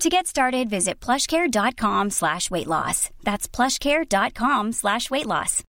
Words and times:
To 0.00 0.08
get 0.10 0.26
started, 0.26 0.68
visit 0.68 1.00
plushcare.com 1.00 2.10
slash 2.10 2.50
weight 2.50 2.66
loss. 2.66 3.10
That's 3.22 3.48
plushcare.com 3.48 4.72
slash 4.72 5.10
weight 5.10 5.26
loss. 5.26 5.62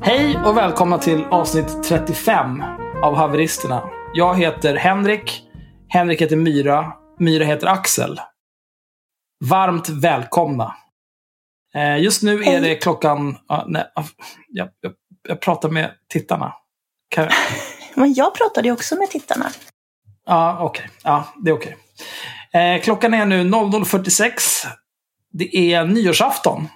Hej 0.00 0.38
och 0.44 0.56
välkomna 0.56 0.98
till 0.98 1.24
avsnitt 1.24 1.82
35 1.84 2.62
av 3.02 3.14
Haveristerna. 3.14 3.82
Jag 4.14 4.34
heter 4.34 4.76
Henrik. 4.76 5.51
Henrik 5.92 6.22
heter 6.22 6.36
Myra. 6.36 6.92
Myra 7.18 7.44
heter 7.44 7.66
Axel. 7.66 8.20
Varmt 9.44 9.88
välkomna. 9.88 10.76
Eh, 11.74 11.98
Just 11.98 12.22
nu 12.22 12.42
är 12.42 12.60
det 12.60 12.74
klockan... 12.74 13.38
ah, 13.46 13.64
nej, 13.66 13.84
jag, 13.94 14.68
jag, 14.80 14.92
jag 15.28 15.40
pratar 15.40 15.68
med 15.68 15.90
tittarna. 16.08 16.54
Kan, 17.08 17.28
Men 17.94 18.14
jag 18.14 18.34
pratade 18.34 18.68
ju 18.68 18.72
också 18.72 18.96
med 18.96 19.10
tittarna. 19.10 19.50
Ja, 20.26 20.58
okej. 20.60 20.88
Ja, 21.02 21.24
det 21.44 21.50
är 21.50 21.54
okej. 21.54 21.76
Eh, 22.52 22.82
klockan 22.82 23.14
är 23.14 23.26
nu 23.26 23.44
00.46. 23.44 24.32
Det 25.32 25.56
är 25.56 25.84
nyårsafton. 25.84 26.68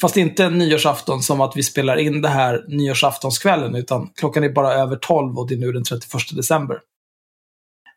Fast 0.00 0.16
inte 0.16 0.50
nyårsafton 0.50 1.22
som 1.22 1.40
att 1.40 1.56
vi 1.56 1.62
spelar 1.62 1.96
in 1.96 2.22
det 2.22 2.28
här 2.28 2.64
nyårsaftonskvällen, 2.68 3.74
utan 3.74 4.10
klockan 4.16 4.44
är 4.44 4.48
bara 4.48 4.72
över 4.72 4.96
12 4.96 5.38
och 5.38 5.48
det 5.48 5.54
är 5.54 5.58
nu 5.58 5.72
den 5.72 5.84
31 5.84 6.36
december. 6.36 6.80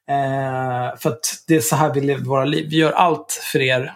Eh, 0.09 0.97
för 0.97 1.09
att 1.09 1.43
det 1.47 1.55
är 1.55 1.61
så 1.61 1.75
här 1.75 1.93
vi 1.93 2.01
lever 2.01 2.23
våra 2.25 2.45
liv. 2.45 2.67
Vi 2.69 2.77
gör 2.77 2.91
allt 2.91 3.31
för 3.51 3.61
er. 3.61 3.93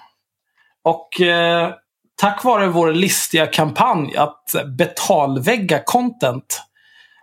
Och 0.84 1.22
eh, 1.22 1.74
tack 2.16 2.44
vare 2.44 2.68
vår 2.68 2.94
listiga 2.94 3.48
kampanj 3.48 4.18
att 4.18 4.46
betalvägga 4.78 5.84
content 5.86 6.62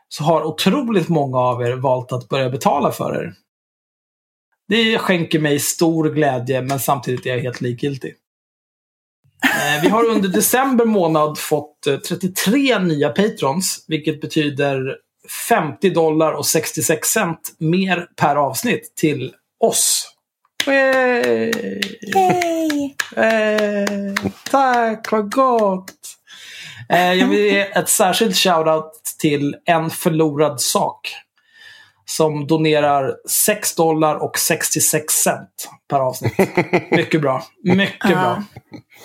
så 0.08 0.24
har 0.24 0.42
otroligt 0.44 1.08
många 1.08 1.38
av 1.38 1.62
er 1.62 1.72
valt 1.72 2.12
att 2.12 2.28
börja 2.28 2.50
betala 2.50 2.92
för 2.92 3.14
er. 3.24 3.34
Det 4.68 4.98
skänker 4.98 5.38
mig 5.38 5.58
stor 5.58 6.10
glädje, 6.10 6.62
men 6.62 6.80
samtidigt 6.80 7.26
är 7.26 7.30
jag 7.30 7.40
helt 7.42 7.60
likgiltig. 7.60 8.14
Eh, 9.44 9.82
Vi 9.82 9.88
har 9.88 10.04
under 10.04 10.28
december 10.28 10.84
månad 10.84 11.38
fått 11.38 11.86
eh, 11.86 11.96
33 11.96 12.78
nya 12.78 13.08
patrons, 13.08 13.84
vilket 13.88 14.20
betyder 14.20 14.96
50 15.48 15.90
dollar 15.90 16.32
och 16.32 16.46
66 16.46 17.08
cent 17.08 17.54
mer 17.58 18.06
per 18.16 18.36
avsnitt 18.36 18.92
till 18.96 19.34
oss. 19.60 20.14
Hey! 20.66 21.52
Hej! 22.14 22.96
Eh, 23.16 24.14
tack, 24.50 25.12
vad 25.12 25.32
gott! 25.32 25.94
Eh, 26.88 27.12
jag 27.12 27.26
vill 27.26 27.44
ge 27.44 27.60
ett 27.60 27.88
särskilt 27.88 28.36
shoutout 28.36 29.02
till 29.18 29.56
En 29.64 29.90
förlorad 29.90 30.60
sak. 30.60 31.14
Som 32.04 32.46
donerar 32.46 33.14
6 33.30 33.74
dollar 33.74 34.14
och 34.16 34.38
66 34.38 35.14
cent 35.14 35.70
per 35.90 35.98
avsnitt. 36.00 36.38
Mycket 36.90 37.20
bra. 37.20 37.44
Mycket 37.64 38.10
bra. 38.10 38.42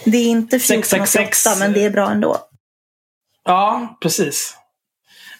Det 0.06 0.18
är 0.18 0.28
inte 0.28 0.60
666. 0.60 1.46
1488 1.46 1.60
men 1.60 1.74
det 1.74 1.86
är 1.86 1.90
bra 1.90 2.12
ändå. 2.12 2.38
Ja, 3.46 3.98
precis. 4.02 4.58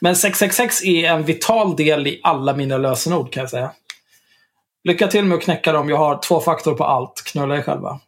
Men 0.04 0.16
666 0.16 0.84
är 0.84 1.06
en 1.06 1.24
vital 1.24 1.76
del 1.76 2.08
i 2.08 2.20
alla 2.24 2.54
mina 2.54 2.78
lösenord 2.78 3.34
kan 3.34 3.42
jag 3.42 3.50
säga. 3.50 3.72
Lycka 4.84 5.08
till 5.08 5.26
med 5.26 5.38
att 5.38 5.44
knäcka 5.44 5.72
dem. 5.72 5.90
Jag 5.90 5.98
har 5.98 6.18
två 6.18 6.40
faktor 6.40 6.74
på 6.74 6.84
allt. 6.84 7.24
Knulla 7.26 7.58
er 7.58 7.62
själva. 7.62 8.00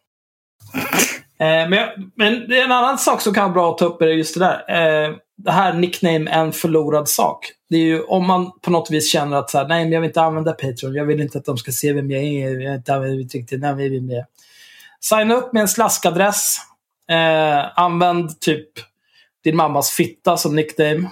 Eh, 1.40 1.70
men, 1.70 2.12
men 2.16 2.48
det 2.50 2.60
är 2.60 2.66
en 2.66 2.72
annan 2.72 2.98
sak 2.98 3.22
som 3.22 3.34
kan 3.34 3.44
vara 3.44 3.54
bra 3.54 3.72
att 3.72 3.78
ta 3.78 3.86
upp 3.86 4.02
är 4.02 4.08
just 4.08 4.40
det 4.40 4.40
där. 4.40 5.06
Eh, 5.06 5.16
det 5.38 5.52
här 5.52 5.74
nickname 5.74 6.32
en 6.32 6.52
förlorad 6.52 7.10
sak. 7.10 7.52
Det 7.70 7.76
är 7.76 7.82
ju 7.82 8.02
om 8.04 8.28
man 8.28 8.52
på 8.62 8.72
något 8.72 8.92
vis 8.92 9.12
känner 9.12 9.38
att 9.38 9.50
så 9.50 9.58
här, 9.58 9.68
nej, 9.68 9.84
men 9.84 9.92
jag 9.92 10.02
vill 10.02 10.10
inte 10.10 10.22
använda 10.22 10.52
Patreon. 10.52 10.96
Jag 10.96 11.06
vill 11.06 11.22
inte 11.22 11.38
att 11.38 11.46
de 11.46 11.58
ska 11.58 11.72
se 11.72 11.94
vem 11.94 12.12
jag 12.12 12.24
är. 12.24 12.50
Jag 12.50 12.58
vill 12.58 12.68
inte 12.68 12.94
använda 12.94 13.18
mitt 13.18 13.34
riktiga 13.34 13.60
namn. 13.60 13.80
Jag 13.80 13.90
vill 13.90 14.02
med. 14.02 14.26
Signa 15.00 15.36
upp 15.36 15.54
med 15.54 15.62
en 15.62 15.68
slaskadress. 15.68 16.58
Eh, 17.10 17.80
använd 17.80 18.40
typ 18.40 18.70
din 19.44 19.56
mammas 19.56 19.90
fitta 19.90 20.38
som 20.38 20.56
nickname. 20.56 21.10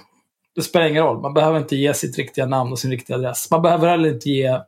Det 0.54 0.62
spelar 0.62 0.86
ingen 0.86 1.02
roll. 1.02 1.20
Man 1.20 1.34
behöver 1.34 1.58
inte 1.58 1.76
ge 1.76 1.94
sitt 1.94 2.18
riktiga 2.18 2.46
namn 2.46 2.72
och 2.72 2.78
sin 2.78 2.90
riktiga 2.90 3.16
adress. 3.16 3.50
Man 3.50 3.62
behöver 3.62 3.88
heller 3.88 4.08
inte 4.08 4.30
ge 4.30 4.58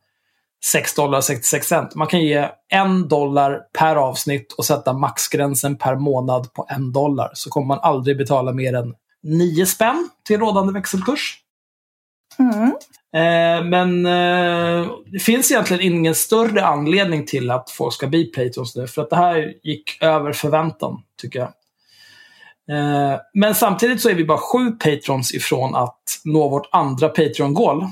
6 0.64 0.94
dollar 0.94 1.20
66 1.20 1.66
cent. 1.66 1.94
Man 1.94 2.06
kan 2.06 2.20
ge 2.20 2.48
en 2.69 3.08
dollar 3.08 3.62
per 3.78 3.97
avsnitt 3.97 4.52
och 4.52 4.64
sätta 4.64 4.92
maxgränsen 4.92 5.76
per 5.76 5.97
månad 5.97 6.52
på 6.52 6.66
en 6.69 6.92
dollar. 6.92 7.30
Så 7.34 7.50
kommer 7.50 7.66
man 7.66 7.78
aldrig 7.82 8.19
betala 8.19 8.52
mer 8.52 8.74
än 8.74 8.94
9 9.22 9.66
spänn 9.66 10.08
till 10.26 10.41
rådande 10.41 10.72
växelkurs. 10.72 11.38
Mm. 12.38 12.72
Eh, 13.12 13.64
men 13.64 14.06
eh, 14.06 14.91
det 15.06 15.18
finns 15.18 15.50
egentligen 15.50 15.82
ingen 15.82 16.14
större 16.14 16.64
anledning 16.64 17.26
till 17.26 17.50
att 17.50 17.70
folk 17.70 17.94
ska 17.94 18.06
bli 18.06 18.24
patrons 18.24 18.76
nu. 18.76 18.86
För 18.86 19.03
att 19.03 19.10
det 19.10 19.16
här 19.16 19.54
gick 19.62 20.03
över 20.03 20.32
förväntan, 20.32 21.03
tycker 21.20 21.38
jag. 21.38 21.48
Eh, 22.72 23.21
men 23.34 23.54
samtidigt 23.54 24.01
så 24.01 24.09
är 24.09 24.15
vi 24.15 24.24
bara 24.24 24.39
sju 24.39 24.71
patrons 24.71 25.34
ifrån 25.34 25.74
att 25.74 26.03
nå 26.24 26.48
vårt 26.48 26.68
andra 26.72 27.09
Patreon-mål. 27.09 27.86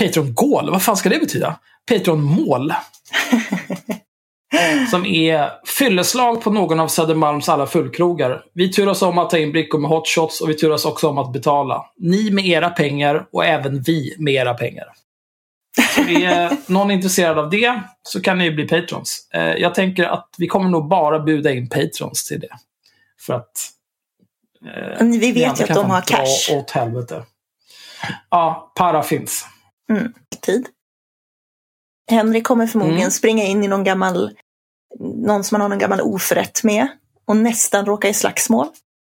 Patreon-mål? 0.00 0.70
Vad 0.70 0.82
fan 0.82 0.96
ska 0.96 1.08
det 1.08 1.18
betyda? 1.18 1.58
Patreon-mål. 1.90 2.72
Som 4.90 5.06
är 5.06 5.50
fylleslag 5.78 6.42
på 6.42 6.50
någon 6.50 6.80
av 6.80 6.88
Södermalms 6.88 7.48
alla 7.48 7.66
fullkrogar. 7.66 8.42
Vi 8.54 8.72
turas 8.72 9.02
om 9.02 9.18
att 9.18 9.30
ta 9.30 9.38
in 9.38 9.52
brickor 9.52 9.78
med 9.78 9.90
hotshots 9.90 10.40
och 10.40 10.48
vi 10.50 10.54
turas 10.54 10.84
också 10.84 11.08
om 11.08 11.18
att 11.18 11.32
betala. 11.32 11.84
Ni 11.96 12.30
med 12.30 12.46
era 12.46 12.70
pengar 12.70 13.26
och 13.32 13.44
även 13.44 13.82
vi 13.82 14.14
med 14.18 14.34
era 14.34 14.54
pengar. 14.54 14.86
Så 15.94 16.00
är 16.00 16.56
någon 16.72 16.90
intresserad 16.90 17.38
av 17.38 17.50
det 17.50 17.80
så 18.02 18.20
kan 18.20 18.38
ni 18.38 18.44
ju 18.44 18.54
bli 18.54 18.68
patrons. 18.68 19.28
Eh, 19.34 19.52
Jag 19.52 19.74
tänker 19.74 20.04
att 20.04 20.28
vi 20.38 20.46
kommer 20.46 20.70
nog 20.70 20.88
bara 20.88 21.18
buda 21.20 21.52
in 21.52 21.68
patrons 21.68 22.24
till 22.24 22.40
det. 22.40 22.48
För 23.20 23.34
att... 23.34 23.70
eh, 24.66 24.96
Men 24.98 25.10
vi 25.20 25.32
vet 25.32 25.60
ju 25.60 25.64
att 25.64 25.74
de 25.74 25.90
har 25.90 26.00
cash. 26.00 26.52
åt 26.56 26.70
helvete. 26.70 27.24
Ja, 28.30 28.72
para 28.76 29.02
finns. 29.02 29.46
Mm. 29.90 30.12
Tid. 30.40 30.66
Henrik 32.10 32.44
kommer 32.46 32.66
förmodligen 32.66 33.00
Mm. 33.00 33.10
springa 33.10 33.44
in 33.44 33.64
i 33.64 33.68
någon 33.68 33.84
gammal, 33.84 34.30
någon 35.00 35.44
som 35.44 35.54
man 35.54 35.60
har 35.60 35.68
någon 35.68 35.78
gammal 35.78 36.00
oförrätt 36.00 36.64
med. 36.64 36.88
och 37.26 37.36
nästan 37.36 37.86
råka 37.86 38.08
i 38.08 38.14
slagsmål. 38.14 38.66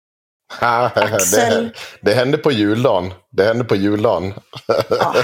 det, 0.59 0.65
Axel. 0.95 1.73
det 2.01 2.13
hände 2.13 2.37
på 2.37 2.51
juldagen. 2.51 3.13
Det 3.31 3.43
hände 3.43 3.63
på 3.63 3.75
juldagen. 3.75 4.33
Ja, 4.89 5.15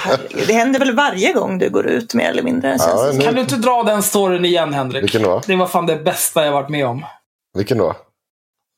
det 0.48 0.54
händer 0.54 0.80
väl 0.80 0.96
varje 0.96 1.34
gång 1.34 1.58
du 1.60 1.70
går 1.70 1.88
ut 1.88 2.14
mer 2.14 2.30
eller 2.30 2.44
mindre. 2.44 2.78
Ja, 2.80 3.04
det 3.06 3.14
nu- 3.18 3.22
Kan 3.26 3.36
du 3.36 3.42
inte 3.42 3.56
dra 3.56 3.84
den 3.84 4.04
storyn 4.04 4.46
igen, 4.46 4.74
Henrik? 4.74 5.04
Vilken 5.04 5.22
då? 5.22 5.42
Det 5.48 5.56
var 5.56 5.68
fan 5.68 5.86
det 5.86 5.96
bästa 5.96 6.46
jag 6.46 6.52
varit 6.52 6.70
med 6.70 6.88
om. 6.88 7.06
Vilken 7.54 7.78
då? 7.78 7.96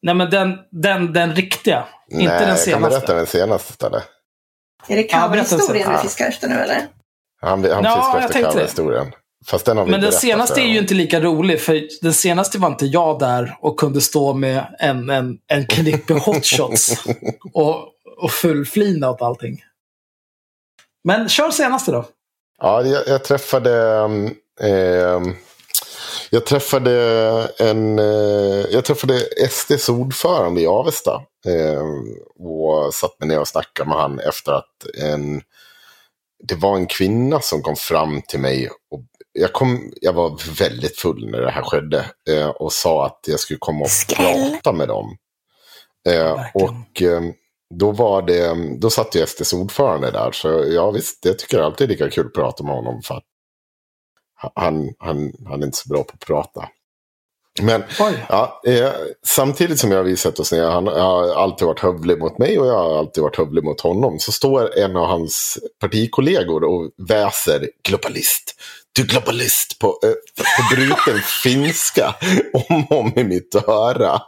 Nej, 0.01 0.15
men 0.15 0.29
den, 0.29 0.57
den, 0.71 1.13
den 1.13 1.35
riktiga. 1.35 1.85
inte 2.11 2.25
Nej, 2.25 2.27
den 2.27 2.39
jag 2.39 2.47
kan 2.47 2.57
senaste. 2.57 2.89
berätta 2.89 3.13
den 3.13 3.25
senaste 3.27 3.71
istället. 3.71 4.03
Är 4.87 4.95
det 4.95 5.03
coverhistorien 5.03 5.87
Ja. 5.91 5.97
du 5.97 6.03
fiskar 6.03 6.27
efter 6.27 6.47
nu 6.47 6.55
eller? 6.55 6.87
Han, 7.41 7.63
han 7.63 7.83
Ja, 7.83 7.95
fiskar 8.01 8.19
jag 8.21 8.23
efter 8.25 8.51
coverhistorien. 8.51 9.11
Fast 9.47 9.65
den 9.65 9.77
har 9.77 9.85
vi 9.85 9.91
Men 9.91 10.01
den 10.01 10.11
senaste 10.11 10.61
är 10.61 10.65
ju 10.65 10.77
inte 10.79 10.93
lika 10.93 11.19
rolig, 11.21 11.61
för 11.61 11.81
den 12.01 12.13
senaste 12.13 12.57
var 12.57 12.67
inte 12.67 12.85
jag 12.85 13.19
där 13.19 13.57
och 13.61 13.79
kunde 13.79 14.01
stå 14.01 14.33
med 14.33 14.75
en, 14.79 15.09
en, 15.09 15.37
en 15.47 15.65
knippe 15.67 16.13
hotshots 16.13 17.03
och, 17.53 17.75
och 18.21 18.31
fullflina 18.31 19.09
åt 19.09 19.21
allting. 19.21 19.63
Men 21.03 21.29
kör 21.29 21.51
senaste 21.51 21.91
då. 21.91 22.05
Ja, 22.61 22.81
jag, 22.83 23.07
jag 23.07 23.23
träffade... 23.23 23.69
um, 23.99 24.35
ehm, 24.61 25.35
jag 26.29 26.45
träffade 26.45 26.91
en... 27.59 27.99
eh, 27.99 28.65
jag 28.71 28.85
träffade 28.85 29.19
SDs 29.49 29.89
ordförande 29.89 30.61
i 30.61 30.67
Avesta. 30.67 31.21
ehm, 31.47 32.15
och 32.39 32.93
satt 32.93 33.19
mig 33.19 33.29
ner 33.29 33.39
och 33.39 33.47
snackade 33.47 33.89
med 33.89 33.97
han 33.97 34.19
efter 34.19 34.51
att 34.51 34.85
en... 34.97 35.41
Det 36.43 36.55
var 36.55 36.75
en 36.75 36.87
kvinna 36.87 37.39
som 37.39 37.61
kom 37.61 37.75
fram 37.75 38.21
till 38.21 38.39
mig. 38.39 38.69
Och 38.91 39.01
jag, 39.33 39.53
kom, 39.53 39.91
jag 40.01 40.13
var 40.13 40.57
väldigt 40.59 40.97
full 40.99 41.29
när 41.31 41.41
det 41.41 41.51
här 41.51 41.63
skedde. 41.63 42.05
eh, 42.29 42.47
och 42.49 42.73
sa 42.73 43.05
att 43.05 43.19
jag 43.27 43.39
skulle 43.39 43.59
komma 43.59 43.81
och 43.81 43.89
Skräll. 43.89 44.49
prata 44.51 44.71
med 44.71 44.87
dem. 44.87 45.17
Eh, 46.09 46.31
och 46.53 47.01
eh, 47.01 47.21
då 47.75 47.91
var 47.91 48.21
det, 48.21 48.55
då 48.79 48.89
satt 48.89 49.15
ju 49.15 49.25
SDs 49.25 49.53
ordförande 49.53 50.11
där. 50.11 50.31
Så 50.31 50.47
ja 50.67 50.91
visst, 50.91 51.25
jag 51.25 51.39
tycker 51.39 51.59
alltid 51.59 51.89
lika 51.89 52.09
kul 52.09 52.25
att 52.27 52.33
prata 52.33 52.63
med 52.63 52.73
honom. 52.75 53.01
För 53.01 53.15
att 53.15 53.23
han, 54.55 54.93
han, 54.99 55.31
han 55.47 55.61
är 55.61 55.65
inte 55.65 55.77
så 55.77 55.89
bra 55.89 56.03
på 56.03 56.11
att 56.13 56.25
prata. 56.25 56.69
Men 57.61 57.83
ja, 58.29 58.61
eh, 58.65 58.91
samtidigt 59.25 59.79
som 59.79 59.91
jag 59.91 59.97
har 59.97 60.03
visat 60.03 60.39
oss 60.39 60.51
ner, 60.51 60.63
han 60.63 60.87
har 60.87 61.35
alltid 61.35 61.67
varit 61.67 61.79
hövlig 61.79 62.19
mot 62.19 62.37
mig 62.37 62.59
och 62.59 62.67
jag 62.67 62.73
har 62.73 62.99
alltid 62.99 63.23
varit 63.23 63.37
hövlig 63.37 63.63
mot 63.63 63.81
honom. 63.81 64.19
Så 64.19 64.31
står 64.31 64.77
en 64.77 64.95
av 64.95 65.05
hans 65.05 65.57
partikollegor 65.81 66.63
och 66.63 66.91
väser 66.97 67.69
globalist. 67.83 68.55
Du 68.93 69.03
globalist 69.03 69.79
på, 69.79 69.99
eh, 70.03 70.11
på 70.37 70.75
bruten 70.75 71.21
finska 71.43 72.15
om 72.69 72.85
och 72.89 72.99
om 72.99 73.13
i 73.15 73.23
mitt 73.23 73.55
öra. 73.55 74.21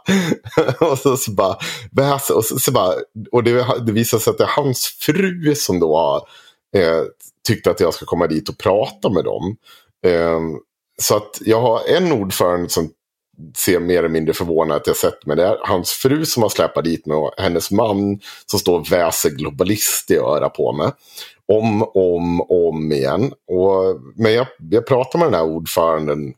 och 0.90 0.98
så, 0.98 1.16
så 1.16 1.30
bara 1.30 1.56
väser, 1.92 2.36
och 2.36 2.44
så, 2.44 2.58
så 2.58 2.72
bara, 2.72 2.94
och 3.32 3.44
det, 3.44 3.66
det 3.86 3.92
visar 3.92 4.18
sig 4.18 4.30
att 4.30 4.38
det 4.38 4.44
är 4.44 4.56
hans 4.56 4.96
fru 5.00 5.54
som 5.54 5.80
då 5.80 5.96
har 5.96 6.16
eh, 6.80 7.02
tyckt 7.46 7.66
att 7.66 7.80
jag 7.80 7.94
ska 7.94 8.06
komma 8.06 8.26
dit 8.26 8.48
och 8.48 8.58
prata 8.58 9.10
med 9.10 9.24
dem. 9.24 9.56
Eh, 10.06 10.40
så 11.02 11.16
att 11.16 11.38
jag 11.40 11.60
har 11.60 11.80
en 11.88 12.12
ordförande 12.12 12.68
som 12.68 12.90
ser 13.56 13.80
mer 13.80 13.98
eller 13.98 14.08
mindre 14.08 14.34
förvånad 14.34 14.76
att 14.76 14.86
jag 14.86 14.96
sett 14.96 15.26
mig 15.26 15.36
där. 15.36 15.58
Hans 15.62 15.92
fru 15.92 16.24
som 16.24 16.42
har 16.42 16.50
släpat 16.50 16.84
dit 16.84 17.06
mig 17.06 17.16
och 17.16 17.34
hennes 17.38 17.70
man 17.70 18.20
som 18.46 18.58
står 18.58 18.78
och 18.78 18.92
väser 18.92 19.30
globalist 19.30 20.10
i 20.10 20.16
öra 20.16 20.48
på 20.48 20.72
mig. 20.72 20.90
Om, 21.48 21.82
om, 21.82 22.40
om 22.40 22.92
igen. 22.92 23.32
Och, 23.48 24.00
men 24.16 24.32
jag, 24.32 24.46
jag 24.70 24.86
pratar 24.86 25.18
med 25.18 25.26
den 25.26 25.34
här 25.34 25.44
ordföranden 25.44 26.34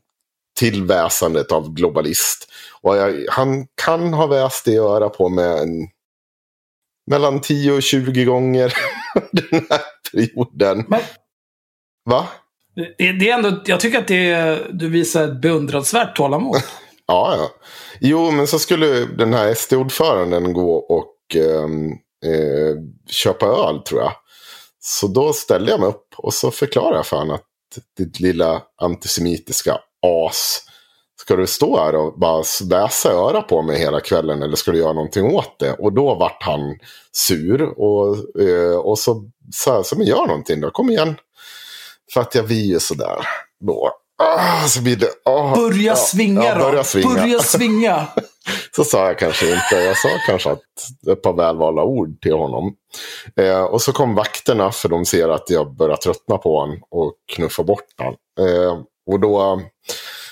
till 0.58 0.84
väsandet 0.84 1.52
av 1.52 1.74
globalist. 1.74 2.48
Och 2.82 2.96
jag, 2.96 3.26
han 3.30 3.66
kan 3.84 4.14
ha 4.14 4.26
väst 4.26 4.68
i 4.68 4.76
öra 4.76 5.08
på 5.08 5.28
mig 5.28 5.58
en, 5.58 5.88
mellan 7.10 7.40
10 7.40 7.72
och 7.72 7.82
20 7.82 8.24
gånger 8.24 8.74
den 9.32 9.66
här 9.70 9.80
perioden. 10.12 10.84
Men 10.88 11.00
Va? 12.10 12.28
Det, 12.76 13.12
det 13.12 13.30
är 13.30 13.34
ändå, 13.34 13.62
jag 13.66 13.80
tycker 13.80 13.98
att 13.98 14.08
det 14.08 14.58
du 14.72 14.88
visar 14.88 15.24
ett 15.24 15.40
beundransvärt 15.40 16.16
tålamod. 16.16 16.56
Ja, 17.06 17.36
ja. 17.38 17.50
Jo, 18.00 18.30
men 18.30 18.46
så 18.46 18.58
skulle 18.58 18.86
den 19.04 19.34
här 19.34 19.54
SD-ordföranden 19.54 20.52
gå 20.52 20.76
och 20.76 21.36
ehm, 21.36 21.90
eh, 22.24 22.76
köpa 23.10 23.46
öl, 23.46 23.78
tror 23.78 24.00
jag. 24.00 24.12
Så 24.80 25.06
då 25.06 25.32
ställde 25.32 25.70
jag 25.70 25.80
mig 25.80 25.88
upp 25.88 26.06
och 26.16 26.34
så 26.34 26.50
förklarade 26.50 26.96
jag 26.96 27.06
för 27.06 27.16
honom 27.16 27.34
att 27.34 27.44
ditt 27.98 28.20
lilla 28.20 28.62
antisemitiska 28.82 29.78
as. 30.02 30.62
Ska 31.20 31.36
du 31.36 31.46
stå 31.46 31.76
här 31.76 31.94
och 31.94 32.18
bara 32.18 32.44
väsa 32.70 33.12
öra 33.12 33.42
på 33.42 33.62
mig 33.62 33.78
hela 33.78 34.00
kvällen 34.00 34.42
eller 34.42 34.56
ska 34.56 34.70
du 34.72 34.78
göra 34.78 34.92
någonting 34.92 35.24
åt 35.24 35.58
det? 35.58 35.72
Och 35.72 35.92
då 35.92 36.14
vart 36.14 36.42
han 36.42 36.78
sur 37.12 37.62
och, 37.62 38.16
eh, 38.42 38.76
och 38.76 38.98
så 38.98 39.30
sa 39.54 39.74
jag, 39.74 39.86
så 39.86 39.98
men 39.98 40.06
gör 40.06 40.26
någonting 40.26 40.60
då, 40.60 40.70
kom 40.70 40.90
igen. 40.90 41.14
För 42.14 42.20
att 42.20 42.34
jag 42.34 42.42
vill 42.42 42.70
ju 42.70 42.80
sådär 42.80 43.28
då. 43.64 43.90
Ah, 44.18 44.66
så 44.68 44.82
blir 44.82 44.96
det, 44.96 45.08
ah, 45.24 45.54
Börja 45.54 45.82
ja, 45.82 45.96
svinga 45.96 46.44
ja, 46.44 46.54
då. 46.54 46.60
Börja 46.60 46.84
svinga. 46.84 47.14
Börja 47.14 47.38
svinga. 47.42 48.06
Så 48.76 48.84
sa 48.84 49.06
jag 49.06 49.18
kanske 49.18 49.46
inte. 49.46 49.76
Jag 49.76 49.96
sa 49.96 50.08
kanske 50.26 50.50
att 50.50 50.60
ett 51.12 51.22
par 51.22 51.32
välvalda 51.32 51.82
ord 51.82 52.20
till 52.20 52.32
honom. 52.32 52.74
Eh, 53.36 53.62
och 53.64 53.82
så 53.82 53.92
kom 53.92 54.14
vakterna 54.14 54.72
för 54.72 54.88
de 54.88 55.04
ser 55.04 55.28
att 55.28 55.50
jag 55.50 55.76
börjar 55.76 55.96
tröttna 55.96 56.38
på 56.38 56.60
honom 56.60 56.78
och 56.90 57.14
knuffa 57.34 57.62
bort 57.62 57.84
honom. 57.98 58.16
Eh, 58.40 58.78
och 59.12 59.20
då 59.20 59.60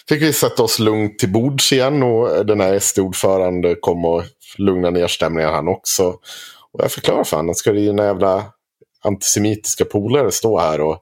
fick 0.09 0.23
vi 0.23 0.33
sätta 0.33 0.63
oss 0.63 0.79
lugnt 0.79 1.19
till 1.19 1.33
bords 1.33 1.73
igen 1.73 2.03
och 2.03 2.47
den 2.47 2.61
här 2.61 2.79
SD-ordförande 2.79 3.75
kom 3.81 4.05
och 4.05 4.23
lugna 4.59 4.91
ner 4.91 5.07
stämningen 5.07 5.51
han 5.51 5.69
också. 5.69 6.05
Och 6.73 6.81
jag 6.85 6.93
förklarade 6.93 7.25
för 7.25 7.37
honom, 7.37 7.55
ska 7.55 7.73
dina 7.73 8.05
jävla 8.05 8.45
antisemitiska 9.05 9.85
polare 9.85 10.33
stå 10.33 10.59
här 10.59 10.81
och 10.81 10.99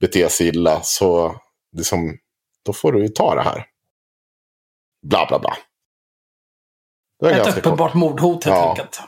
bete 0.00 0.28
sig 0.28 0.48
illa 0.48 0.80
så 0.82 1.36
liksom, 1.76 2.16
då 2.64 2.72
får 2.72 2.92
du 2.92 3.02
ju 3.02 3.08
ta 3.08 3.34
det 3.34 3.42
här. 3.42 3.66
Bla 5.06 5.26
bla 5.28 5.38
bla. 5.38 5.56
Det 7.20 7.30
Ett 7.30 7.36
ganska 7.36 7.52
kort. 7.52 7.58
uppenbart 7.66 7.94
mordhot 7.94 8.44
helt 8.44 8.56
Ja. 8.56 8.70
enkelt. 8.70 9.00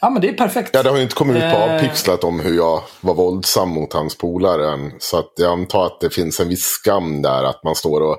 Ja, 0.00 0.10
men 0.10 0.22
det 0.22 0.28
är 0.28 0.32
perfekt. 0.32 0.70
Ja, 0.72 0.82
det 0.82 0.90
har 0.90 0.96
ju 0.96 1.02
inte 1.02 1.14
kommit 1.14 1.36
ut 1.36 1.42
på 1.42 1.46
Eh. 1.58 1.74
avpixlat 1.74 2.24
om 2.24 2.40
hur 2.40 2.56
jag 2.56 2.82
var 3.00 3.14
våldsam 3.14 3.68
mot 3.68 3.92
hans 3.92 4.18
polare 4.18 4.72
än. 4.72 4.92
Så 4.98 5.18
att 5.18 5.32
jag 5.36 5.52
antar 5.52 5.86
att 5.86 6.00
det 6.00 6.10
finns 6.10 6.40
en 6.40 6.48
viss 6.48 6.64
skam 6.64 7.22
där. 7.22 7.44
Att 7.44 7.64
man 7.64 7.74
står 7.74 8.00
och 8.00 8.18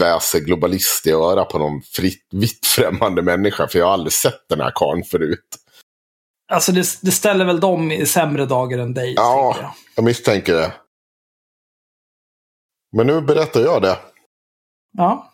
väser 0.00 0.40
globalist 0.40 1.06
i 1.06 1.10
öra 1.12 1.44
på 1.44 1.58
någon 1.58 1.82
fritt, 1.82 2.26
vitt 2.32 2.66
främmande 2.66 3.22
människa. 3.22 3.68
För 3.68 3.78
jag 3.78 3.86
har 3.86 3.92
aldrig 3.92 4.12
sett 4.12 4.48
den 4.48 4.60
här 4.60 4.72
karln 4.74 5.04
förut. 5.04 5.46
Alltså 6.52 6.72
det, 6.72 6.86
det 7.02 7.10
ställer 7.10 7.44
väl 7.44 7.60
dem 7.60 7.92
i 7.92 8.06
sämre 8.06 8.46
dagar 8.46 8.78
än 8.78 8.94
dig. 8.94 9.14
Ja. 9.16 9.56
jag. 9.60 9.70
Jag 9.94 10.04
misstänker 10.04 10.54
det. 10.54 10.72
Men 12.96 13.06
nu 13.06 13.20
berättar 13.20 13.60
jag 13.60 13.82
det. 13.82 13.98
ja. 14.98 15.32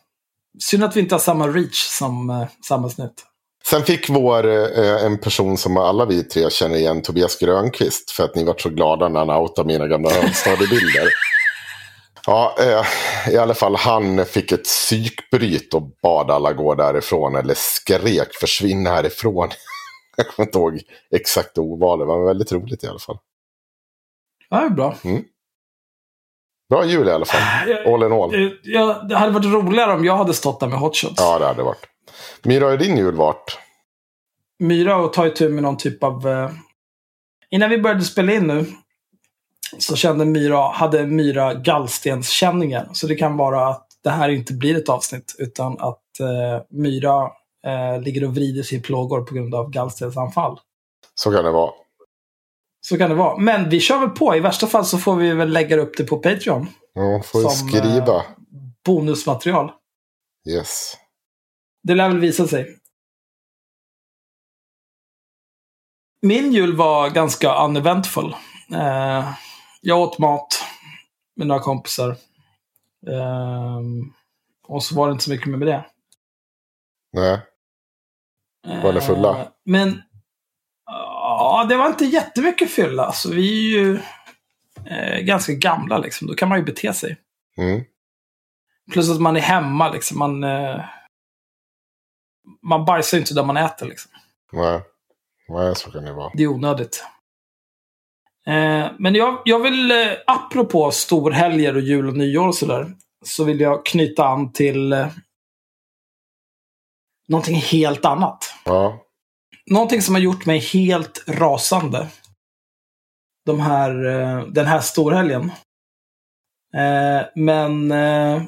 Synd 0.61 0.85
att 0.85 0.97
vi 0.97 1.00
inte 1.00 1.14
har 1.14 1.21
samma 1.21 1.49
reach 1.49 1.87
som 1.99 2.31
eh, 2.31 2.47
samhällsnytt. 2.69 3.25
Sen 3.71 3.83
fick 3.83 4.11
vår, 4.11 4.47
eh, 4.78 5.04
en 5.04 5.19
person 5.19 5.57
som 5.57 5.76
alla 5.76 6.04
vi 6.04 6.25
tre 6.25 6.50
känner 6.50 6.76
igen, 6.76 7.02
Tobias 7.02 7.38
Grönqvist, 7.38 8.11
för 8.11 8.25
att 8.25 8.35
ni 8.35 8.45
var 8.45 8.54
så 8.59 8.69
glada 8.69 9.09
när 9.09 9.21
han 9.21 9.31
outade 9.31 9.66
mina 9.66 9.87
gamla 9.87 10.11
högstadiebilder. 10.11 11.09
Ja, 12.26 12.57
eh, 12.61 13.33
i 13.35 13.37
alla 13.37 13.54
fall 13.54 13.76
han 13.76 14.26
fick 14.26 14.52
ett 14.52 14.64
psykbryt 14.64 15.75
och 15.75 15.83
bad 16.02 16.31
alla 16.31 16.52
gå 16.52 16.75
därifrån, 16.75 17.37
eller 17.37 17.54
skrek 17.54 18.35
försvinn 18.40 18.87
härifrån. 18.87 19.49
Jag 20.16 20.28
kommer 20.28 20.47
inte 20.47 20.59
ihåg 20.59 20.83
exakt 21.14 21.59
ordval, 21.59 21.99
det 21.99 22.04
var 22.04 22.26
väldigt 22.26 22.52
roligt 22.52 22.85
i 22.85 22.87
alla 22.87 22.99
fall. 22.99 23.19
Ja, 24.49 24.61
det 24.61 24.66
är 24.66 24.71
bra. 24.71 24.97
Bra 26.73 26.85
jul 26.87 27.09
i 27.09 27.11
alla 27.11 27.25
fall, 27.25 27.43
all 27.87 28.02
in 28.02 28.12
all. 28.12 28.35
Eh, 28.35 28.50
Ja, 28.62 29.02
det 29.09 29.17
hade 29.17 29.33
varit 29.33 29.47
roligare 29.47 29.93
om 29.93 30.05
jag 30.05 30.17
hade 30.17 30.35
stått 30.35 30.61
där 30.61 30.67
med 30.67 30.79
hotshots. 30.79 31.14
Ja, 31.19 31.38
det 31.38 31.47
hade 31.47 31.62
varit. 31.62 31.87
Myra, 32.43 32.73
är 32.73 32.76
din 32.76 32.97
jul 32.97 33.14
vart? 33.14 33.59
Myra 34.59 34.97
och 34.97 35.12
ta 35.12 35.26
itu 35.26 35.49
med 35.49 35.62
någon 35.62 35.76
typ 35.76 36.05
av... 36.05 36.29
Eh... 36.29 36.50
Innan 37.50 37.71
vi 37.71 37.79
började 37.79 38.02
spela 38.05 38.33
in 38.33 38.47
nu 38.47 38.67
så 39.79 39.97
kände 39.97 40.25
Myra, 40.25 40.69
hade 40.69 41.07
Myra 41.07 41.55
gallstenskänningar. 41.55 42.88
Så 42.93 43.07
det 43.07 43.14
kan 43.14 43.37
vara 43.37 43.69
att 43.69 43.87
det 44.05 44.11
här 44.11 44.29
inte 44.29 44.52
blir 44.52 44.76
ett 44.76 44.88
avsnitt 44.88 45.35
utan 45.38 45.73
att 45.73 46.21
eh, 46.21 46.64
Myra 46.71 47.31
eh, 47.67 48.02
ligger 48.02 48.25
och 48.25 48.35
vrider 48.35 48.62
sig 48.62 48.79
i 48.79 48.81
plågor 48.81 49.21
på 49.21 49.35
grund 49.35 49.55
av 49.55 49.71
gallstensanfall. 49.71 50.59
Så 51.14 51.33
kan 51.33 51.45
det 51.45 51.50
vara. 51.50 51.71
Så 52.87 52.99
kan 52.99 53.11
det 53.11 53.17
vara. 53.17 53.39
Men 53.39 53.69
vi 53.71 53.81
kör 53.81 53.99
väl 54.01 54.11
på. 54.11 54.37
I 54.37 54.41
värsta 54.41 54.67
fall 54.67 54.85
så 54.85 54.99
får 54.99 55.17
vi 55.17 55.33
väl 55.35 55.53
lägga 55.53 55.77
upp 55.77 55.97
det 55.97 56.05
på 56.05 56.17
Patreon. 56.19 56.67
Ja, 56.93 57.23
får 57.25 57.41
Som, 57.41 57.69
skriva. 57.69 58.17
eh, 58.17 58.23
Bonusmaterial. 58.85 59.73
Yes. 60.49 60.95
Det 61.83 61.95
lär 61.95 62.09
väl 62.09 62.19
visa 62.21 62.47
sig. 62.47 62.79
Min 66.23 66.53
jul 66.53 66.77
var 66.77 67.11
ganska 67.11 67.65
uneventful. 67.65 68.35
Eh, 68.73 69.33
jag 69.81 70.01
åt 70.01 70.19
mat 70.19 70.62
med 71.37 71.47
några 71.47 71.62
kompisar. 71.62 72.11
Eh, 73.09 73.81
och 74.69 74.83
så 74.85 74.95
var 74.95 75.07
det 75.07 75.12
inte 75.12 75.25
så 75.25 75.31
mycket 75.31 75.49
med 75.49 75.61
det. 75.69 75.85
Nej. 77.12 77.41
Var 78.83 78.93
ni 78.93 79.01
fulla? 79.01 79.41
Eh, 79.41 79.47
Men 79.65 80.03
ja, 81.43 81.65
det 81.69 81.77
var 81.77 81.87
inte 81.87 82.05
jättemycket 82.05 82.71
fylla. 82.71 83.05
Alltså, 83.05 83.31
vi 83.31 83.67
är 83.67 83.81
ju 83.81 84.01
eh, 84.87 85.21
ganska 85.21 85.53
gamla 85.53 85.99
liksom. 85.99 86.27
Då 86.27 86.35
kan 86.35 86.49
man 86.49 86.59
ju 86.59 86.65
bete 86.65 86.93
sig. 86.93 87.17
Mm. 87.57 87.85
Plus 88.93 89.11
att 89.11 89.21
man 89.21 89.37
är 89.37 89.41
hemma 89.41 89.91
liksom. 89.91 90.19
Man, 90.19 90.45
eh, 90.45 90.81
man 92.63 92.85
bajsar 92.85 93.17
ju 93.17 93.21
inte 93.21 93.35
där 93.35 93.45
man 93.45 93.57
äter 93.57 93.87
liksom. 93.87 94.13
Nej. 94.53 94.81
Nej, 95.49 95.77
så 95.77 95.91
kan 95.91 96.05
det 96.05 96.13
vara. 96.13 96.33
Det 96.35 96.43
är 96.43 96.49
onödigt. 96.49 97.05
Eh, 98.47 98.87
men 98.99 99.15
jag, 99.15 99.43
jag 99.45 99.59
vill, 99.59 99.91
eh, 99.91 100.13
apropå 100.27 100.91
storhelger 100.91 101.77
och 101.77 101.83
jul 101.83 102.09
och 102.09 102.17
nyår 102.17 102.49
och 102.49 102.55
sådär, 102.55 102.93
så 103.25 103.45
vill 103.45 103.61
jag 103.61 103.87
knyta 103.87 104.27
an 104.27 104.53
till 104.53 104.93
eh, 104.93 105.09
någonting 107.29 107.57
helt 107.57 108.05
annat. 108.05 108.55
Ja. 108.65 109.02
Någonting 109.71 110.02
som 110.02 110.14
har 110.14 110.23
gjort 110.23 110.47
mig 110.47 110.59
helt 110.59 111.25
rasande. 111.28 112.09
De 113.47 113.61
här, 113.61 114.04
eh, 114.04 114.47
den 114.47 114.66
här 114.66 114.81
storhelgen. 114.81 115.52
Eh, 116.76 117.26
men 117.35 117.92
eh, 117.92 118.42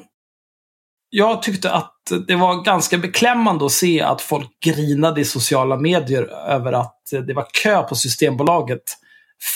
jag 1.09 1.41
tyckte 1.41 1.71
att 1.71 1.91
det 2.27 2.35
var 2.35 2.63
ganska 2.63 2.97
beklämmande 2.97 3.65
att 3.65 3.71
se 3.71 4.01
att 4.01 4.21
folk 4.21 4.59
grinade 4.65 5.21
i 5.21 5.25
sociala 5.25 5.77
medier 5.77 6.23
över 6.23 6.73
att 6.73 7.01
det 7.27 7.33
var 7.33 7.47
kö 7.63 7.83
på 7.83 7.95
Systembolaget 7.95 8.83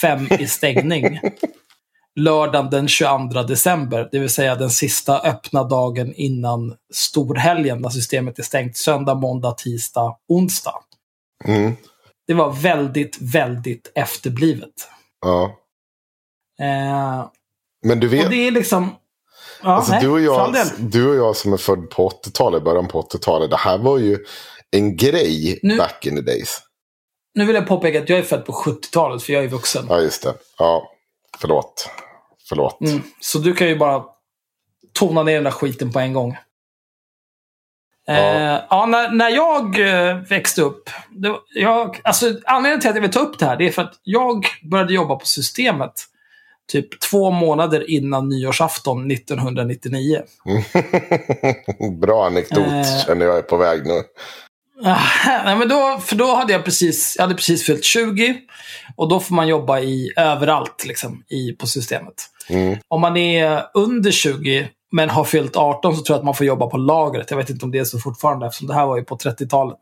fem 0.00 0.28
i 0.38 0.46
stängning. 0.46 1.20
Lördagen 2.16 2.70
den 2.70 2.88
22 2.88 3.42
december, 3.42 4.08
det 4.12 4.18
vill 4.18 4.30
säga 4.30 4.54
den 4.54 4.70
sista 4.70 5.20
öppna 5.20 5.64
dagen 5.64 6.14
innan 6.14 6.74
storhelgen 6.92 7.80
när 7.80 7.88
systemet 7.88 8.38
är 8.38 8.42
stängt. 8.42 8.76
Söndag, 8.76 9.14
måndag, 9.14 9.52
tisdag, 9.52 10.16
onsdag. 10.28 10.74
Mm. 11.44 11.76
Det 12.26 12.34
var 12.34 12.52
väldigt, 12.52 13.18
väldigt 13.20 13.92
efterblivet. 13.94 14.72
ja. 15.20 15.56
Eh, 16.60 17.30
Men 17.82 18.00
du 18.00 18.08
vet, 18.08 18.24
och 18.24 18.30
det 18.30 18.46
är 18.46 18.50
liksom... 18.50 18.96
Ja, 19.62 19.68
alltså, 19.70 19.92
nej, 19.92 20.00
du, 20.02 20.08
och 20.08 20.20
jag, 20.20 20.54
du 20.78 21.08
och 21.08 21.16
jag 21.16 21.36
som 21.36 21.52
är 21.52 21.56
född 21.56 21.90
på 21.90 22.08
80-talet, 22.08 22.62
början 22.64 22.88
på 22.88 23.02
80-talet. 23.02 23.50
Det 23.50 23.56
här 23.56 23.78
var 23.78 23.98
ju 23.98 24.18
en 24.70 24.96
grej 24.96 25.58
Nu- 25.62 25.76
back 25.78 26.06
in 26.06 26.16
the 26.16 26.22
days. 26.22 26.58
Nu 27.34 27.44
vill 27.44 27.54
jag 27.56 27.66
påpeka 27.66 28.02
att 28.02 28.08
jag 28.08 28.18
är 28.18 28.22
född 28.22 28.44
på 28.46 28.52
70-talet, 28.52 29.22
för 29.22 29.32
jag 29.32 29.44
är 29.44 29.48
vuxen. 29.48 29.86
Ja, 29.88 30.00
just 30.00 30.22
det. 30.22 30.34
Ja, 30.58 30.90
förlåt. 31.38 31.88
Förlåt. 32.48 32.80
Mm. 32.80 33.02
Så 33.20 33.38
du 33.38 33.54
kan 33.54 33.68
ju 33.68 33.76
bara 33.78 34.04
tona 34.92 35.22
ner 35.22 35.34
den 35.34 35.44
där 35.44 35.50
skiten 35.50 35.92
på 35.92 35.98
en 36.00 36.12
gång. 36.12 36.36
Ja, 38.10 38.54
eh, 38.54 38.60
ja 38.70 38.86
när, 38.86 39.10
när 39.10 39.28
jag 39.30 39.80
eh, 39.80 40.16
växte 40.16 40.62
upp. 40.62 40.90
Det, 41.10 41.34
jag, 41.54 42.00
alltså, 42.04 42.26
anledningen 42.44 42.80
till 42.80 42.90
att 42.90 42.96
jag 42.96 43.02
vill 43.02 43.10
ta 43.10 43.20
upp 43.20 43.38
det 43.38 43.46
här 43.46 43.56
det 43.56 43.68
är 43.68 43.72
för 43.72 43.82
att 43.82 43.94
jag 44.02 44.46
började 44.70 44.94
jobba 44.94 45.16
på 45.16 45.26
Systemet 45.26 45.92
typ 46.72 47.00
två 47.00 47.30
månader 47.30 47.90
innan 47.90 48.28
nyårsafton 48.28 49.10
1999. 49.10 50.22
Bra 52.00 52.26
anekdot 52.26 52.66
Eh. 52.66 53.04
känner 53.06 53.26
jag 53.26 53.38
är 53.38 53.42
på 53.42 53.56
väg 53.56 53.86
nu. 53.86 54.02
Ah, 54.84 54.98
Nej, 55.44 55.56
men 55.56 55.68
då, 55.68 56.00
för 56.04 56.16
då 56.16 56.34
hade 56.34 56.52
jag 56.52 56.64
precis, 56.64 57.14
jag 57.16 57.22
hade 57.22 57.34
precis 57.34 57.66
fyllt 57.66 57.84
20. 57.84 58.40
Och 58.96 59.08
då 59.08 59.20
får 59.20 59.34
man 59.34 59.48
jobba 59.48 59.80
i 59.80 60.12
överallt 60.16 60.84
liksom, 60.86 61.24
i, 61.28 61.52
på 61.52 61.66
systemet. 61.66 62.14
Mm. 62.48 62.78
Om 62.88 63.00
man 63.00 63.16
är 63.16 63.66
under 63.74 64.10
20 64.10 64.68
men 64.92 65.10
har 65.10 65.24
fyllt 65.24 65.56
18 65.56 65.96
så 65.96 66.02
tror 66.02 66.14
jag 66.14 66.18
att 66.18 66.24
man 66.24 66.34
får 66.34 66.46
jobba 66.46 66.66
på 66.66 66.76
lagret. 66.76 67.30
Jag 67.30 67.38
vet 67.38 67.50
inte 67.50 67.64
om 67.64 67.70
det 67.70 67.78
är 67.78 67.84
så 67.84 67.98
fortfarande 67.98 68.46
eftersom 68.46 68.68
det 68.68 68.74
här 68.74 68.86
var 68.86 68.96
ju 68.96 69.04
på 69.04 69.16
30-talet. 69.16 69.78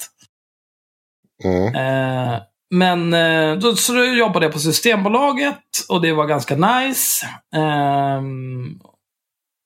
Mm. 1.45 1.75
Eh, 1.75 2.41
men 2.71 3.15
eh, 3.15 3.59
då, 3.59 3.77
så 3.77 3.93
då 3.93 4.05
jobbade 4.05 4.47
jag 4.47 4.53
på 4.53 4.59
Systembolaget 4.59 5.65
och 5.89 6.01
det 6.01 6.13
var 6.13 6.27
ganska 6.27 6.57
nice. 6.57 7.27
Ehm, 7.55 8.81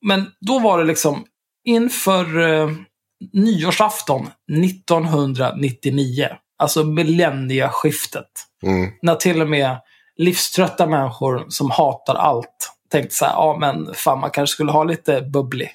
men 0.07 0.27
då 0.41 0.59
var 0.59 0.79
det 0.79 0.85
liksom 0.85 1.25
inför 1.65 2.41
eh, 2.41 2.71
nyårsafton 3.33 4.29
1999. 4.65 6.29
Alltså 6.59 6.85
millennieskiftet. 6.85 8.31
Mm. 8.63 8.91
När 9.03 9.15
till 9.15 9.43
och 9.43 9.49
med 9.49 9.77
livströtta 10.17 10.87
människor 10.87 11.47
som 11.49 11.71
hatar 11.71 12.15
allt 12.15 12.72
tänkte 12.93 13.15
så 13.15 13.25
här, 13.25 13.33
ja 13.33 13.57
men 13.61 13.95
fan 13.95 14.21
man 14.21 14.31
kanske 14.31 14.55
skulle 14.55 14.73
ha 14.73 14.85
lite 14.85 15.21
bubbly. 15.21 15.69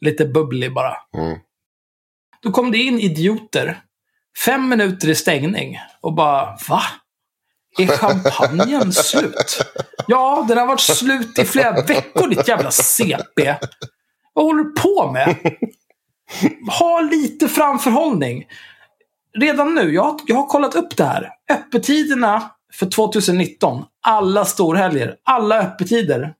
Lite 0.00 0.24
bubbly 0.24 0.68
bara. 0.70 0.96
Mm. 1.16 1.38
Då 2.42 2.50
kom 2.50 2.70
det 2.70 2.78
in 2.78 3.00
idioter. 3.00 3.80
Fem 4.44 4.68
minuter 4.68 5.08
i 5.08 5.14
stängning. 5.14 5.78
Och 6.00 6.12
bara, 6.14 6.56
va? 6.68 6.82
Är 7.78 7.86
champagnen 7.86 8.92
slut? 8.92 9.60
Ja, 10.08 10.44
den 10.48 10.58
har 10.58 10.66
varit 10.66 10.80
slut 10.80 11.38
i 11.38 11.44
flera 11.44 11.82
veckor 11.82 12.28
ditt 12.28 12.48
jävla 12.48 12.70
CP. 12.70 13.54
Vad 14.32 14.44
håller 14.44 14.64
du 14.64 14.70
på 14.72 15.10
med? 15.12 15.36
Ha 16.78 17.00
lite 17.00 17.48
framförhållning. 17.48 18.44
Redan 19.38 19.74
nu, 19.74 19.94
jag, 19.94 20.02
har- 20.02 20.20
jag 20.26 20.36
har 20.36 20.46
kollat 20.46 20.74
upp 20.74 20.96
det 20.96 21.04
här. 21.04 21.30
Öppettiderna 21.50 22.50
för 22.72 22.86
2019, 22.86 23.84
alla 24.02 24.44
storhelger, 24.44 25.16
alla 25.24 25.58
öppettider 25.58 26.34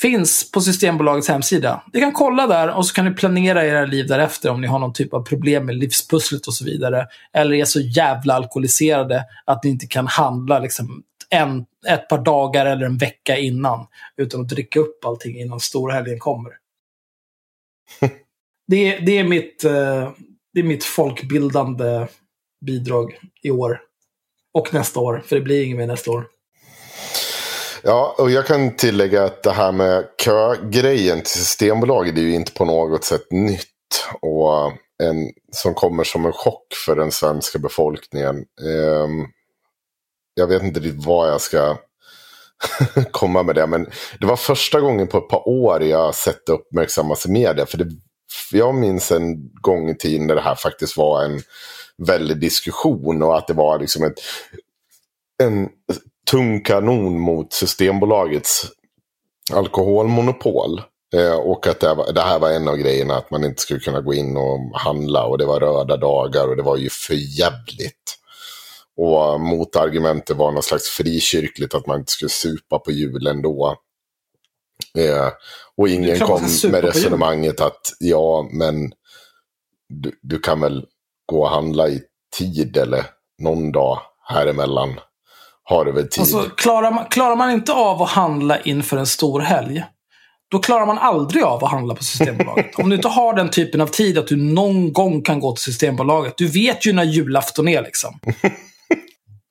finns 0.00 0.50
på 0.50 0.60
Systembolagets 0.60 1.28
hemsida. 1.28 1.82
Ni 1.92 2.00
kan 2.00 2.12
kolla 2.12 2.46
där 2.46 2.76
och 2.76 2.86
så 2.86 2.94
kan 2.94 3.04
ni 3.04 3.10
planera 3.10 3.66
era 3.66 3.84
liv 3.86 4.06
därefter 4.06 4.50
om 4.50 4.60
ni 4.60 4.66
har 4.66 4.78
någon 4.78 4.92
typ 4.92 5.14
av 5.14 5.22
problem 5.22 5.66
med 5.66 5.74
livspusslet 5.76 6.46
och 6.46 6.54
så 6.54 6.64
vidare. 6.64 7.06
Eller 7.32 7.54
är 7.54 7.64
så 7.64 7.80
jävla 7.80 8.34
alkoholiserade 8.34 9.24
att 9.44 9.64
ni 9.64 9.70
inte 9.70 9.86
kan 9.86 10.06
handla 10.06 10.58
liksom 10.58 11.02
en, 11.30 11.64
ett 11.88 12.08
par 12.08 12.24
dagar 12.24 12.66
eller 12.66 12.86
en 12.86 12.96
vecka 12.98 13.36
innan. 13.38 13.86
Utan 14.16 14.40
att 14.40 14.48
dricka 14.48 14.80
upp 14.80 15.04
allting 15.04 15.40
innan 15.40 15.60
storhelgen 15.60 16.18
kommer. 16.18 16.52
det, 18.66 18.76
är- 18.96 19.00
det, 19.00 19.18
är 19.18 19.24
mitt, 19.24 19.64
eh, 19.64 20.10
det 20.54 20.60
är 20.60 20.64
mitt 20.64 20.84
folkbildande 20.84 22.06
bidrag 22.66 23.18
i 23.42 23.50
år. 23.50 23.80
Och 24.54 24.74
nästa 24.74 25.00
år, 25.00 25.22
för 25.26 25.36
det 25.36 25.42
blir 25.42 25.64
inget 25.64 25.76
mer 25.76 25.86
nästa 25.86 26.10
år. 26.10 26.26
Ja, 27.84 28.14
och 28.18 28.30
jag 28.30 28.46
kan 28.46 28.76
tillägga 28.76 29.24
att 29.24 29.42
det 29.42 29.52
här 29.52 29.72
med 29.72 30.04
kögrejen 30.24 31.18
till 31.18 31.30
Systembolaget 31.30 32.16
är 32.16 32.22
ju 32.22 32.34
inte 32.34 32.52
på 32.52 32.64
något 32.64 33.04
sätt 33.04 33.26
nytt. 33.30 33.68
Och 34.20 34.72
en 35.02 35.32
som 35.52 35.74
kommer 35.74 36.04
som 36.04 36.26
en 36.26 36.32
chock 36.32 36.66
för 36.86 36.96
den 36.96 37.12
svenska 37.12 37.58
befolkningen. 37.58 38.36
Um, 38.60 39.26
jag 40.34 40.46
vet 40.46 40.62
inte 40.62 40.80
riktigt 40.80 41.06
vad 41.06 41.30
jag 41.30 41.40
ska 41.40 41.76
komma 43.10 43.42
med 43.42 43.54
det. 43.54 43.66
Men 43.66 43.86
det 44.20 44.26
var 44.26 44.36
första 44.36 44.80
gången 44.80 45.06
på 45.06 45.18
ett 45.18 45.28
par 45.28 45.48
år 45.48 45.82
jag 45.82 46.14
sett 46.14 46.46
det 46.46 46.52
uppmärksammas 46.52 47.26
i 47.26 47.30
media. 47.30 47.66
För 47.66 47.78
det, 47.78 47.86
jag 48.52 48.74
minns 48.74 49.12
en 49.12 49.50
gång 49.60 49.90
i 49.90 49.96
tiden 49.96 50.26
när 50.26 50.34
det 50.34 50.40
här 50.40 50.54
faktiskt 50.54 50.96
var 50.96 51.24
en 51.24 51.40
väldig 52.06 52.40
diskussion. 52.40 53.22
Och 53.22 53.38
att 53.38 53.46
det 53.46 53.54
var 53.54 53.78
liksom 53.78 54.04
ett, 54.04 54.18
en 55.42 55.68
tung 56.30 56.60
kanon 56.60 57.20
mot 57.20 57.52
Systembolagets 57.52 58.66
alkoholmonopol. 59.52 60.80
Eh, 61.14 61.34
och 61.34 61.66
att 61.66 61.80
det, 61.80 61.94
var, 61.94 62.12
det 62.12 62.20
här 62.20 62.38
var 62.38 62.50
en 62.50 62.68
av 62.68 62.76
grejerna, 62.76 63.16
att 63.16 63.30
man 63.30 63.44
inte 63.44 63.62
skulle 63.62 63.80
kunna 63.80 64.00
gå 64.00 64.14
in 64.14 64.36
och 64.36 64.80
handla. 64.80 65.24
Och 65.24 65.38
det 65.38 65.44
var 65.44 65.60
röda 65.60 65.96
dagar 65.96 66.48
och 66.48 66.56
det 66.56 66.62
var 66.62 66.76
ju 66.76 66.90
för 66.90 67.14
jävligt. 67.14 68.18
Och 68.96 69.40
motargumentet 69.40 70.36
var 70.36 70.52
någon 70.52 70.62
slags 70.62 70.88
frikyrkligt, 70.88 71.74
att 71.74 71.86
man 71.86 72.00
inte 72.00 72.12
skulle 72.12 72.28
supa 72.28 72.78
på 72.78 72.90
julen 72.90 73.42
då. 73.42 73.76
Eh, 74.98 75.28
och 75.76 75.88
ingen 75.88 76.18
kom 76.18 76.42
med 76.70 76.84
resonemanget 76.84 77.60
att 77.60 77.80
ja, 77.98 78.48
men 78.52 78.92
du, 79.88 80.18
du 80.22 80.38
kan 80.38 80.60
väl 80.60 80.86
gå 81.26 81.42
och 81.42 81.50
handla 81.50 81.88
i 81.88 82.02
tid 82.38 82.76
eller 82.76 83.06
någon 83.38 83.72
dag 83.72 83.98
här 84.28 84.46
emellan. 84.46 85.00
Har 85.72 85.84
väl 85.84 86.08
tid? 86.08 86.20
Alltså, 86.20 86.50
klarar, 86.56 86.90
man, 86.90 87.04
klarar 87.10 87.36
man 87.36 87.50
inte 87.50 87.72
av 87.72 88.02
att 88.02 88.10
handla 88.10 88.60
inför 88.60 88.96
en 88.96 89.06
stor 89.06 89.40
helg, 89.40 89.84
då 90.50 90.58
klarar 90.58 90.86
man 90.86 90.98
aldrig 90.98 91.42
av 91.42 91.64
att 91.64 91.70
handla 91.70 91.94
på 91.94 92.04
Systembolaget. 92.04 92.78
Om 92.78 92.88
du 92.88 92.96
inte 92.96 93.08
har 93.08 93.34
den 93.34 93.50
typen 93.50 93.80
av 93.80 93.86
tid 93.86 94.18
att 94.18 94.26
du 94.26 94.36
någon 94.36 94.92
gång 94.92 95.22
kan 95.22 95.40
gå 95.40 95.52
till 95.52 95.64
Systembolaget. 95.64 96.34
Du 96.36 96.46
vet 96.46 96.86
ju 96.86 96.92
när 96.92 97.04
julafton 97.04 97.68
är 97.68 97.82
liksom. 97.82 98.18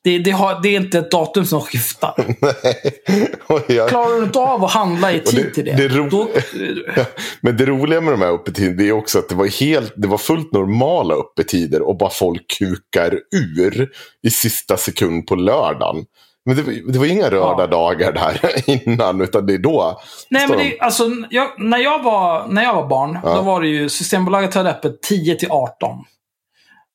Det, 0.03 0.17
det, 0.17 0.31
har, 0.31 0.59
det 0.63 0.69
är 0.75 0.79
inte 0.79 0.99
ett 0.99 1.11
datum 1.11 1.45
som 1.45 1.61
skiftar. 1.61 2.13
Jag- 3.67 3.89
Klarar 3.89 4.17
du 4.17 4.23
inte 4.23 4.39
av 4.39 4.63
att 4.63 4.71
handla 4.71 5.11
i 5.11 5.19
tid 5.19 5.53
till 5.53 5.65
det, 5.65 5.71
det 5.73 5.87
ro- 5.87 6.09
då, 6.09 6.27
Men 7.41 7.57
det 7.57 7.65
roliga 7.65 8.01
med 8.01 8.13
de 8.13 8.21
här 8.21 8.31
öppettiderna 8.33 8.77
det 8.77 8.87
är 8.87 8.91
också 8.91 9.19
att 9.19 9.29
det 9.29 9.35
var, 9.35 9.47
helt, 9.59 9.93
det 9.95 10.07
var 10.07 10.17
fullt 10.17 10.53
normala 10.53 11.15
öppettider 11.15 11.81
och 11.81 11.97
bara 11.97 12.09
folk 12.09 12.41
kukar 12.59 13.19
ur 13.35 13.89
i 14.23 14.29
sista 14.29 14.77
sekund 14.77 15.27
på 15.27 15.35
lördagen. 15.35 16.05
Men 16.45 16.55
det, 16.55 16.61
var- 16.61 16.91
det 16.93 16.99
var 16.99 17.05
inga 17.05 17.29
röda 17.29 17.55
Ja. 17.59 17.67
dagar 17.67 18.11
där 18.11 18.51
innan, 18.87 19.21
utan 19.21 19.45
det 19.45 19.53
är 19.53 19.57
då. 19.57 20.01
Nej, 20.29 20.47
men 20.47 20.57
de- 20.57 20.63
det, 20.63 20.79
alltså, 20.79 21.09
jag, 21.29 21.47
när, 21.57 21.77
jag 21.77 22.03
var, 22.03 22.47
när 22.47 22.63
jag 22.63 22.73
var 22.75 22.87
barn, 22.87 23.19
Ja. 23.23 23.35
då 23.35 23.41
var 23.41 23.61
det 23.61 23.67
ju 23.67 23.89
Systembolaget 23.89 24.53
hade 24.53 24.69
öppet 24.69 25.01
10 25.01 25.35
till 25.35 25.51
18. 25.51 25.97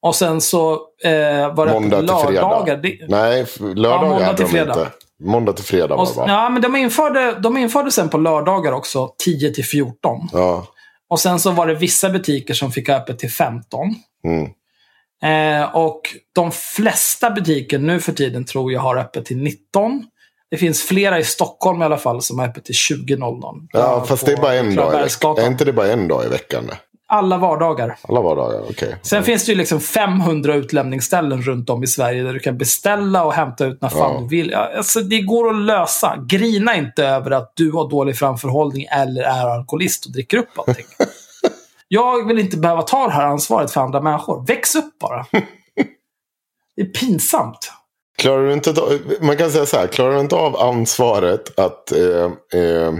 Och 0.06 0.14
sen 0.14 0.40
så 0.40 0.72
eh, 1.04 1.54
var 1.54 1.66
det 1.66 1.72
Måndag 1.72 1.98
till 2.00 2.08
fredag. 2.08 2.30
lördagar. 2.32 2.76
Det, 2.76 2.98
Nej, 3.08 3.40
f- 3.40 3.56
lördag 3.60 4.04
Ja, 4.04 4.08
måndag 4.08 4.34
till 4.34 4.46
fredag. 4.46 4.72
inte. 4.72 4.90
Måndag 5.24 5.52
till 5.52 5.64
fredag 5.64 5.96
var 5.96 6.06
det 6.06 6.12
va? 6.16 6.24
ja, 6.28 6.48
men 6.48 6.62
de 6.62 6.76
införde, 6.76 7.32
de 7.40 7.56
införde 7.56 7.90
sen 7.90 8.08
på 8.08 8.18
lördagar 8.18 8.72
också 8.72 9.14
10 9.24 9.54
till 9.54 9.64
14. 9.64 10.18
Ja. 10.32 10.66
Och 11.10 11.20
sen 11.20 11.40
så 11.40 11.50
var 11.50 11.66
det 11.66 11.74
vissa 11.74 12.10
butiker 12.10 12.54
som 12.54 12.72
fick 12.72 12.88
öppet 12.88 13.18
till 13.18 13.30
15. 13.30 13.94
Mm. 14.24 14.50
Eh, 15.62 15.76
och 15.76 16.00
de 16.34 16.52
flesta 16.52 17.30
butiker 17.30 17.78
nu 17.78 18.00
för 18.00 18.12
tiden 18.12 18.44
tror 18.44 18.72
jag 18.72 18.80
har 18.80 18.96
öppet 18.96 19.24
till 19.24 19.36
19. 19.36 20.04
Det 20.50 20.56
finns 20.56 20.82
flera 20.82 21.18
i 21.18 21.24
Stockholm 21.24 21.82
i 21.82 21.84
alla 21.84 21.96
fall 21.98 22.22
som 22.22 22.38
har 22.38 22.46
öppet 22.48 22.64
till 22.64 22.74
20.00. 22.74 23.68
Ja, 23.72 24.04
fast 24.08 24.26
det 24.26 24.32
är 24.32 24.36
bara 24.36 24.54
en 24.54 24.74
dag 24.74 24.94
i 24.94 25.02
veckan. 25.02 25.38
Är 25.38 25.46
inte 25.46 25.64
det 25.64 25.72
bara 25.72 25.86
en 25.92 26.08
dag 26.08 26.24
i 26.24 26.28
veckan? 26.28 26.70
Alla 27.08 27.38
vardagar. 27.38 27.98
Alla 28.02 28.20
vardagar, 28.20 28.62
okej. 28.70 28.96
Sen 29.02 29.22
finns 29.24 29.46
det 29.46 29.52
ju 29.52 29.58
liksom 29.58 29.80
500 29.80 30.54
utlämningsställen 30.54 31.42
runt 31.42 31.70
om 31.70 31.82
i 31.84 31.86
Sverige 31.86 32.22
där 32.22 32.32
du 32.32 32.38
kan 32.38 32.58
beställa 32.58 33.24
och 33.24 33.32
hämta 33.32 33.66
ut 33.66 33.82
när 33.82 33.88
fan 33.88 34.14
Ja. 34.14 34.20
du 34.20 34.28
vill. 34.28 34.54
Alltså, 34.54 35.00
det 35.00 35.20
går 35.20 35.48
att 35.50 35.62
lösa. 35.62 36.16
Grina 36.28 36.76
inte 36.76 37.06
över 37.06 37.30
att 37.30 37.52
du 37.56 37.72
har 37.72 37.90
dålig 37.90 38.16
framförhållning 38.16 38.84
eller 38.90 39.22
är 39.22 39.46
alkoholist 39.58 40.06
och 40.06 40.12
dricker 40.12 40.36
upp 40.38 40.58
allting. 40.58 40.86
Jag 41.88 42.26
vill 42.28 42.38
inte 42.38 42.56
behöva 42.56 42.82
ta 42.82 43.06
det 43.06 43.12
här 43.12 43.26
ansvaret 43.26 43.70
för 43.70 43.80
andra 43.80 44.00
människor. 44.00 44.46
Väx 44.46 44.74
upp 44.74 44.98
bara. 45.00 45.26
Det 46.76 46.82
är 46.82 46.86
pinsamt. 46.86 47.72
Klarar 48.18 48.46
du 48.46 48.52
inte 48.52 48.74
man 49.20 49.36
kan 49.36 49.50
säga 49.50 49.66
så 49.66 49.76
här, 49.76 49.86
klarar 49.86 50.14
du 50.14 50.20
inte 50.20 50.36
av 50.36 50.56
ansvaret 50.56 51.58
att 51.58 51.92
eh, 51.92 52.60
eh, 52.60 52.92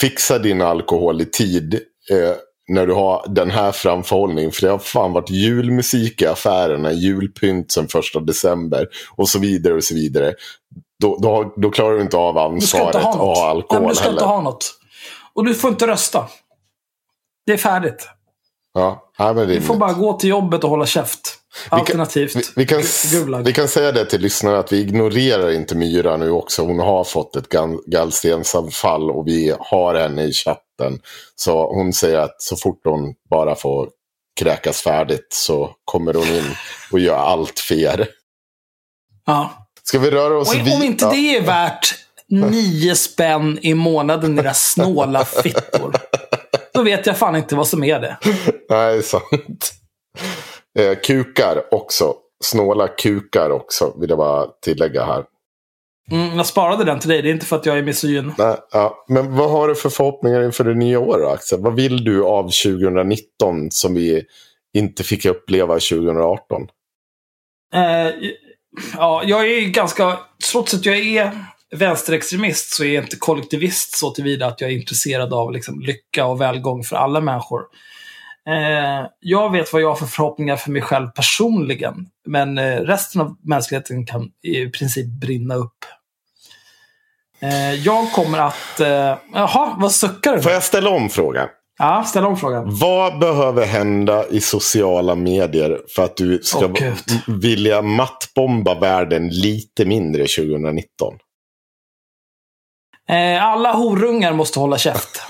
fixa 0.00 0.38
din 0.38 0.62
alkohol 0.62 1.20
i 1.20 1.24
tid 1.24 1.74
eh, 2.10 2.34
när 2.70 2.86
du 2.86 2.94
har 2.94 3.24
den 3.28 3.50
här 3.50 3.72
framförhållningen. 3.72 4.52
För 4.52 4.62
det 4.62 4.72
har 4.72 4.78
fan 4.78 5.12
varit 5.12 5.30
julmusik 5.30 6.22
i 6.22 6.26
affärerna, 6.26 6.92
julpynt 6.92 7.72
sen 7.72 7.88
första 7.88 8.20
december 8.20 8.86
och 9.16 9.28
så 9.28 9.38
vidare 9.38 9.74
och 9.74 9.84
så 9.84 9.94
vidare. 9.94 10.34
Då, 11.00 11.16
då, 11.16 11.54
då 11.56 11.70
klarar 11.70 11.94
du 11.94 12.00
inte 12.00 12.16
av 12.16 12.54
Du 12.54 12.60
ska 12.66 12.86
inte 12.86 12.98
ansvaret 12.98 13.36
Nej, 13.38 13.48
alkohol 13.48 13.82
men 13.82 13.88
du 13.88 13.94
ska 13.94 14.04
heller. 14.04 14.16
inte 14.16 14.24
ha 14.24 14.40
något. 14.40 14.74
Och 15.34 15.44
du 15.44 15.54
får 15.54 15.70
inte 15.70 15.86
rösta. 15.86 16.28
Det 17.46 17.52
är 17.52 17.56
färdigt. 17.56 18.08
Ja, 18.74 19.10
ja, 19.18 19.32
men 19.32 19.48
det 19.48 19.54
är 19.54 19.60
Du 19.60 19.62
får 19.62 19.76
bara 19.76 19.92
gå 19.92 20.12
till 20.12 20.30
jobbet 20.30 20.64
och 20.64 20.70
hålla 20.70 20.86
käft. 20.86 21.39
Alternativt 21.68 22.36
Vi, 22.36 22.42
vi, 22.56 22.66
kan, 22.66 22.80
gu- 22.80 23.10
gulag. 23.12 23.42
vi 23.44 23.52
kan 23.52 23.68
säga 23.68 23.92
det 23.92 24.04
till 24.04 24.20
lyssnarna 24.20 24.58
att 24.58 24.72
vi 24.72 24.80
ignorerar 24.80 25.50
inte 25.50 25.74
Myra 25.74 26.16
nu 26.16 26.30
också. 26.30 26.62
Hon 26.62 26.78
har 26.78 27.04
fått 27.04 27.36
ett 27.36 27.48
gall- 27.48 27.82
gallstensanfall 27.86 29.10
och 29.10 29.26
vi 29.28 29.54
har 29.60 29.94
henne 29.94 30.22
i 30.24 30.32
chatten. 30.32 31.00
Så 31.36 31.74
hon 31.74 31.92
säger 31.92 32.18
att 32.18 32.42
så 32.42 32.56
fort 32.56 32.80
hon 32.84 33.14
bara 33.30 33.54
får 33.54 33.88
kräkas 34.40 34.80
färdigt 34.82 35.26
så 35.30 35.70
kommer 35.84 36.14
hon 36.14 36.26
in 36.28 36.54
och 36.92 37.00
gör 37.00 37.16
allt 37.16 37.58
för 37.58 37.74
er. 37.74 38.08
Ja. 39.26 39.66
Ska 39.82 39.98
vi 39.98 40.10
röra 40.10 40.38
oss 40.38 40.54
Och 40.54 40.60
om 40.76 40.82
inte 40.82 41.10
det 41.10 41.36
är 41.36 41.42
värt 41.42 41.94
nio 42.28 42.94
spänn 42.94 43.58
i 43.62 43.74
månaden, 43.74 44.38
era 44.38 44.54
snåla 44.54 45.24
fittor. 45.24 45.96
Då 46.74 46.82
vet 46.82 47.06
jag 47.06 47.16
fan 47.18 47.36
inte 47.36 47.54
vad 47.54 47.68
som 47.68 47.84
är 47.84 48.00
det. 48.00 48.18
Nej, 48.70 49.02
sant. 49.02 49.72
Eh, 50.78 50.98
kukar 50.98 51.74
också. 51.74 52.14
Snåla 52.44 52.88
kukar 52.88 53.50
också, 53.50 53.94
vill 54.00 54.10
jag 54.10 54.18
bara 54.18 54.46
tillägga 54.46 55.04
här. 55.04 55.24
Mm, 56.10 56.36
jag 56.36 56.46
sparade 56.46 56.84
den 56.84 57.00
till 57.00 57.08
dig. 57.08 57.22
Det 57.22 57.28
är 57.28 57.32
inte 57.32 57.46
för 57.46 57.56
att 57.56 57.66
jag 57.66 57.78
är 57.78 57.82
misogyn. 57.82 58.32
Nej, 58.38 58.56
ja. 58.72 59.04
Men 59.08 59.36
vad 59.36 59.50
har 59.50 59.68
du 59.68 59.74
för 59.74 59.90
förhoppningar 59.90 60.42
inför 60.42 60.64
det 60.64 60.74
nya 60.74 61.00
året, 61.00 61.28
Axel? 61.28 61.60
Vad 61.60 61.74
vill 61.74 62.04
du 62.04 62.24
av 62.24 62.42
2019 62.42 63.70
som 63.70 63.94
vi 63.94 64.24
inte 64.74 65.04
fick 65.04 65.24
uppleva 65.24 65.74
2018? 65.74 66.68
Eh, 67.74 67.80
ja, 68.96 69.22
jag 69.24 69.50
är 69.50 69.68
ganska... 69.68 70.18
Trots 70.52 70.74
att 70.74 70.86
jag 70.86 70.98
är 70.98 71.32
vänsterextremist 71.76 72.74
så 72.74 72.84
är 72.84 72.94
jag 72.94 73.04
inte 73.04 73.16
kollektivist 73.16 73.98
så 73.98 74.10
tillvida 74.10 74.46
att 74.46 74.60
jag 74.60 74.70
är 74.70 74.74
intresserad 74.74 75.32
av 75.32 75.52
liksom, 75.52 75.80
lycka 75.80 76.26
och 76.26 76.40
välgång 76.40 76.84
för 76.84 76.96
alla 76.96 77.20
människor. 77.20 77.60
Eh, 78.48 79.06
jag 79.20 79.52
vet 79.52 79.72
vad 79.72 79.82
jag 79.82 79.88
har 79.88 79.96
för 79.96 80.06
förhoppningar 80.06 80.56
för 80.56 80.70
mig 80.70 80.82
själv 80.82 81.06
personligen. 81.06 82.06
Men 82.26 82.58
eh, 82.58 82.76
resten 82.80 83.20
av 83.20 83.36
mänskligheten 83.42 84.06
kan 84.06 84.30
i 84.42 84.66
princip 84.66 85.06
brinna 85.06 85.54
upp. 85.54 85.84
Eh, 87.40 87.74
jag 87.74 88.12
kommer 88.12 88.38
att... 88.38 88.80
Eh, 88.80 89.16
jaha, 89.34 89.76
vad 89.78 89.92
suckar 89.92 90.36
du? 90.36 90.42
Får 90.42 90.52
jag 90.52 90.62
ställa 90.62 90.90
om 90.90 91.08
frågan? 91.08 91.48
Ja, 91.78 92.04
ställ 92.04 92.24
om 92.24 92.36
frågan. 92.36 92.64
Vad 92.66 93.18
behöver 93.18 93.66
hända 93.66 94.28
i 94.28 94.40
sociala 94.40 95.14
medier 95.14 95.80
för 95.94 96.04
att 96.04 96.16
du 96.16 96.40
ska 96.42 96.66
Gud. 96.66 96.96
vilja 97.26 97.82
mattbomba 97.82 98.74
världen 98.74 99.28
lite 99.28 99.84
mindre 99.84 100.26
2019? 100.26 101.14
Eh, 103.08 103.44
alla 103.44 103.72
horungar 103.72 104.32
måste 104.32 104.58
hålla 104.60 104.78
käft. 104.78 105.22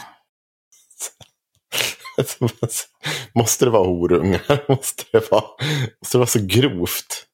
måste 3.35 3.64
det 3.64 3.70
vara 3.70 3.87
horungar? 3.87 4.64
Måste 4.68 5.04
det 5.12 5.30
vara, 5.30 5.44
måste 6.00 6.16
det 6.16 6.18
vara 6.18 6.26
så 6.26 6.40
grovt? 6.42 7.26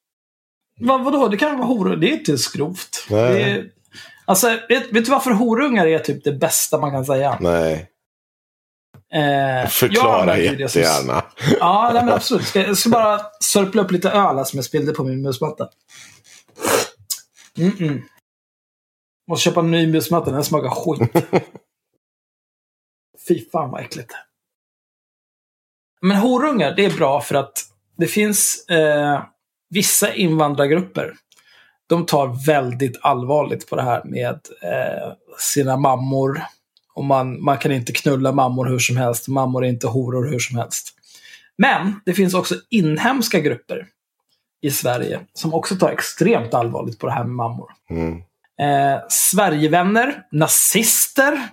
Vad, 0.79 1.03
vadå? 1.03 1.27
Det 1.27 1.37
kan 1.37 1.57
vara 1.57 1.67
horungar. 1.67 1.97
Det 1.97 2.09
är 2.09 2.13
inte 2.13 2.37
så 2.37 2.57
grovt. 2.57 3.05
Nej. 3.09 3.33
Det 3.33 3.41
är, 3.41 3.69
alltså, 4.25 4.47
vet, 4.69 4.91
vet 4.91 5.05
du 5.05 5.11
varför 5.11 5.31
horungar 5.31 5.87
är 5.87 5.99
typ 5.99 6.23
det 6.23 6.31
bästa 6.31 6.79
man 6.79 6.91
kan 6.91 7.05
säga? 7.05 7.37
Nej, 7.41 7.89
Eh, 9.13 9.67
förklara 9.69 10.37
jättegärna. 10.37 11.25
Ja, 11.59 11.91
nej, 11.93 12.05
men 12.05 12.13
absolut. 12.13 12.55
Jag 12.55 12.77
ska 12.77 12.89
bara 12.89 13.21
sörpla 13.43 13.81
upp 13.81 13.91
lite 13.91 14.09
öl 14.09 14.45
som 14.45 14.57
jag 14.57 14.65
spillde 14.65 14.93
på 14.93 15.03
min 15.03 15.21
musmatta. 15.21 15.69
Mm-mm. 17.57 18.01
Måste 19.27 19.43
köpa 19.43 19.59
en 19.59 19.71
ny 19.71 19.87
musmatta, 19.87 20.31
den 20.31 20.43
smakar 20.43 20.69
skit. 20.69 21.11
Fy 23.27 23.49
fan 23.49 23.71
vad 23.71 23.81
äckligt. 23.81 24.11
Men 26.01 26.17
horungar, 26.17 26.73
det 26.75 26.85
är 26.85 26.97
bra 26.97 27.21
för 27.21 27.35
att 27.35 27.63
det 27.97 28.07
finns 28.07 28.65
eh, 28.69 29.23
vissa 29.69 30.13
invandrargrupper. 30.13 31.13
De 31.87 32.05
tar 32.05 32.45
väldigt 32.45 32.97
allvarligt 33.01 33.69
på 33.69 33.75
det 33.75 33.83
här 33.83 34.01
med 34.05 34.39
eh, 34.61 35.13
sina 35.39 35.77
mammor. 35.77 36.41
Och 36.93 37.05
man, 37.05 37.43
man 37.43 37.57
kan 37.57 37.71
inte 37.71 37.91
knulla 37.91 38.31
mammor 38.31 38.65
hur 38.65 38.79
som 38.79 38.97
helst. 38.97 39.27
Mammor 39.27 39.65
är 39.65 39.69
inte 39.69 39.87
horor 39.87 40.31
hur 40.31 40.39
som 40.39 40.57
helst. 40.57 40.93
Men 41.57 42.01
det 42.05 42.13
finns 42.13 42.33
också 42.33 42.55
inhemska 42.69 43.39
grupper 43.39 43.87
i 44.61 44.71
Sverige 44.71 45.19
som 45.33 45.53
också 45.53 45.75
tar 45.75 45.89
extremt 45.89 46.53
allvarligt 46.53 46.99
på 46.99 47.07
det 47.07 47.13
här 47.13 47.23
med 47.23 47.35
mammor. 47.35 47.71
Mm. 47.89 48.17
Eh, 48.59 49.01
Sverigevänner, 49.09 50.23
nazister 50.31 51.49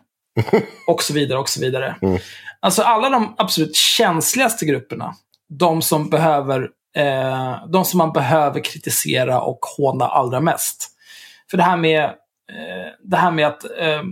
och 0.86 1.02
så 1.02 1.12
vidare. 1.14 1.38
och 1.38 1.48
så 1.48 1.60
vidare. 1.60 1.96
Mm. 2.02 2.18
Alltså 2.60 2.82
alla 2.82 3.10
de 3.10 3.34
absolut 3.38 3.76
känsligaste 3.76 4.66
grupperna. 4.66 5.14
De 5.48 5.82
som, 5.82 6.10
behöver, 6.10 6.68
eh, 6.96 7.66
de 7.68 7.84
som 7.84 7.98
man 7.98 8.12
behöver 8.12 8.60
kritisera 8.60 9.40
och 9.40 9.58
håna 9.76 10.04
allra 10.04 10.40
mest. 10.40 10.90
För 11.50 11.56
det 11.56 11.62
här 11.62 11.76
med, 11.76 12.04
eh, 12.04 12.92
det 13.02 13.16
här 13.16 13.30
med 13.30 13.46
att 13.46 13.64
eh, 13.64 14.02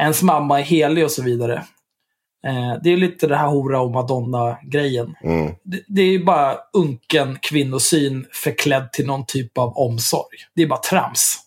ens 0.00 0.22
mamma 0.22 0.60
är 0.60 0.64
helig 0.64 1.04
och 1.04 1.10
så 1.10 1.22
vidare. 1.22 1.64
Eh, 2.46 2.74
det 2.82 2.90
är 2.90 2.96
lite 2.96 3.26
det 3.26 3.36
här 3.36 3.48
hora 3.48 3.80
och 3.80 3.90
madonna-grejen. 3.90 5.14
Mm. 5.22 5.54
Det, 5.64 5.82
det 5.86 6.02
är 6.02 6.10
ju 6.10 6.24
bara 6.24 6.56
unken 6.72 7.38
kvinnosyn 7.42 8.26
förklädd 8.32 8.92
till 8.92 9.06
någon 9.06 9.26
typ 9.26 9.58
av 9.58 9.78
omsorg. 9.78 10.38
Det 10.54 10.62
är 10.62 10.66
bara 10.66 10.80
trams. 10.80 11.38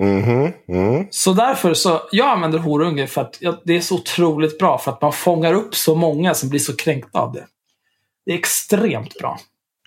Mhm. 0.00 0.52
Mm. 0.68 1.06
Så 1.10 1.32
därför 1.32 1.74
så, 1.74 2.00
jag 2.12 2.28
använder 2.28 2.58
horunge 2.58 3.06
för 3.06 3.20
att 3.20 3.36
jag, 3.40 3.58
det 3.64 3.76
är 3.76 3.80
så 3.80 3.94
otroligt 3.94 4.58
bra 4.58 4.78
för 4.78 4.90
att 4.90 5.02
man 5.02 5.12
fångar 5.12 5.52
upp 5.54 5.74
så 5.74 5.94
många 5.94 6.34
som 6.34 6.48
blir 6.48 6.60
så 6.60 6.76
kränkta 6.76 7.20
av 7.20 7.32
det. 7.32 7.46
Det 8.26 8.32
är 8.32 8.38
extremt 8.38 9.18
bra. 9.18 9.38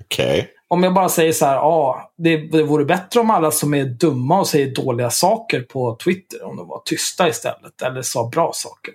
Okej. 0.02 0.50
Om 0.68 0.84
jag 0.84 0.94
bara 0.94 1.10
säger 1.10 1.32
så 1.32 1.46
här, 1.46 1.56
ja, 1.56 2.12
det, 2.18 2.38
det 2.38 2.64
vore 2.64 2.86
bättre 2.86 3.20
om 3.20 3.30
alla 3.30 3.52
som 3.52 3.74
är 3.74 3.86
dumma 3.86 4.40
och 4.40 4.48
säger 4.48 4.76
dåliga 4.76 5.10
saker 5.10 5.62
på 5.62 5.98
Twitter, 6.04 6.44
om 6.44 6.58
de 6.58 6.68
var 6.68 6.82
tysta 6.86 7.30
istället, 7.30 7.82
eller 7.82 8.02
sa 8.02 8.30
bra 8.30 8.52
saker. 8.54 8.94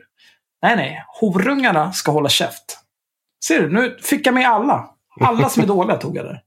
Nej, 0.62 0.76
nej, 0.76 1.04
horungarna 1.20 1.92
ska 1.92 2.12
hålla 2.12 2.28
käft. 2.28 2.78
Ser 3.44 3.60
du, 3.60 3.72
nu 3.72 3.98
fick 4.02 4.26
jag 4.26 4.34
med 4.34 4.48
alla. 4.48 4.90
Alla 5.20 5.48
som 5.48 5.62
är 5.62 5.66
dåliga 5.66 5.96
tog 5.96 6.16
jag 6.16 6.24
där. 6.24 6.42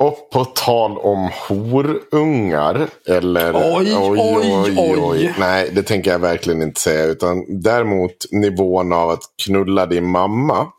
Och 0.00 0.30
på 0.30 0.44
tal 0.44 0.98
om 0.98 1.30
horungar. 1.48 2.88
Eller... 3.06 3.54
Oj, 3.76 3.96
oj, 3.96 4.96
oj. 4.98 5.34
Nej, 5.38 5.70
det 5.74 5.82
tänker 5.82 6.10
jag 6.10 6.18
verkligen 6.18 6.62
inte 6.62 6.80
säga. 6.80 7.04
Utan 7.04 7.60
däremot 7.62 8.12
nivån 8.30 8.92
av 8.92 9.10
att 9.10 9.22
knulla 9.44 9.86
din 9.86 10.06
mamma. 10.10 10.72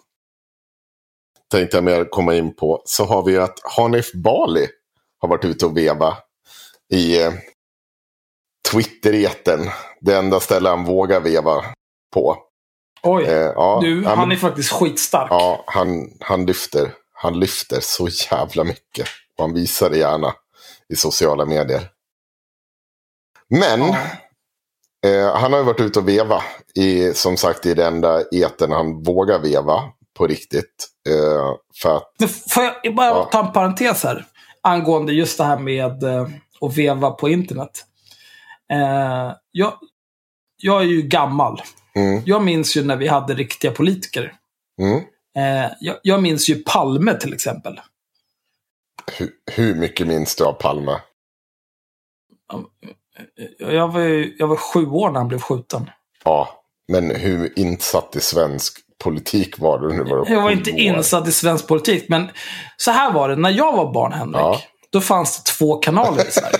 Tänkte 1.51 1.77
jag 1.77 1.83
mer 1.83 2.05
komma 2.09 2.35
in 2.35 2.55
på. 2.55 2.81
Så 2.85 3.05
har 3.05 3.23
vi 3.23 3.31
ju 3.31 3.41
att 3.41 3.59
Hanif 3.63 4.13
Bali 4.13 4.67
har 5.19 5.29
varit 5.29 5.45
ute 5.45 5.65
och 5.65 5.77
veva 5.77 6.17
i 6.93 7.21
eh, 7.23 7.31
Twitter-eten. 8.71 9.59
Det 10.01 10.15
enda 10.15 10.39
ställe 10.39 10.69
han 10.69 10.85
vågar 10.85 11.19
veva 11.21 11.65
på. 12.13 12.37
Oj, 13.03 13.23
Eh, 13.23 13.33
ja, 13.33 13.79
du, 13.83 14.05
han 14.05 14.17
men- 14.19 14.31
är 14.31 14.35
faktiskt 14.35 14.71
skitstark. 14.71 15.27
Ja, 15.31 15.63
han, 15.67 16.09
han, 16.19 16.45
lyfter, 16.45 16.93
han 17.21 17.39
lyfter 17.39 17.79
så 17.81 18.07
jävla 18.31 18.63
mycket. 18.63 19.07
Och 19.37 19.43
han 19.43 19.53
visar 19.53 19.89
det 19.89 19.97
gärna 19.97 20.33
i 20.89 20.95
sociala 20.95 21.45
medier. 21.45 21.81
Men 23.49 23.81
eh, 25.05 25.35
han 25.35 25.51
har 25.53 25.59
ju 25.59 25.65
varit 25.65 25.79
ute 25.81 25.99
och 25.99 26.07
veva. 26.09 26.43
I, 26.75 27.13
som 27.13 27.37
sagt 27.37 27.65
i 27.65 27.73
den 27.73 27.93
enda 27.93 28.23
eten 28.31 28.71
han 28.71 29.03
vågar 29.03 29.39
veva 29.39 29.83
på 30.17 30.27
riktigt. 30.27 30.87
Eh, 31.09 31.55
för 31.81 31.97
att, 31.97 32.13
Men 32.19 32.29
får 32.29 32.63
jag 32.83 32.95
bara 32.95 33.07
Ja. 33.07 33.29
ta 33.31 33.45
en 33.47 33.53
parentes 33.53 34.03
här? 34.03 34.25
Angående 34.61 35.13
just 35.13 35.37
det 35.37 35.43
här 35.43 35.59
med 35.59 36.03
eh, 36.03 36.27
att 36.61 36.77
veva 36.77 37.11
på 37.11 37.29
internet. 37.29 37.85
Eh, 38.73 39.35
jag, 39.51 39.73
jag 40.57 40.81
är 40.81 40.85
ju 40.85 41.01
gammal. 41.01 41.61
mm, 41.95 42.21
Jag 42.25 42.43
minns 42.43 42.77
ju 42.77 42.83
när 42.83 42.95
vi 42.95 43.07
hade 43.07 43.33
riktiga 43.33 43.71
politiker. 43.71 44.33
mm, 44.81 45.01
Eh, 45.37 45.71
jag, 45.79 45.97
jag 46.03 46.21
minns 46.21 46.49
ju 46.49 46.55
Palme 46.55 47.13
till 47.13 47.33
exempel. 47.33 47.79
hur, 49.17 49.29
hur 49.51 49.75
mycket 49.75 50.07
minns 50.07 50.35
du 50.35 50.43
av 50.45 50.53
Palme? 50.53 50.97
Jag 53.57 53.87
var, 53.91 53.99
ju, 54.01 54.35
jag 54.39 54.47
var 54.47 54.55
sju 54.55 54.85
år 54.85 55.09
när 55.11 55.19
han 55.19 55.27
blev 55.27 55.39
skjuten. 55.39 55.89
Ja, 56.23 56.63
men 56.87 57.15
hur 57.15 57.59
insatt 57.59 58.15
i 58.15 58.19
svensk 58.21 58.79
politik 59.03 59.59
var 59.59 59.79
du? 59.79 60.03
Var 60.03 60.25
du 60.25 60.33
Jag 60.33 60.41
var 60.41 60.51
inte 60.51 60.71
år? 60.71 60.79
insatt 60.79 61.27
i 61.27 61.31
svensk 61.31 61.67
politik, 61.67 62.05
men 62.09 62.29
så 62.77 62.91
här 62.91 63.11
var 63.13 63.29
det. 63.29 63.35
När 63.35 63.49
jag 63.49 63.71
var 63.77 63.93
barn, 63.93 64.11
Henrik, 64.13 64.35
Ja. 64.41 64.61
då 64.89 65.01
fanns 65.01 65.43
det 65.43 65.51
två 65.51 65.75
kanaler 65.75 66.27
i 66.27 66.31
Sverige. 66.31 66.57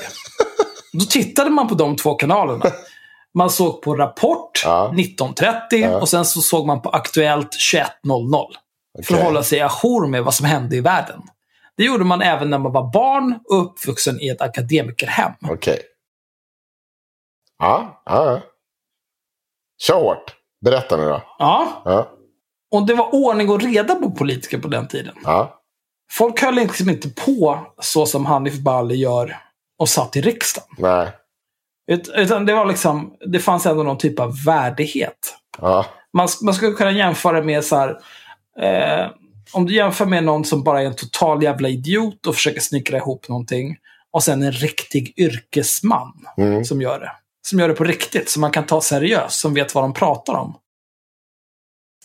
Då 0.94 1.06
tittade 1.06 1.50
man 1.50 1.68
på 1.68 1.76
de 1.76 1.96
två 1.96 2.16
kanalerna. 2.16 2.66
Man 3.34 3.50
såg 3.50 3.82
på 3.82 3.96
Rapport 3.96 4.62
Ja. 4.66 4.92
19.30 4.96 5.54
Ja. 5.72 6.02
och 6.02 6.10
sen 6.10 6.26
så 6.26 6.42
såg 6.42 6.68
man 6.68 6.82
på 6.82 6.90
Aktuellt 6.90 7.56
21.00. 7.60 8.48
För 9.06 9.14
att 9.18 9.24
hålla 9.24 9.44
sig 9.44 9.62
ajour 9.62 10.08
med 10.08 10.24
vad 10.24 10.34
som 10.34 10.46
hände 10.46 10.76
i 10.76 10.82
världen. 10.82 11.22
Det 11.78 11.84
gjorde 11.84 12.04
man 12.04 12.22
även 12.22 12.50
när 12.50 12.58
man 12.58 12.72
var 12.72 12.92
barn 12.94 13.40
och 13.50 13.62
uppvuxen 13.66 14.22
i 14.22 14.28
ett 14.30 14.42
akademikerhem. 14.42 15.32
Okej. 15.50 15.80
Ja, 17.60 18.02
ja, 18.06 18.26
ja. 18.32 18.42
Kör 19.82 19.96
hårt. 19.96 20.36
Berätta 20.66 20.98
nu 20.98 21.06
då. 21.06 21.22
Ja, 21.40 21.82
Ja, 21.86 22.10
och 22.72 22.86
det 22.86 22.94
var 22.94 23.16
ordning 23.16 23.50
och 23.50 23.62
reda 23.62 23.96
på 23.96 24.12
politiker 24.12 24.58
på 24.58 24.68
den 24.68 24.88
tiden. 24.88 25.16
ja, 25.24 25.62
Folk 26.12 26.42
höll 26.42 26.56
liksom 26.56 26.90
inte 26.90 27.10
på 27.10 27.60
så 27.82 28.06
som 28.06 28.26
Hanif 28.26 28.60
Bali 28.60 28.96
gör 28.96 29.38
och 29.80 29.90
satt 29.90 30.16
i 30.16 30.22
riksdagen. 30.22 30.68
nej, 30.78 31.10
Utan 32.16 32.46
det 32.46 32.54
var 32.54 32.66
liksom, 32.66 33.14
det 33.26 33.40
fanns 33.40 33.66
ändå 33.66 33.84
någon 33.84 33.98
typ 33.98 34.20
av 34.20 34.44
värdighet. 34.46 35.36
ja, 35.62 35.86
Man, 36.14 36.28
man 36.42 36.54
skulle 36.54 36.72
kunna 36.72 36.92
jämföra 36.92 37.44
med 37.44 37.66
så 37.66 37.76
här, 37.76 37.90
eh, 38.60 39.12
om 39.52 39.66
du 39.66 39.76
jämför 39.76 40.06
med 40.06 40.24
någon 40.24 40.46
som 40.46 40.64
bara 40.64 40.82
är 40.82 40.86
en 40.86 40.96
total 40.96 41.44
jävla 41.44 41.70
idiot 41.70 42.28
och 42.28 42.36
försöker 42.36 42.62
snickra 42.62 42.98
ihop 42.98 43.30
någonting. 43.30 43.78
Och 44.12 44.24
sen 44.24 44.44
en 44.44 44.52
riktig 44.52 45.14
yrkesman 45.18 46.14
mm, 46.38 46.66
som 46.66 46.82
gör 46.82 47.00
det. 47.00 47.12
Som 47.42 47.60
gör 47.60 47.68
det 47.68 47.74
på 47.74 47.84
riktigt, 47.84 48.30
som 48.30 48.42
man 48.42 48.52
kan 48.52 48.66
ta 48.66 48.82
seriöst, 48.82 49.40
som 49.40 49.54
vet 49.54 49.76
vad 49.76 49.84
de 49.84 49.94
pratar 49.94 50.34
om. 50.34 50.56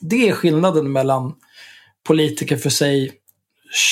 Det 0.00 0.28
är 0.28 0.32
skillnaden 0.32 0.92
mellan 0.92 1.34
politiker 2.06 2.56
för 2.56 2.70
sig 2.70 3.12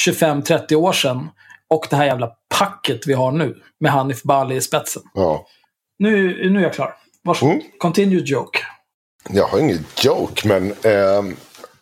25-30 0.07 0.75
år 0.75 0.93
sedan 0.93 1.29
och 1.69 1.87
det 1.91 1.97
här 1.97 2.05
jävla 2.05 2.33
packet 2.59 3.07
vi 3.07 3.13
har 3.13 3.33
nu. 3.33 3.63
Med 3.81 3.93
Hanif 3.93 4.23
Bali 4.23 4.57
i 4.57 4.61
spetsen. 4.61 5.03
ja. 5.15 5.47
Nu, 5.99 6.51
nu 6.51 6.59
är 6.59 6.63
jag 6.63 6.75
klar. 6.75 6.97
Varsågod. 7.23 7.55
Mm. 7.55 7.67
Continue 7.79 8.23
joke. 8.25 8.59
Jag 9.31 9.47
har 9.47 9.59
ingen 9.59 9.85
joke, 10.05 10.49
men 10.49 10.71
eh, 10.71 11.37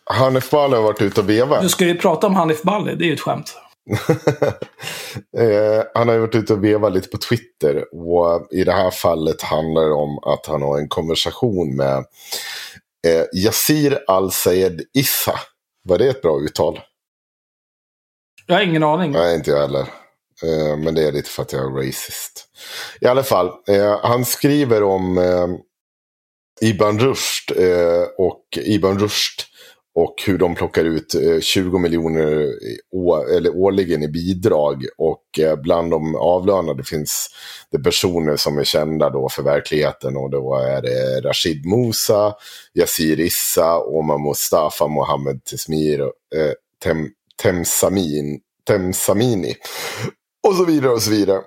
Hanif 0.05 0.49
Bali 0.49 0.75
har 0.75 0.83
varit 0.83 1.01
ute 1.01 1.21
och 1.21 1.29
vevat. 1.29 1.61
Du 1.61 1.69
ska 1.69 1.85
ju 1.85 1.95
prata 1.95 2.27
om 2.27 2.35
Hanif 2.35 2.61
Bali, 2.61 2.95
det 2.95 3.05
är 3.05 3.07
ju 3.07 3.13
ett 3.13 3.19
skämt. 3.19 3.57
eh, 5.37 5.83
han 5.93 6.07
har 6.07 6.15
ju 6.15 6.21
varit 6.21 6.35
ute 6.35 6.53
och 6.53 6.63
vevat 6.63 6.93
lite 6.93 7.09
på 7.09 7.17
Twitter. 7.17 7.85
Och 7.93 8.47
i 8.51 8.63
det 8.63 8.71
här 8.71 8.91
fallet 8.91 9.41
handlar 9.41 9.85
det 9.85 9.93
om 9.93 10.19
att 10.23 10.45
han 10.45 10.61
har 10.61 10.79
en 10.79 10.87
konversation 10.87 11.75
med 11.75 11.97
eh, 13.07 13.23
Yassir 13.43 13.99
Al-Sayed 14.07 14.81
Issa. 14.93 15.39
Var 15.83 15.97
det 15.97 16.07
ett 16.07 16.21
bra 16.21 16.41
uttal? 16.41 16.79
Jag 18.45 18.55
har 18.55 18.61
ingen 18.61 18.83
aning. 18.83 19.11
Nej, 19.11 19.35
inte 19.35 19.51
jag 19.51 19.59
heller. 19.59 19.87
Eh, 20.43 20.77
men 20.77 20.95
det 20.95 21.07
är 21.07 21.11
lite 21.11 21.29
för 21.29 21.41
att 21.43 21.53
jag 21.53 21.63
är 21.65 21.85
racist. 21.87 22.45
I 23.01 23.05
alla 23.05 23.23
fall, 23.23 23.47
eh, 23.67 23.99
han 24.03 24.25
skriver 24.25 24.83
om 24.83 25.17
eh, 25.17 25.47
Ibn 26.69 26.99
Rushd 26.99 27.51
eh, 27.57 28.03
och 28.17 28.43
Ibn 28.65 28.99
Rushd 28.99 29.41
och 29.95 30.15
hur 30.25 30.37
de 30.37 30.55
plockar 30.55 30.85
ut 30.85 31.15
eh, 31.15 31.39
20 31.39 31.77
miljoner 31.77 32.47
å- 32.91 33.25
eller 33.27 33.55
årligen 33.57 34.03
i 34.03 34.07
bidrag. 34.07 34.85
Och 34.97 35.39
eh, 35.39 35.55
bland 35.55 35.91
de 35.91 36.15
avlönade 36.15 36.83
finns 36.83 37.29
det 37.71 37.79
personer 37.79 38.35
som 38.35 38.57
är 38.57 38.63
kända 38.63 39.09
då 39.09 39.29
för 39.29 39.43
verkligheten. 39.43 40.17
Och 40.17 40.29
då 40.29 40.55
är 40.55 40.81
det 40.81 41.21
Rashid 41.21 41.65
Musa, 41.65 42.33
Yassir 42.73 43.19
Issa, 43.19 43.79
Omar 43.79 44.17
Mustafa, 44.29 44.87
Mohammed 44.87 45.43
Tesmir, 45.43 46.01
eh, 46.01 46.51
Tem, 46.83 47.09
Temsamin, 47.43 48.39
Temsamini. 48.67 49.55
Och 50.47 50.55
så 50.55 50.65
vidare 50.65 50.91
och 50.91 51.01
så 51.01 51.11
vidare. 51.11 51.41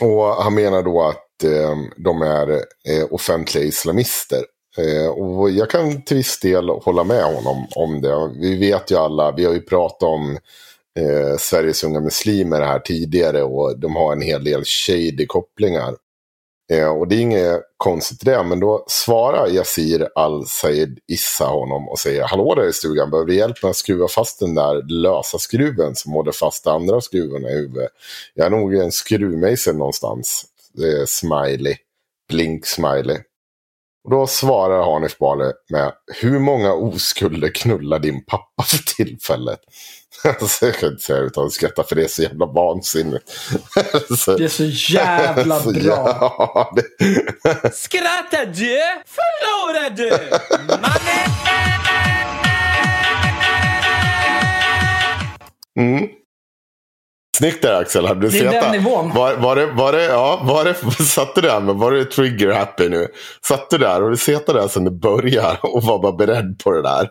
Och 0.00 0.24
han 0.24 0.54
menar 0.54 0.82
då 0.82 1.02
att 1.02 1.44
eh, 1.44 1.76
de 1.96 2.22
är 2.22 2.50
eh, 2.88 3.06
offentliga 3.10 3.64
islamister. 3.64 4.44
Eh, 4.78 5.08
och 5.08 5.50
jag 5.50 5.70
kan 5.70 6.02
till 6.02 6.16
viss 6.16 6.40
del 6.40 6.68
hålla 6.68 7.04
med 7.04 7.24
honom 7.24 7.66
om 7.76 8.00
det. 8.00 8.32
Vi 8.40 8.58
vet 8.58 8.90
ju 8.90 8.96
alla, 8.96 9.32
vi 9.32 9.44
har 9.44 9.52
ju 9.52 9.60
pratat 9.60 10.02
om 10.02 10.38
eh, 10.98 11.36
Sveriges 11.38 11.84
unga 11.84 12.00
muslimer 12.00 12.60
här 12.60 12.78
tidigare 12.78 13.42
och 13.42 13.78
de 13.78 13.96
har 13.96 14.12
en 14.12 14.22
hel 14.22 14.44
del 14.44 14.64
shady 14.64 15.26
kopplingar. 15.26 15.94
Eh, 16.72 16.88
och 16.88 17.08
det 17.08 17.14
är 17.14 17.20
inget 17.20 17.60
konstigt 17.76 18.22
i 18.22 18.24
det, 18.24 18.42
men 18.42 18.60
då 18.60 18.84
svarar 18.88 19.48
Yassir 19.48 20.08
Al-Sayed 20.14 20.98
Issa 21.08 21.44
honom 21.44 21.88
och 21.88 21.98
säger 21.98 22.22
Hallå 22.22 22.54
där 22.54 22.68
i 22.68 22.72
stugan, 22.72 23.10
behöver 23.10 23.26
du 23.26 23.36
hjälp 23.36 23.62
med 23.62 23.70
att 23.70 23.76
skruva 23.76 24.08
fast 24.08 24.40
den 24.40 24.54
där 24.54 24.82
lösa 24.82 25.38
skruven 25.38 25.94
som 25.94 26.12
håller 26.12 26.32
fast 26.32 26.64
de 26.64 26.70
andra 26.70 27.00
skruvarna 27.00 27.50
i 27.50 27.54
huvudet? 27.54 27.90
Jag 28.34 28.46
är 28.46 28.50
nog 28.50 28.74
en 28.74 28.92
skruvmejsel 28.92 29.76
någonstans. 29.76 30.44
Det 30.72 30.88
är 30.88 31.06
smiley. 31.06 31.76
Blink 32.28 32.66
smiley. 32.66 33.18
Och 34.04 34.10
då 34.10 34.26
svarar 34.26 34.82
Hanif 34.84 35.18
Bali 35.18 35.52
med 35.70 35.92
Hur 36.20 36.38
många 36.38 36.72
oskulder 36.72 37.48
knullar 37.48 37.98
din 37.98 38.24
pappa 38.24 38.62
för 38.62 38.94
tillfället? 38.96 39.60
Alltså, 40.40 40.66
jag 40.66 40.74
kan 40.74 40.88
inte 40.88 41.02
säga 41.02 41.20
det 41.20 41.26
utan 41.26 41.46
att 41.46 41.52
skratta 41.52 41.82
för 41.82 41.96
det 41.96 42.04
är 42.04 42.08
så 42.08 42.22
jävla 42.22 42.46
vansinnigt. 42.46 43.30
Så- 44.18 44.36
Det 44.36 44.44
är 44.44 44.48
så 44.48 44.64
jävla 44.94 45.60
så 45.60 45.70
bra. 45.72 45.80
Ja, 46.20 46.74
det, 46.76 47.74
Skrattar 47.74 48.46
du? 48.46 48.78
Förlorar 49.06 49.90
du? 49.90 50.10
Mannen! 50.68 51.30
mm. 55.78 56.08
Snyggt 57.36 57.62
där 57.62 57.80
Axel, 57.80 58.06
hade 58.06 58.20
du 58.20 58.28
Det 58.28 58.46
är 58.46 58.62
den 58.62 58.72
nivån. 58.72 59.10
Var, 59.14 59.34
var, 59.36 59.56
det, 59.56 59.66
var 59.66 59.92
det, 59.92 60.04
ja, 60.04 60.40
var 60.44 60.64
det, 60.64 60.74
satt 61.04 61.34
du 61.34 61.40
där 61.40 61.60
med, 61.60 61.74
var 61.74 61.92
det 61.92 62.04
trigger 62.04 62.50
happy 62.52 62.88
nu? 62.88 63.08
Satt 63.48 63.70
du 63.70 63.78
där 63.78 64.02
och 64.02 64.10
du 64.10 64.16
setade 64.16 64.60
där 64.60 64.68
sedan 64.68 64.84
det 64.84 64.90
börjar 64.90 65.58
och 65.62 65.82
var 65.82 65.98
bara 66.02 66.12
beredd 66.12 66.60
på 66.64 66.70
det 66.72 66.82
där? 66.82 67.08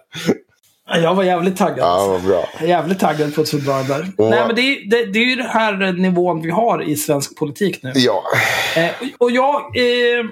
Jag 0.87 1.15
var 1.15 1.23
jävligt 1.23 1.57
taggad. 1.57 1.77
Ja, 1.79 2.07
vad 2.07 2.23
bra. 2.23 2.49
Jävligt 2.61 2.99
taggad 2.99 3.35
på 3.35 3.41
dra 3.57 3.77
det 3.77 3.87
där. 3.87 4.11
Och- 4.17 4.29
Nej, 4.29 4.43
men 4.47 4.55
det 4.55 4.61
är, 4.61 4.89
det, 4.89 5.05
det 5.05 5.19
är 5.19 5.25
ju 5.25 5.35
den 5.35 5.45
här 5.49 5.93
nivån 5.93 6.41
vi 6.41 6.49
har 6.49 6.83
i 6.83 6.95
svensk 6.95 7.37
politik 7.37 7.83
nu. 7.83 7.91
Ja, 7.95 8.23
Eh, 8.77 8.89
och 9.17 9.31
jag, 9.31 9.55
eh, 9.77 10.25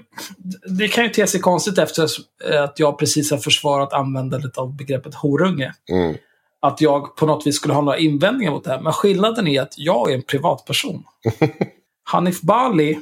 det 0.80 0.88
kan 0.88 1.04
ju 1.04 1.10
te 1.10 1.28
sig 1.28 1.40
konstigt 1.42 1.78
efter 1.78 2.08
att 2.64 2.80
jag 2.80 3.00
precis 3.00 3.32
har 3.32 3.38
försvarat 3.38 3.94
användandet 3.94 4.58
av 4.58 4.76
begreppet 4.76 5.16
horunge. 5.16 5.74
mm. 5.92 6.16
Att 6.64 6.82
jag 6.82 7.16
på 7.16 7.26
något 7.26 7.48
vis 7.48 7.56
skulle 7.56 7.74
ha 7.74 7.82
några 7.82 7.98
invändningar 7.98 8.52
mot 8.52 8.64
det 8.64 8.70
här. 8.72 8.82
Men 8.82 8.94
skillnaden 8.94 9.48
är 9.48 9.62
att 9.62 9.74
jag 9.78 10.12
är 10.12 10.16
en 10.16 10.22
privatperson. 10.22 11.04
Hanif 12.04 12.42
Bali 12.42 13.00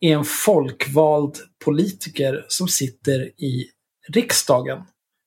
är 0.00 0.12
en 0.14 0.24
folkvald 0.24 1.34
politiker 1.64 2.44
som 2.48 2.68
sitter 2.68 3.20
i 3.42 3.64
riksdagen. 4.12 4.78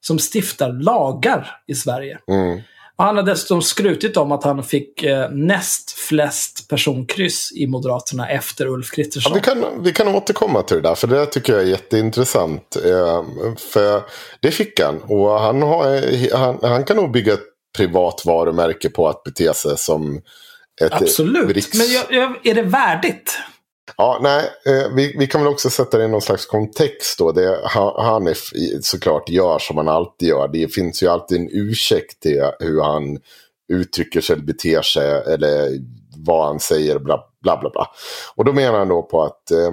Som 0.02 0.20
stiftar 0.20 0.84
lagar 0.84 1.48
i 1.68 1.76
Sverige. 1.76 2.20
Mm. 2.32 2.62
Han 2.98 3.16
har 3.16 3.24
dessutom 3.24 3.62
skrutit 3.62 4.18
om 4.18 4.32
att 4.32 4.44
han 4.44 4.64
fick 4.64 5.04
eh, 5.04 5.30
näst 5.32 5.92
flest 5.92 6.70
personkryss 6.70 7.52
i 7.52 7.68
Moderaterna 7.68 8.30
efter 8.30 8.66
Ulf 8.68 8.88
Ja, 8.92 8.96
Kristersson. 8.96 9.34
vi, 9.34 9.40
kan, 9.40 9.84
vi 9.84 9.94
kan 9.94 10.08
återkomma 10.08 10.62
till 10.62 10.76
det 10.78 10.82
där, 10.82 10.96
för 10.96 11.08
det 11.08 11.26
tycker 11.26 11.54
jag 11.54 11.62
är 11.62 11.66
jätteintressant. 11.68 12.76
Eh, 12.86 13.24
för 13.72 14.02
det 14.40 14.52
fick 14.52 14.80
han, 14.80 15.02
och 15.02 15.30
han, 15.40 15.62
har, 15.62 16.38
han, 16.38 16.60
han 16.62 16.84
kan 16.84 16.98
nog 16.98 17.12
bygga 17.12 17.34
ett 17.34 17.44
privat 17.78 18.26
varumärke 18.26 18.90
på 18.90 19.08
att 19.08 19.24
bete 19.24 19.54
sig 19.54 19.78
som 19.78 20.22
ett 20.82 20.94
Absolut. 20.94 21.56
riks... 21.56 21.78
Men 21.78 21.88
jag, 21.92 22.06
jag, 22.10 22.48
är 22.48 22.56
det 22.56 22.64
värdigt? 22.64 23.38
Ja, 23.98 24.20
nej, 24.22 24.50
eh, 24.66 24.96
vi, 24.96 25.16
vi 25.18 25.28
kan 25.28 25.42
väl 25.42 25.54
också 25.54 25.70
sätta 25.70 25.98
det 25.98 26.04
i 26.04 26.08
någon 26.08 26.22
slags 26.22 26.46
kontext 26.46 27.18
då. 27.18 27.32
Det 27.32 27.62
Hanif 27.98 28.52
såklart 28.82 29.30
gör 29.30 29.60
som 29.60 29.78
han 29.78 29.88
alltid 29.88 30.30
gör. 30.30 30.48
Det 30.48 30.68
finns 30.68 31.04
ju 31.04 31.08
alltid 31.08 31.42
en 31.42 31.50
ursäkt 31.52 32.20
till 32.20 32.44
hur 32.60 32.82
han 32.82 33.20
uttrycker 33.74 34.22
sig, 34.22 34.34
eller 34.34 34.46
beter 34.46 34.82
sig 34.82 35.34
eller 35.34 35.70
vad 36.18 36.48
han 36.48 36.60
säger, 36.60 37.00
bla 37.00 37.24
bla 37.42 37.58
bla. 37.58 37.70
bla. 37.70 37.88
Och 38.36 38.46
då 38.46 38.54
menar 38.54 38.80
han 38.80 38.88
då 38.88 39.02
på 39.04 39.24
att 39.24 39.52
eh, 39.52 39.72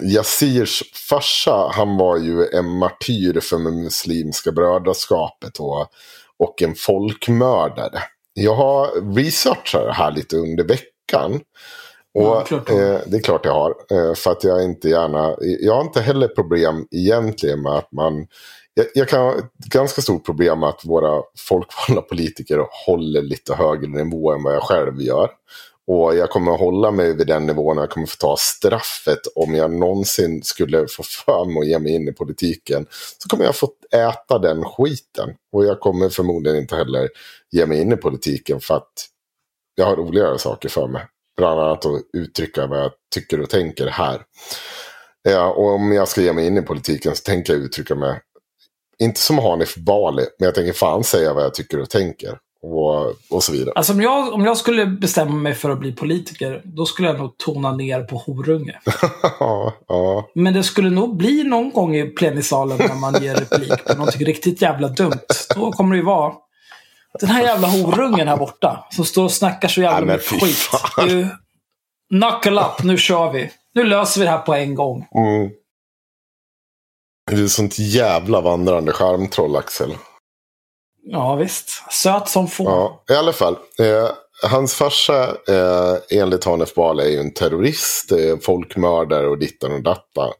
Yazirs 0.00 0.82
farsa, 1.08 1.70
han 1.72 1.96
var 1.96 2.16
ju 2.16 2.46
en 2.46 2.78
martyr 2.78 3.40
för 3.40 3.56
det 3.58 3.70
muslimska 3.70 4.52
brödraskapet 4.52 5.58
och, 5.58 5.86
och 6.38 6.62
en 6.62 6.74
folkmördare. 6.74 8.02
Jag 8.32 8.54
har 8.54 9.14
researchat 9.14 9.84
det 9.84 9.92
här 9.92 10.10
lite 10.12 10.36
under 10.36 10.64
veckan. 10.64 11.40
Ja, 12.14 12.20
Och 12.20 12.48
har. 12.68 12.94
eh, 12.94 13.00
det 13.06 13.16
är 13.16 13.22
klart 13.22 13.44
jag 13.44 13.52
har. 13.54 13.74
Eh, 13.90 14.14
för 14.14 14.30
att 14.30 14.44
jag 14.44 14.64
inte 14.64 14.88
gärna, 14.88 15.36
jag 15.40 15.74
har 15.74 15.80
inte 15.80 16.00
heller 16.00 16.28
problem 16.28 16.86
egentligen 16.90 17.62
med 17.62 17.72
att 17.72 17.92
man, 17.92 18.26
jag, 18.74 18.86
jag 18.94 19.08
kan 19.08 19.20
ha 19.20 19.34
ett 19.34 19.52
ganska 19.66 20.02
stort 20.02 20.26
problem 20.26 20.60
med 20.60 20.68
att 20.68 20.84
våra 20.84 21.22
folkvalda 21.38 22.02
politiker 22.02 22.66
håller 22.86 23.22
lite 23.22 23.54
högre 23.54 23.86
nivå 23.88 24.32
än 24.32 24.42
vad 24.42 24.54
jag 24.54 24.62
själv 24.62 25.00
gör. 25.02 25.30
Och 25.86 26.16
jag 26.16 26.30
kommer 26.30 26.52
att 26.54 26.60
hålla 26.60 26.90
mig 26.90 27.16
vid 27.16 27.26
den 27.26 27.46
nivån. 27.46 27.76
Jag 27.78 27.90
kommer 27.90 28.06
att 28.06 28.10
få 28.10 28.16
ta 28.16 28.36
straffet 28.38 29.20
om 29.34 29.54
jag 29.54 29.72
någonsin 29.72 30.42
skulle 30.42 30.86
få 30.88 31.02
för 31.02 31.44
mig 31.44 31.60
att 31.60 31.66
ge 31.66 31.78
mig 31.78 31.94
in 31.94 32.08
i 32.08 32.12
politiken. 32.12 32.86
Så 33.18 33.28
kommer 33.28 33.44
jag 33.44 33.56
få 33.56 33.68
äta 33.92 34.38
den 34.38 34.64
skiten. 34.64 35.30
Och 35.52 35.64
jag 35.64 35.80
kommer 35.80 36.08
förmodligen 36.08 36.58
inte 36.58 36.76
heller 36.76 37.08
ge 37.50 37.66
mig 37.66 37.80
in 37.80 37.92
i 37.92 37.96
politiken 37.96 38.60
för 38.60 38.74
att 38.74 38.92
jag 39.74 39.86
har 39.86 39.96
roligare 39.96 40.38
saker 40.38 40.68
för 40.68 40.86
mig. 40.86 41.02
Bland 41.36 41.60
annat 41.60 41.86
att 41.86 42.02
uttrycka 42.12 42.66
vad 42.66 42.78
jag 42.78 42.90
tycker 43.14 43.40
och 43.40 43.50
tänker 43.50 43.86
här. 43.86 44.22
Ja, 45.22 45.50
och 45.50 45.74
om 45.74 45.92
jag 45.92 46.08
ska 46.08 46.20
ge 46.20 46.32
mig 46.32 46.46
in 46.46 46.58
i 46.58 46.62
politiken 46.62 47.16
så 47.16 47.22
tänker 47.22 47.52
jag 47.52 47.62
uttrycka 47.62 47.94
mig, 47.94 48.20
inte 48.98 49.20
som 49.20 49.38
Hanif 49.38 49.76
Bali, 49.76 50.26
men 50.38 50.46
jag 50.46 50.54
tänker 50.54 50.72
fan 50.72 51.04
säga 51.04 51.34
vad 51.34 51.44
jag 51.44 51.54
tycker 51.54 51.80
och 51.80 51.90
tänker. 51.90 52.38
Och, 52.62 53.12
och 53.30 53.42
så 53.42 53.52
vidare. 53.52 53.72
Alltså 53.74 53.92
om 53.92 54.00
jag, 54.00 54.32
om 54.32 54.44
jag 54.44 54.56
skulle 54.56 54.86
bestämma 54.86 55.34
mig 55.34 55.54
för 55.54 55.70
att 55.70 55.80
bli 55.80 55.92
politiker, 55.92 56.62
då 56.64 56.86
skulle 56.86 57.08
jag 57.08 57.18
nog 57.18 57.38
tona 57.38 57.72
ner 57.72 58.02
på 58.02 58.16
horunge. 58.16 58.80
ja. 59.88 60.30
Men 60.34 60.54
det 60.54 60.62
skulle 60.62 60.90
nog 60.90 61.16
bli 61.16 61.44
någon 61.44 61.70
gång 61.70 61.96
i 61.96 62.06
plenisalen 62.06 62.78
när 62.78 62.94
man 62.94 63.22
ger 63.22 63.34
replik 63.34 63.84
på 63.84 63.94
någonting 63.94 64.26
riktigt 64.26 64.62
jävla 64.62 64.88
dumt. 64.88 65.20
Då 65.54 65.72
kommer 65.72 65.94
det 65.94 65.98
ju 65.98 66.04
vara 66.04 66.32
den 67.20 67.28
här 67.28 67.42
jävla 67.42 67.68
horungen 67.68 68.28
här 68.28 68.36
borta. 68.36 68.86
Som 68.90 69.04
står 69.04 69.24
och 69.24 69.32
snackar 69.32 69.68
så 69.68 69.80
jävla 69.80 70.14
mycket 70.14 70.42
skit. 70.42 70.70
Du, 70.96 71.28
knuckle 72.14 72.60
up, 72.60 72.82
nu 72.82 72.98
kör 72.98 73.32
vi. 73.32 73.50
Nu 73.74 73.84
löser 73.84 74.20
vi 74.20 74.24
det 74.24 74.30
här 74.30 74.38
på 74.38 74.54
en 74.54 74.74
gång. 74.74 75.06
Mm. 75.14 75.50
Du 77.30 77.44
är 77.44 77.48
sånt 77.48 77.78
jävla 77.78 78.40
vandrande 78.40 78.92
charmtroll, 78.92 79.56
Axel. 79.56 79.94
Ja 81.02 81.34
visst. 81.34 81.92
Söt 81.92 82.28
som 82.28 82.48
få. 82.48 82.64
Ja, 82.64 83.14
i 83.14 83.18
alla 83.18 83.32
fall. 83.32 83.56
Eh, 83.78 84.10
hans 84.50 84.74
farsa, 84.74 85.36
eh, 85.48 86.20
enligt 86.20 86.44
Hanif 86.44 86.74
Bali, 86.74 87.04
är 87.04 87.08
ju 87.08 87.20
en 87.20 87.34
terrorist, 87.34 88.12
eh, 88.12 88.38
folkmördare 88.42 89.26
och 89.26 89.38
dittan 89.38 89.72
och 89.72 89.82
dattan. 89.82 90.32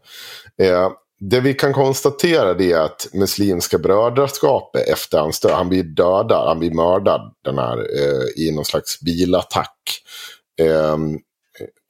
Eh, 0.58 0.90
det 1.30 1.40
vi 1.40 1.54
kan 1.54 1.72
konstatera 1.72 2.54
det 2.54 2.72
är 2.72 2.80
att 2.80 3.06
Muslimska 3.12 3.78
brödraskapet 3.78 4.88
efter 4.88 5.18
hans 5.18 5.40
död, 5.40 5.52
han 5.52 5.68
blir 5.68 5.82
dödad, 5.82 6.48
han 6.48 6.58
blir 6.58 6.70
mördad 6.70 7.34
den 7.44 7.58
här, 7.58 7.78
eh, 7.78 8.46
i 8.46 8.50
någon 8.54 8.64
slags 8.64 9.00
bilattack. 9.00 9.76
Eh, 10.60 10.96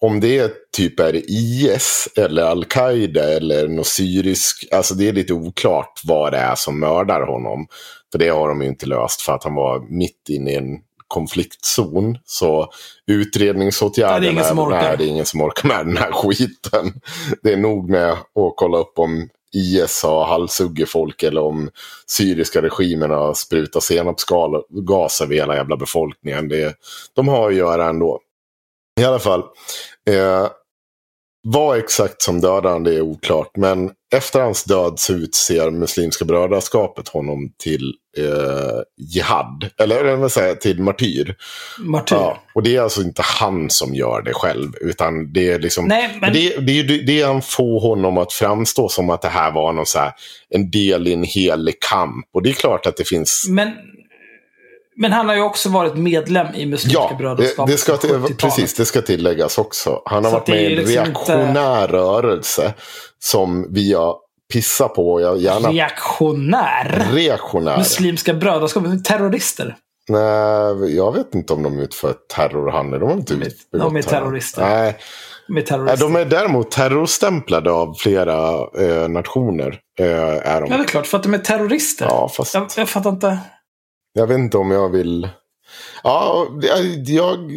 om 0.01 0.21
det 0.21 0.53
typ 0.77 1.01
är 1.01 1.23
IS 1.31 2.09
eller 2.17 2.43
Al-Qaida 2.43 3.33
eller 3.33 3.69
något 3.69 3.87
syrisk, 3.87 4.69
alltså 4.73 4.95
det 4.95 5.09
är 5.09 5.13
lite 5.13 5.33
oklart 5.33 6.01
vad 6.05 6.33
det 6.33 6.39
är 6.39 6.55
som 6.55 6.81
mördar 6.81 7.21
honom. 7.21 7.67
För 8.13 8.19
det 8.19 8.29
har 8.29 8.49
de 8.49 8.63
ju 8.63 8.69
inte 8.69 8.87
löst 8.87 9.23
för 9.23 9.33
att 9.33 9.45
han 9.45 9.55
var 9.55 9.81
mitt 9.99 10.29
inne 10.29 10.51
i 10.51 10.57
en 10.57 10.79
konfliktzon. 11.15 12.19
Så 12.25 12.73
utredningsåtgärderna... 13.07 14.21
Det 14.21 14.27
är 14.27 14.31
ingen 14.31 14.45
som 14.45 14.59
orkar. 14.59 14.83
Nej, 14.83 14.97
det 14.99 15.05
är 15.05 15.09
ingen 15.09 15.27
som 15.27 15.41
orkar 15.41 15.69
med 15.69 15.87
den 15.87 15.97
här 15.97 16.13
skiten. 16.13 17.01
Det 17.43 17.53
är 17.53 17.57
nog 17.57 17.91
med 17.91 18.13
att 18.13 18.55
kolla 18.57 18.79
upp 18.79 18.99
om 18.99 19.29
IS 19.53 20.03
har 20.03 20.25
halshuggit 20.25 20.89
folk 20.89 21.23
eller 21.23 21.41
om 21.41 21.71
syriska 22.07 22.63
regimen 22.63 23.11
har 23.11 23.35
sprutat 23.35 23.83
senapsgas 23.83 25.21
över 25.21 25.35
hela 25.35 25.57
jävla 25.57 25.77
befolkningen. 25.77 26.49
Det, 26.49 26.77
de 27.15 27.29
har 27.29 27.51
att 27.51 27.57
göra 27.57 27.89
ändå. 27.89 28.21
I 29.01 29.05
alla 29.05 29.19
fall. 29.19 29.41
Eh, 30.11 30.49
vad 31.47 31.79
exakt 31.79 32.23
som 32.23 32.41
dödade 32.41 32.69
han 32.69 32.85
det 32.85 32.95
är 32.95 33.01
oklart. 33.01 33.57
Men 33.57 33.91
efter 34.15 34.41
hans 34.41 34.65
död 34.65 34.99
så 34.99 35.13
utser 35.13 35.71
Muslimska 35.71 36.25
brödraskapet 36.25 37.09
honom 37.09 37.53
till 37.59 37.95
eh, 38.17 38.81
jihad. 38.99 39.71
Eller 39.79 40.17
vill 40.17 40.31
säga 40.31 40.55
till 40.55 40.81
martyr. 40.83 41.35
Martyr. 41.79 42.15
Ja, 42.17 42.39
och 42.55 42.63
det 42.63 42.77
är 42.77 42.81
alltså 42.81 43.01
inte 43.01 43.23
han 43.23 43.71
som 43.71 43.95
gör 43.95 44.23
det 44.23 44.33
själv. 44.35 44.73
Utan 44.81 45.33
det 45.33 45.51
är 45.53 45.59
liksom... 45.59 45.85
Nej, 45.89 46.19
men- 46.21 46.33
det, 46.33 46.57
det, 46.57 46.73
ju 46.73 47.03
det 47.03 47.23
han 47.23 47.43
får 47.43 47.81
honom 47.81 48.19
att 48.19 48.33
framstå 48.33 48.89
som 48.89 49.11
att 49.11 49.23
det 49.23 49.29
här 49.29 49.53
var 49.53 49.73
någon 49.73 49.87
så 49.87 49.99
här, 49.99 50.13
en 50.51 50.71
del 50.71 51.09
i 51.09 51.13
en 51.13 51.25
helig 51.25 51.81
kamp. 51.91 52.27
Och 52.35 52.43
det 52.43 52.51
är 52.51 52.55
klart 52.55 52.87
att 52.87 52.97
det 52.97 53.09
finns... 53.09 53.47
Men, 53.49 53.71
men 54.97 55.13
han 55.13 55.29
har 55.29 55.35
ju 55.37 55.43
också 55.43 55.69
varit 55.69 55.95
medlem 55.97 56.47
i 56.55 56.67
Muslimska 56.67 57.01
Ja, 57.03 57.09
det, 57.11 57.17
brödraskapet 57.17 57.75
det 57.75 57.79
ska, 57.79 57.93
på 57.93 57.99
till, 57.99 58.11
70-talet. 58.11 58.39
precis, 58.39 58.75
det 58.75 58.85
ska 58.85 59.03
tilläggas 59.03 59.59
också. 59.59 60.03
Han 60.05 60.25
har 60.25 60.31
Så 60.31 60.37
varit 60.37 60.47
det 60.47 60.53
med 60.53 60.63
i 60.63 60.67
en 60.67 60.73
liksom 60.75 60.95
reaktionär 60.95 61.89
rörelse 61.89 62.75
som 63.19 63.73
vi 63.75 63.95
har 64.53 64.55
pissat 64.55 64.95
på. 64.95 65.21
Jag 65.21 65.39
gärna 65.39 65.69
Reaktionär. 65.69 67.09
reaktionär. 67.13 67.79
Muslimska 67.79 68.35
brödraskapet. 68.35 69.05
Terrorister. 69.05 69.77
Nej, 70.09 70.97
jag 70.97 71.13
vet 71.13 71.35
inte 71.35 71.53
om 71.53 71.63
de 71.63 71.79
utför 71.79 72.15
terrorhandel. 72.37 73.01
De 73.01 73.09
har 73.09 73.17
inte 73.17 73.35
De 73.35 73.43
är- 73.45 73.79
de 73.79 73.97
är 73.97 74.03
terror. 74.03 74.21
terrorister. 74.21 74.63
Nej, 74.63 74.97
Med 75.49 75.55
Nej, 75.55 75.65
terrorister. 75.65 76.07
de 76.07 76.17
är 76.17 76.25
däremot 76.25 76.71
terrorstämplade 76.71 77.71
av 77.73 77.95
flera 77.99 78.51
eh, 78.81 79.09
nationer. 79.09 79.79
Eh, 80.01 80.07
är 80.53 80.61
de. 80.61 80.71
Ja, 80.71 80.77
det 80.77 80.83
är 80.83 80.89
klart. 80.89 81.07
För 81.07 81.17
att 81.19 81.23
de 81.23 81.35
är 81.35 81.39
terrorister. 81.39 82.07
Ja, 82.11 82.29
fast 82.37 82.55
Jag, 82.55 82.67
jag 82.77 82.89
fattar 82.89 83.11
inte. 83.11 83.39
jag 84.13 84.27
vet 84.27 84.39
inte 84.39 84.59
om 84.59 84.71
jag 84.71 84.89
vill... 84.89 85.29
Ja, 86.03 86.49
jag, 87.07 87.53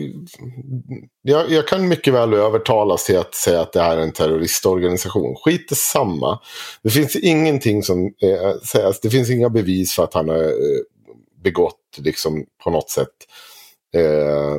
jag, 1.21 1.51
jag, 1.51 1.67
kan 1.67 1.87
mycket 1.87 2.13
väl 2.13 2.33
övertalas 2.33 3.05
till 3.05 3.17
att 3.17 3.35
säga 3.35 3.61
att 3.61 3.73
det 3.73 3.81
här 3.81 3.97
är 3.97 4.01
en 4.01 4.11
terroristorganisation. 4.11 5.35
Skit 5.35 5.77
samma. 5.77 6.39
Det 6.83 6.89
finns 6.89 7.15
ingenting 7.15 7.83
som 7.83 8.05
eh, 8.05 8.61
sägs. 8.63 8.99
Det 8.99 9.09
finns 9.09 9.29
inga 9.29 9.49
bevis 9.49 9.93
för 9.93 10.03
att 10.03 10.13
han 10.13 10.29
har 10.29 10.43
eh, 10.43 10.81
begått 11.43 11.97
liksom 11.97 12.45
på 12.63 12.69
något 12.69 12.89
sätt 12.89 13.15
eh, 13.95 14.55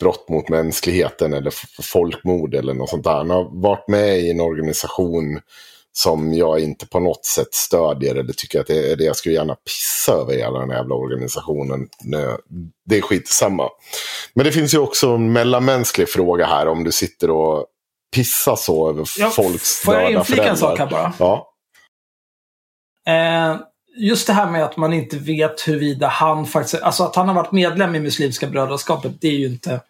brott 0.00 0.28
mot 0.28 0.48
mänskligheten 0.48 1.32
eller 1.32 1.52
folkmord 1.82 2.54
eller 2.54 2.74
något 2.74 2.90
sånt 2.90 3.04
där. 3.04 3.16
Han 3.16 3.30
har 3.30 3.62
varit 3.62 3.88
med 3.88 4.18
i 4.18 4.30
en 4.30 4.40
organisation 4.40 5.40
som 5.98 6.34
jag 6.34 6.60
inte 6.60 6.86
på 6.86 7.00
något 7.00 7.24
sätt 7.24 7.54
stödjer 7.54 8.14
eller 8.14 8.32
tycker 8.32 8.60
att 8.60 8.66
det 8.66 8.92
är 8.92 8.96
det 8.96 9.04
jag 9.04 9.16
skulle 9.16 9.34
gärna 9.34 9.54
pissa 9.54 10.12
över 10.12 10.34
hela 10.34 10.58
den 10.58 10.70
här 10.70 10.76
jävla 10.76 10.94
organisationen. 10.94 11.88
Det 12.84 12.96
är 12.96 13.00
skitsamma. 13.00 13.68
Men 14.34 14.44
det 14.44 14.52
finns 14.52 14.74
ju 14.74 14.78
också 14.78 15.08
en 15.08 15.32
mellanmänsklig 15.32 16.08
fråga 16.08 16.46
här 16.46 16.68
om 16.68 16.84
du 16.84 16.92
sitter 16.92 17.30
och 17.30 17.66
pissar 18.14 18.56
så 18.56 18.90
över 18.90 19.04
Ja, 19.18 19.30
folks 19.30 19.78
får 19.78 19.94
jag 19.94 20.12
inflika 20.12 20.48
en 20.48 20.56
sak 20.56 20.78
här 20.78 20.90
bara? 20.90 21.12
Ja. 21.18 21.52
Eh, 23.06 23.56
just 23.96 24.26
det 24.26 24.32
här 24.32 24.50
med 24.50 24.64
att 24.64 24.76
man 24.76 24.92
inte 24.92 25.16
vet 25.16 25.68
huruvida 25.68 26.08
han 26.08 26.46
faktiskt... 26.46 26.82
Alltså 26.82 27.04
att 27.04 27.16
han 27.16 27.28
har 27.28 27.34
varit 27.34 27.52
medlem 27.52 27.94
i 27.94 28.00
Muslimska 28.00 28.46
brödraskapet, 28.46 29.12
det 29.20 29.28
är 29.28 29.38
ju 29.38 29.46
inte, 29.46 29.80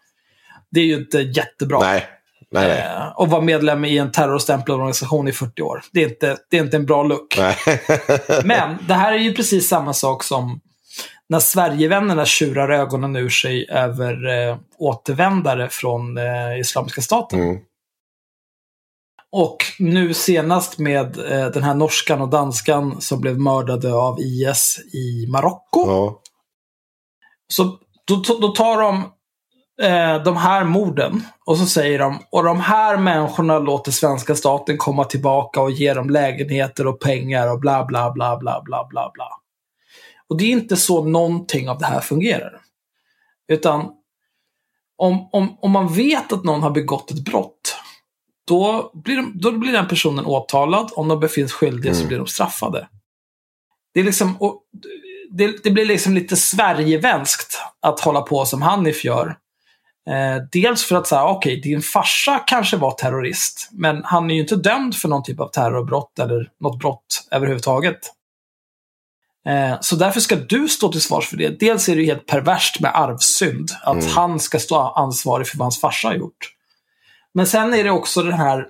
det 0.70 0.80
är 0.80 0.84
ju 0.84 0.96
inte 0.96 1.18
jättebra. 1.18 1.78
Nej. 1.78 2.17
Nej, 2.50 2.68
nej. 2.68 2.78
Eh, 2.78 3.08
och 3.16 3.28
vara 3.30 3.40
medlem 3.42 3.84
i 3.84 3.98
en 3.98 4.12
terrorstämplad 4.12 4.74
organisation 4.78 5.28
i 5.28 5.32
40 5.32 5.62
år. 5.62 5.82
Det 5.92 6.04
är 6.04 6.08
inte, 6.08 6.36
det 6.50 6.58
är 6.58 6.62
inte 6.64 6.76
en 6.76 6.86
bra 6.86 7.02
look. 7.02 7.38
Men 8.44 8.78
det 8.88 8.94
här 8.94 9.12
är 9.12 9.18
ju 9.18 9.34
precis 9.34 9.68
samma 9.68 9.92
sak 9.94 10.24
som 10.24 10.60
när 11.28 11.38
Sverigevännerna 11.40 12.24
tjurar 12.24 12.68
ögonen 12.70 13.16
ur 13.16 13.28
sig 13.28 13.70
över 13.70 14.28
eh, 14.48 14.56
återvändare 14.78 15.68
från 15.68 16.18
eh, 16.18 16.58
Islamiska 16.60 17.00
staten. 17.00 17.40
Mm. 17.40 17.58
Och 19.32 19.56
nu 19.78 20.14
senast 20.14 20.78
med 20.78 21.18
eh, 21.32 21.46
den 21.46 21.62
här 21.62 21.74
norskan 21.74 22.20
och 22.20 22.28
danskan 22.28 23.00
som 23.00 23.20
blev 23.20 23.38
mördade 23.40 23.94
av 23.94 24.20
IS 24.20 24.78
i 24.94 25.26
Marocko. 25.32 25.84
Ja. 25.86 26.20
Så 27.52 27.64
då- 28.04 28.38
då 28.40 28.48
tar 28.48 28.82
de 28.82 29.12
eh, 29.82 30.22
de 30.22 30.36
här 30.36 30.64
morden 30.64 31.22
och 31.44 31.58
så 31.58 31.66
säger 31.66 31.98
de 31.98 32.18
och 32.30 32.44
de 32.44 32.60
här 32.60 32.96
människorna 32.96 33.58
låter 33.58 33.92
svenska 33.92 34.34
staten 34.34 34.78
komma 34.78 35.04
tillbaka 35.04 35.60
och 35.60 35.70
ge 35.70 35.94
dem 35.94 36.10
lägenheter 36.10 36.86
och 36.86 37.00
pengar 37.00 37.52
och 37.52 37.60
bla 37.60 37.84
bla 37.84 38.12
bla 38.12 38.36
bla 38.36 38.62
bla 38.64 38.86
bla 38.90 39.10
bla. 39.14 39.28
Och 40.28 40.36
det 40.36 40.44
är 40.44 40.50
inte 40.50 40.76
så 40.76 41.04
någonting 41.04 41.68
av 41.68 41.78
det 41.78 41.86
här 41.86 42.00
fungerar. 42.00 42.60
Utan 43.48 43.90
om, 44.96 45.28
om, 45.32 45.58
om 45.60 45.70
man 45.70 45.94
vet 45.94 46.32
att 46.32 46.44
någon 46.44 46.62
har 46.62 46.70
begått 46.70 47.10
ett 47.10 47.24
brott 47.24 47.76
då 48.48 48.90
blir, 48.94 49.16
de, 49.16 49.32
då 49.34 49.52
blir 49.52 49.72
den 49.72 49.88
personen 49.88 50.26
åtalad. 50.26 50.90
Om 50.92 51.08
de 51.08 51.20
befinns 51.20 51.52
skyldiga 51.52 51.92
så 51.94 51.98
Mm. 51.98 52.08
blir 52.08 52.18
de 52.18 52.26
straffade. 52.26 52.88
Det, 53.94 54.00
är 54.00 54.04
liksom, 54.04 54.36
och 54.36 54.62
det, 55.30 55.64
det 55.64 55.70
blir 55.70 55.84
liksom 55.84 56.14
lite 56.14 56.36
Sverigevenskt 56.36 57.58
att 57.80 58.00
hålla 58.00 58.20
på 58.20 58.44
som 58.44 58.62
Hanif 58.62 59.04
gör. 59.04 59.36
Eh, 60.08 60.42
dels 60.52 60.84
för 60.84 60.96
att 60.96 61.06
säga, 61.06 61.24
okej, 61.24 61.60
din 61.60 61.82
farsa 61.82 62.38
kanske 62.46 62.76
var 62.76 62.90
terrorist, 62.90 63.68
men 63.72 64.04
han 64.04 64.30
är 64.30 64.34
ju 64.34 64.40
inte 64.40 64.56
dömd 64.56 64.96
för 64.96 65.08
någon 65.08 65.22
typ 65.22 65.40
av 65.40 65.48
terrorbrott 65.48 66.18
eller 66.18 66.50
något 66.60 66.78
brott 66.78 67.26
överhuvudtaget. 67.30 67.98
Eh, 69.48 69.76
så 69.80 69.96
därför 69.96 70.20
ska 70.20 70.36
du 70.36 70.68
stå 70.68 70.92
till 70.92 71.00
svars 71.00 71.28
för 71.28 71.36
det. 71.36 71.60
Dels 71.60 71.88
är 71.88 71.96
det 71.96 72.04
helt 72.04 72.26
perverst 72.26 72.80
med 72.80 72.90
arvsynd, 72.94 73.70
att 73.82 74.02
Mm. 74.02 74.08
han 74.08 74.40
ska 74.40 74.58
stå 74.58 74.76
ansvarig 74.76 75.46
för 75.46 75.58
vad 75.58 75.64
hans 75.64 75.80
farsa 75.80 76.08
har 76.08 76.14
gjort. 76.14 76.54
Men 77.34 77.46
sen 77.46 77.74
är 77.74 77.84
det 77.84 77.90
också 77.90 78.22
den 78.22 78.32
här 78.38 78.66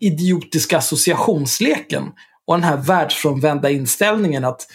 idiotiska 0.00 0.78
associationsleken 0.78 2.12
och 2.46 2.54
den 2.54 2.64
här 2.64 2.76
världsfrånvända 2.76 3.70
inställningen 3.70 4.44
att 4.44 4.66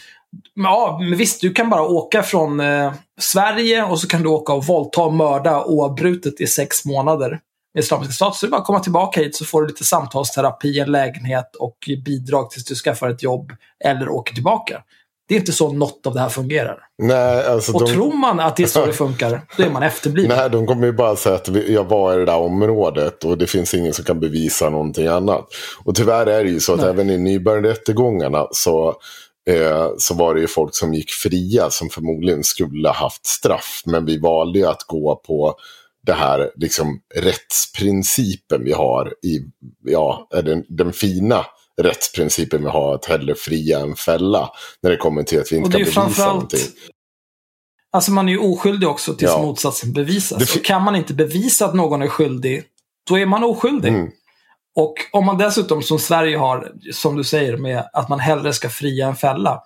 Ja, 0.56 0.98
men 1.02 1.18
visst, 1.18 1.42
du 1.42 1.54
kan 1.54 1.70
bara 1.70 1.82
åka 1.82 2.24
från 2.24 2.60
eh, 2.60 2.94
Sverige 3.20 3.84
och 3.84 4.00
så 4.00 4.08
kan 4.08 4.24
du 4.24 4.30
åka 4.30 4.54
och 4.54 4.66
våldta 4.66 5.02
och 5.02 5.14
mörda 5.14 5.64
oavbrutet 5.64 6.42
i 6.42 6.48
sex 6.48 6.86
månader 6.86 7.40
med 7.74 7.84
Islamiska 7.84 8.14
stat. 8.14 8.36
Så 8.36 8.46
det 8.46 8.50
är 8.50 8.52
bara 8.52 8.62
att 8.62 8.68
komma 8.68 8.80
tillbaka 8.80 9.22
hit 9.22 9.36
så 9.36 9.46
får 9.46 9.62
du 9.62 9.68
lite 9.68 9.84
samtalsterapi, 9.84 10.80
en 10.80 10.92
lägenhet 10.92 11.56
och 11.56 11.78
bidrag 12.06 12.52
tills 12.52 12.66
du 12.66 12.76
skaffar 12.76 13.10
ett 13.10 13.24
jobb 13.24 13.52
eller 13.86 14.10
åker 14.10 14.34
tillbaka. 14.34 14.84
Det 15.28 15.36
är 15.36 15.40
inte 15.40 15.52
så 15.52 15.74
något 15.74 16.08
av 16.08 16.14
det 16.14 16.20
här 16.20 16.30
fungerar. 16.30 16.78
Nej, 16.98 17.46
alltså 17.46 17.74
Och 17.74 17.86
de, 17.86 17.94
tror 17.94 18.14
man 18.14 18.40
att 18.40 18.56
det 18.56 18.64
är 18.64 18.68
så 18.68 18.86
det 18.86 18.94
funkar, 18.94 19.42
då 19.58 19.64
är 19.64 19.70
man 19.70 19.84
efterbliven. 19.84 20.38
nej, 20.38 20.50
de 20.50 20.68
kommer 20.68 20.86
ju 20.86 20.94
bara 20.94 21.16
säga 21.16 21.36
att 21.36 21.50
jag 21.68 21.84
var 21.84 22.14
i 22.14 22.18
det 22.18 22.26
där 22.26 22.38
området 22.38 23.24
och 23.24 23.38
det 23.38 23.48
finns 23.48 23.74
ingen 23.74 23.94
som 23.94 24.06
kan 24.06 24.20
bevisa 24.20 24.70
någonting 24.70 25.08
annat. 25.08 25.48
Och 25.84 25.96
tyvärr 25.96 26.26
är 26.26 26.44
det 26.44 26.50
ju 26.50 26.60
så 26.60 26.74
att 26.74 26.80
Nej. 26.80 26.90
även 26.90 27.10
i 27.10 27.18
nybörjarrättegångarna 27.18 28.48
så, 28.52 28.96
eh, 29.50 29.88
så 29.98 30.14
var 30.14 30.36
det 30.36 30.42
ju 30.42 30.48
folk 30.48 30.76
som 30.76 30.94
gick 30.94 31.12
fria 31.12 31.70
som 31.70 31.90
förmodligen 31.90 32.44
skulle 32.44 32.88
ha 32.88 32.96
haft 32.96 33.26
straff. 33.26 33.84
Men 33.86 34.06
vi 34.06 34.18
valde 34.18 34.60
ju 34.60 34.66
att 34.66 34.84
gå 34.84 35.16
på 35.16 35.56
det 36.06 36.14
här 36.14 36.52
liksom, 36.56 37.00
rättsprincipen 37.16 38.64
vi 38.64 38.74
har 38.74 39.14
i, 39.24 39.40
ja, 39.84 40.28
den, 40.32 40.66
den 40.70 40.94
fina 40.94 41.46
rättsprincipen 41.82 42.64
vi 42.64 42.70
har 42.70 42.96
att 42.96 43.06
hellre 43.06 43.36
fria 43.36 43.80
än 43.80 43.96
fälla. 43.96 44.50
När 44.82 44.92
det 44.92 44.98
kommer 44.98 45.24
till 45.24 45.40
att 45.40 45.52
vi 45.52 45.56
inte 45.56 45.72
kan 45.72 45.80
bevisa 45.80 46.02
framförallt... 46.02 46.34
någonting. 46.34 46.60
Alltså 47.92 48.12
man 48.12 48.28
är 48.28 48.32
ju 48.32 48.40
oskyldig 48.40 48.90
också 48.90 49.14
tills 49.14 49.32
Ja. 49.32 49.42
motsatsen 49.42 49.94
bevisas. 49.94 50.54
Det 50.54 50.60
kan 50.60 50.82
man 50.84 50.96
inte 50.96 51.14
bevisa 51.14 51.66
att 51.66 51.74
någon 51.74 52.02
är 52.02 52.08
skyldig, 52.08 52.64
då 53.10 53.20
är 53.20 53.26
man 53.26 53.44
oskyldig. 53.44 53.90
Mm. 53.90 54.12
Och 54.76 54.94
om 55.12 55.26
man 55.26 55.38
dessutom 55.38 55.82
som 55.82 56.00
Sverige 56.00 56.38
har, 56.38 56.72
som 56.92 57.16
du 57.16 57.24
säger, 57.24 57.58
med 57.58 57.90
att 57.94 58.10
man 58.10 58.20
hellre 58.20 58.54
ska 58.54 58.70
fria 58.70 59.08
än 59.08 59.16
fälla. 59.16 59.62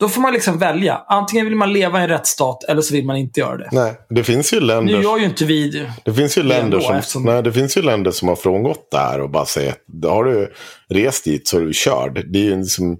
Då 0.00 0.08
får 0.08 0.20
man 0.20 0.32
liksom 0.32 0.58
välja. 0.58 1.04
Antingen 1.08 1.46
vill 1.46 1.54
man 1.56 1.72
leva 1.72 2.00
i 2.00 2.02
en 2.02 2.08
rättsstat 2.08 2.64
eller 2.64 2.82
så 2.82 2.94
vill 2.94 3.04
man 3.04 3.16
inte 3.16 3.40
göra 3.40 3.56
det. 3.56 3.68
Nej, 3.72 3.94
det 4.10 4.24
finns 4.24 4.52
ju 4.52 4.60
länder... 4.60 4.94
Nu 4.96 5.02
gör 5.02 5.18
ju 5.18 5.24
inte 5.24 5.44
vi 5.44 5.86
Det 6.04 6.14
finns 6.14 6.38
ju 6.38 6.42
länder 6.42 6.64
ändå, 6.64 6.80
som, 6.80 6.96
eftersom- 6.96 7.24
nej, 7.24 7.42
det 7.42 7.52
finns 7.52 7.76
ju 7.76 7.82
länder 7.82 8.10
som 8.10 8.28
har 8.28 8.36
frångått 8.36 8.88
det 8.90 8.98
här 8.98 9.20
och 9.20 9.30
bara 9.30 9.46
säger 9.46 9.70
att 9.70 10.10
har 10.10 10.24
du 10.24 10.52
rest 10.88 11.24
dit 11.24 11.48
så 11.48 11.56
är 11.56 11.60
du 11.60 11.72
körd. 11.72 12.24
Det 12.32 12.38
är 12.38 12.44
ju 12.44 12.56
liksom, 12.56 12.98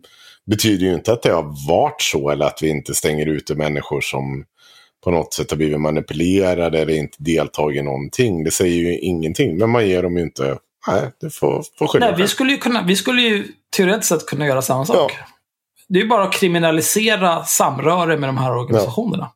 betyder 0.51 0.87
ju 0.87 0.95
inte 0.95 1.13
att 1.13 1.23
det 1.23 1.33
har 1.33 1.69
varit 1.69 2.03
så 2.03 2.31
eller 2.31 2.47
att 2.47 2.59
vi 2.63 2.69
inte 2.69 2.95
stänger 2.95 3.27
ute 3.27 3.55
människor 3.55 4.01
som 4.01 4.45
på 5.05 5.11
något 5.11 5.35
sätt 5.35 5.51
har 5.51 5.57
blivit 5.57 5.81
manipulerade 5.81 6.79
eller 6.79 6.95
inte 6.95 7.17
deltagit 7.19 7.81
i 7.81 7.83
någonting. 7.83 8.45
Det 8.45 8.51
säger 8.51 8.75
ju 8.75 8.99
ingenting, 8.99 9.59
men 9.59 9.71
man 9.71 9.89
ger 9.89 10.03
dem 10.03 10.17
ju 10.17 10.23
inte, 10.23 10.57
nej, 10.93 11.13
det 11.21 11.31
får, 11.31 11.65
får 11.79 11.87
skylla 11.87 12.07
Nej, 12.07 12.15
vi 12.17 12.29
skulle, 12.29 12.53
ju 12.53 12.59
kunna, 12.59 12.83
vi 12.83 12.97
skulle 12.97 13.23
ju 13.23 13.49
teoretiskt 13.77 14.09
sett 14.09 14.27
kunna 14.27 14.47
göra 14.47 14.63
samma 14.63 14.85
sak. 14.85 15.13
Ja. 15.19 15.27
Det 15.89 15.99
är 15.99 16.03
ju 16.03 16.09
bara 16.09 16.25
att 16.25 16.33
kriminalisera 16.33 17.45
samröre 17.45 18.17
med 18.17 18.29
de 18.29 18.39
här 18.39 18.57
organisationerna. 18.57 19.31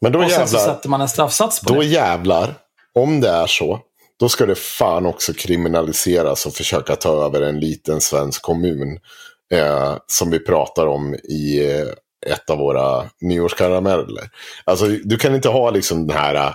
Men 0.00 0.12
då 0.12 0.18
och 0.18 0.30
sen 0.30 0.48
så 0.48 0.56
jävlar, 0.56 0.74
sätter 0.74 0.88
man 0.88 1.00
en 1.00 1.08
straffsats 1.08 1.60
på 1.60 1.74
då 1.74 1.80
det. 1.80 1.86
jävlar, 1.86 2.54
om 2.94 3.20
det 3.20 3.28
är 3.28 3.46
så, 3.46 3.80
då 4.20 4.28
ska 4.28 4.46
det 4.46 4.54
fan 4.54 5.06
också 5.06 5.32
kriminaliseras 5.32 6.46
och 6.46 6.52
försöka 6.54 6.96
ta 6.96 7.24
över 7.24 7.42
en 7.42 7.60
liten 7.60 8.00
svensk 8.00 8.42
kommun. 8.42 8.98
Eh, 9.52 9.96
som 10.06 10.30
vi 10.30 10.38
pratar 10.38 10.86
om 10.86 11.14
i 11.14 11.72
eh, 11.72 11.88
ett 12.32 12.50
av 12.50 12.58
våra 12.58 13.04
nyårskarameller. 13.20 14.30
Alltså 14.64 14.86
du 14.86 15.16
kan 15.16 15.34
inte 15.34 15.48
ha 15.48 15.70
liksom 15.70 16.06
den 16.06 16.16
här 16.16 16.34
eh, 16.34 16.54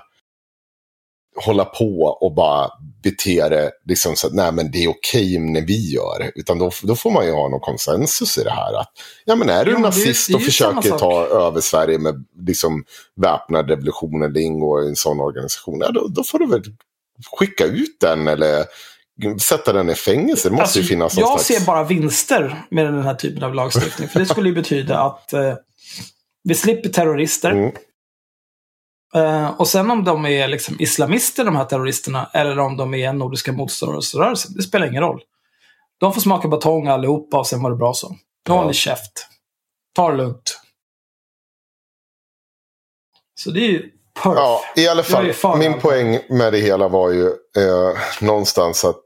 hålla 1.46 1.66
på 1.66 2.18
och 2.22 2.36
bara 2.36 2.70
bete 3.04 3.50
det 3.50 3.72
liksom 3.86 4.16
så 4.16 4.28
att 4.28 4.34
nej 4.34 4.52
men 4.52 4.72
det 4.72 4.84
är 4.84 4.90
okej 4.90 5.40
när 5.40 5.62
vi 5.62 5.92
gör 5.92 6.20
det. 6.20 6.32
Utan 6.36 6.60
då, 6.60 6.72
då 6.84 6.96
får 6.96 7.12
man 7.12 7.26
ju 7.26 7.32
ha 7.32 7.50
någon 7.50 7.60
konsensus 7.60 8.38
i 8.38 8.44
det 8.44 8.52
här. 8.52 8.80
Att, 8.80 8.92
ja 9.26 9.36
men 9.36 9.50
är 9.50 9.66
du 9.66 9.72
Jo, 9.72 9.78
det 9.78 9.84
nazist 9.84 10.28
det 10.28 10.34
är 10.34 10.36
och 10.36 10.42
försöker 10.42 10.98
ta 10.98 11.26
över 11.26 11.62
Sverige 11.62 11.98
med 11.98 12.26
liksom 12.48 12.84
väpnad 13.16 13.70
revolution 13.70 14.24
eller 14.24 14.40
ingår 14.40 14.84
i 14.86 14.88
en 14.88 14.96
sån 14.96 15.20
organisation. 15.20 15.80
Ja, 15.82 15.92
då, 15.92 16.08
då 16.08 16.24
får 16.24 16.40
du 16.40 16.48
väl 16.48 16.64
skicka 17.38 17.66
ut 17.66 17.98
den 18.00 18.28
eller 18.28 18.66
sätta 19.42 19.74
den 19.74 19.90
i 19.90 19.96
fängelse. 19.96 20.50
Det 20.50 20.54
måste 20.54 20.64
Alltså, 20.64 20.80
ju 20.80 20.86
finnas 20.86 21.18
jag 21.18 21.28
slags... 21.28 21.46
ser 21.46 21.66
bara 21.66 21.84
vinster 21.84 22.66
med 22.72 22.86
den 22.86 23.02
här 23.02 23.16
typen 23.16 23.44
av 23.44 23.56
lagstiftning. 23.56 24.08
För 24.10 24.20
det 24.20 24.26
skulle 24.26 24.50
ju 24.50 24.56
betyda 24.56 25.00
att 25.00 25.34
eh, 25.34 25.54
vi 26.44 26.56
slipper 26.56 26.90
terrorister. 26.90 27.52
Mm. 27.52 27.72
Eh, 29.16 29.60
och 29.60 29.68
sen 29.68 29.92
om 29.92 30.04
de 30.04 30.26
är 30.26 30.48
liksom 30.48 30.76
islamister, 30.80 31.46
de 31.46 31.56
här 31.56 31.66
terroristerna, 31.66 32.30
eller 32.34 32.60
om 32.60 32.78
de 32.78 32.94
är 32.94 33.14
nordiska 33.14 33.52
motståndsrörelsen, 33.52 34.54
det 34.56 34.64
spelar 34.64 34.88
ingen 34.88 35.04
roll. 35.04 35.22
De 36.00 36.14
får 36.14 36.22
smaka 36.22 36.48
batong 36.48 36.88
allihopa 36.88 37.40
och 37.40 37.48
sen 37.48 37.64
var 37.64 37.70
det 37.70 37.76
bra 37.76 37.94
så. 37.94 38.16
Nu 38.50 38.56
har 38.56 38.66
ni 38.66 38.74
käft. 38.74 39.28
Ta 39.96 40.12
det 40.12 40.18
lugnt. 40.18 40.60
Så 43.40 43.52
det 43.52 43.60
är 43.60 43.70
ju 43.70 43.80
perf. 44.24 44.36
Ja, 44.36 44.62
i 44.76 44.88
alla 44.88 45.04
fall. 45.04 45.58
Min 45.58 45.80
poäng 45.80 46.20
med 46.30 46.54
det 46.54 46.60
hela 46.60 46.88
var 46.88 47.10
ju 47.10 47.26
eh, 47.58 47.98
någonstans 48.22 48.86
att 48.86 49.04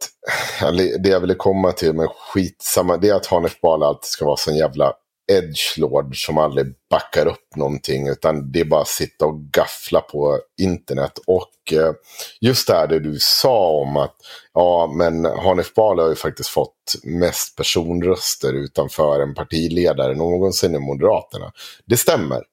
det 0.99 1.09
jag 1.09 1.19
ville 1.19 1.35
komma 1.35 1.71
till 1.71 1.93
med 1.93 2.09
skitsamma, 2.09 2.97
det 2.97 3.09
är 3.09 3.15
att 3.15 3.25
Hanif 3.25 3.61
Bali 3.61 3.85
alltid 3.85 4.05
ska 4.05 4.25
vara 4.25 4.37
sån 4.37 4.55
jävla 4.55 4.93
edgelord 5.27 6.25
som 6.25 6.37
aldrig 6.37 6.67
backar 6.89 7.25
upp 7.25 7.55
någonting. 7.55 8.07
Utan 8.07 8.51
det 8.51 8.59
är 8.59 8.65
bara 8.65 8.81
att 8.81 8.87
sitta 8.87 9.25
och 9.25 9.41
gaffla 9.41 10.01
på 10.01 10.39
internet. 10.61 11.11
Och 11.27 11.73
eh, 11.73 11.93
just 12.41 12.67
det 12.67 12.73
här 12.73 12.87
det 12.87 12.99
du 12.99 13.17
sa 13.19 13.69
om 13.69 13.97
att 13.97 14.15
ja, 14.53 14.93
men 14.97 15.25
Hanif 15.25 15.73
Bali 15.73 16.01
har 16.01 16.09
ju 16.09 16.15
faktiskt 16.15 16.49
fått 16.49 16.95
mest 17.03 17.57
personröster 17.57 18.53
utanför 18.53 19.19
en 19.21 19.33
partiledare 19.33 20.15
någonsin 20.15 20.75
i 20.75 20.79
Moderaterna. 20.79 21.51
Det 21.85 21.97
stämmer. 21.97 22.43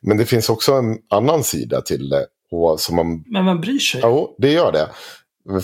Men 0.00 0.16
det 0.16 0.26
finns 0.26 0.48
också 0.48 0.72
en 0.72 0.98
annan 1.10 1.44
sida 1.44 1.80
till 1.80 2.08
det. 2.08 2.26
Och 2.50 2.80
som 2.80 2.96
man 2.96 3.24
Men 3.26 3.46
vem 3.46 3.60
bryr 3.60 3.78
sig? 3.78 4.00
Jo, 4.04 4.36
det 4.38 4.52
gör 4.52 4.72
det. 4.72 4.88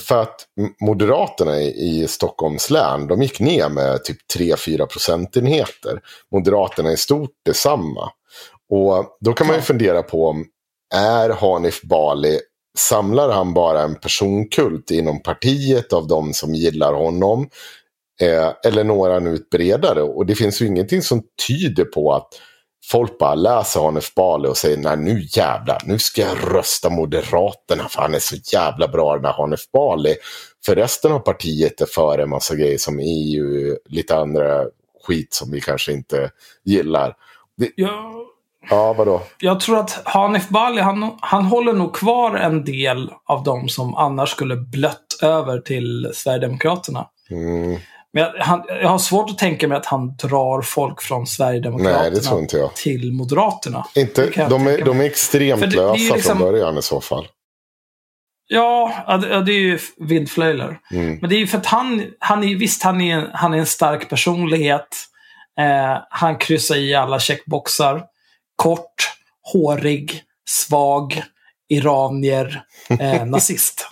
För 0.06 0.22
att 0.22 0.46
Moderaterna 0.80 1.60
i, 1.60 2.06
Stockholms 2.08 2.70
län, 2.70 3.06
de 3.06 3.22
gick 3.22 3.40
ner 3.40 3.68
med 3.68 4.04
typ 4.04 4.16
3-4 4.38 4.86
procentenheter. 4.86 6.00
Moderaterna 6.32 6.92
i 6.92 6.96
stort 6.96 7.30
detsamma. 7.44 8.10
Och 8.70 9.16
då 9.20 9.32
kan 9.32 9.46
man 9.46 9.56
ju 9.56 9.62
fundera 9.62 10.02
på 10.02 10.28
om, 10.28 10.46
är 10.94 11.30
Hanif 11.30 11.82
Bali, 11.82 12.40
samlar 12.78 13.30
han 13.30 13.54
bara 13.54 13.82
en 13.82 13.94
personkult 13.94 14.90
inom 14.90 15.22
partiet 15.22 15.92
av 15.92 16.06
de 16.06 16.32
som 16.32 16.54
gillar 16.54 16.92
honom? 16.92 17.48
Eh, 18.20 18.52
eller 18.66 18.84
han 19.10 19.26
ut 19.26 19.50
bredare? 19.50 20.02
Och 20.02 20.26
det 20.26 20.34
finns 20.34 20.62
ju 20.62 20.66
ingenting 20.66 21.02
som 21.02 21.22
tyder 21.48 21.84
på 21.84 22.12
att 22.12 22.28
folk 22.90 23.18
bara 23.18 23.34
läser 23.34 23.80
Hanif 23.80 24.14
Bali 24.14 24.48
och 24.48 24.56
säger 24.56 24.76
nej 24.76 24.96
nu 24.96 25.26
jävlar, 25.30 25.82
nu 25.84 25.98
ska 25.98 26.22
jag 26.22 26.54
rösta 26.54 26.90
Moderaterna 26.90 27.88
för 27.88 28.02
han 28.02 28.14
är 28.14 28.18
så 28.18 28.36
jävla 28.52 28.88
bra 28.88 29.16
den 29.16 29.24
här 29.24 29.32
Hanif 29.32 29.70
Bali. 29.72 30.16
För 30.66 30.76
resten 30.76 31.12
av 31.12 31.18
partiet 31.18 31.80
är 31.80 31.86
för 31.86 32.18
en 32.18 32.30
massa 32.30 32.54
grejer 32.54 32.78
som 32.78 32.98
EU, 32.98 33.76
lite 33.88 34.16
andra 34.16 34.64
skit 35.06 35.34
som 35.34 35.50
vi 35.50 35.60
kanske 35.60 35.92
inte 35.92 36.30
gillar. 36.64 37.14
Det, 37.56 37.70
Jag, 37.76 38.14
ja, 38.70 38.92
vadå? 38.92 39.22
jag 39.38 39.60
tror 39.60 39.78
att 39.78 40.02
Hanif 40.04 40.48
Bali, 40.48 40.80
han, 40.80 41.10
han 41.20 41.44
håller 41.44 41.72
nog 41.72 41.96
kvar 41.96 42.36
en 42.36 42.64
del 42.64 43.10
av 43.24 43.44
dem 43.44 43.68
som 43.68 43.94
annars 43.94 44.30
skulle 44.30 44.56
blött 44.56 45.18
över 45.22 45.58
till 45.58 46.10
Sverigedemokraterna. 46.14 47.08
Mm, 47.30 47.78
Men 48.14 48.22
jag, 48.22 48.44
han, 48.44 48.62
jag 48.68 48.88
har 48.88 48.98
svårt 48.98 49.30
att 49.30 49.38
tänka 49.38 49.68
mig 49.68 49.78
att 49.78 49.86
han 49.86 50.16
drar 50.16 50.62
folk 50.62 51.02
från 51.02 51.26
Sverigedemokraterna 51.26 52.40
nej, 52.52 52.70
till 52.74 53.12
Moderaterna. 53.12 53.86
Inte, 53.94 54.46
de, 54.48 54.66
är, 54.66 54.84
de 54.84 55.00
är 55.00 55.04
extremt 55.04 55.60
För 55.60 55.66
det- 55.66 55.76
det 55.76 55.82
är 55.82 55.88
lösa 55.92 56.14
liksom- 56.14 56.38
från 56.38 56.52
början 56.52 56.78
i 56.78 56.82
så 56.82 57.00
fall. 57.00 57.28
Ja, 58.46 59.16
det 59.46 59.52
är 59.52 59.60
ju 59.60 59.78
vindflöjlar. 59.96 60.80
Mm. 60.90 61.18
Men 61.20 61.30
det 61.30 61.36
är 61.36 61.38
ju 61.38 61.46
för 61.46 61.58
att 61.58 61.66
han, 61.66 62.04
han 62.18 62.44
är, 62.44 62.56
visst 62.56 62.82
han 62.82 63.00
är, 63.00 63.30
han 63.34 63.54
är 63.54 63.58
en 63.58 63.66
stark 63.66 64.08
personlighet. 64.10 64.88
Eh, 65.58 65.98
han 66.10 66.38
kryssar 66.38 66.76
i 66.76 66.94
alla 66.94 67.20
checkboxar. 67.20 68.04
Kort, 68.56 68.94
hårig, 69.52 70.22
svag, 70.48 71.22
iranier, 71.68 72.62
eh, 73.00 73.24
nazist. 73.26 73.88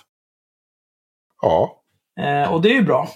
Ja, 1.41 1.79
Eh, 2.19 2.53
och 2.53 2.61
det 2.61 2.69
är 2.69 2.73
ju 2.73 2.81
bra. 2.83 3.07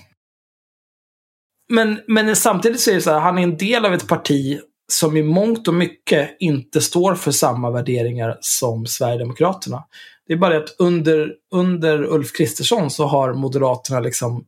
Men, 1.69 1.99
men 2.07 2.35
samtidigt 2.35 2.81
så 2.81 2.91
är 2.91 2.95
det 2.95 3.01
så 3.01 3.11
här, 3.11 3.19
han 3.19 3.37
är 3.37 3.43
en 3.43 3.57
del 3.57 3.85
av 3.85 3.93
ett 3.93 4.07
parti 4.07 4.59
som 4.91 5.17
i 5.17 5.23
mångt 5.23 5.67
och 5.67 5.73
mycket 5.73 6.37
inte 6.39 6.81
står 6.81 7.15
för 7.15 7.31
samma 7.31 7.71
värderingar 7.71 8.37
som 8.41 8.85
Sverigedemokraterna. 8.85 9.83
Det 10.27 10.33
är 10.33 10.37
bara 10.37 10.53
det 10.53 10.63
att 10.63 10.75
under, 10.79 11.33
under 11.51 12.03
Ulf 12.03 12.33
Kristersson 12.33 12.91
så 12.91 13.05
har 13.05 13.33
Moderaterna 13.33 13.99
liksom 13.99 14.45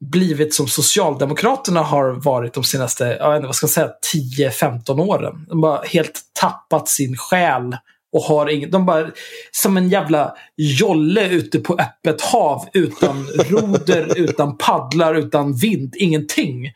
blivit 0.00 0.54
som 0.54 0.68
Socialdemokraterna 0.68 1.82
har 1.82 2.10
varit 2.10 2.54
de 2.54 2.64
senaste, 2.64 3.04
jag 3.04 3.30
vet 3.30 3.36
inte, 3.36 3.46
vad 3.46 3.56
ska 3.56 3.64
jag 3.64 3.70
säga, 3.70 3.90
10-15 4.50 5.00
åren. 5.00 5.46
De 5.48 5.62
har 5.62 5.84
helt 5.84 6.20
tappat 6.40 6.88
sin 6.88 7.16
själ 7.16 7.76
och 8.12 8.22
har 8.22 8.46
ingen, 8.46 8.70
de 8.70 8.86
bara 8.86 9.10
som 9.50 9.76
en 9.76 9.88
jävla 9.88 10.34
jolle 10.56 11.28
ute 11.28 11.58
på 11.58 11.72
öppet 11.74 12.20
hav 12.20 12.68
utan 12.72 13.26
roder, 13.26 14.12
utan 14.18 14.58
paddlar, 14.58 15.14
utan 15.14 15.54
vind, 15.54 15.94
ingenting. 15.96 16.72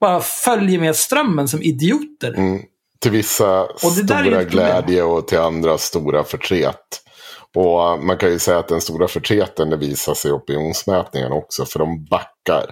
Bara 0.00 0.20
följer 0.20 0.80
med 0.80 0.96
strömmen 0.96 1.48
som 1.48 1.62
idioter. 1.62 2.34
Mm. 2.34 2.62
Till 3.00 3.10
vissa 3.10 3.66
ju 3.82 3.90
stora 3.90 4.44
glädje 4.44 5.02
och 5.02 5.28
till 5.28 5.38
andra 5.38 5.78
stora 5.78 6.24
förtret. 6.24 7.00
Och 7.54 8.04
man 8.04 8.16
kan 8.16 8.30
ju 8.30 8.38
säga 8.38 8.58
att 8.58 8.68
den 8.68 8.80
stora 8.80 9.08
förtreten 9.08 9.70
det 9.70 9.76
visar 9.76 10.14
sig 10.14 10.30
i 10.30 10.34
opinionsmätningarna 10.34 11.34
också. 11.34 11.64
För 11.64 11.78
de 11.78 12.04
backar. 12.04 12.70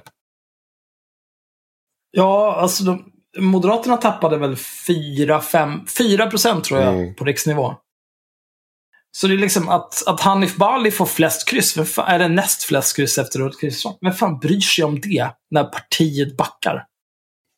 Ja, 2.11 2.57
alltså 2.57 2.85
de, 2.85 3.05
Moderaterna 3.39 3.97
tappade 3.97 4.39
väl 4.39 4.55
4-5, 4.55 5.87
4 5.99 6.31
procent 6.31 6.65
tror 6.65 6.81
jag 6.81 6.95
Mm. 6.95 7.15
på 7.15 7.25
riksnivå. 7.25 7.75
Så 9.17 9.27
det 9.27 9.35
är 9.35 9.39
liksom 9.39 9.69
att, 9.69 10.03
att 10.07 10.21
Hanif 10.21 10.57
Bali 10.57 10.91
får 10.91 11.07
flest 11.07 11.49
kryss, 11.49 11.77
vem 11.77 11.87
fan, 11.87 12.09
är 12.09 12.19
det 12.19 12.29
näst 12.29 12.63
flest 12.63 12.97
kryss 12.97 13.19
efter 13.19 13.41
Ulf 13.41 13.61
Kristersson? 13.61 13.95
Vem 14.01 14.13
fan 14.13 14.39
bryr 14.39 14.61
sig 14.61 14.85
om 14.85 15.01
det 15.01 15.29
när 15.51 15.65
partiet 15.65 16.37
backar? 16.37 16.85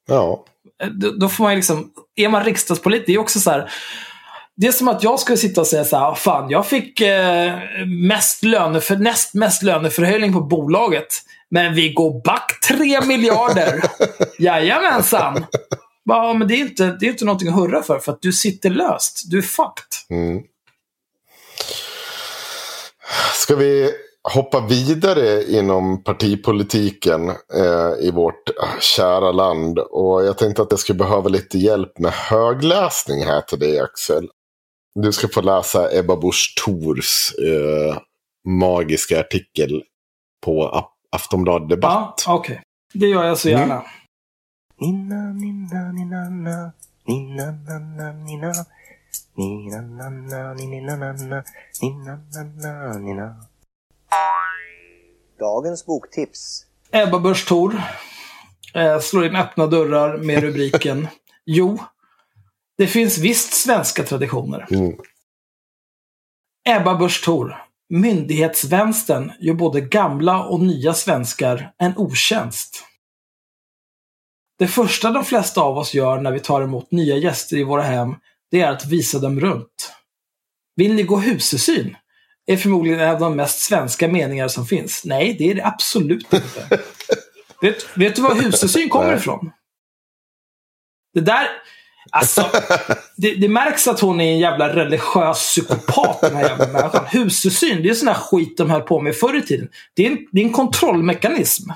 Ja. 0.09 0.44
Eh, 0.82 0.88
Då, 0.88 1.11
då 1.11 1.28
får 1.28 1.44
man 1.44 1.52
ju 1.52 1.57
liksom, 1.57 1.90
är 2.16 2.28
man 2.28 2.44
riksdagspolitiker, 2.44 3.07
det 3.07 3.14
är 3.14 3.18
också 3.18 3.40
så 3.40 3.50
här. 3.50 3.70
Det 4.57 4.66
är 4.66 4.72
som 4.72 4.88
att 4.88 5.02
jag 5.02 5.20
skulle 5.20 5.38
sitta 5.38 5.61
och 5.61 5.66
säga 5.66 5.84
så 5.84 5.96
här, 5.96 6.05
"Ah, 6.11 6.14
fan 6.14 6.50
jag 6.50 6.66
fick 6.66 7.00
eh, 7.00 7.55
mest 7.86 8.44
löne 8.44 8.80
för, 8.80 8.96
näst 8.96 9.34
mest 9.34 9.62
löneförhöjning 9.62 10.32
på 10.32 10.40
bolaget. 10.40 11.07
Men 11.50 11.74
vi 11.74 11.92
går 11.92 12.22
back 12.24 12.59
3 12.68 13.00
miljarder. 13.00 13.82
Jajamensan. 14.38 15.46
Ja, 16.05 16.32
men 16.34 16.48
det 16.48 16.55
är 16.55 16.59
inte, 16.59 16.96
det 17.00 17.07
är 17.07 17.11
inte 17.11 17.24
någonting 17.24 17.48
att 17.48 17.55
hurra 17.55 17.82
för, 17.82 17.98
för 17.98 18.12
att 18.12 18.22
du 18.22 18.32
sitter 18.32 18.70
löst. 18.70 19.22
Du 19.30 19.38
är 19.38 19.42
fucked. 19.42 19.84
Mm. 20.11 20.42
Ska 23.34 23.56
vi 23.56 23.90
hoppa 24.34 24.60
vidare 24.66 25.44
inom 25.44 26.04
partipolitiken 26.04 27.28
eh, 27.30 27.92
i 28.00 28.10
vårt 28.10 28.48
eh, 28.48 28.80
kära 28.80 29.32
land? 29.32 29.78
Och 29.78 30.24
jag 30.24 30.38
tänkte 30.38 30.62
att 30.62 30.70
jag 30.70 30.80
skulle 30.80 30.98
behöva 30.98 31.28
lite 31.28 31.58
hjälp 31.58 31.98
med 31.98 32.12
högläsning 32.12 33.24
här 33.24 33.40
till 33.40 33.58
dig 33.58 33.80
Axel. 33.80 34.28
Du 34.94 35.12
ska 35.12 35.28
få 35.28 35.40
läsa 35.40 35.98
Ebba 35.98 36.16
Busch 36.16 36.54
Thors 36.64 37.32
eh, 37.38 37.98
magiska 38.48 39.20
artikel 39.20 39.82
på 40.44 40.68
Af- 40.68 40.90
Aftonbladet 41.16 41.68
Ja, 41.70 41.76
Debatt. 41.76 42.24
okej. 42.28 42.60
Det 42.94 43.06
gör 43.06 43.24
jag 43.24 43.38
så 43.38 43.48
gärna. 43.48 43.82
Nina, 44.80 45.32
nina, 49.37 49.80
na. 49.80 50.11
Na, 50.11 50.11
na, 50.11 50.55
nina. 50.55 50.97
Nina, 50.97 50.97
na, 50.97 51.12
na, 51.12 51.12
na, 51.12 51.26
na. 51.26 51.45
Nina, 51.82 52.20
na, 52.32 52.43
na, 52.45 52.99
nina. 52.99 53.37
Dagens 55.39 55.87
boktips. 55.87 56.66
Ebba 56.91 57.18
Busch 57.18 57.49
Thor 57.49 57.82
eh, 58.74 59.01
slår 59.01 59.26
in 59.26 59.37
öppna 59.37 59.66
dörrar 59.66 60.16
med 60.16 60.43
rubriken 60.43 61.09
Jo, 61.47 61.78
det 62.78 62.87
finns 62.87 63.18
visst 63.18 63.55
svenska 63.55 64.03
traditioner. 64.05 64.66
Mm. 64.70 64.97
Ebba 66.68 66.95
Busch 66.95 67.24
Thor. 67.24 67.64
Myndighetsvänstern 67.89 69.32
gör 69.41 69.55
både 69.55 69.80
gamla 69.80 70.45
och 70.45 70.61
nya 70.61 70.95
svenskar 70.95 71.72
en 71.78 71.97
otjänst. 71.97 72.85
Det 74.59 74.66
första 74.66 75.11
de 75.11 75.24
flesta 75.24 75.61
av 75.61 75.78
oss 75.78 75.95
gör 75.95 76.20
när 76.20 76.32
vi 76.32 76.41
tar 76.41 76.62
emot 76.62 76.91
nya 76.91 77.16
gäster 77.16 77.57
i 77.57 77.64
våra 77.64 77.82
hem, 77.82 78.16
det 78.55 78.61
är 78.61 78.70
att 78.70 78.86
visa 78.86 79.18
dem 79.18 79.40
runt. 79.40 79.92
Vill 80.76 80.94
ni 80.94 81.02
gå 81.02 81.16
husesyn? 81.16 81.96
Är 82.46 82.57
förmodligen 82.57 83.00
en 83.00 83.09
av 83.09 83.20
de 83.20 83.36
mest 83.36 83.59
svenska 83.59 84.09
meningar 84.09 84.48
som 84.48 84.66
finns. 84.66 85.05
Nej, 85.05 85.36
det 85.38 85.50
är 85.50 85.55
det 85.55 85.64
absolut 85.64 86.32
inte. 86.32 86.68
vet, 87.61 87.96
vet 87.96 88.16
du 88.16 88.22
var 88.22 88.34
husesyn 88.34 88.88
kommer 88.88 89.16
ifrån? 89.16 89.50
Det 91.14 91.20
där... 91.20 91.46
Alltså, 92.11 92.50
det, 93.16 93.34
det 93.34 93.48
märks 93.48 93.88
att 93.88 94.00
hon 94.00 94.20
är 94.20 94.32
en 94.32 94.38
jävla 94.38 94.76
religiös 94.76 95.38
psykopat, 95.38 96.20
den 96.20 96.36
här 96.36 96.42
jävla 96.42 96.66
människan. 96.66 97.07
Husesyn, 97.07 97.82
det 97.82 97.88
är 97.88 97.94
sån 97.94 98.09
här 98.09 98.14
skit 98.14 98.57
de 98.57 98.70
höll 98.70 98.82
på 98.82 99.00
med 99.00 99.16
förr 99.16 99.36
i 99.36 99.42
tiden. 99.42 99.68
Det 99.94 100.07
är, 100.07 100.11
en, 100.11 100.18
det 100.32 100.40
är 100.40 100.44
en 100.44 100.52
kontrollmekanism 100.52 101.70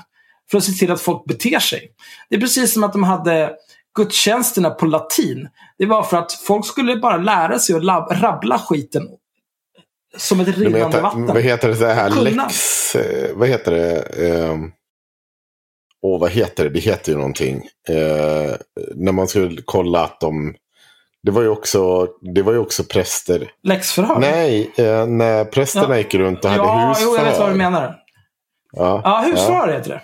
för 0.51 0.57
att 0.57 0.63
se 0.63 0.71
till 0.71 0.91
att 0.91 1.01
folk 1.01 1.25
beter 1.25 1.59
sig. 1.59 1.91
Det 2.29 2.35
är 2.35 2.39
precis 2.39 2.73
som 2.73 2.83
att 2.83 2.93
de 2.93 3.03
hade 3.03 3.55
gudstjänsterna 3.97 4.69
på 4.69 4.85
latin. 4.85 5.49
Det 5.77 5.85
var 5.85 6.03
för 6.03 6.17
att 6.17 6.31
folk 6.33 6.65
skulle 6.65 6.95
bara 6.95 7.17
lära 7.17 7.59
sig 7.59 7.75
att 7.75 7.83
lab- 7.83 8.21
rabbla 8.21 8.59
skiten 8.59 9.03
som 10.17 10.39
ett 10.39 10.57
rinnande 10.57 11.01
vatten. 11.01 11.25
vad 11.25 11.41
heter 11.41 11.69
det 11.69 11.93
här? 11.93 12.09
Kunna. 12.09 12.43
Lex... 12.45 12.95
eh, 12.95 13.35
Vad 13.35 13.47
heter 13.47 13.71
det? 13.71 13.99
Ehm, 14.29 14.71
Åh, 16.01 16.19
vad 16.19 16.31
heter 16.31 16.63
det? 16.63 16.69
Det 16.69 16.79
heter 16.79 17.11
ju 17.11 17.17
någonting. 17.17 17.55
Eh, 17.89 18.55
när 18.95 19.11
man 19.11 19.27
skulle 19.27 19.61
kolla 19.65 20.03
att 20.03 20.19
de... 20.19 20.55
Det 21.23 21.31
var 21.31 21.41
ju 21.41 21.47
också, 21.49 22.07
det 22.33 22.41
var 22.41 22.53
ju 22.53 22.59
också 22.59 22.83
präster. 22.83 23.51
Läxförhör. 23.63 24.19
Nej, 24.19 24.71
eh, 24.77 25.05
när 25.07 25.45
prästerna 25.45 25.87
Ja. 25.89 25.97
gick 25.97 26.13
runt 26.15 26.45
och 26.45 26.51
hade 26.51 26.63
ja, 26.63 26.95
jo, 27.01 27.09
husförhör. 27.09 27.25
jag 27.25 27.31
vet 27.31 27.39
vad 27.39 27.49
du 27.51 27.55
menar. 27.55 27.95
Ja, 28.71 29.01
Ja, 29.03 29.23
husförhör 29.25 29.73
heter 29.73 29.89
det. 29.89 30.01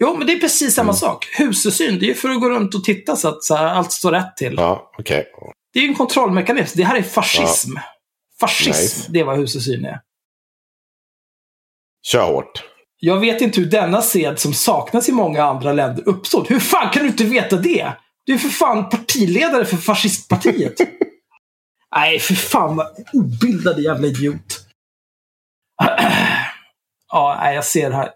Jo, 0.00 0.16
men 0.16 0.26
det 0.26 0.32
är 0.32 0.40
precis 0.40 0.74
samma 0.74 0.84
Mm. 0.90 0.96
sak. 0.96 1.26
Husesyn, 1.38 1.98
det 1.98 2.06
är 2.06 2.08
ju 2.08 2.14
för 2.14 2.28
att 2.28 2.40
gå 2.40 2.50
runt 2.50 2.74
och 2.74 2.84
titta 2.84 3.16
så 3.16 3.28
att 3.28 3.44
så 3.44 3.56
här, 3.56 3.64
allt 3.66 3.92
står 3.92 4.12
rätt 4.12 4.36
till. 4.36 4.54
Ja, 4.56 4.90
okej. 4.98 5.26
Det 5.72 5.78
är 5.78 5.82
ju 5.82 5.88
en 5.88 5.94
kontrollmekanism. 5.94 6.76
Det 6.78 6.84
här 6.84 6.96
är 6.96 7.02
fascism. 7.02 7.76
Fascism, 8.40 8.70
Nice. 8.70 9.06
det 9.12 9.20
är 9.20 9.24
vad 9.24 9.36
husesyn 9.36 9.84
är. 9.84 10.00
Kör 12.06 12.26
hårt. 12.26 12.64
Jag 13.00 13.20
vet 13.20 13.40
inte 13.40 13.60
hur 13.60 13.70
denna 13.70 14.02
sed 14.02 14.38
som 14.38 14.54
saknas 14.54 15.08
i 15.08 15.12
många 15.12 15.44
andra 15.44 15.72
länder 15.72 16.08
uppstod. 16.08 16.48
Hur 16.48 16.60
fan 16.60 16.90
kan 16.92 17.02
du 17.02 17.08
inte 17.08 17.24
veta 17.24 17.56
det? 17.56 17.92
Du 18.26 18.34
är 18.34 18.38
för 18.38 18.48
fan 18.48 18.88
partiledare 18.88 19.64
för 19.64 19.76
fascistpartiet. 19.76 20.74
Nej, 21.96 22.18
för 22.18 22.34
fan 22.34 22.76
vad 22.76 22.86
obildade 23.12 23.82
jävla 23.82 24.06
idiot. 24.06 24.60
ja, 27.12 27.52
jag 27.52 27.64
ser 27.64 27.90
det 27.90 27.96
här. 27.96 28.10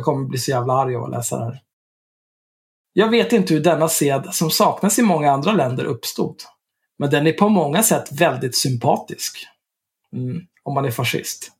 Jag 0.00 0.04
kommer 0.04 0.24
bli 0.24 0.38
så 0.38 0.50
jävla 0.50 0.72
arg 0.72 0.96
av 0.96 1.04
att 1.04 1.10
läsa 1.10 1.38
det 1.38 1.44
här. 1.44 1.62
Jag 2.92 3.08
vet 3.08 3.32
inte 3.32 3.54
hur 3.54 3.60
denna 3.60 3.88
sed, 3.88 4.28
som 4.32 4.50
saknas 4.50 4.98
i 4.98 5.02
många 5.02 5.32
andra 5.32 5.52
länder, 5.52 5.84
uppstod. 5.84 6.36
Men 6.98 7.10
den 7.10 7.26
är 7.26 7.32
på 7.32 7.48
många 7.48 7.82
sätt 7.82 8.12
väldigt 8.12 8.56
sympatisk. 8.56 9.46
Mm, 10.12 10.40
om 10.62 10.74
man 10.74 10.84
är 10.84 10.90
fascist. 10.90 11.52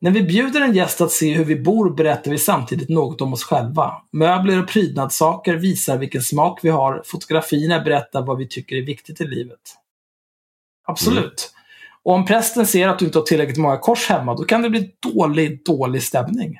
När 0.00 0.10
vi 0.10 0.22
bjuder 0.22 0.60
en 0.60 0.74
gäst 0.74 1.00
att 1.00 1.12
se 1.12 1.34
hur 1.34 1.44
vi 1.44 1.56
bor 1.56 1.90
berättar 1.90 2.30
vi 2.30 2.38
samtidigt 2.38 2.88
något 2.88 3.20
om 3.20 3.32
oss 3.32 3.44
själva. 3.44 4.02
Möbler 4.12 4.62
och 4.62 4.68
prydnadssaker 4.68 5.54
visar 5.54 5.98
vilken 5.98 6.22
smak 6.22 6.60
vi 6.62 6.68
har. 6.68 7.02
Fotografierna 7.04 7.80
berättar 7.80 8.22
vad 8.22 8.38
vi 8.38 8.48
tycker 8.48 8.76
är 8.76 8.86
viktigt 8.86 9.20
i 9.20 9.26
livet. 9.26 9.60
Absolut. 10.86 11.54
Och 12.02 12.14
om 12.14 12.26
prästen 12.26 12.66
ser 12.66 12.88
att 12.88 12.98
du 12.98 13.04
inte 13.04 13.18
har 13.18 13.24
tillräckligt 13.24 13.58
många 13.58 13.76
kors 13.76 14.08
hemma, 14.08 14.34
då 14.34 14.44
kan 14.44 14.62
det 14.62 14.70
bli 14.70 14.90
dålig, 15.12 15.64
dålig 15.64 16.02
stämning. 16.02 16.58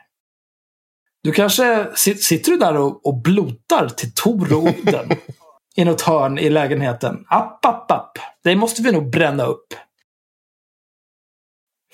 Du 1.22 1.32
kanske 1.32 1.84
sit- 1.94 2.22
sitter 2.22 2.52
du 2.52 2.58
där 2.58 2.76
och, 2.76 3.06
och 3.06 3.22
blotar 3.22 3.88
till 3.88 4.14
Tor 4.14 4.52
och 4.52 4.62
Oden 4.62 5.10
i 5.76 5.84
något 5.84 6.00
hörn 6.00 6.38
i 6.38 6.50
lägenheten. 6.50 7.24
App, 7.28 7.64
app, 7.64 7.90
app. 7.90 8.18
Det 8.44 8.56
måste 8.56 8.82
vi 8.82 8.92
nog 8.92 9.10
bränna 9.10 9.44
upp. 9.44 9.74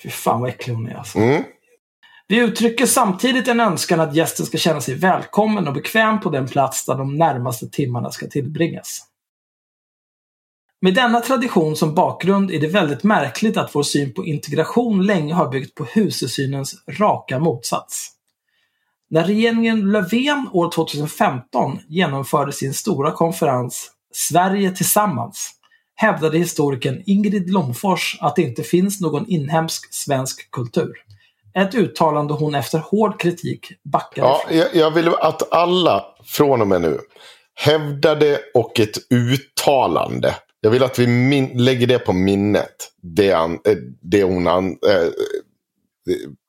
Fy 0.03 0.09
fan 0.09 0.41
vad 0.41 0.49
äcklig 0.49 0.73
hon 0.73 0.87
är 0.87 0.95
alltså. 0.95 1.17
Mm. 1.17 1.43
Vi 2.27 2.37
uttrycker 2.37 2.85
samtidigt 2.85 3.47
en 3.47 3.59
önskan 3.59 3.99
att 3.99 4.15
gästen 4.15 4.45
ska 4.45 4.57
känna 4.57 4.81
sig 4.81 4.95
välkommen 4.95 5.67
och 5.67 5.73
bekväm 5.73 6.19
på 6.19 6.29
den 6.29 6.47
plats 6.47 6.85
där 6.85 6.95
de 6.95 7.17
närmaste 7.17 7.69
timmarna 7.69 8.11
ska 8.11 8.27
tillbringas. 8.27 9.05
Med 10.81 10.93
denna 10.93 11.21
tradition 11.21 11.75
som 11.75 11.95
bakgrund 11.95 12.51
är 12.51 12.59
det 12.59 12.67
väldigt 12.67 13.03
märkligt 13.03 13.57
att 13.57 13.75
vår 13.75 13.83
syn 13.83 14.13
på 14.13 14.25
integration 14.25 15.05
länge 15.05 15.33
har 15.33 15.49
byggt 15.49 15.75
på 15.75 15.83
husesynens 15.83 16.83
raka 16.87 17.39
motsats. 17.39 18.14
När 19.09 19.23
regeringen 19.23 19.91
Löfven 19.91 20.49
år 20.53 20.71
2015 20.71 21.79
genomförde 21.87 22.51
sin 22.51 22.73
stora 22.73 23.11
konferens 23.11 23.91
Sverige 24.13 24.71
tillsammans 24.71 25.51
hävdade 25.95 26.37
historikern 26.37 27.03
Ingrid 27.05 27.49
Lomfors 27.49 28.17
att 28.21 28.35
det 28.35 28.41
inte 28.41 28.63
finns 28.63 29.01
någon 29.01 29.27
inhemsk 29.27 29.93
svensk 29.93 30.51
kultur. 30.51 30.91
Ett 31.57 31.75
uttalande 31.75 32.33
hon 32.33 32.55
efter 32.55 32.79
hård 32.79 33.19
kritik 33.19 33.67
backade 33.93 34.27
Ja, 34.27 34.41
ifrån. 34.49 34.57
jag, 34.57 34.75
jag 34.75 34.91
vill 34.91 35.07
att 35.07 35.53
alla 35.53 36.05
från 36.25 36.61
och 36.61 36.67
med 36.67 36.81
nu 36.81 36.99
hävdade 37.55 38.39
och 38.53 38.79
ett 38.79 38.97
uttalande. 39.13 40.35
Jag 40.61 40.69
vill 40.71 40.83
att 40.83 40.99
vi 40.99 41.07
min- 41.07 41.63
lägger 41.63 41.87
det 41.87 41.99
på 41.99 42.13
minnet. 42.13 42.75
Det, 43.01 43.31
han, 43.31 43.53
eh, 43.53 43.75
det 44.01 44.23
hon 44.23 44.47
an, 44.47 44.65
eh, 44.65 45.07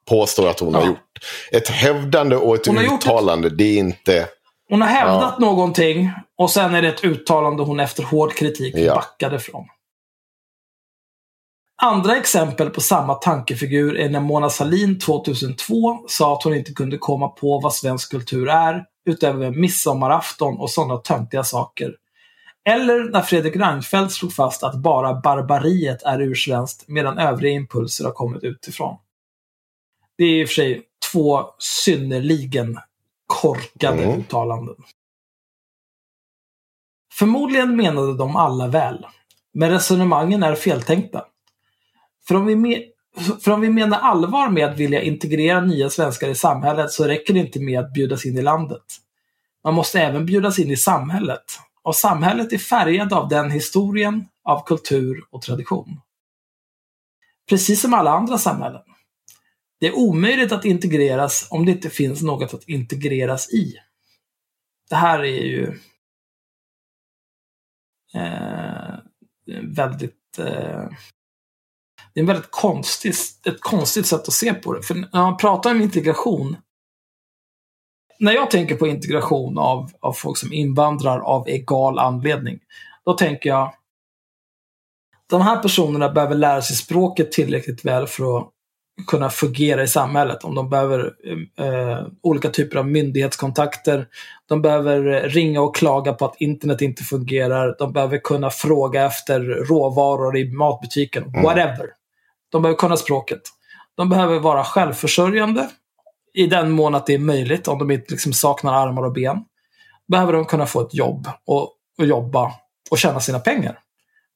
påstår 0.08 0.48
att 0.48 0.60
hon 0.60 0.72
Ja. 0.72 0.80
har 0.80 0.86
gjort. 0.86 0.98
Ett 1.52 1.68
hävdande 1.68 2.36
och 2.36 2.54
ett 2.54 2.66
gjort 2.66 2.76
ett- 2.78 2.92
uttalande, 2.92 3.50
det 3.50 3.64
är 3.64 3.78
inte... 3.78 4.28
Hon 4.68 4.80
har 4.80 4.88
hävdat 4.88 5.38
någonting 5.38 6.10
och 6.38 6.50
sen 6.50 6.74
är 6.74 6.82
det 6.82 6.88
ett 6.88 7.04
uttalande 7.04 7.62
hon 7.62 7.80
efter 7.80 8.02
hård 8.02 8.34
kritik 8.34 8.74
Ja. 8.76 8.94
backade 8.94 9.38
från. 9.38 9.64
Andra 11.82 12.16
exempel 12.16 12.70
på 12.70 12.80
samma 12.80 13.14
tankefigur 13.14 13.96
är 13.96 14.08
när 14.08 14.20
Mona 14.20 14.50
Sahlin 14.50 14.98
2002 14.98 15.98
sa 16.08 16.32
att 16.36 16.42
hon 16.42 16.54
inte 16.54 16.72
kunde 16.72 16.98
komma 16.98 17.28
på 17.28 17.60
vad 17.60 17.74
svensk 17.74 18.10
kultur 18.10 18.48
är 18.48 18.84
utöver 19.06 19.50
midsommarafton 19.50 20.58
och 20.58 20.70
sådana 20.70 20.96
töntiga 20.96 21.44
saker. 21.44 21.94
Eller 22.68 23.10
när 23.10 23.22
Fredrik 23.22 23.56
Reinfeldt 23.56 24.12
slog 24.12 24.32
fast 24.32 24.62
att 24.62 24.74
bara 24.74 25.14
barbariet 25.14 26.02
är 26.02 26.20
ursvenskt 26.20 26.84
medan 26.88 27.18
övriga 27.18 27.52
impulser 27.54 28.04
har 28.04 28.12
kommit 28.12 28.42
utifrån. 28.44 28.96
Det 30.18 30.24
är 30.24 30.40
i 30.40 30.44
och 30.44 30.48
för 30.48 30.54
sig 30.54 30.82
två 31.12 31.46
synnerligen 31.58 32.78
korkade 33.26 34.02
Mm. 34.04 34.20
uttalanden. 34.20 34.76
Förmodligen 37.12 37.76
menade 37.76 38.16
de 38.16 38.36
alla 38.36 38.66
väl, 38.68 39.06
men 39.52 39.70
resonemangen 39.70 40.42
är 40.42 40.54
feltänkta. 40.54 41.24
För 42.28 42.34
om, 42.34 42.46
vi 42.46 42.54
me- 42.54 42.84
för 43.40 43.50
om 43.50 43.60
vi 43.60 43.70
menar 43.70 43.98
allvar 43.98 44.48
med 44.50 44.64
att 44.66 44.78
vilja 44.78 45.02
integrera 45.02 45.60
nya 45.60 45.90
svenskar 45.90 46.28
i 46.28 46.34
samhället 46.34 46.90
så 46.92 47.04
räcker 47.04 47.34
det 47.34 47.40
inte 47.40 47.60
med 47.60 47.80
att 47.80 47.92
bjudas 47.92 48.26
in 48.26 48.38
i 48.38 48.42
landet. 48.42 48.82
Man 49.64 49.74
måste 49.74 50.00
även 50.00 50.26
bjudas 50.26 50.58
in 50.58 50.70
i 50.70 50.76
samhället. 50.76 51.44
Och 51.82 51.96
samhället 51.96 52.52
är 52.52 52.58
färgad 52.58 53.12
av 53.12 53.28
den 53.28 53.50
historien, 53.50 54.28
av 54.44 54.64
kultur 54.66 55.24
och 55.30 55.42
tradition. 55.42 56.00
Precis 57.48 57.80
som 57.80 57.94
alla 57.94 58.10
andra 58.10 58.38
samhällen. 58.38 58.82
Det 59.80 59.86
är 59.86 59.98
omöjligt 59.98 60.52
att 60.52 60.64
integreras 60.64 61.48
om 61.50 61.66
det 61.66 61.72
inte 61.72 61.90
finns 61.90 62.22
något 62.22 62.54
att 62.54 62.68
integreras 62.68 63.52
i. 63.52 63.74
Det 64.88 64.96
här 64.96 65.18
är 65.18 65.44
ju 65.44 65.78
eh, 68.14 68.94
väldigt 69.62 70.38
eh, 70.38 70.88
det 72.14 72.20
är 72.20 72.22
en 72.22 72.26
väldigt 72.26 72.50
konstigt, 72.50 73.16
ett 73.46 73.60
konstigt 73.60 74.06
sätt 74.06 74.28
att 74.28 74.32
se 74.32 74.54
på 74.54 74.72
det. 74.72 74.82
För 74.82 74.94
när 74.94 75.08
man 75.12 75.36
pratar 75.36 75.70
om 75.70 75.80
integration 75.80 76.56
när 78.18 78.32
jag 78.32 78.50
tänker 78.50 78.76
på 78.76 78.86
integration 78.86 79.58
av, 79.58 79.90
av 80.00 80.12
folk 80.12 80.38
som 80.38 80.52
invandrar 80.52 81.18
av 81.18 81.48
egal 81.48 81.98
anledning, 81.98 82.60
då 83.04 83.12
tänker 83.12 83.48
jag 83.48 83.74
de 85.26 85.40
här 85.40 85.62
personerna 85.62 86.08
behöver 86.08 86.34
lära 86.34 86.62
sig 86.62 86.76
språket 86.76 87.32
tillräckligt 87.32 87.84
väl 87.84 88.06
för 88.06 88.38
att 88.38 88.50
kunna 89.06 89.30
fungera 89.30 89.82
i 89.82 89.88
samhället. 89.88 90.44
Om 90.44 90.54
de 90.54 90.70
behöver 90.70 91.12
eh, 91.58 92.06
olika 92.22 92.48
typer 92.48 92.78
av 92.78 92.88
myndighetskontakter. 92.88 94.06
De 94.48 94.62
behöver 94.62 95.28
ringa 95.28 95.60
och 95.60 95.76
klaga 95.76 96.12
på 96.12 96.24
att 96.24 96.40
internet 96.40 96.80
inte 96.80 97.02
fungerar. 97.02 97.76
De 97.78 97.92
behöver 97.92 98.18
kunna 98.18 98.50
fråga 98.50 99.06
efter 99.06 99.40
råvaror 99.40 100.36
i 100.36 100.52
matbutiken. 100.52 101.32
Whatever. 101.42 101.86
De 102.52 102.62
behöver 102.62 102.78
kunna 102.78 102.96
språket. 102.96 103.40
De 103.96 104.08
behöver 104.08 104.38
vara 104.38 104.64
självförsörjande 104.64 105.68
i 106.34 106.46
den 106.46 106.70
mån 106.70 106.94
att 106.94 107.06
det 107.06 107.14
är 107.14 107.18
möjligt, 107.18 107.68
om 107.68 107.78
de 107.78 107.90
inte 107.90 108.12
liksom 108.12 108.32
saknar 108.32 108.72
armar 108.72 109.04
och 109.04 109.12
ben. 109.12 109.44
Behöver 110.08 110.32
de 110.32 110.44
kunna 110.44 110.66
få 110.66 110.80
ett 110.80 110.94
jobb 110.94 111.28
och, 111.46 111.72
och 111.98 112.06
jobba 112.06 112.52
och 112.90 112.98
tjäna 112.98 113.20
sina 113.20 113.38
pengar. 113.38 113.78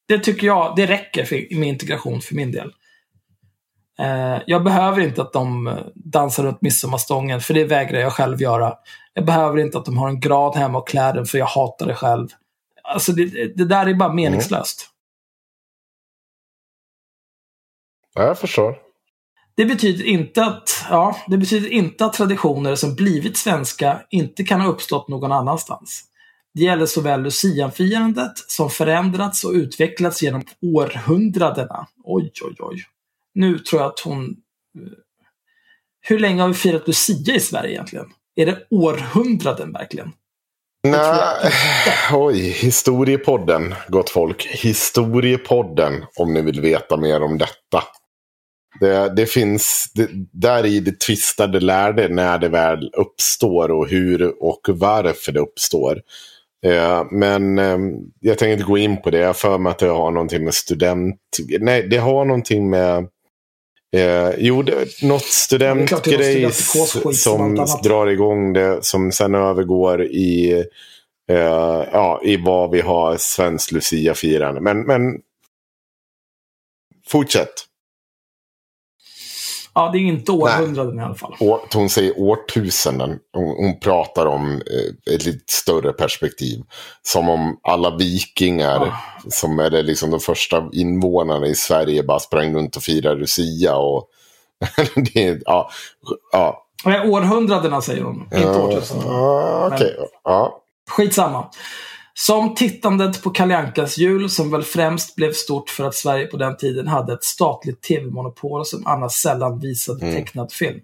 Det 0.09 0.19
tycker 0.19 0.47
jag, 0.47 0.77
det 0.77 0.87
räcker 0.87 1.25
för, 1.25 1.57
med 1.59 1.69
integration 1.69 2.21
för 2.21 2.35
min 2.35 2.53
del. 2.53 2.73
Eh, 4.01 4.43
jag 4.47 4.65
behöver 4.65 5.01
inte 5.01 5.23
att 5.23 5.33
de 5.33 5.79
dansar 5.95 6.45
runt 6.45 6.63
midsommarstången, 6.63 7.41
för 7.41 7.55
det 7.55 7.65
vägrar 7.65 8.01
jag 8.01 8.13
själv 8.13 8.43
göra. 8.43 8.75
Jag 9.15 9.25
behöver 9.25 9.59
inte 9.59 9.79
att 9.79 9.85
de 9.85 9.99
har 9.99 10.09
en 10.09 10.21
grad 10.21 10.57
hemma 10.57 10.79
och 10.79 10.89
klär 10.89 11.15
den, 11.15 11.27
för 11.27 11.39
jag 11.39 11.47
hatar 11.47 11.87
det 11.87 11.95
själv. 11.95 12.29
Alltså 12.83 13.13
det, 13.13 13.57
det 13.57 13.65
där 13.65 13.87
är 13.87 13.95
bara 13.95 14.13
meningslöst. 14.13 14.91
Ja, 18.15 18.23
jag 18.23 18.39
förstår. 18.39 18.79
Det 19.55 19.65
betyder, 19.65 20.05
inte 20.05 20.45
att, 20.45 20.85
ja, 20.91 21.17
det 21.27 21.39
betyder 21.39 21.69
inte 21.69 22.05
att 22.05 22.13
traditioner 22.13 22.75
som 22.75 22.95
blivit 22.95 23.37
svenska 23.37 24.03
inte 24.11 24.45
kan 24.45 24.61
ha 24.61 24.69
uppstått 24.69 25.09
någon 25.09 25.33
annanstans. 25.33 26.05
Det 26.55 26.63
gäller 26.63 26.87
såväl 26.87 27.23
luciafirandet 27.23 28.33
som 28.37 28.71
förändrats 28.71 29.45
och 29.45 29.53
utvecklats 29.53 30.23
genom 30.23 30.43
århundradena. 30.63 31.87
Oj, 32.05 32.33
oj, 32.43 32.57
oj. 32.59 32.85
Nu 33.35 33.59
tror 33.59 33.83
jag 33.83 33.91
att 33.91 34.01
hon... 34.01 34.37
Hur 36.01 36.19
länge 36.19 36.43
har 36.43 36.49
vi 36.49 36.55
firat 36.55 36.87
Lucia 36.87 37.35
i 37.35 37.41
Sverige 37.41 37.73
egentligen? 37.73 38.07
Är 38.37 38.47
det 38.47 38.67
århundraden 38.71 39.73
verkligen? 39.73 40.13
Nej, 40.83 41.53
oj, 42.13 42.39
historiepodden, 42.39 43.75
gott 43.89 44.11
folk. 44.11 44.47
Historiepodden, 44.47 46.05
om 46.17 46.35
ni 46.35 46.43
vill 46.43 46.61
veta 46.61 46.97
mer 46.97 47.23
om 47.23 47.39
detta. 47.39 47.83
Det, 48.81 49.15
det 49.17 49.27
finns, 49.27 49.93
det, 49.95 50.09
där 50.33 50.67
i 50.67 50.81
det 50.81 51.01
tvistade 51.01 51.61
lärde 51.61 52.09
när 52.09 52.39
det 52.39 52.49
väl 52.49 52.91
uppstår 52.97 53.71
och 53.71 53.89
hur 53.89 54.43
och 54.43 54.61
varför 54.69 55.33
det 55.33 55.41
uppstår. 55.41 56.01
Eh, 56.67 57.05
men 57.11 57.59
eh, 57.59 57.79
jag 58.21 58.39
tänker 58.39 58.53
inte 58.53 58.65
gå 58.65 58.79
in 58.79 59.03
på 59.03 59.11
det. 59.11 59.19
Jag 59.19 59.27
har 59.27 59.35
för 59.35 59.59
mig 59.59 59.71
att 59.71 59.79
det 59.79 59.87
har 59.87 60.11
någonting 60.11 60.45
med 60.45 60.55
student... 60.55 61.21
Nej, 61.61 61.89
det 61.89 61.97
har 61.97 62.25
någonting 62.25 62.71
med... 62.71 63.09
Eh, 63.97 64.31
jo, 64.39 64.63
det, 64.63 64.73
något 64.73 64.83
är 64.83 64.87
klart 64.87 65.03
det 65.03 65.07
är 65.07 65.09
något 65.15 65.27
studentgrej 65.27 66.53
studentkårsskit 66.53 67.21
som 67.21 67.55
drar 67.83 68.07
igång 68.07 68.53
det. 68.53 68.85
Som 68.85 69.13
sen 69.13 69.35
övergår 69.35 70.03
i, 70.05 70.53
eh, 71.31 71.37
ja, 71.93 72.21
i 72.25 72.37
vad 72.37 72.71
vi 72.71 72.81
har 72.81 73.17
svenskt 73.19 73.73
Lucia-firande. 73.73 74.61
Men, 74.61 74.81
men 74.87 75.01
fortsätt. 77.09 77.53
Ja, 79.75 79.91
det 79.93 79.99
är 79.99 80.01
inte 80.01 80.33
århundraden 80.33 80.99
i 80.99 81.03
alla 81.03 81.15
fall. 81.15 81.37
Å- 81.41 81.67
hon 81.75 81.91
säger 81.91 82.19
årtusenden. 82.21 83.19
Hon, 83.33 83.45
hon 83.67 83.81
pratar 83.81 84.27
om 84.27 84.53
eh, 84.53 85.15
ett 85.15 85.27
lite 85.27 85.45
större 85.53 85.93
perspektiv. 85.93 86.61
Som 87.03 87.29
om 87.29 87.61
alla 87.63 87.97
vikingar, 87.97 88.87
Ja. 88.87 88.97
Som 89.29 89.59
är 89.59 89.71
det 89.71 89.83
liksom 89.83 90.11
de 90.11 90.21
första 90.21 90.69
invånarna 90.73 91.47
i 91.47 91.55
Sverige, 91.55 92.03
bara 92.03 92.19
sprang 92.21 92.55
runt 92.55 92.77
och 92.77 92.83
firade 92.83 93.21
Lucia. 93.21 93.77
Och 93.77 94.09
det, 94.95 95.25
är- 95.29 95.43
ja, 95.45 95.71
ja. 96.33 96.67
Nej, 96.85 97.09
århundradena 97.11 97.81
säger 97.81 98.03
hon, 98.03 98.23
inte 98.35 98.59
årtusenden. 98.59 99.07
Ja, 99.09 99.71
okej. 99.75 99.97
Ja. 100.25 100.63
Skitsamma. 100.91 101.51
Som 102.15 102.55
tittandet 102.55 103.23
på 103.23 103.31
Kalle 103.31 103.57
Ankas 103.57 103.99
jul 103.99 104.31
som 104.31 104.51
väl 104.51 104.63
främst 104.63 105.15
blev 105.17 105.33
stort 105.33 105.71
för 105.71 105.85
att 105.85 105.95
Sverige 105.95 106.27
på 106.27 106.37
den 106.37 106.57
tiden 106.57 106.87
hade 106.89 107.13
ett 107.13 107.25
statligt 107.25 107.83
tv-monopol 107.83 108.67
som 108.67 108.87
annars 108.87 109.13
sällan 109.13 109.59
visade 109.61 110.07
Mm. 110.07 110.15
tecknad 110.25 110.53
film. 110.53 110.81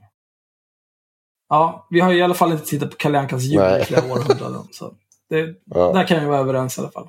Ja, 1.48 1.86
vi 1.90 2.00
har 2.00 2.12
ju 2.12 2.18
i 2.18 2.22
alla 2.22 2.34
fall 2.34 2.52
inte 2.52 2.64
tittat 2.66 2.90
på 2.90 2.96
Kalle 2.96 3.18
Ankas 3.18 3.42
jul 3.42 3.80
i 3.80 3.84
flera 3.84 4.04
århundraden. 4.12 4.62
Så 4.72 4.92
det, 5.30 5.54
Ja. 5.64 5.92
Där 5.92 6.06
kan 6.06 6.20
vi 6.20 6.26
vara 6.26 6.38
överens 6.38 6.78
i 6.78 6.80
alla 6.80 6.90
fall. 6.90 7.08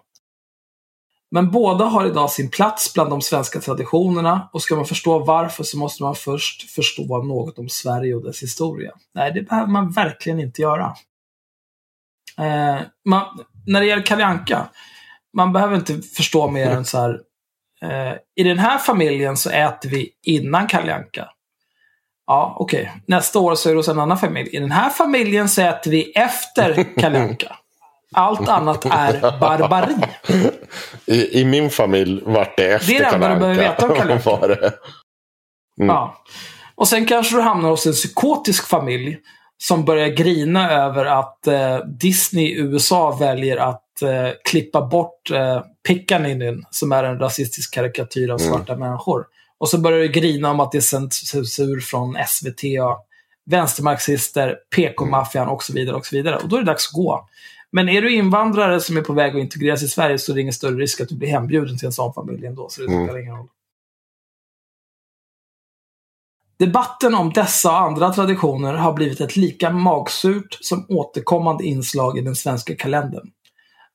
Men 1.31 1.51
båda 1.51 1.85
har 1.85 2.05
idag 2.05 2.31
sin 2.31 2.49
plats 2.49 2.93
bland 2.93 3.09
de 3.09 3.21
svenska 3.21 3.59
traditionerna 3.59 4.49
och 4.53 4.61
ska 4.61 4.75
man 4.75 4.85
förstå 4.85 5.19
varför 5.19 5.63
så 5.63 5.77
måste 5.77 6.03
man 6.03 6.15
först 6.15 6.71
förstå 6.71 7.23
något 7.23 7.59
om 7.59 7.69
Sverige 7.69 8.15
och 8.15 8.23
dess 8.23 8.43
historia. 8.43 8.91
Nej, 9.13 9.31
det 9.31 9.41
behöver 9.41 9.67
man 9.67 9.91
verkligen 9.91 10.39
inte 10.39 10.61
göra. 10.61 10.95
Eh, 12.37 12.81
man, 13.05 13.39
när 13.65 13.79
det 13.79 13.85
gäller 13.85 14.05
Kalle 14.05 14.25
Anka, 14.25 14.69
man 15.33 15.53
behöver 15.53 15.75
inte 15.75 16.01
förstå 16.01 16.47
mer 16.47 16.69
än 16.69 16.85
så 16.85 16.97
här. 16.97 17.19
Eh, 17.81 18.13
I 18.35 18.43
den 18.43 18.59
här 18.59 18.77
familjen 18.77 19.37
så 19.37 19.49
äter 19.49 19.89
vi 19.89 20.09
innan 20.23 20.67
Kalle 20.67 20.95
Anka. 20.95 21.29
Ja, 22.27 22.55
okej. 22.59 22.91
Nästa 23.05 23.39
år 23.39 23.55
så 23.55 23.69
är 23.69 23.73
det 23.73 23.79
hos 23.79 23.87
en 23.87 23.99
annan 23.99 24.17
familj. 24.17 24.49
I 24.49 24.59
den 24.59 24.71
här 24.71 24.89
familjen 24.89 25.49
så 25.49 25.61
äter 25.61 25.91
vi 25.91 26.11
efter 26.11 26.83
Kalle 26.99 27.19
Anka. 27.19 27.55
Allt 28.15 28.49
annat 28.49 28.85
är 28.85 29.39
barbari. 29.39 29.95
I, 31.05 31.41
I 31.41 31.45
min 31.45 31.69
familj 31.69 32.21
vart 32.25 32.57
det 32.57 32.71
efter 32.73 32.87
Det 32.93 32.97
är 32.97 33.03
det 33.03 33.15
enda 33.15 33.29
du 33.33 33.39
behöver 33.39 33.59
veta 33.59 33.87
om 33.89 33.95
Kalle 33.95 34.13
Anka. 34.25 34.71
Mm. 35.81 35.95
Ja. 35.95 36.23
Och 36.75 36.87
sen 36.87 37.05
kanske 37.05 37.35
du 37.35 37.41
hamnar 37.41 37.69
hos 37.69 37.85
en 37.85 37.93
psykotisk 37.93 38.67
familj 38.67 39.17
som 39.63 39.85
börjar 39.85 40.07
grina 40.07 40.71
över 40.71 41.05
att 41.05 41.47
eh, 41.47 41.77
Disney 41.77 42.45
i 42.45 42.57
USA 42.59 43.11
väljer 43.11 43.57
att 43.57 44.01
eh, 44.01 44.29
klippa 44.49 44.81
bort 44.81 45.31
eh, 45.31 45.61
Pickaninny, 45.87 46.57
som 46.71 46.91
är 46.91 47.03
en 47.03 47.19
rasistisk 47.19 47.73
karikatyr 47.73 48.29
av 48.29 48.39
Mm. 48.41 48.53
svarta 48.53 48.75
människor. 48.75 49.25
Och 49.59 49.69
så 49.69 49.77
börjar 49.77 49.99
du 49.99 50.07
grina 50.07 50.51
om 50.51 50.59
att 50.59 50.71
det 50.71 50.77
är 50.77 50.81
censur 50.81 51.79
från 51.79 52.17
SVT 52.27 52.63
och 52.81 53.05
vänstermarxister, 53.45 54.55
PK-maffian 54.75 55.47
och 55.47 55.63
så 55.63 55.73
vidare. 55.73 55.95
Och 55.95 56.05
så 56.05 56.15
vidare. 56.15 56.35
Och 56.37 56.49
då 56.49 56.55
är 56.55 56.59
det 56.59 56.65
dags 56.65 56.87
att 56.87 56.93
gå. 56.93 57.27
Men 57.71 57.89
är 57.89 58.01
du 58.01 58.13
invandrare 58.15 58.79
som 58.79 58.97
är 58.97 59.01
på 59.01 59.13
väg 59.13 59.35
att 59.35 59.41
integreras 59.41 59.83
i 59.83 59.87
Sverige 59.87 60.17
så 60.17 60.31
är 60.31 60.35
det 60.35 60.41
ingen 60.41 60.53
större 60.53 60.75
risk 60.75 61.01
att 61.01 61.09
du 61.09 61.15
blir 61.15 61.29
hembjuden 61.29 61.77
till 61.77 61.85
en 61.85 61.91
sån 61.91 62.13
familj 62.13 62.45
ändå. 62.45 62.69
Så 62.69 62.81
det 62.81 62.87
spelar 62.87 63.09
Mm. 63.09 63.21
ingen 63.21 63.35
roll. 63.35 63.47
Debatten 66.59 67.15
om 67.15 67.33
dessa 67.33 67.69
och 67.71 67.81
andra 67.81 68.13
traditioner 68.13 68.73
har 68.73 68.93
blivit 68.93 69.21
ett 69.21 69.35
lika 69.35 69.69
magsurt 69.69 70.57
som 70.61 70.85
återkommande 70.89 71.65
inslag 71.65 72.17
i 72.17 72.21
den 72.21 72.35
svenska 72.35 72.75
kalendern. 72.75 73.31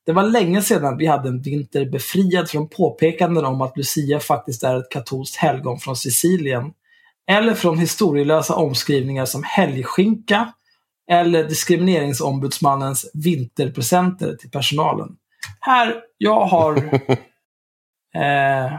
Det 0.05 0.11
var 0.11 0.23
länge 0.23 0.61
sedan 0.61 0.97
vi 0.97 1.05
hade 1.05 1.29
en 1.29 1.41
vinter 1.41 1.85
befriad 1.85 2.49
från 2.49 2.69
påpekanden 2.69 3.45
om 3.45 3.61
att 3.61 3.77
Lucia 3.77 4.19
faktiskt 4.19 4.63
är 4.63 4.77
ett 4.77 4.89
katolskt 4.89 5.35
helgon 5.35 5.79
från 5.79 5.95
Sicilien. 5.95 6.73
Eller 7.27 7.53
från 7.53 7.77
historielösa 7.77 8.55
omskrivningar 8.55 9.25
som 9.25 9.43
helgskinka 9.43 10.53
eller 11.11 11.43
diskrimineringsombudsmannens 11.43 13.11
vinterpresenter 13.13 14.35
till 14.35 14.49
personalen. 14.51 15.09
Här, 15.59 15.95
jag 16.17 16.45
har... 16.45 16.99
Eh, 18.15 18.73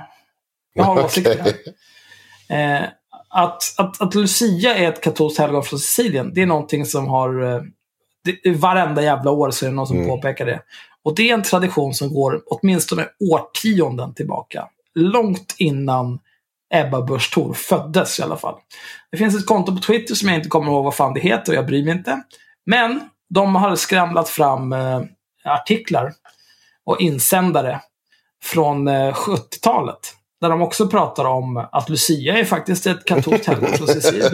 jag 0.75 0.85
har 0.85 1.05
åsikter 1.05 1.39
här. 1.39 2.83
Eh, 2.83 2.89
att, 3.29 3.63
att, 3.79 4.01
att 4.01 4.15
Lucia 4.15 4.75
är 4.77 4.89
ett 4.89 5.01
katolskt 5.01 5.39
helgon 5.39 5.63
från 5.63 5.79
Sicilien, 5.79 6.35
det 6.35 6.43
är 6.43 6.47
någonting 6.47 6.87
som 6.87 7.07
har... 7.07 7.43
Eh, 7.43 7.63
det, 8.25 8.51
varenda 8.51 9.03
jävla 9.03 9.31
år 9.31 9.51
så 9.51 9.67
är 9.67 9.71
det 9.71 9.77
någon 9.77 9.87
som 9.87 9.97
Mm. 9.97 10.09
påpekar 10.09 10.47
det. 10.47 10.63
Och 11.03 11.15
det 11.15 11.31
är 11.31 11.35
en 11.35 11.43
tradition 11.43 11.95
som 11.95 12.15
går 12.15 12.43
åtminstone 12.47 13.07
årtionden 13.33 14.15
tillbaka. 14.15 14.69
Långt 14.95 15.55
innan 15.59 16.19
Ebba 16.75 17.03
Busch 17.03 17.35
Thor 17.35 17.55
föddes 17.55 18.19
i 18.19 18.23
alla 18.23 18.37
fall. 18.37 18.55
Det 19.11 19.17
finns 19.17 19.37
ett 19.37 19.47
konto 19.47 19.75
på 19.77 19.83
Twitter 19.83 20.15
som 20.15 20.29
jag 20.29 20.39
inte 20.39 20.49
kommer 20.49 20.73
ihåg 20.73 20.85
vad 20.85 20.95
fan 20.95 21.15
det 21.15 21.21
heter 21.21 21.53
och 21.53 21.59
jag 21.59 21.67
bryr 21.67 21.85
mig 21.85 21.93
inte. 21.93 22.23
Men 22.67 23.01
de 23.31 23.55
har 23.55 23.77
skramlat 23.77 24.29
fram 24.29 24.73
eh, 24.73 25.01
artiklar 25.45 26.13
och 26.85 27.01
insändare 27.01 27.81
från 28.43 28.89
eh, 28.89 29.15
70-talet. 29.15 30.15
Där 30.41 30.49
de 30.49 30.63
också 30.63 30.89
pratar 30.89 31.25
om 31.25 31.57
att 31.73 31.89
Lucia 31.89 32.39
är 32.39 32.45
faktiskt 32.45 32.87
ett 32.87 33.05
katolskt 33.05 33.47
helgon 33.47 33.73
från 33.73 33.89
Sicilien. 33.89 34.33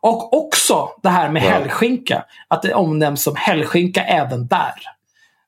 Och 0.00 0.34
också 0.46 0.88
det 1.02 1.08
här 1.08 1.28
med 1.28 1.42
helgskinka. 1.42 2.24
Att 2.48 2.62
det 2.62 2.74
omnämns 2.74 3.22
som 3.22 3.36
helgskinka 3.36 4.02
även 4.04 4.46
där. 4.46 4.74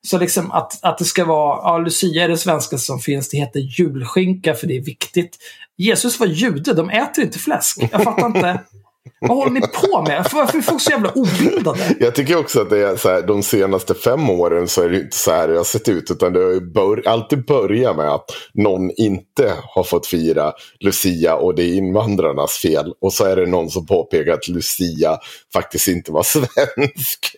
Så 0.07 0.17
liksom 0.17 0.51
att, 0.51 0.79
att 0.81 0.97
det 0.97 1.05
ska 1.05 1.25
vara, 1.25 1.57
ja, 1.63 1.77
Lucia 1.77 2.23
är 2.23 2.29
det 2.29 2.37
svenska 2.37 2.77
som 2.77 2.99
finns, 2.99 3.29
det 3.29 3.37
heter 3.37 3.59
julskinka 3.59 4.53
för 4.53 4.67
det 4.67 4.77
är 4.77 4.81
viktigt. 4.81 5.37
Jesus 5.77 6.19
var 6.19 6.27
jude, 6.27 6.73
de 6.73 6.89
äter 6.89 7.23
inte 7.23 7.39
fläsk. 7.39 7.77
Jag 7.91 8.03
fattar 8.03 8.25
inte. 8.25 8.59
Vad 9.21 9.37
håller 9.37 9.51
ni 9.51 9.61
på 9.61 10.01
med? 10.01 10.25
Varför 10.33 10.57
är 10.57 10.61
folk 10.61 10.81
så 10.81 10.91
jävla 10.91 11.11
obildade? 11.11 11.95
Jag 11.99 12.15
tycker 12.15 12.37
också 12.37 12.61
att 12.61 12.69
det 12.69 12.87
är 12.87 12.95
så 12.95 13.09
här, 13.09 13.21
de 13.21 13.43
senaste 13.43 13.93
fem 13.93 14.29
åren 14.29 14.67
så 14.67 14.81
är 14.81 14.89
det 14.89 14.97
inte 14.99 15.17
så 15.17 15.31
här 15.31 15.47
det 15.47 15.57
har 15.57 15.63
sett 15.63 15.89
ut. 15.89 16.11
Utan 16.11 16.33
det 16.33 16.39
har 16.39 16.73
bör, 16.73 17.07
alltid 17.07 17.45
börjat 17.45 17.95
med 17.95 18.09
att 18.09 18.25
någon 18.53 18.91
inte 18.91 19.53
har 19.63 19.83
fått 19.83 20.07
fira 20.07 20.53
Lucia 20.79 21.35
och 21.35 21.55
det 21.55 21.63
är 21.63 21.73
invandrarnas 21.73 22.51
fel. 22.51 22.93
Och 23.01 23.13
så 23.13 23.25
är 23.25 23.35
det 23.35 23.45
någon 23.45 23.69
som 23.69 23.85
påpekar 23.85 24.33
att 24.33 24.47
Lucia 24.47 25.17
faktiskt 25.53 25.87
inte 25.87 26.11
var 26.11 26.23
svensk. 26.23 27.35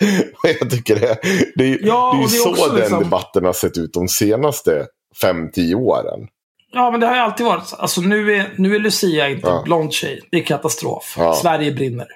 Jag 0.60 0.70
tycker 0.70 1.00
det, 1.00 1.18
det, 1.56 1.64
är- 1.64 1.78
Ja, 1.86 2.12
det 2.12 2.18
är 2.18 2.20
ju 2.22 2.26
det 2.44 2.50
är 2.50 2.56
så 2.56 2.66
den 2.66 2.76
liksom- 2.76 2.98
debatten 3.02 3.44
har 3.44 3.52
sett 3.52 3.78
ut 3.78 3.92
de 3.92 4.08
senaste 4.08 4.86
fem, 5.20 5.50
tio 5.52 5.74
åren. 5.74 6.28
Ja, 6.72 6.90
men 6.90 7.00
det 7.00 7.06
har 7.06 7.14
ju 7.14 7.20
alltid 7.20 7.46
varit 7.46 7.66
så. 7.66 7.76
Alltså 7.76 8.00
nu 8.00 8.34
är, 8.34 8.54
nu 8.58 8.74
är 8.74 8.78
Lucia 8.80 9.28
inte 9.28 9.48
Ja. 9.48 9.62
blond 9.64 9.92
tjej. 9.92 10.20
Det 10.30 10.36
är 10.38 10.42
katastrof. 10.44 11.14
Ja. 11.18 11.34
Sverige 11.34 11.72
brinner. 11.72 12.06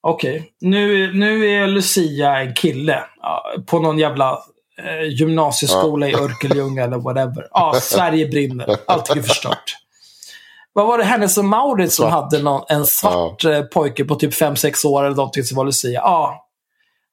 Okej, 0.00 0.52
nu, 0.60 1.12
nu 1.14 1.46
är 1.50 1.66
Lucia 1.66 2.38
en 2.40 2.54
kille. 2.54 3.04
Ja, 3.22 3.44
på 3.66 3.78
någon 3.78 3.98
jävla 3.98 4.38
eh, 4.78 5.08
gymnasieskola 5.08 6.08
i 6.08 6.14
Örkelljunga 6.14 6.84
eller 6.84 6.96
whatever. 6.98 7.48
Ja, 7.50 7.74
Sverige 7.80 8.28
brinner. 8.28 8.76
Allting 8.86 9.18
är 9.18 9.22
förstört. 9.22 9.76
Vad 10.72 10.86
var 10.86 10.98
det 10.98 11.04
Hennes 11.04 11.38
och 11.38 11.44
Mauritz 11.44 11.96
som 11.96 12.10
hade 12.10 12.42
någon, 12.42 12.62
en 12.68 12.86
svart 12.86 13.44
eh, 13.44 13.62
pojke 13.62 14.04
på 14.04 14.14
typ 14.14 14.32
5-6 14.34 14.86
år 14.86 15.04
eller 15.04 15.16
någonting 15.16 15.44
som 15.44 15.56
var 15.56 15.64
Lucia? 15.64 16.00
Ja. 16.00 16.48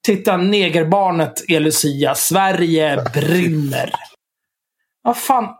Titta, 0.06 0.38
negerbarnet 0.38 1.50
är 1.50 1.60
Lucia. 1.60 2.16
Sverige 2.16 3.04
brinner. 3.14 3.94
Vad 5.02 5.18
fan. 5.18 5.56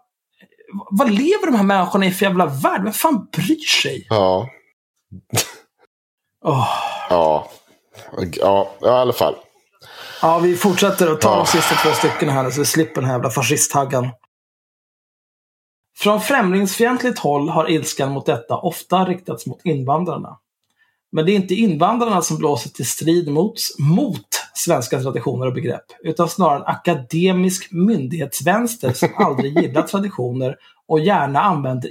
Vad 0.92 1.10
lever 1.12 1.46
de 1.46 1.56
här 1.56 1.64
människorna 1.64 2.06
i 2.06 2.12
för 2.12 2.26
jävla 2.26 2.46
värld? 2.46 2.84
Vem 2.84 2.94
fan 2.94 3.28
bryr 3.32 3.68
sig? 3.82 4.08
Ja, 4.10 4.50
ja, 6.44 6.68
ja, 7.10 7.50
ja 8.82 8.88
i 8.88 8.88
alla 8.88 9.14
fall. 9.14 9.36
Ja, 10.22 10.40
vi 10.40 10.56
fortsätter 10.56 11.12
att 11.12 11.22
ta 11.22 11.30
Ja. 11.30 11.36
de 11.38 11.46
sista 11.46 11.76
två 11.76 11.92
stycken 11.92 12.30
här 12.30 12.44
nu 12.44 12.52
så 12.52 12.60
vi 12.60 12.66
slipper 12.66 13.02
den 13.02 13.10
här 13.10 13.14
jävla 13.18 13.30
fascisthaggan. 13.30 14.10
Från 15.98 16.22
främlingsfientligt 16.22 17.20
håll 17.20 17.50
har 17.50 17.70
ilskan 17.72 18.12
mot 18.12 18.26
detta 18.26 18.58
ofta 18.58 19.06
riktats 19.06 19.46
mot 19.46 19.66
invandrarna. 19.66 20.38
Men 21.12 21.26
det 21.26 21.32
är 21.32 21.36
inte 21.36 21.56
invandrarna 21.56 22.22
som 22.22 22.38
blåser 22.38 22.70
till 22.70 22.88
strid 22.90 23.28
mot, 23.32 23.54
mot 23.80 24.29
svenska 24.60 25.02
traditioner 25.02 25.48
och 25.48 25.54
begrepp, 25.54 25.86
utan 26.04 26.30
snarare 26.30 26.60
en 26.60 26.66
akademisk 26.66 27.72
myndighetsvänster 27.72 28.94
som 28.94 29.10
aldrig 29.16 29.60
gillar 29.60 29.82
traditioner 29.82 30.56
och 30.88 31.00
gärna 31.00 31.42
använder 31.42 31.90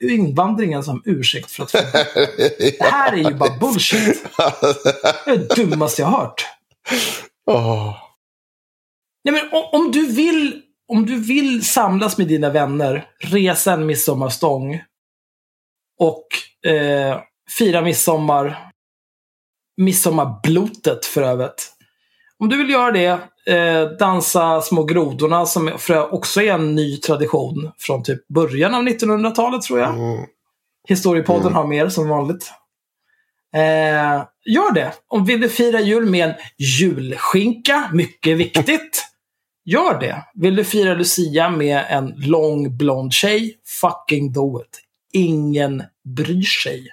invandringen 0.00 0.84
som 0.84 1.02
ursäkt 1.04 1.50
för 1.50 1.62
att. 1.62 1.72
Det 2.58 2.82
här 2.82 3.12
är 3.12 3.30
ju 3.30 3.34
bara 3.34 3.58
bullshit. 3.58 4.24
Det 5.24 5.30
är 5.30 5.36
det 5.36 5.56
dummaste 5.56 6.02
jag 6.02 6.08
har 6.08 6.18
hört. 6.18 6.46
Nej, 9.24 9.34
men 9.34 9.52
om, 9.52 9.80
om, 9.80 9.92
du 9.92 10.12
vill, 10.12 10.62
om 10.88 11.06
du 11.06 11.20
vill 11.20 11.66
samlas 11.66 12.18
med 12.18 12.28
dina 12.28 12.50
vänner, 12.50 13.06
resa 13.18 13.72
en 13.72 13.86
midsommarstång 13.86 14.82
och 16.00 16.26
eh, 16.70 17.20
fira 17.58 17.82
midsommar, 17.82 18.70
midsommarblotet 19.76 21.06
för 21.06 21.22
övrigt. 21.22 21.72
Om 22.42 22.48
du 22.48 22.56
vill 22.56 22.70
göra 22.70 22.90
det, 22.90 23.18
eh, 23.54 23.88
dansa 23.98 24.60
Små 24.60 24.84
grodorna 24.84 25.46
som 25.46 25.72
också 26.10 26.42
är 26.42 26.52
en 26.52 26.74
ny 26.74 26.96
tradition 26.96 27.70
från 27.78 28.02
typ 28.02 28.28
början 28.28 28.74
av 28.74 28.82
1900-talet 28.82 29.62
tror 29.62 29.80
jag. 29.80 29.94
Mm. 29.94 30.26
Historiepodden 30.88 31.42
Mm. 31.42 31.54
har 31.54 31.66
mer 31.66 31.88
som 31.88 32.08
vanligt. 32.08 32.52
Eh, 33.54 34.24
gör 34.46 34.74
det. 34.74 34.92
Om 35.08 35.24
vill 35.24 35.40
du 35.40 35.48
fira 35.48 35.80
jul 35.80 36.06
med 36.06 36.28
en 36.28 36.34
julskinka, 36.58 37.90
mycket 37.92 38.36
viktigt. 38.36 39.04
Gör 39.64 40.00
det. 40.00 40.24
Vill 40.34 40.56
du 40.56 40.64
fira 40.64 40.94
Lucia 40.94 41.50
med 41.50 41.84
en 41.88 42.14
lång 42.16 42.76
blond 42.76 43.12
tjej, 43.12 43.54
fucking 43.80 44.32
do 44.32 44.60
it. 44.60 44.80
Ingen 45.12 45.82
bryr 46.16 46.42
sig. 46.42 46.86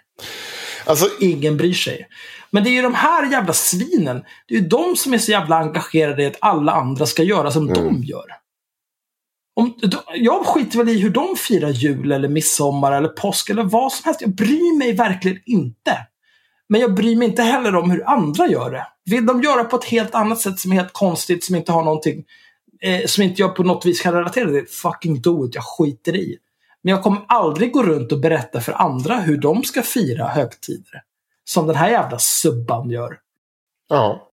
Alltså, 0.86 1.06
Ingen 1.20 1.58
bryr 1.58 1.74
sig. 1.74 2.08
Men 2.52 2.64
det 2.64 2.70
är 2.70 2.72
ju 2.72 2.82
de 2.82 2.94
här 2.94 3.32
jävla 3.32 3.54
svinen. 3.54 4.24
Det 4.48 4.56
är 4.56 4.60
ju 4.60 4.68
de 4.68 4.96
som 4.96 5.14
är 5.14 5.18
så 5.18 5.32
jävla 5.32 5.58
engagerade 5.58 6.24
i 6.24 6.26
att 6.26 6.38
alla 6.42 6.72
andra 6.72 7.06
ska 7.06 7.24
göra 7.24 7.52
som 7.52 7.74
de 7.74 8.04
gör. 8.04 8.26
Om, 9.56 9.74
jag 10.16 10.46
skiter 10.46 10.78
väl 10.78 10.90
i 10.90 11.00
hur 11.00 11.10
de 11.10 11.36
firar 11.36 11.70
jul 11.70 12.12
eller 12.12 12.28
midsommar 12.28 12.92
eller 12.92 13.10
påsk 13.10 13.50
eller 13.50 13.64
vad 13.64 13.92
som 13.92 14.06
helst. 14.06 14.22
Jag 14.22 14.36
bryr 14.36 14.78
mig 14.78 14.94
verkligen 14.94 15.40
inte. 15.46 15.98
Men 16.70 16.82
jag 16.82 16.94
bryr 16.94 17.16
mig 17.16 17.28
inte 17.28 17.44
heller 17.44 17.76
om 17.76 17.92
hur 17.92 18.10
andra 18.10 18.48
gör 18.48 18.72
det. 18.72 18.88
Vill 19.06 19.26
de 19.26 19.42
göra 19.42 19.64
på 19.64 19.76
ett 19.76 19.84
helt 19.84 20.16
annat 20.16 20.40
sätt 20.40 20.60
som 20.60 20.72
är 20.72 20.76
helt 20.76 20.94
konstigt, 20.94 21.44
som 21.44 21.56
inte 21.56 21.72
har 21.72 21.84
någonting, 21.84 22.26
eh, 22.82 23.06
som 23.06 23.24
inte 23.24 23.42
jag 23.42 23.56
på 23.56 23.64
något 23.64 23.86
vis 23.86 24.02
kan 24.02 24.14
relatera 24.14 24.50
till, 24.50 24.68
fucking 24.68 25.22
do 25.22 25.46
it, 25.46 25.56
jag 25.56 25.64
skiter 25.64 26.16
i. 26.16 26.38
Men 26.84 26.92
jag 26.92 27.04
kommer 27.04 27.22
aldrig 27.28 27.72
gå 27.72 27.84
runt 27.84 28.12
och 28.12 28.20
berätta 28.20 28.62
för 28.62 28.74
andra 28.74 29.16
hur 29.16 29.38
de 29.38 29.64
ska 29.64 29.82
fira 29.82 30.28
högtider. 30.28 31.02
Som 31.50 31.68
den 31.68 31.76
här 31.76 31.90
jävla 31.90 32.20
subban 32.20 32.90
gör. 32.90 33.18
ja. 33.90 34.26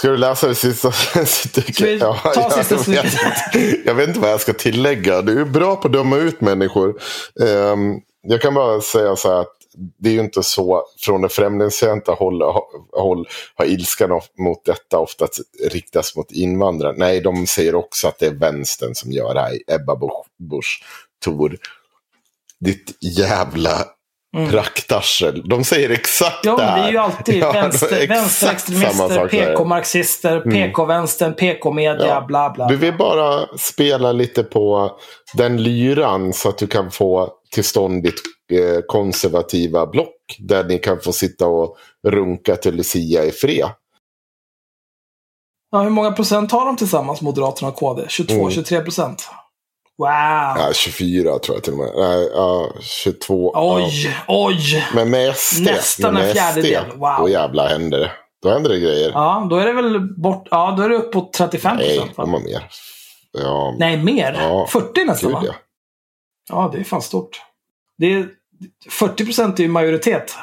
Ska 0.00 0.08
du 0.08 0.16
läsa 0.16 0.48
det 0.48 0.54
sista 0.54 0.92
stycket? 1.26 1.80
Vi 1.80 1.98
ta 1.98 2.50
sista 2.50 2.74
jag, 2.74 2.80
stycket? 2.80 3.14
jag, 3.52 3.76
jag 3.84 3.94
vet 3.94 4.08
inte 4.08 4.20
vad 4.20 4.30
jag 4.30 4.40
ska 4.40 4.52
tillägga. 4.52 5.22
Du 5.22 5.40
är 5.40 5.44
bra 5.44 5.76
på 5.76 5.88
att 5.88 5.92
döma 5.92 6.16
ut 6.16 6.40
människor. 6.40 7.00
Ehm, 7.40 8.00
jag 8.22 8.40
kan 8.40 8.54
bara 8.54 8.80
säga 8.80 9.16
så 9.16 9.28
här 9.28 9.40
att 9.40 9.56
det 9.98 10.08
är 10.08 10.12
ju 10.12 10.20
inte 10.20 10.42
så 10.42 10.84
från 10.98 11.22
det 11.22 11.28
främlingsfientliga 11.28 12.16
håll, 12.16 12.42
håll 12.92 13.28
har 13.54 13.64
ilskan 13.64 14.20
mot 14.38 14.64
detta 14.64 14.98
ofta 14.98 15.28
riktas 15.70 16.16
mot 16.16 16.32
invandrare. 16.32 16.94
Nej, 16.96 17.20
de 17.20 17.46
säger 17.46 17.74
också 17.74 18.08
att 18.08 18.18
det 18.18 18.26
är 18.26 18.34
vänstern 18.34 18.94
som 18.94 19.12
gör 19.12 19.34
det 19.34 19.40
här. 19.40 19.58
Ebba 19.66 19.96
Busch, 19.96 20.26
Busch 20.38 20.82
Thor. 21.24 21.56
Ditt 22.60 22.96
jävla 23.00 23.86
Praktarsel. 24.50 25.48
De 25.48 25.64
säger 25.64 25.90
exakt 25.90 26.44
Ja, 26.44 26.56
det 26.56 26.62
här. 26.62 26.78
det 26.82 26.88
är 26.88 26.92
ju 26.92 26.98
alltid 26.98 27.34
Ja, 27.36 27.52
vänster, 27.52 28.06
vänsterextremister. 28.08 29.28
PK-marxister, 29.28 30.40
PK-vänstern, 30.40 31.34
PK-media, 31.34 32.06
Ja. 32.06 32.24
bla 32.28 32.50
bla. 32.50 32.68
Du 32.68 32.76
vill 32.76 32.96
bara 32.96 33.46
spela 33.58 34.12
lite 34.12 34.42
på 34.42 34.92
den 35.34 35.62
lyran 35.62 36.32
så 36.32 36.48
att 36.48 36.58
du 36.58 36.66
kan 36.66 36.90
få 36.90 37.28
till 37.54 37.64
stånd 37.64 38.02
ditt 38.02 38.20
eh, 38.52 38.80
konservativa 38.86 39.86
block. 39.86 40.14
Där 40.38 40.64
ni 40.64 40.78
kan 40.78 41.00
få 41.00 41.12
sitta 41.12 41.46
och 41.46 41.76
runka 42.08 42.56
till 42.56 42.74
Lucia 42.74 43.24
i 43.24 43.30
fred. 43.32 43.68
Ja, 45.72 45.82
hur 45.82 45.90
många 45.90 46.12
procent 46.12 46.52
har 46.52 46.66
de 46.66 46.76
tillsammans, 46.76 47.20
Moderaterna 47.20 47.68
och 47.68 47.76
KD? 47.76 48.02
22-23 48.08 48.84
procent? 48.84 49.28
Wow! 50.00 50.08
Ja, 50.56 50.70
24 50.74 51.38
tror 51.38 51.56
jag 51.56 51.64
till 51.64 51.72
och 51.72 51.78
med. 51.78 51.92
Nej, 51.96 52.30
ja, 52.34 52.70
22. 52.80 53.50
ja. 53.54 53.76
Oj, 53.76 54.16
oj! 54.28 54.86
Men 54.94 55.10
med 55.10 55.36
SD. 55.36 55.62
Nästan 55.62 56.16
en 56.16 56.32
fjärdedel. 56.32 56.84
SD, 56.90 56.98
Wow. 56.98 57.16
Då 57.18 57.28
jävlar 57.28 57.68
händer 57.68 57.98
det. 57.98 58.12
Då 58.42 58.50
händer 58.50 58.70
det 58.70 58.78
grejer. 58.80 59.10
Ja, 59.14 59.46
då 59.50 59.56
är 59.56 59.66
det 59.66 59.72
väl 59.72 60.00
bort... 60.00 60.48
Ja, 60.50 60.74
då 60.76 60.82
är 60.82 60.88
det 60.88 60.96
uppåt 60.96 61.32
35 61.32 61.76
Nej, 61.76 61.96
procent. 61.98 62.16
de 62.16 62.32
har 62.32 62.40
mer. 62.40 62.62
Ja, 63.32 63.74
Nej, 63.78 63.96
mer? 63.96 64.32
Ja, 64.40 64.66
40 64.70 65.04
nästan, 65.04 65.32
va? 65.32 65.42
ja. 65.46 65.52
Ja, 66.48 66.70
det 66.72 66.78
är 66.80 66.84
fan 66.84 67.02
stort. 67.02 67.42
Det 67.98 68.06
är, 68.14 68.28
40 68.90 69.24
procent 69.24 69.58
är 69.58 69.62
ju 69.62 69.68
majoritet. 69.68 70.34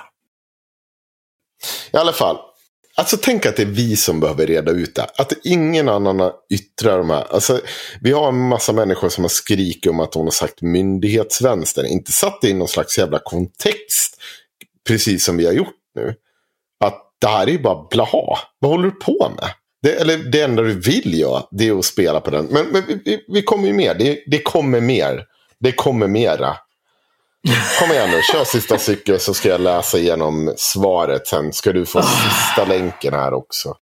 I 1.93 1.97
alla 1.97 2.13
fall. 2.13 2.37
Alltså 2.97 3.17
tänk 3.21 3.45
att 3.45 3.55
det 3.55 3.61
är 3.61 3.65
vi 3.65 3.95
som 3.95 4.19
behöver 4.19 4.47
reda 4.47 4.71
ut 4.71 4.95
det. 4.95 5.07
Att 5.17 5.33
ingen 5.43 5.89
annan 5.89 6.31
yttrar 6.49 6.97
de 6.97 7.09
här. 7.09 7.25
Alltså, 7.29 7.61
vi 8.01 8.11
har 8.11 8.27
en 8.27 8.47
massa 8.47 8.73
människor 8.73 9.09
som 9.09 9.23
har 9.23 9.29
skrikit 9.29 9.91
om 9.91 9.99
att 9.99 10.13
hon 10.13 10.25
har 10.25 10.31
sagt 10.31 10.61
myndighetsvänster. 10.61 11.83
Inte 11.83 12.11
satt 12.11 12.41
det 12.41 12.49
i 12.49 12.53
någon 12.53 12.67
slags 12.67 12.97
jävla 12.97 13.19
kontext. 13.19 14.17
Precis 14.87 15.25
som 15.25 15.37
vi 15.37 15.45
har 15.45 15.53
gjort 15.53 15.75
nu. 15.95 16.15
Att 16.85 17.01
det 17.21 17.27
här 17.27 17.47
är 17.47 17.51
ju 17.51 17.59
bara 17.59 17.87
blaha. 17.91 18.37
Vad 18.59 18.71
håller 18.71 18.83
du 18.83 18.91
på 18.91 19.31
med? 19.35 19.49
Det, 19.83 20.01
eller 20.01 20.17
det 20.17 20.41
enda 20.41 20.63
du 20.63 20.73
vill 20.73 21.19
göra, 21.19 21.43
det 21.51 21.67
är 21.67 21.79
att 21.79 21.85
spela 21.85 22.19
på 22.19 22.31
den. 22.31 22.45
Men, 22.45 22.65
men 22.65 22.83
vi, 22.87 23.01
vi, 23.05 23.25
vi 23.27 23.41
kommer 23.41 23.67
ju 23.67 23.73
mer. 23.73 23.95
Det, 23.95 24.23
det 24.27 24.39
kommer 24.39 24.81
mer. 24.81 25.23
Det 25.59 25.71
kommer 25.71 26.07
mera. 26.07 26.57
Kom 27.79 27.91
igen 27.91 28.09
nu, 28.09 28.21
kör 28.21 28.43
sista 28.43 28.77
stycket 28.77 29.21
så 29.21 29.33
ska 29.33 29.49
jag 29.49 29.61
läsa 29.61 29.97
igenom 29.97 30.53
svaret. 30.57 31.27
Sen 31.27 31.53
ska 31.53 31.73
du 31.73 31.85
få 31.85 32.01
sista 32.01 32.65
länken 32.65 33.13
här 33.13 33.33
också. 33.33 33.75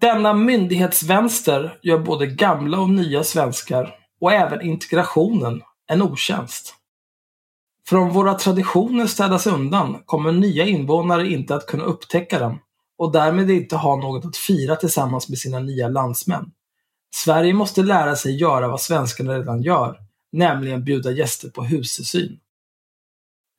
Denna 0.00 0.34
myndighetsvänster 0.34 1.78
gör 1.82 1.98
både 1.98 2.26
gamla 2.26 2.78
och 2.78 2.90
nya 2.90 3.24
svenskar 3.24 3.94
och 4.20 4.32
även 4.32 4.60
integrationen 4.60 5.62
en 5.90 6.02
otjänst. 6.02 6.74
För 7.88 7.96
om 7.96 8.10
våra 8.10 8.34
traditioner 8.34 9.06
städas 9.06 9.46
undan 9.46 10.02
kommer 10.06 10.32
nya 10.32 10.64
invånare 10.64 11.28
inte 11.28 11.54
att 11.54 11.66
kunna 11.66 11.84
upptäcka 11.84 12.38
dem 12.38 12.58
och 12.98 13.12
därmed 13.12 13.50
inte 13.50 13.76
ha 13.76 13.96
något 13.96 14.24
att 14.24 14.36
fira 14.36 14.76
tillsammans 14.76 15.28
med 15.28 15.38
sina 15.38 15.58
nya 15.58 15.88
landsmän. 15.88 16.50
Sverige 17.14 17.54
måste 17.54 17.82
lära 17.82 18.16
sig 18.16 18.36
göra 18.36 18.68
vad 18.68 18.80
svenskarna 18.80 19.34
redan 19.34 19.62
gör, 19.62 19.98
nämligen 20.38 20.84
bjuda 20.84 21.10
gäster 21.10 21.48
på 21.48 21.62
husesyn. 21.64 22.40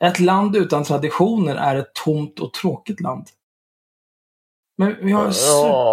Ett 0.04 0.20
land 0.20 0.56
utan 0.56 0.84
traditioner 0.84 1.56
är 1.56 1.76
ett 1.76 1.94
tomt 2.06 2.40
och 2.40 2.54
tråkigt 2.54 3.02
land. 3.02 3.28
Men 4.78 4.96
vi 5.06 5.12
har 5.12 5.26
Ja, 5.26 5.34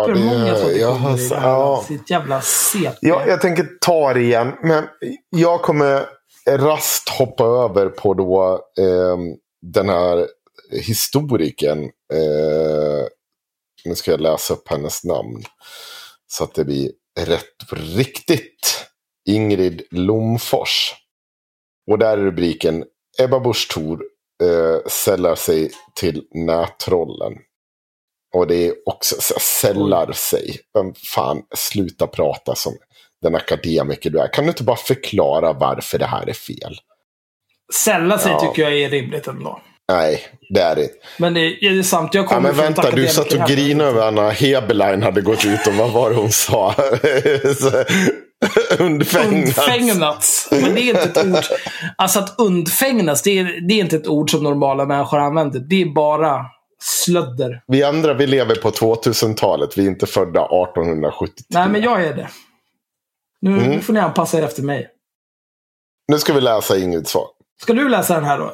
supermånga 0.07 0.45
det- 0.53 0.61
traditioner 0.61 1.19
i 1.19 1.29
det 1.29 1.37
här 1.37 1.49
ja. 1.49 1.85
sitt 1.89 2.11
jävla 2.11 2.41
CP. 2.41 2.97
Ja, 3.01 3.27
jag 3.27 3.41
tänker 3.41 3.69
ta 3.81 4.13
det 4.15 4.21
igen. 4.21 4.53
Men 4.63 4.85
jag 5.31 5.63
kommer 5.63 6.07
rast 6.49 7.09
hoppa 7.09 7.45
över 7.45 7.89
på 7.89 8.15
då 8.15 8.53
eh, 8.79 9.17
den 9.63 9.89
här 9.89 10.27
historikern. 10.71 11.83
Eh, 12.13 13.07
nu 13.85 13.95
ska 13.95 14.11
jag 14.11 14.21
läsa 14.21 14.55
upp 14.55 14.69
hennes 14.69 15.05
namn. 15.05 15.43
Så 16.27 16.45
att 16.45 16.55
det 16.55 16.65
blir 16.65 16.91
rätt 17.21 17.73
riktigt. 17.73 18.87
Ingrid 19.29 19.83
Lomfors. 19.91 20.95
Och 21.91 21.99
där 21.99 22.19
är 22.19 22.23
rubriken 22.23 22.85
Ebba 23.19 23.41
Busch 23.41 23.71
Thor 23.75 24.03
eh, 24.43 24.89
sällar 24.91 25.35
sig 25.35 25.71
till 25.95 26.23
nättrollen. 26.35 27.33
Och 28.35 28.47
det 28.47 28.67
är 28.67 28.75
också 28.87 29.17
så 29.21 29.35
sällar 29.41 30.13
sig. 30.13 30.59
Men 30.75 30.95
fan, 30.95 31.43
sluta 31.55 32.07
prata 32.07 32.55
som 32.55 32.73
den 33.23 33.35
akademiker 33.35 34.11
du 34.11 34.21
är. 34.21 34.33
Kan 34.33 34.45
du 34.45 34.51
inte 34.51 34.63
bara 34.63 34.77
förklara 34.77 35.53
varför 35.53 35.99
det 35.99 36.07
här 36.07 36.29
är 36.29 36.33
fel? 36.33 36.77
Sälla 37.75 38.19
sig 38.19 38.33
Ja. 38.33 38.41
tycker 38.41 38.63
jag 38.63 38.81
är 38.81 38.91
rimligt 38.91 39.27
ändå. 39.27 39.61
Nej, 39.89 40.21
det 40.51 40.61
är 40.61 40.77
det 40.77 40.83
inte. 40.83 40.95
Men 41.19 41.35
det 41.35 41.41
är, 41.41 41.71
det 41.71 41.85
sant, 41.85 42.15
jag 42.15 42.25
Ja, 42.25 42.29
kommer 42.29 42.41
men 42.41 42.55
från 42.55 42.65
ett 42.65 42.79
vänta, 42.79 42.91
du 42.91 43.09
satt 43.09 43.33
och 43.33 43.49
grinade 43.49 43.91
över 43.91 44.09
Anna 44.09 44.31
Heberlein 44.31 45.03
hade 45.03 45.21
gått 45.21 45.45
ut 45.45 45.67
och 45.67 45.75
vad 45.75 45.93
var 45.93 46.11
det 46.11 46.17
hon 46.17 46.33
sa? 46.33 46.75
Undfägnas. 48.79 49.33
Undfägnas. 49.33 50.49
Men 50.51 50.75
det 50.75 50.81
är 50.81 50.89
inte 50.89 51.21
ett 51.21 51.27
ord. 51.27 51.45
Alltså 51.99 52.19
att 52.19 52.35
undfägnas, 52.41 53.23
det 53.23 53.39
är, 53.39 53.69
det 53.69 53.75
är 53.75 53.79
inte 53.81 53.97
ett 53.97 54.07
ord 54.09 54.31
som 54.31 54.43
normala 54.43 54.87
människor 54.87 55.19
använder. 55.19 55.61
Det 55.61 55.83
är 55.83 55.87
bara 55.87 56.45
slödder. 56.83 57.63
Vi 57.67 57.83
andra, 57.83 58.15
vi 58.15 58.27
lever 58.27 58.55
på 58.55 58.71
2000-talet. 58.71 59.79
Vi 59.79 59.83
är 59.87 59.91
inte 59.91 60.07
födda 60.07 60.41
1873. 60.45 61.45
Nej, 61.49 61.69
men 61.69 61.83
jag 61.83 62.05
är 62.05 62.15
det. 62.15 62.29
Nu, 63.41 63.51
Mm. 63.65 63.81
får 63.81 63.93
ni 63.93 64.01
anpassa 64.01 64.39
er 64.39 64.43
efter 64.43 64.63
mig. 64.63 64.89
Nu 66.09 66.19
ska 66.19 66.33
vi 66.33 66.41
läsa 66.41 66.79
Ingrids 66.79 67.11
svar. 67.11 67.27
Ska 67.63 67.73
du 67.73 67.89
läsa 67.89 68.15
den 68.15 68.25
här 68.25 68.39
då? 68.39 68.53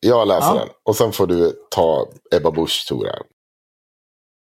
Jag 0.00 0.28
läser 0.28 0.48
Ja. 0.48 0.54
den. 0.54 0.68
Och 0.84 0.96
sen 0.96 1.12
får 1.12 1.26
du 1.26 1.52
ta 1.70 2.06
Ebba 2.34 2.50
Busch 2.50 2.84
Thor. 2.88 3.08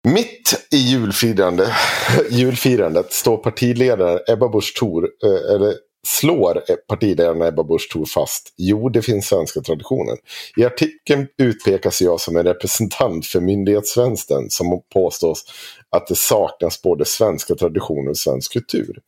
Mitt 0.06 0.66
i 0.70 0.76
julfirande, 0.76 1.74
julfirandet 2.30 3.12
står 3.12 3.36
partiledaren 3.36 4.18
Ebba 4.28 4.48
Busch 4.48 4.78
Thor, 4.78 5.08
eh, 5.24 5.54
eller 5.54 5.74
slår 6.06 6.62
partiledaren 6.88 7.42
Ebba 7.42 7.64
Busch 7.64 7.92
Thor 7.92 8.04
fast. 8.04 8.54
Jo, 8.56 8.88
det 8.88 9.02
finns 9.02 9.26
svenska 9.26 9.60
traditioner. 9.60 10.16
I 10.56 10.64
artikeln 10.64 11.26
utpekas 11.38 12.02
jag 12.02 12.20
som 12.20 12.36
en 12.36 12.44
representant 12.44 13.26
för 13.26 13.40
myndighetsvänstern 13.40 14.50
som 14.50 14.82
påstås 14.94 15.44
att 15.90 16.06
det 16.06 16.16
saknas 16.16 16.82
både 16.82 17.04
svenska 17.04 17.54
traditioner 17.54 18.10
och 18.10 18.18
svensk 18.18 18.52
kultur. 18.52 18.98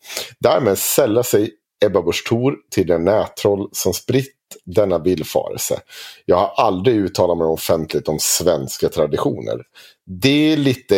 Därmed 0.41 0.79
sällar 0.79 1.23
sig 1.23 1.51
Ebba 1.85 2.03
Busch 2.03 2.29
Thor 2.29 2.55
till 2.71 2.87
den 2.87 3.05
nättroll 3.05 3.69
som 3.73 3.93
spritt 3.93 4.36
denna 4.65 4.99
villfarelse. 4.99 5.81
Jag 6.25 6.37
har 6.37 6.67
aldrig 6.67 6.97
uttalat 6.97 7.39
mig 7.39 7.47
offentligt 7.47 8.09
om 8.09 8.19
svenska 8.21 8.89
traditioner. 8.89 9.63
Det 10.07 10.53
är 10.53 10.57
lite, 10.57 10.97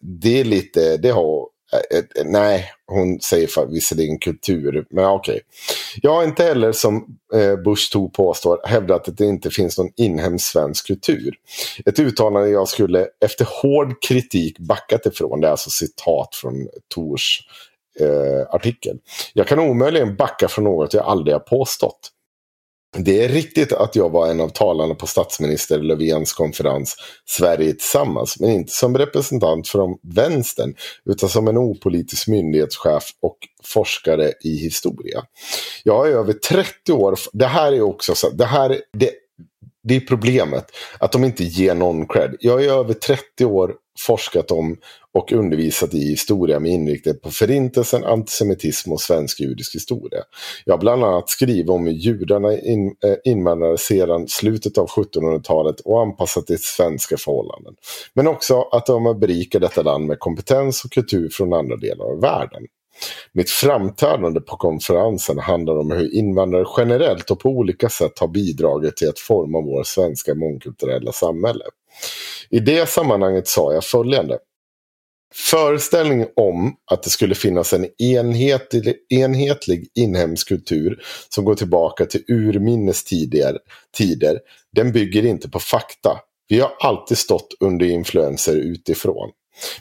det 0.00 0.40
är 0.40 0.44
lite, 0.44 0.96
det 0.96 1.10
har, 1.10 1.46
eh, 1.72 1.98
eh, 1.98 2.24
nej, 2.24 2.70
hon 2.86 3.20
säger 3.20 3.46
för, 3.46 3.66
visserligen 3.66 4.18
kultur, 4.18 4.86
men 4.90 5.04
okej. 5.04 5.40
Jag 6.02 6.14
har 6.14 6.24
inte 6.24 6.44
heller 6.44 6.72
som 6.72 7.06
eh, 7.34 7.56
Bush 7.56 7.92
Thor 7.92 8.08
påstår 8.08 8.60
hävdat 8.64 9.08
att 9.08 9.16
det 9.16 9.26
inte 9.26 9.50
finns 9.50 9.78
någon 9.78 9.92
inhemsk 9.96 10.52
svensk 10.52 10.86
kultur. 10.86 11.34
Ett 11.86 11.98
uttalande 11.98 12.48
jag 12.48 12.68
skulle 12.68 13.06
efter 13.24 13.46
hård 13.62 14.02
kritik 14.02 14.58
backat 14.58 15.06
ifrån, 15.06 15.40
det 15.40 15.46
är 15.46 15.50
alltså 15.50 15.70
citat 15.70 16.34
från 16.34 16.68
Tors 16.94 17.40
eh, 18.00 18.54
artikel. 18.54 18.98
Jag 19.32 19.46
kan 19.46 19.58
omöjligen 19.58 20.16
backa 20.16 20.48
från 20.48 20.64
något 20.64 20.94
jag 20.94 21.04
aldrig 21.04 21.34
har 21.34 21.40
påstått. 21.40 22.12
Det 22.96 23.24
är 23.24 23.28
riktigt 23.28 23.72
att 23.72 23.96
jag 23.96 24.10
var 24.10 24.28
en 24.28 24.40
av 24.40 24.48
talarna 24.48 24.94
på 24.94 25.06
statsminister 25.06 25.78
Löfvens 25.78 26.32
konferens 26.32 26.96
Sverige 27.26 27.72
tillsammans, 27.72 28.40
men 28.40 28.50
inte 28.50 28.72
som 28.72 28.98
representant 28.98 29.68
från 29.68 29.98
vänstern, 30.02 30.74
utan 31.04 31.28
som 31.28 31.48
en 31.48 31.58
opolitisk 31.58 32.28
myndighetschef 32.28 33.04
och 33.22 33.38
forskare 33.64 34.32
i 34.44 34.56
historia. 34.56 35.22
Jag 35.84 35.94
har 35.94 36.06
över 36.06 36.32
30 36.32 36.92
år, 36.92 37.18
det 37.32 37.46
här 37.46 37.72
är 37.72 37.82
också 37.82 38.14
så, 38.14 38.30
det 38.30 38.44
här, 38.44 38.80
det, 38.92 39.10
det 39.82 39.96
är 39.96 40.00
problemet, 40.00 40.64
att 40.98 41.12
de 41.12 41.24
inte 41.24 41.44
ger 41.44 41.74
någon 41.74 42.06
cred. 42.06 42.36
Jag 42.40 42.64
är 42.64 42.72
över 42.72 42.94
30 42.94 43.44
år 43.44 43.74
forskat 43.98 44.50
om 44.50 44.76
och 45.14 45.32
undervisat 45.32 45.94
i 45.94 45.98
historia 45.98 46.60
med 46.60 46.72
inriktning 46.72 47.18
på 47.22 47.30
förintelsen, 47.30 48.04
antisemitism 48.04 48.92
och 48.92 49.00
svensk 49.00 49.40
judisk 49.40 49.74
historia. 49.74 50.22
Jag 50.64 50.72
har 50.72 50.78
bland 50.78 51.04
annat 51.04 51.28
skrivit 51.28 51.70
om 51.70 51.86
hur 51.86 51.92
judarna 51.92 52.58
in, 52.58 52.86
eh, 52.86 53.32
invandrade 53.32 53.78
sedan 53.78 54.28
slutet 54.28 54.78
av 54.78 54.88
1700-talet 54.88 55.80
och 55.80 56.02
anpassat 56.02 56.46
till 56.46 56.62
svenska 56.62 57.16
förhållanden. 57.16 57.74
Men 58.14 58.26
också 58.26 58.62
att 58.62 58.86
de 58.86 59.06
har 59.06 59.14
berikat 59.14 59.62
detta 59.62 59.82
land 59.82 60.06
med 60.06 60.18
kompetens 60.18 60.84
och 60.84 60.90
kultur 60.90 61.28
från 61.32 61.52
andra 61.52 61.76
delar 61.76 62.04
av 62.04 62.20
världen. 62.20 62.62
Mitt 63.32 63.50
framträdande 63.50 64.40
på 64.40 64.56
konferensen 64.56 65.38
handlar 65.38 65.78
om 65.78 65.90
hur 65.90 66.14
invandrare 66.14 66.64
generellt 66.76 67.30
och 67.30 67.40
på 67.40 67.48
olika 67.48 67.88
sätt 67.88 68.18
har 68.18 68.28
bidragit 68.28 68.96
till 68.96 69.08
att 69.08 69.18
forma 69.18 69.60
vår 69.60 69.82
svenska 69.82 70.34
mångkulturella 70.34 71.12
samhälle. 71.12 71.64
I 72.50 72.58
det 72.58 72.88
sammanhanget 72.88 73.48
sa 73.48 73.72
jag 73.72 73.84
följande. 73.84 74.38
Föreställningen 75.34 76.28
om 76.36 76.76
att 76.90 77.02
det 77.02 77.10
skulle 77.10 77.34
finnas 77.34 77.72
en 77.72 78.02
enhetlig, 78.02 78.94
enhetlig 79.08 79.88
inhemsk 79.94 80.48
kultur 80.48 81.02
som 81.28 81.44
går 81.44 81.54
tillbaka 81.54 82.04
till 82.04 82.24
urminnes 82.28 83.04
tider, 83.04 83.58
tider, 83.96 84.38
den 84.72 84.92
bygger 84.92 85.26
inte 85.26 85.50
på 85.50 85.58
fakta. 85.58 86.18
Vi 86.48 86.60
har 86.60 86.72
alltid 86.80 87.18
stått 87.18 87.48
under 87.60 87.86
influenser 87.86 88.56
utifrån. 88.56 89.30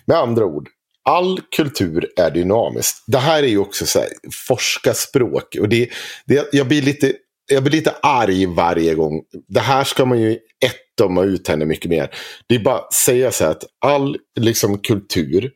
Med 0.05 0.17
andra 0.17 0.45
ord, 0.45 0.69
all 1.03 1.39
kultur 1.55 2.11
är 2.17 2.31
dynamisk. 2.31 3.03
Det 3.07 3.17
här 3.17 3.43
är 3.43 3.47
ju 3.47 3.57
också 3.57 3.85
så 3.85 3.99
här, 3.99 4.09
forskarspråk. 4.47 5.57
Och 5.59 5.69
det, 5.69 5.89
det, 6.25 6.49
jag, 6.51 6.67
blir 6.67 6.81
lite, 6.81 7.13
jag 7.47 7.63
blir 7.63 7.71
lite 7.71 7.95
arg 8.01 8.45
varje 8.45 8.95
gång. 8.95 9.21
Det 9.47 9.59
här 9.59 9.83
ska 9.83 10.05
man 10.05 10.19
ju 10.19 10.31
ett 10.65 10.97
döma 10.97 11.23
ut 11.23 11.47
henne 11.47 11.65
mycket 11.65 11.89
mer. 11.89 12.09
Det 12.47 12.55
är 12.55 12.59
bara 12.59 12.75
att 12.75 12.93
säga 12.93 13.31
så 13.31 13.43
här 13.43 13.51
att 13.51 13.63
all 13.85 14.17
liksom, 14.39 14.77
kultur 14.77 15.51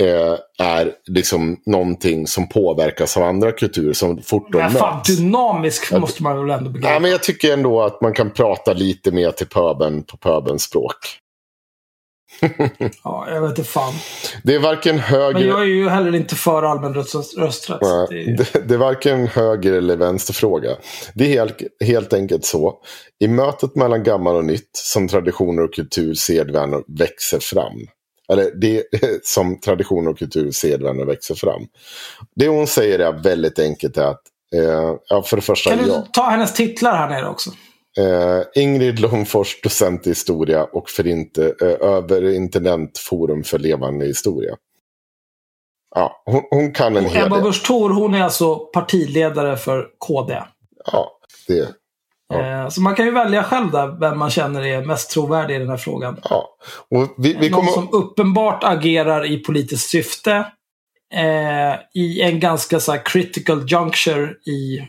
eh, 0.00 0.66
är 0.66 0.92
liksom 1.08 1.56
någonting 1.66 2.26
som 2.26 2.48
påverkas 2.48 3.16
av 3.16 3.22
andra 3.22 3.52
kulturer 3.52 3.92
som 3.92 4.22
fort 4.22 4.52
de 4.52 4.58
Men 4.58 4.70
fan, 4.70 4.96
möts. 4.96 5.16
dynamisk 5.16 5.92
måste 5.92 6.22
man 6.22 6.46
väl 6.46 6.58
ändå 6.58 6.70
begripa. 6.70 6.92
Ja, 6.92 7.00
men 7.00 7.10
jag 7.10 7.22
tycker 7.22 7.52
ändå 7.52 7.82
att 7.82 8.00
man 8.00 8.12
kan 8.12 8.30
prata 8.30 8.72
lite 8.72 9.10
mer 9.10 9.30
till 9.30 9.46
pöben 9.46 10.02
på 10.02 10.16
pöbens 10.16 10.62
språk. 10.62 10.96
Ja, 13.04 13.26
jag 13.30 13.40
vet 13.40 13.58
inte 13.58 13.70
fan. 13.70 13.94
Det 14.42 14.54
är 14.54 14.58
varken 14.58 14.98
höger... 14.98 15.32
Men 15.38 15.48
jag 15.48 15.60
är 15.60 15.64
ju 15.66 15.88
heller 15.88 16.14
inte 16.14 16.34
för 16.34 16.62
allmän 16.62 16.94
röst- 16.94 17.38
rösträtt. 17.38 17.78
Nej, 17.82 18.06
Det 18.10 18.30
är 18.30 18.36
det, 18.36 18.68
det 18.68 18.74
är 18.74 18.78
varken 18.78 19.26
höger 19.26 19.72
eller 19.72 19.96
vänsterfråga. 19.96 20.70
Det 21.14 21.24
är 21.24 21.28
helt, 21.28 21.56
helt 21.84 22.12
enkelt 22.12 22.44
så. 22.44 22.74
I 23.20 23.28
mötet 23.28 23.76
mellan 23.76 24.02
gammal 24.02 24.36
och 24.36 24.44
nytt 24.44 24.70
som 24.72 25.08
traditioner 25.08 25.62
och 25.62 25.74
kultur, 25.74 26.14
sedvänner 26.14 26.82
växer 26.98 27.38
fram. 27.38 27.86
Eller 28.32 28.50
det 28.60 28.82
som 29.22 29.60
traditioner 29.60 30.10
och 30.10 30.18
kultur, 30.18 30.50
sedvänner 30.50 31.04
växer 31.04 31.34
fram. 31.34 31.62
Det 32.36 32.48
hon 32.48 32.66
säger 32.66 32.98
är 32.98 33.12
väldigt 33.22 33.58
enkelt 33.58 33.96
är 33.96 34.04
att, 34.04 34.22
eh, 34.54 34.94
ja, 35.08 35.22
för 35.22 35.36
det 35.36 35.42
första, 35.42 35.70
Kan 35.70 35.78
du 35.78 35.88
ja, 35.88 36.06
ta 36.12 36.28
hennes 36.30 36.54
titlar 36.54 36.96
här 36.96 37.08
nere 37.08 37.28
också? 37.28 37.50
Eh, 37.98 38.62
Ingrid 38.62 39.00
Långfors, 39.00 39.60
docent 39.62 40.06
i 40.06 40.10
historia 40.10 40.64
och 40.64 40.90
för 40.90 41.06
inte, 41.06 41.44
eh, 41.60 41.88
överintendentforum 41.88 43.44
för 43.44 43.58
levande 43.58 44.06
historia. 44.06 44.56
Ja, 45.94 46.22
hon, 46.24 46.42
hon 46.50 46.72
kan 46.72 46.96
en 46.96 47.04
hel 47.04 47.26
Ebba 47.26 47.36
del. 47.36 47.44
Busch 47.44 47.66
Thor, 47.66 47.90
hon 47.90 48.14
är 48.14 48.22
alltså 48.22 48.56
partiledare 48.58 49.56
för 49.56 49.86
KD. 49.98 50.42
Ja, 50.92 51.10
det, 51.48 51.68
Ja. 52.28 52.40
Eh, 52.64 52.68
Så 52.68 52.80
man 52.80 52.94
kan 52.94 53.04
ju 53.04 53.10
välja 53.12 53.42
själv 53.42 53.70
där 53.70 54.00
vem 54.00 54.18
man 54.18 54.30
känner 54.30 54.66
är 54.66 54.84
mest 54.84 55.10
trovärdig 55.10 55.56
i 55.56 55.58
den 55.58 55.68
här 55.68 55.76
frågan. 55.76 56.20
ja. 56.30 56.56
Vi, 57.18 57.34
vi 57.40 57.50
Någon 57.50 57.60
kommer... 57.60 57.72
som 57.72 57.88
uppenbart 57.92 58.64
agerar 58.64 59.32
i 59.32 59.38
politiskt 59.38 59.90
syfte. 59.90 60.32
Eh, 61.14 61.74
I 61.94 62.20
en 62.20 62.40
ganska 62.40 62.80
så 62.80 62.92
critical 63.04 63.64
juncture 63.68 64.30
i... 64.46 64.80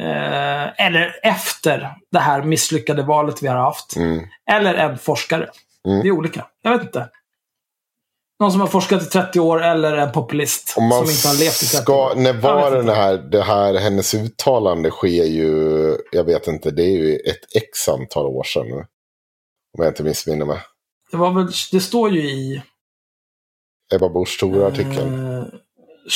Eh, 0.00 0.86
eller 0.86 1.20
efter 1.22 1.94
det 2.12 2.18
här 2.18 2.42
misslyckade 2.42 3.02
valet 3.02 3.42
vi 3.42 3.48
har 3.48 3.56
haft. 3.56 3.96
Mm. 3.96 4.26
Eller 4.50 4.74
en 4.74 4.98
forskare. 4.98 5.50
Mm. 5.88 6.02
Det 6.02 6.08
är 6.08 6.12
olika. 6.12 6.46
Jag 6.62 6.70
vet 6.70 6.82
inte. 6.82 7.08
Någon 8.40 8.52
som 8.52 8.60
har 8.60 8.68
forskat 8.68 9.02
i 9.02 9.06
30 9.06 9.40
år 9.40 9.62
eller 9.62 9.96
en 9.96 10.12
populist 10.12 10.68
som 10.68 10.84
inte 10.84 11.28
har 11.28 11.38
levt 11.38 11.62
i 11.62 11.66
30 11.66 11.76
ska, 11.76 12.10
år. 12.10 12.14
när 12.14 12.32
var 12.32 12.70
den 12.70 12.80
inte. 12.80 12.92
här, 12.92 13.16
det 13.16 13.42
här, 13.42 13.74
hennes 13.74 14.14
uttalande 14.14 14.90
sker 14.90 15.24
ju, 15.24 15.96
jag 16.12 16.24
vet 16.24 16.46
inte, 16.46 16.70
det 16.70 16.82
är 16.82 16.96
ju 16.96 17.16
ett 17.16 17.56
x 17.56 17.88
antal 17.88 18.26
år 18.26 18.44
sedan 18.44 18.66
nu. 18.68 18.76
Om 19.78 19.84
jag 19.84 19.86
inte 19.88 20.02
missminner 20.02 20.46
mig. 20.46 20.58
Det, 21.10 21.16
var 21.16 21.30
väl, 21.30 21.48
det 21.72 21.80
står 21.80 22.10
ju 22.10 22.20
i 22.20 22.62
Ebba 23.94 24.08
Busch 24.08 24.40
Thor-artikeln. 24.40 25.38
eh, 25.38 25.44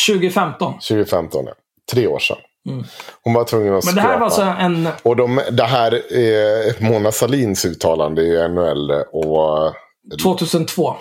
2015. 0.09 0.73
2015, 0.75 1.45
ja. 1.47 1.55
Tre 1.93 2.07
år 2.07 2.19
sedan. 2.19 2.39
Mm. 2.69 2.85
Hon 3.23 3.35
var 3.35 3.45
tvungen 3.45 3.75
att 3.75 3.85
Men 3.85 3.95
det 3.95 4.01
här 4.01 4.19
var 4.21 4.31
skrapa. 4.31 4.51
alltså 4.51 4.65
en... 4.65 4.89
Och 5.03 5.17
de, 5.17 5.41
det 5.51 5.65
här, 5.65 5.93
eh, 5.95 6.91
Mona 6.91 7.13
Salins 7.13 7.65
uttalande 7.65 8.23
är 8.23 8.27
ju 8.27 8.41
ännu 8.41 8.67
äldre. 8.69 9.03
Och, 9.03 9.75
2002. 10.23 10.95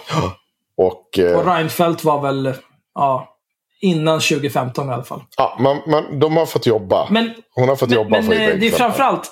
och, 0.77 1.19
eh, 1.19 1.39
Och 1.39 1.45
Reinfeldt 1.45 2.03
var 2.03 2.21
väl 2.21 2.53
ja, 2.95 3.35
innan 3.81 4.19
2015 4.19 4.89
i 4.89 4.93
alla 4.93 5.03
fall. 5.03 5.21
ja, 5.37 5.57
man, 5.59 5.81
man, 5.87 6.19
de 6.19 6.37
har 6.37 6.45
fått 6.45 6.65
jobba. 6.65 7.07
Men, 7.09 7.33
Hon 7.55 7.69
har 7.69 7.75
fått 7.75 7.89
men, 7.89 7.95
jobba 7.97 8.09
men 8.09 8.23
för 8.23 8.33
eh, 8.33 8.37
det 8.37 8.43
är 8.43 8.47
exempel. 8.55 8.71
framförallt 8.71 9.31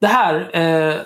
det 0.00 0.06
här, 0.06 0.34
eh, 0.52 0.96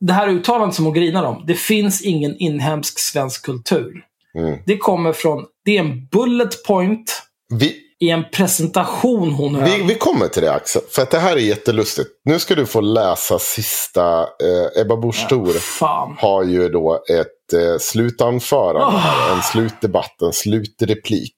det 0.00 0.12
här 0.12 0.28
uttalandet 0.28 0.74
som 0.76 0.84
hon 0.84 0.94
grinar 0.94 1.24
om. 1.24 1.44
Det 1.46 1.54
finns 1.54 2.02
ingen 2.02 2.36
inhemsk 2.36 2.98
svensk 2.98 3.44
kultur. 3.44 4.02
Mm. 4.38 4.58
Det 4.66 4.76
kommer 4.78 5.12
från, 5.12 5.44
det 5.64 5.76
är 5.76 5.80
en 5.80 6.06
bullet 6.06 6.64
point 6.64 7.22
Vi, 7.60 7.76
i 8.00 8.10
en 8.10 8.24
presentation 8.30 9.32
hon 9.32 9.54
höll. 9.54 9.70
Vi, 9.70 9.82
vi 9.82 9.94
kommer 9.94 10.28
till 10.28 10.42
det 10.42 10.52
Axel, 10.52 10.82
för 10.90 11.02
att 11.02 11.10
det 11.10 11.18
här 11.18 11.32
är 11.36 11.40
jättelustigt. 11.40 12.08
Nu 12.24 12.38
ska 12.38 12.54
du 12.54 12.66
få 12.66 12.80
läsa 12.80 13.38
sista. 13.38 14.20
Eh, 14.20 14.80
Ebba 14.80 14.96
Busch 14.96 15.28
Fan. 15.60 16.16
har 16.18 16.42
ju 16.44 16.68
då 16.68 16.94
ett 17.10 17.52
eh, 17.52 17.78
slutanförande, 17.80 18.80
Oh. 18.80 18.96
här, 18.96 19.34
en 19.36 19.42
slutdebatt, 19.42 20.22
en 20.22 20.32
slutreplik. 20.32 21.36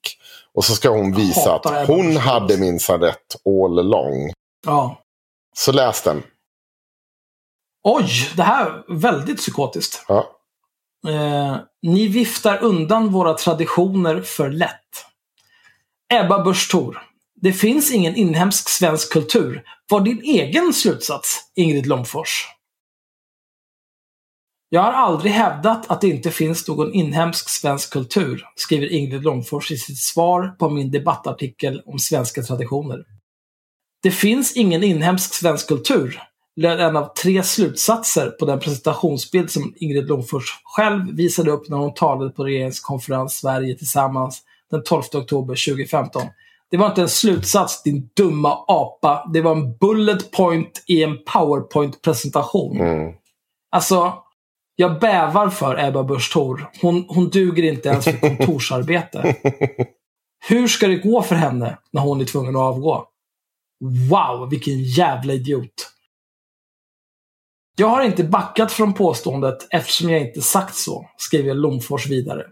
Och 0.55 0.65
så 0.65 0.75
ska 0.75 0.89
hon 0.89 1.15
visa 1.15 1.55
att 1.55 1.67
Ebba 1.67 1.85
hon 1.85 2.15
Busch 2.15 2.23
hade 2.23 2.57
minsann 2.57 3.01
rätt 3.01 3.37
all 3.47 3.79
along. 3.79 4.33
Ja. 4.67 4.99
Så 5.57 5.73
läs 5.73 6.03
den. 6.03 6.23
Oj, 7.85 8.31
det 8.37 8.43
här 8.43 8.67
är 8.67 8.83
väldigt 8.89 9.37
psykotiskt. 9.37 10.05
Ja. 10.09 10.27
Eh, 11.09 11.57
ni 11.83 12.09
viftar 12.09 12.59
undan 12.63 13.13
våra 13.13 13.35
traditioner 13.35 14.21
för 14.21 14.51
lätt. 14.51 15.07
Ebba 16.13 16.45
Busch 16.45 16.71
Thor. 16.71 17.03
Det 17.41 17.53
finns 17.53 17.93
ingen 17.93 18.17
inhemsk 18.17 18.69
svensk 18.69 19.13
kultur. 19.13 19.63
Var 19.91 20.01
din 20.01 20.23
egen 20.23 20.73
slutsats, 20.73 21.41
Ingrid 21.55 21.87
Långfors? 21.87 22.49
Jag 24.69 24.83
har 24.83 24.93
aldrig 24.93 25.33
hävdat 25.33 25.91
att 25.91 26.01
det 26.01 26.09
inte 26.09 26.31
finns 26.31 26.69
någon 26.69 26.93
inhemsk 26.93 27.49
svensk 27.49 27.93
kultur, 27.93 28.47
skriver 28.57 28.93
Ingrid 28.93 29.23
Långfors 29.23 29.71
i 29.71 29.77
sitt 29.77 29.99
svar 29.99 30.49
på 30.59 30.71
min 30.71 30.91
debattartikel 30.91 31.83
om 31.87 31.99
svenska 31.99 32.43
traditioner. 32.43 33.05
Det 34.03 34.11
finns 34.11 34.57
ingen 34.57 34.85
inhemsk 34.85 35.35
svensk 35.35 35.69
kultur, 35.69 36.23
löd 36.57 36.81
en 36.81 36.97
av 36.97 37.15
tre 37.15 37.43
slutsatser 37.43 38.31
på 38.31 38.47
den 38.47 38.61
presentationsbild 38.61 39.51
som 39.51 39.75
Ingrid 39.77 40.09
Långfors 40.09 40.61
själv 40.65 41.17
visade 41.17 41.51
upp 41.51 41.69
när 41.69 41.77
hon 41.77 41.95
talade 41.95 42.31
på 42.31 42.45
regeringskonferens 42.45 43.37
Sverige 43.37 43.79
tillsammans 43.79 44.43
den 44.73 44.83
12 44.85 45.03
oktober 45.15 45.73
2015. 45.73 46.23
Det 46.71 46.77
var 46.77 46.87
inte 46.87 47.03
en 47.03 47.09
slutsats, 47.09 47.83
din 47.83 48.11
dumma 48.17 48.65
apa. 48.69 49.31
Det 49.33 49.41
var 49.41 49.53
en 49.53 49.77
bullet 49.77 50.31
point 50.31 50.85
i 50.87 51.03
en 51.03 51.19
powerpoint-presentation. 51.33 52.81
Mm. 52.81 53.13
Alltså, 53.71 54.15
jag 54.77 55.01
bävar 55.01 55.49
för 55.49 55.85
Ebba 55.85 56.03
Busch 56.03 56.33
Thor. 56.33 56.71
Hon, 56.83 57.05
hon 57.09 57.29
duger 57.29 57.63
inte 57.63 57.89
ens 57.89 58.05
för 58.05 58.21
kontorsarbete. 58.21 59.37
Hur 60.49 60.69
ska 60.69 60.87
det 60.87 60.97
gå 60.97 61.23
för 61.23 61.35
henne 61.35 61.79
när 61.91 62.03
hon 62.03 62.21
är 62.21 62.25
tvungen 62.25 62.57
att 62.57 62.63
avgå? 62.63 63.07
Wow, 64.11 64.51
vilken 64.51 64.83
jävla 64.83 65.33
idiot. 65.33 65.93
Jag 67.77 67.87
har 67.87 68.03
inte 68.03 68.25
backat 68.25 68.73
från 68.73 68.95
påståendet 68.95 69.67
eftersom 69.71 70.11
jag 70.11 70.21
inte 70.21 70.43
sagt 70.43 70.75
så, 70.75 71.07
skriver 71.17 71.55
Lomfors 71.55 72.07
vidare. 72.07 72.47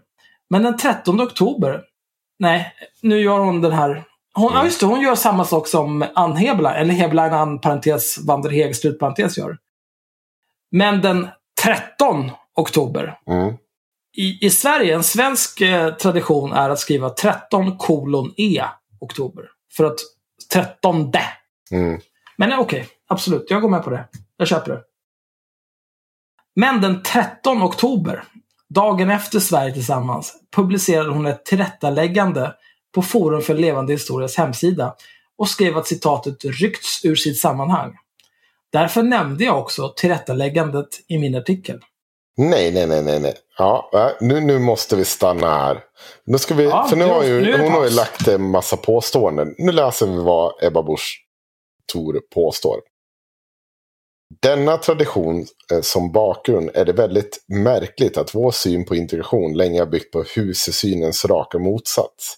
Men 0.49 0.63
den 0.63 0.77
13 0.77 1.21
oktober, 1.21 1.81
nej, 2.41 2.73
nu 3.01 3.19
gör 3.19 3.39
hon 3.39 3.61
den 3.61 3.71
här 3.71 4.03
hon, 4.33 4.53
ja, 4.53 4.65
just 4.65 4.79
det, 4.79 4.85
hon 4.85 5.01
gör 5.01 5.15
samma 5.15 5.45
sak 5.45 5.67
som 5.67 6.05
Ann 6.15 6.35
Heberlein, 6.35 6.75
eller 6.75 6.93
Heberlein, 6.93 7.33
Ann, 7.33 7.61
parentes, 7.61 8.17
Wanderheg, 8.17 8.75
slutparentes 8.75 9.37
gör. 9.37 9.57
Men 10.71 11.01
den 11.01 11.27
13 11.63 12.31
oktober, 12.55 13.19
Mm. 13.27 13.53
i, 14.17 14.45
i 14.45 14.49
Sverige, 14.49 14.95
en 14.95 15.03
svensk 15.03 15.61
eh, 15.61 15.93
tradition 15.95 16.51
är 16.53 16.69
att 16.69 16.79
skriva 16.79 17.09
13 17.09 17.77
kolon 17.77 18.33
E 18.37 18.63
oktober. 18.99 19.49
För 19.77 19.83
att 19.83 19.99
13 20.53 21.11
det. 21.11 21.27
Mm. 21.71 22.01
Men 22.37 22.51
eh, 22.51 22.59
okej, 22.59 22.87
absolut. 23.07 23.45
Jag 23.49 23.61
går 23.61 23.69
med 23.69 23.83
på 23.83 23.89
det. 23.89 24.07
Jag 24.37 24.47
köper 24.47 24.71
det. 24.71 24.81
Men 26.55 26.81
den 26.81 27.03
13 27.03 27.63
oktober, 27.63 28.23
dagen 28.73 29.09
efter 29.09 29.39
Sverige 29.39 29.73
tillsammans, 29.73 30.33
publicerade 30.55 31.09
hon 31.09 31.25
ett 31.25 31.45
tillrättaläggande 31.45 32.53
på 32.95 33.01
Forum 33.01 33.41
för 33.41 33.55
levande 33.55 33.93
historias 33.93 34.37
hemsida 34.37 34.95
och 35.37 35.47
skrev 35.47 35.77
att 35.77 35.87
citatet 35.87 36.45
ryckts 36.45 37.05
ur 37.05 37.15
sitt 37.15 37.39
sammanhang. 37.39 37.93
Därför 38.71 39.03
nämnde 39.03 39.43
jag 39.43 39.59
också 39.59 39.93
tillrättaläggandet 39.95 40.87
i 41.07 41.17
min 41.17 41.35
artikel. 41.35 41.79
Nej, 42.37 42.71
nej, 42.71 42.87
nej, 42.87 43.03
nej, 43.03 43.19
nej. 43.19 43.33
Ja, 43.57 43.89
nu, 44.21 44.39
nu 44.41 44.59
måste 44.59 44.95
vi 44.95 45.05
stanna 45.05 45.59
här. 45.59 45.79
Nu 46.25 46.37
ska 46.37 46.55
vi, 46.55 46.63
Ja, 46.63 46.87
för 46.89 46.95
nu 46.95 47.05
har 47.05 47.23
ju, 47.23 47.41
nu 47.41 47.57
hon 47.61 47.71
har 47.71 47.83
ju 47.83 47.89
lagt 47.89 48.27
en 48.27 48.49
massa 48.49 48.77
påståenden. 48.77 49.55
Nu 49.57 49.71
läser 49.71 50.07
vi 50.07 50.17
vad 50.17 50.63
Ebba 50.63 50.83
Busch 50.83 51.25
Thor 51.93 52.21
påstår. 52.33 52.79
Denna 54.39 54.77
tradition 54.77 55.45
eh, 55.71 55.81
som 55.81 56.11
bakgrund 56.11 56.69
är 56.73 56.85
det 56.85 56.93
väldigt 56.93 57.43
märkligt 57.47 58.17
att 58.17 58.35
vår 58.35 58.51
syn 58.51 58.85
på 58.85 58.95
integration 58.95 59.57
länge 59.57 59.79
har 59.79 59.85
byggt 59.85 60.11
på 60.11 60.23
husesynens 60.35 61.25
raka 61.25 61.59
motsats. 61.59 62.37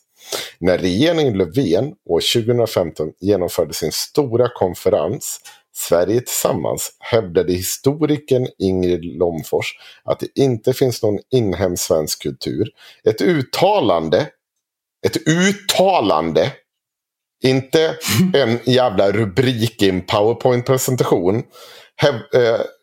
När 0.59 0.77
regeringen 0.77 1.37
Löfven 1.37 1.93
år 2.09 2.43
2015 2.43 3.11
genomförde 3.19 3.73
sin 3.73 3.91
stora 3.91 4.49
konferens 4.49 5.39
Sverige 5.75 6.19
tillsammans 6.19 6.95
hävdade 6.99 7.53
historikern 7.53 8.47
Ingrid 8.59 9.05
Lomfors 9.05 9.75
att 10.03 10.19
det 10.19 10.27
inte 10.35 10.73
finns 10.73 11.03
någon 11.03 11.19
inhemsk 11.31 11.83
svensk 11.83 12.21
kultur. 12.21 12.69
Ett 13.03 13.21
uttalande, 13.21 14.27
ett 15.05 15.27
uttalande, 15.27 16.51
inte 17.43 17.97
en 18.33 18.59
jävla 18.65 19.11
rubrik 19.11 19.83
i 19.83 19.89
en 19.89 20.01
powerpoint-presentation, 20.01 21.43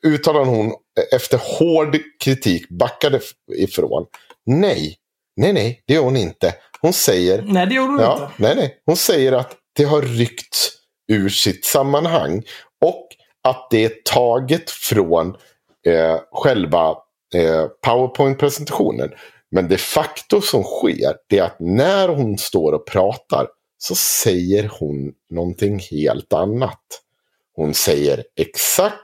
uttalade 0.06 0.44
hon 0.46 0.72
efter 1.12 1.40
hård 1.58 1.96
kritik 2.24 2.68
backade 2.68 3.20
ifrån. 3.56 4.06
Nej, 4.46 4.96
nej, 5.36 5.52
nej, 5.52 5.82
det 5.86 5.94
gör 5.94 6.02
hon 6.02 6.16
inte. 6.16 6.54
Hon 6.80 6.92
säger 6.92 7.42
Nej, 7.42 7.66
det 7.66 7.74
gjorde 7.74 7.92
hon 7.92 8.00
Ja, 8.00 8.12
inte. 8.14 8.42
nej, 8.42 8.56
nej. 8.56 8.82
Hon 8.86 8.96
säger 8.96 9.32
att 9.32 9.56
det 9.76 9.84
har 9.84 10.02
ryckts 10.02 10.70
ur 11.12 11.28
sitt 11.28 11.64
sammanhang. 11.64 12.42
Och 12.84 13.08
att 13.48 13.68
det 13.70 13.84
är 13.84 13.92
taget 14.04 14.70
från 14.70 15.28
eh, 15.86 16.18
själva 16.32 16.88
eh, 17.34 17.66
PowerPoint-presentationen. 17.86 19.10
Men 19.50 19.68
de 19.68 19.78
facto 19.78 20.40
som 20.40 20.62
sker, 20.62 21.14
det 21.28 21.38
är 21.38 21.42
att 21.42 21.56
när 21.60 22.08
hon 22.08 22.38
står 22.38 22.72
och 22.72 22.86
pratar 22.86 23.46
så 23.78 23.94
säger 23.94 24.70
hon 24.80 25.12
någonting 25.30 25.78
helt 25.90 26.32
annat. 26.32 26.80
Hon 27.56 27.74
säger 27.74 28.24
exakt 28.36 28.96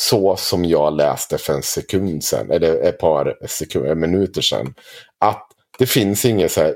så 0.00 0.36
som 0.36 0.64
jag 0.64 0.96
läste 0.96 1.38
för 1.38 1.52
en 1.52 1.62
sekund 1.62 2.24
sedan, 2.24 2.50
eller 2.50 2.82
ett 2.82 2.98
par 2.98 3.46
sekund, 3.46 3.96
minuter 4.00 4.40
sedan. 4.42 4.74
Att 5.20 5.46
det 5.78 5.86
finns 5.86 6.24
inga 6.24 6.48
så 6.48 6.60
här 6.60 6.74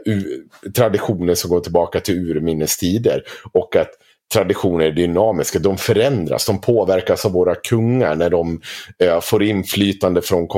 traditioner 0.77 1.35
som 1.35 1.51
går 1.51 1.61
tillbaka 1.61 2.01
till 2.01 2.31
urminnes 2.31 2.77
tider. 2.77 3.23
Och 3.53 3.77
att 3.77 3.91
traditioner 4.33 4.85
är 4.85 4.91
dynamiska, 4.93 5.59
de 5.59 5.77
förändras, 5.79 6.47
de 6.47 6.61
påverkas 6.61 7.25
av 7.25 7.33
våra 7.33 7.55
kungar 7.55 8.15
när 8.15 8.31
de 8.31 8.61
eh, 9.05 9.21
får 9.21 9.43
inflytande 9.43 10.23
från 10.23 10.49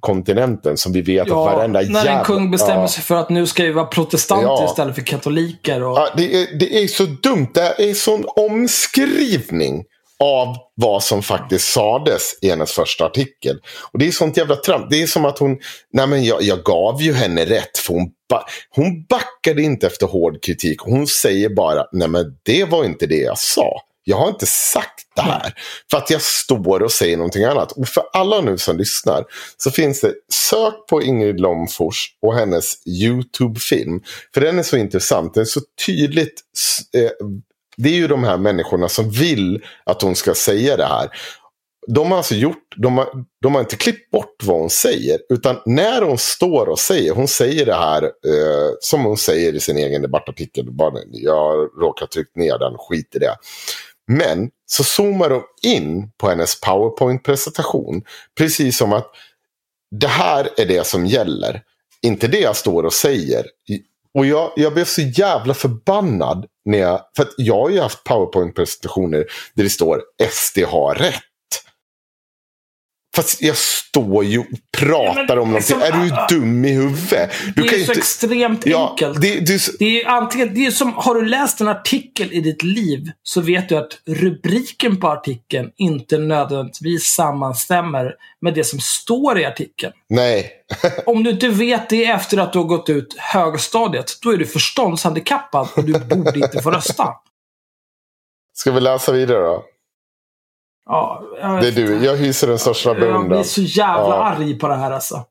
kontinenten. 0.00 0.76
Som 0.76 0.92
vi 0.92 1.00
vet 1.02 1.22
att 1.22 1.28
Ja, 1.28 1.44
varenda 1.44 1.80
när 1.80 1.86
en 1.86 1.94
jävla... 1.94 2.24
kung 2.24 2.50
bestämmer 2.50 2.80
Ja. 2.80 2.88
sig 2.88 3.02
för 3.02 3.14
att 3.14 3.30
nu 3.30 3.46
ska 3.46 3.62
vi 3.64 3.72
vara 3.72 3.86
protestanter 3.86 4.46
Ja. 4.46 4.66
istället 4.70 4.94
för 4.94 5.02
katoliker. 5.02 5.82
Och... 5.82 5.98
Ja, 5.98 6.08
det, 6.16 6.34
är, 6.34 6.58
det 6.58 6.82
är 6.82 6.86
så 6.86 7.04
dumt. 7.04 7.48
Det 7.54 7.90
är 7.90 7.94
sån 7.94 8.24
omskrivning 8.36 9.84
av 10.24 10.56
vad 10.74 11.02
som 11.02 11.22
faktiskt 11.22 11.72
sades 11.72 12.38
i 12.42 12.50
hennes 12.50 12.72
första 12.72 13.04
artikel. 13.04 13.58
Och 13.92 13.98
det 13.98 14.06
är 14.06 14.12
sånt 14.12 14.36
jävla 14.36 14.56
tramp. 14.56 14.90
Det 14.90 15.02
är 15.02 15.06
som 15.06 15.24
att 15.24 15.38
hon, 15.38 15.58
nej 15.92 16.06
men 16.06 16.24
jag, 16.24 16.42
jag 16.42 16.62
gav 16.62 17.02
ju 17.02 17.12
henne 17.12 17.44
rätt. 17.44 17.78
För 17.78 17.94
hon, 17.94 18.10
ba, 18.28 18.44
hon 18.70 19.04
backade 19.04 19.62
inte 19.62 19.86
efter 19.86 20.06
hård 20.06 20.42
kritik. 20.42 20.80
Hon 20.80 21.06
säger 21.06 21.48
bara, 21.48 21.86
nej 21.92 22.08
men 22.08 22.24
det 22.42 22.64
var 22.64 22.84
inte 22.84 23.06
det 23.06 23.20
jag 23.20 23.38
sa. 23.38 23.80
Jag 24.04 24.16
har 24.16 24.28
inte 24.28 24.46
sagt 24.46 25.00
det 25.16 25.22
här. 25.22 25.54
För 25.90 25.98
att 25.98 26.10
jag 26.10 26.22
står 26.22 26.82
och 26.82 26.92
säger 26.92 27.16
någonting 27.16 27.44
annat. 27.44 27.72
Och 27.72 27.88
för 27.88 28.04
alla 28.12 28.40
nu 28.40 28.58
som 28.58 28.76
lyssnar 28.76 29.24
så 29.56 29.70
finns 29.70 30.00
det, 30.00 30.14
sök 30.32 30.86
på 30.88 31.02
Ingrid 31.02 31.40
Lomfors 31.40 32.06
och 32.22 32.34
hennes 32.34 32.86
YouTube-film. 32.86 34.00
För 34.34 34.40
den 34.40 34.58
är 34.58 34.62
så 34.62 34.76
intressant. 34.76 35.34
Den 35.34 35.40
är 35.40 35.44
så 35.44 35.60
tydligt. 35.86 36.40
Eh, 36.96 37.26
det 37.76 37.88
är 37.88 37.94
ju 37.94 38.08
de 38.08 38.24
här 38.24 38.38
människorna 38.38 38.88
som 38.88 39.10
vill 39.10 39.64
att 39.84 40.02
hon 40.02 40.14
ska 40.14 40.34
säga 40.34 40.76
det 40.76 40.86
här. 40.86 41.08
De 41.86 42.10
har 42.10 42.16
alltså 42.16 42.34
gjort, 42.34 42.74
de 42.76 42.98
har, 42.98 43.08
de 43.42 43.54
har 43.54 43.60
inte 43.60 43.76
klippt 43.76 44.10
bort 44.10 44.36
vad 44.42 44.60
hon 44.60 44.70
säger. 44.70 45.20
Utan 45.28 45.56
när 45.66 46.02
hon 46.02 46.18
står 46.18 46.68
och 46.68 46.78
säger, 46.78 47.12
hon 47.14 47.28
säger 47.28 47.66
det 47.66 47.74
här 47.74 48.02
eh, 48.02 48.70
som 48.80 49.04
hon 49.04 49.16
säger 49.16 49.54
i 49.54 49.60
sin 49.60 49.76
egen 49.76 50.02
debattartikel. 50.02 50.70
Bara, 50.70 50.94
jag 51.10 51.68
råkar 51.80 52.06
tryckt 52.06 52.36
ner 52.36 52.58
den, 52.58 52.78
skit 52.78 53.14
i 53.14 53.18
det. 53.18 53.36
Men 54.06 54.50
så 54.66 54.84
zoomar 54.84 55.30
de 55.30 55.42
in 55.62 56.10
på 56.18 56.28
hennes 56.28 56.60
powerpoint-presentation. 56.60 58.02
Precis 58.38 58.78
som 58.78 58.92
att 58.92 59.10
det 59.90 60.08
här 60.08 60.48
är 60.56 60.66
det 60.66 60.86
som 60.86 61.06
gäller. 61.06 61.62
Inte 62.02 62.28
det 62.28 62.40
jag 62.40 62.56
står 62.56 62.82
och 62.84 62.92
säger. 62.92 63.46
Och 64.14 64.26
jag, 64.26 64.52
jag 64.56 64.74
blev 64.74 64.84
så 64.84 65.02
jävla 65.02 65.54
förbannad. 65.54 66.46
När 66.64 66.78
jag, 66.78 67.00
för 67.16 67.22
att 67.22 67.34
jag 67.36 67.62
har 67.62 67.70
ju 67.70 67.80
haft 67.80 68.04
powerpoint-presentationer 68.04 69.24
där 69.54 69.64
det 69.64 69.70
står 69.70 70.02
SD 70.30 70.58
har 70.58 70.94
rätt. 70.94 71.22
Fast 73.14 73.42
jag 73.42 73.56
står 73.56 74.24
ju 74.24 74.38
och 74.38 74.46
pratar 74.78 75.14
men 75.28 75.38
om 75.38 75.48
någonting. 75.48 75.62
som- 75.62 75.82
är 75.82 75.92
du 76.28 76.36
dum 76.38 76.64
i 76.64 76.72
huvudet? 76.72 77.30
Du 77.56 77.62
det 77.62 77.68
är 77.68 77.78
ju 77.78 77.84
så 77.84 77.92
extremt 77.92 78.66
Ja, 78.66 78.88
enkelt. 78.90 79.20
det, 79.20 79.40
det, 79.40 79.60
Det 79.78 80.02
är 80.02 80.08
antingen, 80.08 80.54
det 80.54 80.66
är 80.66 80.70
som, 80.70 80.92
har 80.92 81.14
du 81.14 81.24
läst 81.26 81.60
en 81.60 81.68
artikel 81.68 82.32
i 82.32 82.40
ditt 82.40 82.62
liv 82.62 83.10
så 83.22 83.40
vet 83.40 83.68
du 83.68 83.76
att 83.76 83.98
rubriken 84.06 84.96
på 85.00 85.08
artikeln 85.08 85.70
inte 85.76 86.18
nödvändigtvis 86.18 87.04
sammanstämmer 87.04 88.12
med 88.40 88.54
det 88.54 88.64
som 88.64 88.80
står 88.80 89.38
i 89.40 89.44
artikeln. 89.44 89.92
nej. 90.08 90.50
Om 91.06 91.22
du 91.24 91.30
inte 91.30 91.48
vet 91.48 91.88
det 91.90 92.04
efter 92.06 92.38
att 92.38 92.52
du 92.52 92.58
har 92.58 92.66
gått 92.66 92.90
ut 92.90 93.16
högstadiet, 93.18 94.12
då 94.22 94.30
är 94.32 94.36
du 94.36 94.46
förståndshandikappad 94.46 95.68
och 95.76 95.84
du 95.84 95.92
borde 95.92 96.38
inte 96.38 96.62
få 96.62 96.70
rösta. 96.70 97.08
Ska 98.56 98.72
vi 98.72 98.80
läsa 98.80 99.12
vidare 99.12 99.38
då? 99.42 99.64
Ja, 100.86 101.22
jag, 101.40 101.62
Det 101.62 101.68
är 101.68 101.72
du. 101.72 102.04
Jag 102.04 102.16
hyser 102.16 102.46
den 102.46 102.58
största 102.58 102.88
jag 102.88 102.96
blir 102.96 103.06
beundran. 103.06 103.44
så 103.44 103.62
jävla 103.62 104.04
Ja. 104.16 104.24
arg 104.24 104.58
på 104.58 104.68
det 104.68 104.74
här 104.76 104.90
alltså. 104.90 105.24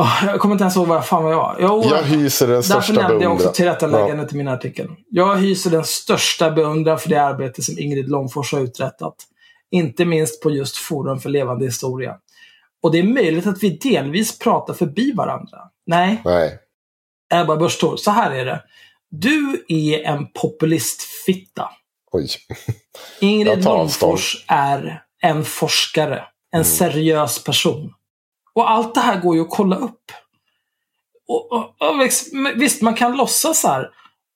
Oh, 0.00 0.22
jag 0.26 0.40
kommer 0.40 0.54
inte 0.54 0.62
ens 0.62 0.76
ihåg 0.76 0.86
vad 0.86 1.06
fan 1.06 1.24
jag 1.26 1.36
var. 1.36 1.56
Jo, 1.60 1.84
Jag 1.90 2.02
hyser 2.02 2.46
den 2.46 2.54
Därför 2.56 2.68
största 2.68 2.92
nämnde 2.92 3.12
jag 3.12 3.18
beundran. 3.20 3.36
också 3.36 3.52
tillrättaläggandet 3.52 4.32
i 4.32 4.36
min 4.36 4.48
artikel. 4.48 4.88
Jag 5.10 5.36
hyser 5.36 5.70
den 5.70 5.84
största 5.84 6.50
beundran 6.50 6.98
för 6.98 7.08
det 7.08 7.16
arbete 7.22 7.62
som 7.62 7.78
Ingrid 7.78 8.08
Lomfors 8.08 8.52
har 8.52 8.60
uträttat. 8.60 9.14
Inte 9.70 10.04
minst 10.04 10.42
på 10.42 10.50
just 10.50 10.76
Forum 10.76 11.18
för 11.20 11.30
levande 11.30 11.64
historia. 11.64 12.16
Och 12.82 12.92
det 12.92 12.98
är 12.98 13.02
möjligt 13.02 13.46
att 13.46 13.62
vi 13.62 13.70
delvis 13.70 14.38
pratar 14.38 14.74
förbi 14.74 15.12
varandra. 15.12 15.58
Nej, 15.86 16.22
Nej. 16.24 16.58
Ebba 17.34 17.56
Busch 17.56 17.98
så 17.98 18.10
här 18.10 18.30
är 18.30 18.44
det. 18.44 18.62
Du 19.10 19.64
är 19.68 19.98
en 20.04 20.26
populistfitta. 20.32 21.70
Oj. 22.10 22.28
Ingrid. 23.20 23.64
Lomfors 23.64 24.44
är 24.48 25.02
en 25.22 25.44
forskare. 25.44 26.24
En 26.52 26.64
seriös 26.64 27.44
person. 27.44 27.94
Och 28.54 28.70
allt 28.70 28.94
det 28.94 29.00
här 29.00 29.20
går 29.20 29.36
ju 29.36 29.42
att 29.42 29.50
kolla 29.50 29.76
upp. 29.76 30.12
Och, 31.28 31.52
och, 31.52 31.74
och 31.78 32.00
visst, 32.56 32.82
man 32.82 32.94
kan 32.94 33.16
låtsas 33.16 33.60
så 33.60 33.68
här. 33.68 33.90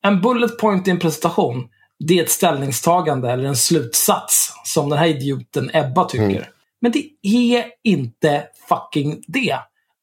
En 0.05 0.21
bullet 0.21 0.59
point 0.59 0.89
i 0.89 0.91
en 0.91 0.99
presentation, 0.99 1.69
det 1.99 2.19
är 2.19 2.23
ett 2.23 2.31
ställningstagande 2.31 3.31
eller 3.31 3.45
en 3.45 3.57
slutsats 3.57 4.53
som 4.65 4.89
den 4.89 4.99
här 4.99 5.07
idioten 5.07 5.71
Ebba 5.73 6.05
tycker. 6.05 6.51
Men 6.81 6.93
det 6.93 7.11
är 7.23 7.65
inte 7.85 8.45
fucking 8.69 9.25
det. 9.27 9.59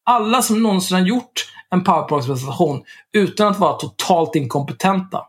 Alla 0.06 0.42
som 0.42 0.64
någonsin 0.64 0.98
har 0.98 1.06
gjort 1.06 1.46
en 1.70 1.84
powerpoint-presentation 1.84 2.84
utan 3.14 3.48
att 3.48 3.60
vara 3.60 3.74
totalt 3.74 4.36
inkompetenta 4.36 5.26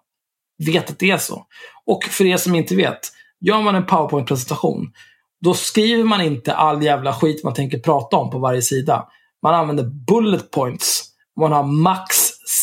vet 0.67 0.91
att 0.91 0.99
det 0.99 1.11
är 1.11 1.19
så. 1.19 1.47
Och 1.91 2.05
för 2.05 2.25
er 2.25 2.37
som 2.37 2.55
inte 2.55 2.77
vet, 2.77 2.99
gör 3.41 3.61
man 3.61 3.75
en 3.75 3.87
powerpoint-presentation, 3.87 4.93
då 5.41 5.55
skriver 5.55 6.05
man 6.05 6.21
inte 6.21 6.55
all 6.55 6.83
jävla 6.83 7.13
skit 7.13 7.45
man 7.45 7.55
tänker 7.55 7.79
prata 7.79 8.17
om 8.17 8.31
på 8.31 8.39
varje 8.39 8.63
sida. 8.63 9.09
Man 9.43 9.55
använder 9.55 9.85
bullet 9.85 10.51
points. 10.51 11.05
Man 11.41 11.53
har 11.53 11.63
max 11.63 12.17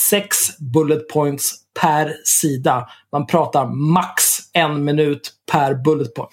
sex 0.09 0.57
bullet 0.57 1.09
points 1.09 1.53
per 1.81 2.13
sida. 2.25 2.89
Man 3.11 3.27
pratar 3.27 3.65
max 3.65 4.23
en 4.53 4.85
minut 4.85 5.33
per 5.51 5.75
bullet 5.75 6.13
point. 6.13 6.31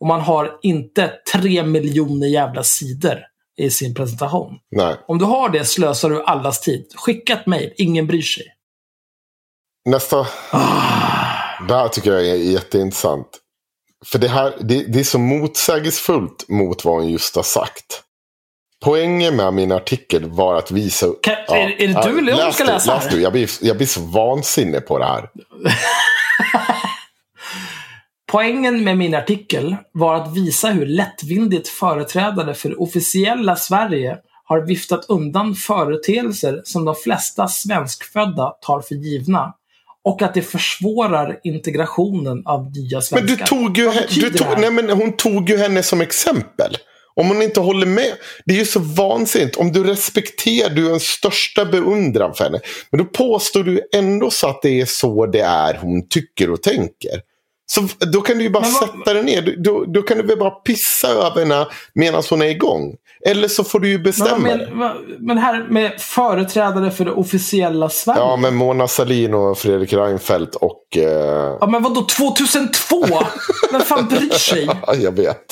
Och 0.00 0.06
man 0.06 0.20
har 0.20 0.58
inte 0.62 1.12
tre 1.32 1.62
miljoner 1.62 2.26
jävla 2.26 2.62
sidor 2.62 3.18
i 3.56 3.70
sin 3.70 3.94
presentation. 3.94 4.58
Nej. 4.70 4.96
Om 5.08 5.18
du 5.18 5.24
har 5.24 5.48
det 5.48 5.64
slösar 5.64 6.10
du 6.10 6.24
allas 6.24 6.60
tid. 6.60 6.86
Skicka 6.94 7.32
ett 7.32 7.46
mejl, 7.46 7.72
ingen 7.76 8.06
bryr 8.06 8.22
sig. 8.22 8.46
Nästa. 9.84 10.26
Det 11.68 11.74
här 11.74 11.88
tycker 11.88 12.12
jag 12.12 12.26
är 12.28 12.34
jätteintressant. 12.34 13.26
För 14.06 14.18
det 14.18 14.28
här 14.28 14.52
det, 14.60 14.84
det 14.92 15.00
är 15.00 15.04
så 15.04 15.18
motsägelsefullt 15.18 16.48
mot 16.48 16.84
vad 16.84 16.94
hon 16.94 17.08
just 17.08 17.36
har 17.36 17.42
sagt. 17.42 18.02
Poängen 18.84 19.36
med 19.36 19.54
min 19.54 19.72
artikel 19.72 20.30
var 20.30 20.54
att 20.54 20.70
visa... 20.70 21.06
Kan- 21.22 21.34
är- 21.34 21.82
är 21.82 21.88
det 21.88 22.02
du 22.12 22.18
eller 22.18 22.32
jag 22.32 22.40
som 22.40 22.52
ska 22.52 22.64
läsa 22.64 22.94
läs 22.94 23.08
du. 23.08 23.20
Jag, 23.20 23.32
blir, 23.32 23.50
jag 23.60 23.76
blir 23.76 23.86
så 23.86 24.00
vansinnig 24.00 24.86
på 24.86 24.98
det 24.98 25.04
här. 25.04 25.28
Poängen 28.32 28.84
med 28.84 28.96
min 28.98 29.14
artikel 29.14 29.76
var 29.92 30.14
att 30.14 30.36
visa 30.36 30.68
hur 30.68 30.86
lättvindigt 30.86 31.68
företrädare 31.68 32.54
för 32.54 32.68
det 32.68 32.76
officiella 32.76 33.56
Sverige 33.56 34.18
har 34.44 34.60
viftat 34.60 35.04
undan 35.08 35.54
företeelser 35.54 36.60
som 36.64 36.84
de 36.84 36.94
flesta 36.94 37.48
svenskfödda 37.48 38.50
tar 38.50 38.80
för 38.80 38.94
givna 38.94 39.54
och 40.04 40.22
att 40.22 40.34
det 40.34 40.42
försvårar 40.42 41.38
integrationen 41.44 42.42
av 42.46 42.70
nya 42.72 42.96
Men 42.96 43.02
svenskar. 43.02 43.36
du 43.36 43.36
tog 43.44 43.78
ju, 43.78 43.90
du 44.20 44.30
tog, 44.30 44.46
nej, 44.58 44.70
men 44.70 44.90
hon 44.90 45.12
tog 45.16 45.50
ju 45.50 45.56
henne 45.56 45.82
som 45.82 46.00
exempel. 46.00 46.76
Om 47.14 47.28
hon 47.28 47.42
inte 47.42 47.60
håller 47.60 47.86
med. 47.86 48.12
Det 48.44 48.54
är 48.54 48.58
ju 48.58 48.64
så 48.64 48.80
vansinnigt. 48.80 49.56
Om 49.56 49.72
du 49.72 49.84
respekterar, 49.84 50.70
du 50.70 50.88
är 50.88 50.92
en 50.92 51.00
största 51.00 51.64
beundran 51.64 52.34
för 52.34 52.44
henne. 52.44 52.60
Men 52.90 52.98
då 52.98 53.04
påstår 53.04 53.62
du 53.64 53.80
ändå 53.94 54.30
så 54.30 54.48
att 54.48 54.62
det 54.62 54.80
är 54.80 54.86
så 54.86 55.26
det 55.26 55.40
är 55.40 55.74
hon 55.74 56.08
tycker 56.08 56.50
och 56.50 56.62
tänker. 56.62 57.20
Så 57.66 57.88
då 58.12 58.20
kan 58.20 58.38
du 58.38 58.44
ju 58.44 58.50
bara 58.50 58.62
Men 58.62 58.72
vad- 58.72 58.88
sätta 58.88 59.14
dig 59.14 59.22
ner. 59.24 59.54
Då, 59.64 59.84
då 59.84 60.02
kan 60.02 60.16
du 60.18 60.22
väl 60.22 60.38
bara 60.38 60.50
pissa 60.50 61.08
över 61.08 61.38
henne 61.40 61.66
medan 61.94 62.22
hon 62.30 62.42
är 62.42 62.46
igång. 62.46 62.94
Eller 63.26 63.48
så 63.48 63.64
får 63.64 63.80
du 63.80 63.88
ju 63.88 63.94
Men, 63.94 64.02
bestämma 64.02 64.38
men, 64.38 64.78
vad- 64.78 64.96
men 65.20 65.38
här 65.38 65.66
med 65.70 66.00
företrädare 66.00 66.90
för 66.90 67.04
det 67.04 67.12
officiella 67.12 67.88
Sverige. 67.88 68.20
Ja, 68.20 68.36
men 68.36 68.54
Mona 68.54 68.88
Sahlin 68.88 69.34
och 69.34 69.58
Fredrik 69.58 69.92
Reinfeldt 69.92 70.54
och... 70.54 70.96
Eh, 70.96 71.56
Ja, 71.60 71.66
men 71.70 71.82
vadå 71.82 72.02
2002? 72.02 72.96
Vem 73.72 73.80
fan 73.80 74.08
bryr 74.08 74.30
sig? 74.30 74.68
ja, 74.86 74.94
jag 74.94 75.12
vet. 75.16 75.44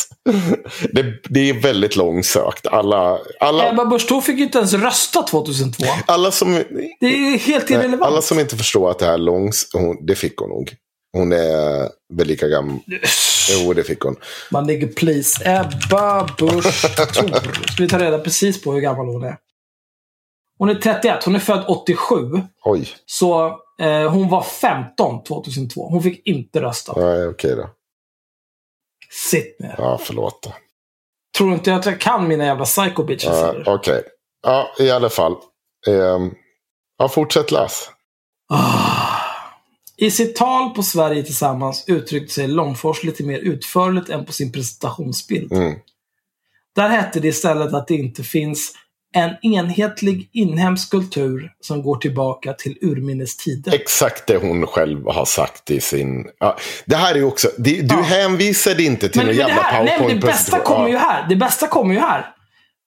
Det, 0.93 1.05
det 1.31 1.51
är 1.51 1.61
väldigt 1.61 1.97
långsökt. 1.97 2.66
Alla, 2.66 3.19
alla, 3.41 3.69
Ebba 3.71 3.85
Busch 3.85 4.09
Thor 4.09 4.21
fick 4.21 4.39
ju 4.39 4.45
inte 4.45 4.59
ens 4.59 4.73
rösta 4.75 5.23
2002. 5.23 5.85
alla 6.07 6.31
som... 6.31 6.53
Det 7.01 7.07
är 7.07 7.39
helt 7.39 7.71
irrelevant. 7.71 8.03
alla 8.03 8.23
som 8.23 8.39
inte 8.39 8.57
förstår 8.57 8.91
att 8.91 8.99
det 8.99 9.07
här 9.07 9.12
är 9.14 9.19
långs... 9.19 9.66
Det 10.07 10.14
fick 10.14 10.37
hon 10.37 10.49
nog. 10.49 10.73
Hon 11.12 11.32
är 11.32 11.88
väl 12.14 12.26
lika 12.26 12.48
gammal. 12.48 12.78
Jo, 13.50 13.72
det 13.72 13.84
fick 13.84 14.00
hon. 14.00 14.16
Man 14.50 14.66
ligger 14.66 14.86
please. 14.88 15.42
Ebba 15.50 16.24
Busch 16.24 16.36
Thor. 16.38 16.61
Ska 17.72 17.82
vi 17.82 17.88
ta 17.88 17.98
reda 17.98 18.18
precis 18.18 18.62
på 18.62 18.72
hur 18.72 18.80
gammal 18.80 19.06
hon 19.06 19.24
är. 19.24 19.36
Hon 20.59 20.68
är 20.68 20.74
31. 20.74 21.24
Hon 21.24 21.34
är 21.34 21.38
född 21.38 21.64
87. 21.68 22.16
Oj, 22.64 22.88
Så 23.06 23.46
eh, 23.80 24.11
hon 24.11 24.28
var 24.28 24.42
15 24.42 25.22
2002. 25.24 25.88
Hon 25.88 26.02
fick 26.02 26.26
inte 26.26 26.61
rösta. 26.61 26.92
nej, 27.00 27.26
okej 27.26 27.56
då. 27.56 27.70
Sitt 29.30 29.61
ner. 29.61 29.74
Ja, 29.78 29.98
förlåt. 30.02 30.42
då. 30.42 30.52
Tror 31.38 31.48
du 31.48 31.54
inte 31.54 31.74
att 31.74 31.86
jag 31.86 32.00
kan 32.00 32.28
mina 32.28 32.44
jävla 32.44 32.64
psycho 32.64 33.02
bitches? 33.04 33.24
Ja, 33.30 33.50
eller? 33.50 33.68
okej. 33.68 34.02
Ja, 34.42 34.70
i 34.78 34.90
alla 34.90 35.09
fall. 35.09 35.36
Ehm, 35.86 36.30
ja, 36.98 37.09
fortsätt 37.09 37.50
läs. 37.50 37.90
Ah. 38.52 38.88
I 40.01 40.11
sitt 40.11 40.36
tal 40.36 40.70
på 40.70 40.82
Sverige 40.82 41.22
tillsammans 41.22 41.84
uttryckte 41.86 42.34
sig 42.34 42.49
Långfors 42.49 43.05
lite 43.05 43.22
mer 43.24 43.38
utförligt 43.38 44.09
än 44.09 44.24
på 44.24 44.32
sin 44.32 44.53
presentationsbild. 44.53 45.53
Mm. 45.53 45.74
Där 46.76 46.88
hette 46.88 47.20
det 47.20 47.28
istället 47.28 47.74
att 47.74 47.88
det 47.88 47.94
inte 47.94 48.22
finns 48.24 48.72
en 49.14 49.36
enhetlig 49.42 50.30
inhemsk 50.32 50.90
kultur 50.90 51.51
som 51.61 51.82
går 51.82 51.96
tillbaka 51.96 52.53
till 52.53 52.78
urminnes 52.80 53.36
tider. 53.36 53.74
Exakt 53.74 54.26
det 54.26 54.36
hon 54.36 54.66
själv 54.66 55.07
har 55.07 55.24
sagt 55.24 55.70
i 55.70 55.80
sin... 55.80 56.26
Ja, 56.40 56.57
det 56.86 56.96
här 56.96 57.14
är 57.14 57.24
också... 57.24 57.49
Det, 57.59 57.70
du 57.80 57.94
Ja. 57.94 58.03
hänvisade 58.03 58.82
inte 58.82 59.09
till 59.09 59.18
Men, 59.20 59.26
någon 59.26 59.36
men 59.36 59.49
jävla 59.49 59.72
men 59.72 59.84
det 59.84 59.86
bästa 59.86 59.99
powerpoint-presentation. 59.99 60.76
kommer 60.76 60.88
ju 60.88 60.96
här. 60.96 61.28
Det 61.28 61.36
bästa 61.36 61.66
kommer 61.66 61.94
ju 61.94 62.01
här. 62.01 62.26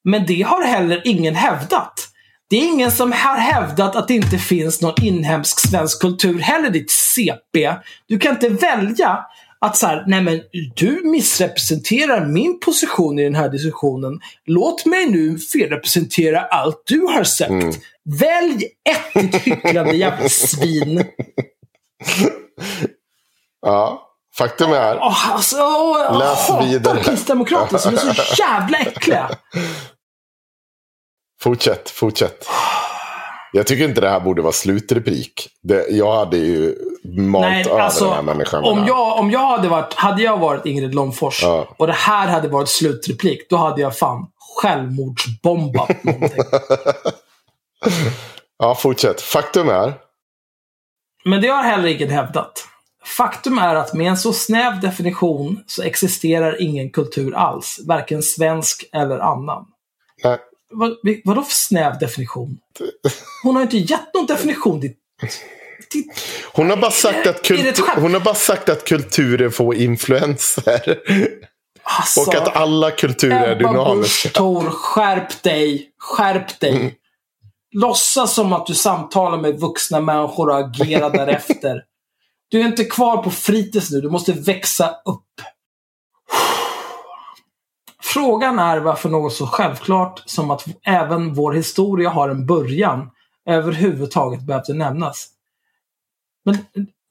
Men 0.03 0.25
det 0.25 0.41
har 0.41 0.63
heller 0.63 1.01
ingen 1.05 1.35
hävdat. 1.35 2.07
Det 2.51 2.57
är 2.57 2.67
ingen 2.67 2.91
som 2.91 3.11
har 3.11 3.37
hävdat 3.37 3.95
att 3.95 4.07
det 4.07 4.13
inte 4.13 4.37
finns 4.37 4.81
någon 4.81 5.03
inhemsk 5.03 5.69
svensk 5.69 6.01
kultur 6.01 6.39
heller, 6.39 6.69
ditt 6.69 6.91
CP. 6.91 7.75
Du 8.07 8.19
kan 8.19 8.31
inte 8.31 8.49
välja 8.49 9.19
att 9.59 9.77
så 9.77 9.87
här, 9.87 10.03
nej 10.07 10.21
men 10.21 10.41
du 10.75 11.01
missrepresenterar 11.03 12.25
min 12.25 12.59
position 12.59 13.19
i 13.19 13.23
den 13.23 13.35
här 13.35 13.49
diskussionen. 13.49 14.19
Låt 14.45 14.85
mig 14.85 15.05
nu 15.05 15.39
felrepresentera 15.39 16.41
allt 16.41 16.83
du 16.85 16.99
har 17.01 17.23
sagt. 17.23 17.51
Mm. 17.51 17.73
Välj 18.19 18.65
ett, 18.89 19.31
ditt 19.31 19.41
hycklande 19.41 19.95
jävla 19.95 20.29
svin. 20.29 21.05
Ja, 23.61 24.07
faktum 24.37 24.71
är... 24.71 24.97
Åh, 24.97 25.31
alltså, 25.31 25.55
jag 25.55 26.19
Läs 26.19 26.49
vidare. 26.63 27.03
kristdemokrater 27.03 27.77
som 27.77 27.93
är 27.93 27.97
så 27.97 28.41
jävla 28.41 28.77
äckliga. 28.77 29.29
Fortsätt, 31.41 31.89
fortsätt. 31.89 32.47
Jag 33.53 33.67
tycker 33.67 33.83
inte 33.85 34.01
det 34.01 34.09
här 34.09 34.19
borde 34.19 34.41
vara 34.41 34.51
slutreplik. 34.51 35.49
Det, 35.63 35.87
jag 35.89 36.15
hade 36.15 36.37
ju 36.37 36.75
malt 37.03 37.45
Nej, 37.45 37.65
över 37.69 37.79
alltså, 37.79 38.05
den 38.05 38.13
här 38.13 38.21
människan. 38.21 38.63
om 38.63 38.85
jag, 38.87 39.19
om 39.19 39.31
jag 39.31 39.39
hade 39.47 39.67
varit, 39.69 39.93
hade 39.93 40.21
jag 40.23 40.37
varit 40.37 40.65
Ingrid 40.65 40.95
Långfors 40.95 41.43
Ja. 41.43 41.67
och 41.77 41.87
det 41.87 41.93
här 41.93 42.27
hade 42.27 42.47
varit 42.47 42.69
slutreplik, 42.69 43.49
då 43.49 43.55
hade 43.55 43.81
jag 43.81 43.97
fan 43.97 44.27
självmordsbombat 44.61 46.03
någonting. 46.03 46.43
Ja, 48.59 48.75
fortsätt. 48.75 49.21
Faktum 49.21 49.69
är... 49.69 49.93
Men 51.25 51.41
det 51.41 51.47
har 51.47 51.63
heller 51.63 51.87
ingen 51.87 52.09
hävdat. 52.09 52.67
Faktum 53.17 53.57
är 53.57 53.75
att 53.75 53.93
med 53.93 54.07
en 54.07 54.17
så 54.17 54.33
snäv 54.33 54.79
definition 54.79 55.63
så 55.67 55.83
existerar 55.83 56.61
ingen 56.61 56.89
kultur 56.89 57.35
alls. 57.35 57.79
Varken 57.87 58.23
svensk 58.23 58.83
eller 58.93 59.19
annan. 59.19 59.65
Nej, 60.23 60.37
Vad, 60.71 60.97
vadå 61.23 61.43
för 61.43 61.53
snäv 61.53 61.99
definition? 61.99 62.57
Hon 63.43 63.55
har 63.55 63.61
inte 63.61 63.77
gett 63.77 64.13
någon 64.13 64.25
definition. 64.25 64.79
Det, 64.79 64.87
det, 64.87 66.05
hon, 66.53 66.69
har 66.69 66.77
bara 66.77 66.91
sagt 66.91 67.27
att 67.27 67.43
kultur, 67.43 68.01
hon 68.01 68.13
har 68.13 68.21
bara 68.21 68.35
sagt 68.35 68.69
att 68.69 68.85
kulturer 68.85 69.49
får 69.49 69.75
influenser. 69.75 70.99
alltså, 71.83 72.21
Och 72.21 72.35
att 72.35 72.55
alla 72.55 72.91
kulturer 72.91 73.47
är 73.47 73.55
dynamiska. 73.55 74.29
Thor, 74.29 74.69
skärp 74.69 75.43
dig. 75.43 75.91
Skärp 75.99 76.59
dig. 76.59 76.75
Mm. 76.75 76.91
Låtsas 77.73 78.33
som 78.33 78.53
att 78.53 78.65
du 78.65 78.75
samtalar 78.75 79.37
med 79.37 79.59
vuxna 79.59 80.01
människor 80.01 80.49
och 80.49 80.59
agerar 80.59 81.09
därefter. 81.17 81.83
Du 82.49 82.61
är 82.61 82.65
inte 82.65 82.85
kvar 82.85 83.17
på 83.17 83.31
fritids 83.31 83.91
nu. 83.91 84.01
Du 84.01 84.09
måste 84.09 84.33
växa 84.33 84.89
upp. 85.05 85.41
Frågan 88.13 88.59
är 88.59 88.79
varför 88.79 89.09
något 89.09 89.33
så 89.33 89.47
självklart 89.47 90.23
som 90.25 90.51
att 90.51 90.65
även 90.83 91.33
vår 91.33 91.53
historia 91.53 92.09
har 92.09 92.29
en 92.29 92.45
början 92.45 93.09
överhuvudtaget 93.49 94.41
behövde 94.41 94.73
nämnas. 94.73 95.27
Men 96.45 96.57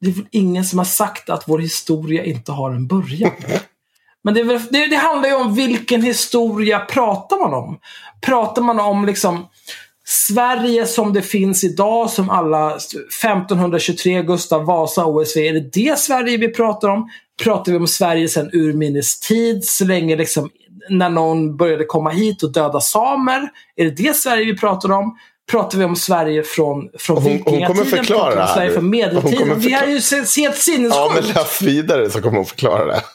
det 0.01 0.11
är 0.11 0.13
väl 0.13 0.27
ingen 0.31 0.65
som 0.65 0.79
har 0.79 0.85
sagt 0.85 1.31
att 1.31 1.49
vår 1.49 1.59
historia 1.59 2.25
inte 2.25 2.53
har 2.53 2.71
en 2.71 2.87
början? 2.87 3.33
Men 4.23 4.35
det, 4.35 4.43
väl, 4.43 4.61
det, 4.71 4.87
det 4.87 4.97
handlar 4.97 5.29
ju 5.29 5.35
om 5.35 5.55
vilken 5.55 6.03
historia 6.03 6.79
pratar 6.79 7.39
man 7.39 7.55
om. 7.55 7.79
Pratar 8.21 8.63
man 8.63 8.81
om 8.81 9.05
liksom 9.05 9.47
Sverige 10.05 10.87
som 10.87 11.13
det 11.13 11.23
finns 11.23 11.65
idag, 11.65 12.11
som 12.11 12.31
alla 12.31 12.71
1523, 12.71 14.23
Gustav 14.23 14.65
Vasa, 14.65 15.07
OSV. 15.07 15.39
Är 15.39 15.53
det 15.53 15.73
det 15.73 15.99
Sverige 15.99 16.37
vi 16.37 16.49
pratar 16.49 16.89
om? 16.89 17.11
Pratar 17.43 17.73
vi 17.73 17.79
om 17.79 17.87
Sverige 17.87 18.29
sedan 18.29 18.51
urminnes 18.53 19.21
tid, 19.21 19.65
så 19.65 19.85
länge 19.85 20.17
liksom 20.17 20.51
när 20.89 21.11
någon 21.11 21.57
började 21.57 21.85
komma 21.85 22.11
hit 22.11 22.43
och 22.43 22.53
döda 22.53 22.81
samer? 22.81 23.49
Är 23.77 23.85
det 23.85 23.91
det 23.91 24.17
Sverige 24.17 24.45
vi 24.45 24.57
pratar 24.59 24.93
om? 24.93 25.19
Pratar 25.51 25.79
vi 25.79 25.85
om 25.85 25.97
Sverige 25.97 26.43
från, 26.43 26.89
från 26.99 27.17
Hon- 27.17 27.25
hon 27.33 27.43
kommer 27.43 27.59
vikingatiden? 27.61 27.99
förklara 27.99 28.35
Pratar 28.35 28.37
vi 28.37 28.43
om 28.43 28.49
Sverige 28.55 28.71
från 28.73 28.91
medeltiden? 28.91 29.61
här 29.61 29.83
är 29.83 29.87
ju 29.87 29.93
helt 29.95 30.37
Ja, 30.37 30.53
sinnessjukt. 30.53 31.15
men 31.15 31.25
läs 31.25 31.63
vidare 31.63 32.11
så 32.11 32.23
kommer 32.23 32.37
hon 32.37 32.47
förklara 32.47 32.85
det. 32.87 33.03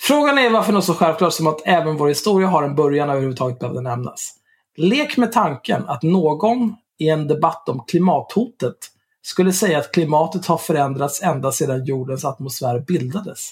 Frågan 0.00 0.38
är 0.38 0.50
varför 0.50 0.72
något 0.72 0.84
så 0.84 0.94
självklart 0.94 1.32
som 1.32 1.46
att 1.46 1.60
även 1.64 1.96
vår 1.96 2.08
historia 2.08 2.48
har 2.48 2.62
en 2.62 2.74
början 2.74 3.10
överhuvudtaget 3.10 3.58
behövde 3.58 3.80
nämnas. 3.80 4.32
Lek 4.76 5.16
med 5.16 5.32
tanken 5.32 5.84
att 5.88 6.02
någon 6.02 6.74
i 6.98 7.08
en 7.08 7.26
debatt 7.28 7.68
om 7.68 7.84
klimathotet 7.88 8.76
skulle 9.22 9.52
säga 9.52 9.78
att 9.78 9.92
klimatet 9.92 10.46
har 10.46 10.58
förändrats 10.58 11.22
ända 11.22 11.52
sedan 11.52 11.84
jordens 11.84 12.24
atmosfär 12.24 12.80
bildades. 12.80 13.50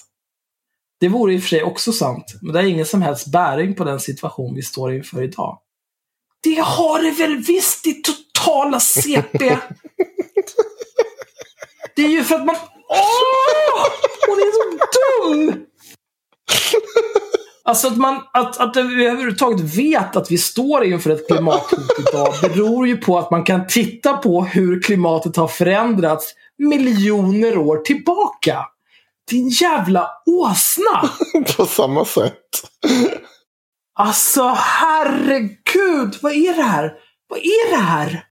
Det 0.99 1.07
vore 1.07 1.33
i 1.33 1.37
och 1.37 1.41
för 1.41 1.49
sig 1.49 1.63
också 1.63 1.91
sant, 1.91 2.35
men 2.41 2.53
det 2.53 2.59
har 2.59 2.67
ingen 2.67 2.85
som 2.85 3.01
helst 3.01 3.27
bäring 3.27 3.75
på 3.75 3.83
den 3.83 3.99
situation 3.99 4.55
vi 4.55 4.61
står 4.61 4.93
inför 4.93 5.23
idag. 5.23 5.59
Det 6.43 6.55
har 6.55 7.03
det 7.03 7.11
väl 7.11 7.37
visst 7.37 7.87
i 7.87 7.93
totala 7.93 8.79
CP! 8.79 9.57
Det 11.95 12.05
är 12.05 12.09
ju 12.09 12.23
för 12.23 12.35
att 12.35 12.45
man... 12.45 12.55
Åh! 12.89 13.85
Hon 14.27 14.37
är 14.37 14.51
så 14.53 14.63
dum! 15.27 15.65
Alltså 17.69 17.87
att, 17.87 17.97
man, 17.97 18.21
att, 18.33 18.57
att 18.57 18.75
vi 18.75 19.05
överhuvudtaget 19.05 19.77
vet 19.77 20.15
att 20.15 20.31
vi 20.31 20.37
står 20.37 20.83
inför 20.83 21.09
ett 21.09 21.27
klimathot 21.27 21.99
idag 22.09 22.33
beror 22.41 22.87
ju 22.87 22.97
på 22.97 23.19
att 23.19 23.31
man 23.31 23.43
kan 23.43 23.67
titta 23.67 24.17
på 24.17 24.43
hur 24.43 24.81
klimatet 24.81 25.35
har 25.35 25.47
förändrats 25.47 26.33
miljoner 26.57 27.57
år 27.57 27.77
tillbaka. 27.77 28.65
Din 29.29 29.49
jävla 29.49 30.09
åsna! 30.25 31.09
På 31.57 31.65
samma 31.65 32.05
sätt. 32.05 32.39
Alltså 33.95 34.43
herregud, 34.57 36.15
vad 36.21 36.31
är 36.31 36.55
det 36.55 36.63
här? 36.63 36.93
Vad 37.27 37.39
är 37.39 37.69
det 37.71 37.83
här? 37.83 38.23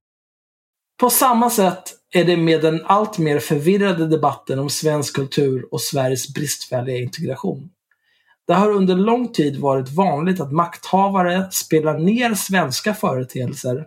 På 1.01 1.11
samma 1.11 1.51
sätt 1.51 1.83
är 2.15 2.25
det 2.25 2.37
med 2.37 2.63
den 2.63 2.87
allt 2.87 3.19
mer 3.19 3.39
förvirrade 3.39 4.07
debatten 4.07 4.59
om 4.59 4.71
svensk 4.71 5.15
kultur 5.15 5.69
och 5.71 5.81
Sveriges 5.81 6.35
bristfälliga 6.35 6.97
integration. 6.97 7.71
Det 8.49 8.55
har 8.55 8.71
under 8.71 8.95
lång 8.95 9.29
tid 9.29 9.57
varit 9.57 9.93
vanligt 9.93 10.41
att 10.41 10.53
makthavare 10.53 11.49
spelar 11.51 11.99
ner 11.99 12.35
svenska 12.35 12.95
företeelser 12.95 13.87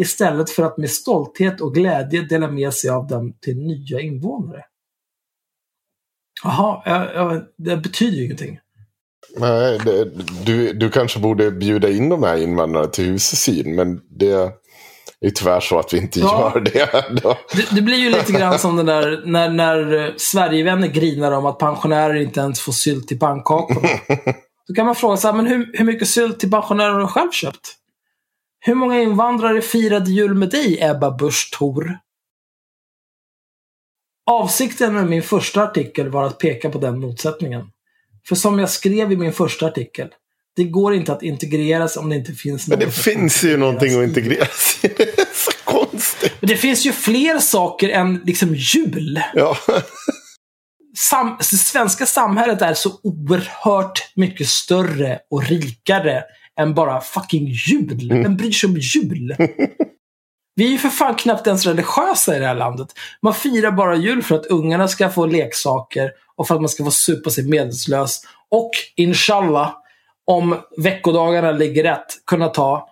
istället 0.00 0.50
för 0.50 0.62
att 0.62 0.78
med 0.78 0.90
stolthet 0.90 1.60
och 1.60 1.74
glädje 1.74 2.22
dela 2.22 2.50
med 2.50 2.74
sig 2.74 2.90
av 2.90 3.06
dem 3.06 3.34
till 3.40 3.56
nya 3.56 4.00
invånare. 4.00 4.64
Jaha, 6.44 7.42
det 7.56 7.76
betyder 7.76 8.16
ju 8.16 8.24
ingenting. 8.24 8.58
Nej, 9.36 9.78
det, 9.84 10.04
du, 10.46 10.72
du 10.72 10.90
kanske 10.90 11.20
borde 11.20 11.50
bjuda 11.50 11.90
in 11.90 12.08
de 12.08 12.22
här 12.22 12.36
invandrarna 12.36 12.86
till 12.86 13.04
husesyn, 13.04 13.76
Men 13.76 14.00
det 14.10 14.52
är 15.26 15.30
tyvärr 15.30 15.60
så 15.60 15.78
att 15.78 15.94
vi 15.94 15.98
inte 15.98 16.20
Ja. 16.20 16.52
gör 16.54 16.60
det. 16.60 16.90
Det, 17.56 17.74
det 17.74 17.82
blir 17.82 17.96
ju 17.96 18.10
lite 18.10 18.32
grann 18.32 18.58
som 18.58 18.76
den 18.76 18.86
där 18.86 19.22
när, 19.24 19.48
när 19.50 19.94
eh, 20.06 20.12
Sverigevänner 20.16 20.88
grinar 20.88 21.32
om 21.32 21.46
att 21.46 21.58
pensionärer 21.58 22.14
inte 22.14 22.40
ens 22.40 22.60
får 22.60 22.72
sylt 22.72 23.08
till 23.08 23.18
pannkakorna. 23.18 23.88
Då 24.68 24.74
kan 24.74 24.86
man 24.86 24.94
fråga 24.94 25.16
sig, 25.16 25.32
men 25.32 25.46
hur, 25.46 25.70
hur 25.78 25.84
mycket 25.84 26.08
sylt 26.08 26.40
till 26.40 26.50
pensionärer 26.50 26.90
har 26.92 27.00
du 27.00 27.06
själv 27.06 27.30
köpt? 27.30 27.74
Hur 28.60 28.74
många 28.74 29.00
invandrare 29.02 29.60
firade 29.62 30.10
jul 30.10 30.34
med 30.34 30.50
dig, 30.50 30.78
Ebba 30.82 31.10
Busch 31.10 31.50
Thor? 31.58 31.98
Avsikten 34.30 34.94
med 34.94 35.06
min 35.06 35.22
första 35.22 35.62
artikel 35.62 36.08
var 36.08 36.24
att 36.24 36.38
peka 36.38 36.70
på 36.70 36.78
den 36.78 37.00
motsättningen. 37.00 37.70
För 38.28 38.34
som 38.34 38.58
jag 38.58 38.70
skrev 38.70 39.12
i 39.12 39.16
min 39.16 39.32
första 39.32 39.66
artikel, 39.66 40.08
det 40.58 40.64
går 40.64 40.94
inte 40.94 41.12
att 41.12 41.22
integreras 41.22 41.96
om 41.96 42.08
det 42.08 42.16
inte 42.16 42.32
finns 42.32 42.68
Men 42.68 42.78
det 42.78 42.84
något 42.84 42.94
finns 42.94 43.44
ju 43.44 43.56
någonting 43.56 43.98
att 43.98 44.08
integreras 44.08 44.78
i. 44.82 44.88
Det 44.96 45.18
är 45.18 45.34
så 45.34 45.50
konstigt. 45.64 46.32
Men 46.40 46.48
det 46.48 46.56
finns 46.56 46.86
ju 46.86 46.92
fler 46.92 47.38
saker 47.38 47.88
än 47.88 48.20
liksom 48.24 48.54
jul. 48.54 49.22
Ja. 49.34 49.56
sam 50.96 51.36
det 51.38 51.44
svenska 51.44 52.06
samhället 52.06 52.62
är 52.62 52.74
så 52.74 52.90
oerhört 53.02 54.12
mycket 54.14 54.48
större 54.48 55.18
och 55.30 55.44
rikare 55.44 56.22
än 56.60 56.74
bara 56.74 57.00
fucking 57.00 57.46
jul. 57.46 58.08
Vem 58.22 58.36
bryr 58.36 58.52
sig 58.52 58.68
om 58.68 58.76
jul? 58.76 59.36
Vi 60.54 60.66
är 60.66 60.70
ju 60.70 60.78
för 60.78 60.88
fan 60.88 61.14
knappt 61.14 61.46
ens 61.46 61.66
religiösa 61.66 62.36
i 62.36 62.38
det 62.38 62.46
här 62.46 62.54
landet. 62.54 62.88
Man 63.22 63.34
firar 63.34 63.70
bara 63.70 63.96
jul 63.96 64.22
för 64.22 64.34
att 64.34 64.46
ungarna 64.46 64.88
ska 64.88 65.10
få 65.10 65.26
leksaker 65.26 66.10
och 66.36 66.48
för 66.48 66.54
att 66.54 66.60
man 66.60 66.68
ska 66.68 66.84
få 66.84 66.90
supa 66.90 67.30
sig 67.30 67.44
medvetslös. 67.44 68.20
Och 68.50 68.70
inshallah, 68.96 69.74
om 70.28 70.56
veckodagarna 70.76 71.52
ligger 71.52 71.82
rätt, 71.82 72.06
kunna 72.26 72.48
ta 72.48 72.88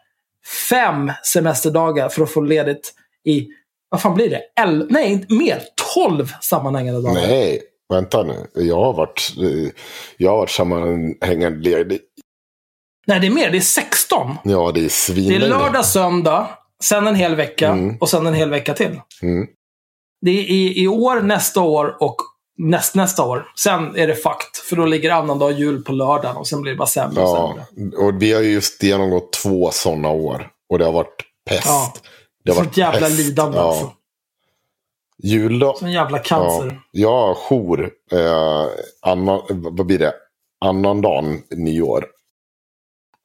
fem 0.71 1.13
semesterdagar 1.25 2.09
för 2.09 2.23
att 2.23 2.31
få 2.31 2.41
ledigt 2.41 2.95
i, 3.25 3.49
vad 3.89 4.03
fan 4.03 4.15
blir 4.15 4.31
det? 4.31 4.41
El 4.61 4.87
nej, 4.91 5.13
inte 5.13 5.35
mer. 5.35 5.63
Tolv 5.95 6.33
sammanhängande 6.41 7.03
dagar. 7.03 7.15
Nej, 7.15 7.63
vänta 7.89 8.23
nu. 8.23 8.47
Jag 8.55 8.77
har 8.77 8.93
varit, 8.93 9.33
jag 10.17 10.31
har 10.31 10.37
varit 10.39 10.51
sammanhängande 10.51 11.59
ledig. 11.59 12.01
Nej, 13.07 13.21
det 13.21 13.27
är 13.27 13.31
mer. 13.31 13.51
Det 13.51 13.59
är 13.59 13.61
16. 13.61 14.37
Ja, 14.45 14.73
det 14.75 14.81
är 14.81 15.15
Det 15.29 15.35
är 15.35 15.49
lördag, 15.49 15.85
söndag, 15.85 16.49
sen 16.85 17.07
en 17.07 17.15
hel 17.15 17.35
vecka 17.35 17.69
Mm. 17.69 17.97
och 18.01 18.09
sen 18.09 18.27
en 18.27 18.35
hel 18.35 18.51
vecka 18.51 18.75
till. 18.75 19.01
Mm. 19.23 19.47
Det 20.21 20.31
är 20.31 20.43
i, 20.43 20.83
i 20.83 20.89
år, 20.89 21.21
nästa 21.21 21.61
år 21.61 21.97
och 22.01 22.17
näst, 22.59 22.95
nästa 22.95 23.25
år. 23.25 23.47
Sen 23.59 23.97
är 23.97 24.07
det 24.07 24.15
fakt. 24.15 24.57
För 24.57 24.77
då 24.77 24.87
ligger 24.87 25.11
annandag 25.11 25.51
jul 25.51 25.83
på 25.85 25.93
lördagen 25.93 26.37
och 26.37 26.47
sen 26.47 26.63
blir 26.63 26.73
det 26.73 26.79
bara 26.79 26.89
sämre 26.89 27.23
och 27.23 27.29
Ja, 27.29 27.55
sämre. 27.77 27.97
och 27.97 28.23
vi 28.23 28.33
har 28.33 28.41
ju 28.43 28.53
just 28.53 28.83
genomgått 28.83 29.33
två 29.33 29.71
sådana 29.73 30.11
år. 30.11 30.49
Och 30.69 30.79
det 30.79 30.85
har 30.85 30.93
varit 30.93 31.23
pest. 31.51 31.67
Ja. 31.67 31.93
Det 32.45 32.51
har 32.51 32.57
Sånt 32.57 32.67
varit 32.69 32.77
jävla 32.77 33.07
pest. 33.07 33.19
lidande 33.19 33.59
ja. 33.59 33.65
alltså. 33.69 33.93
Juldag. 35.23 35.77
Sån 35.79 35.93
jävla 35.93 36.17
Ja. 36.19 36.23
cancer. 36.23 36.81
Jag 36.91 37.11
har 37.27 37.35
jour. 37.35 37.91
Eh, 38.13 38.65
annan, 39.03 39.41
vad 39.49 39.87
blir 39.87 39.99
det? 39.99 40.15
Annandagen 40.65 41.43
nyår. 41.51 42.07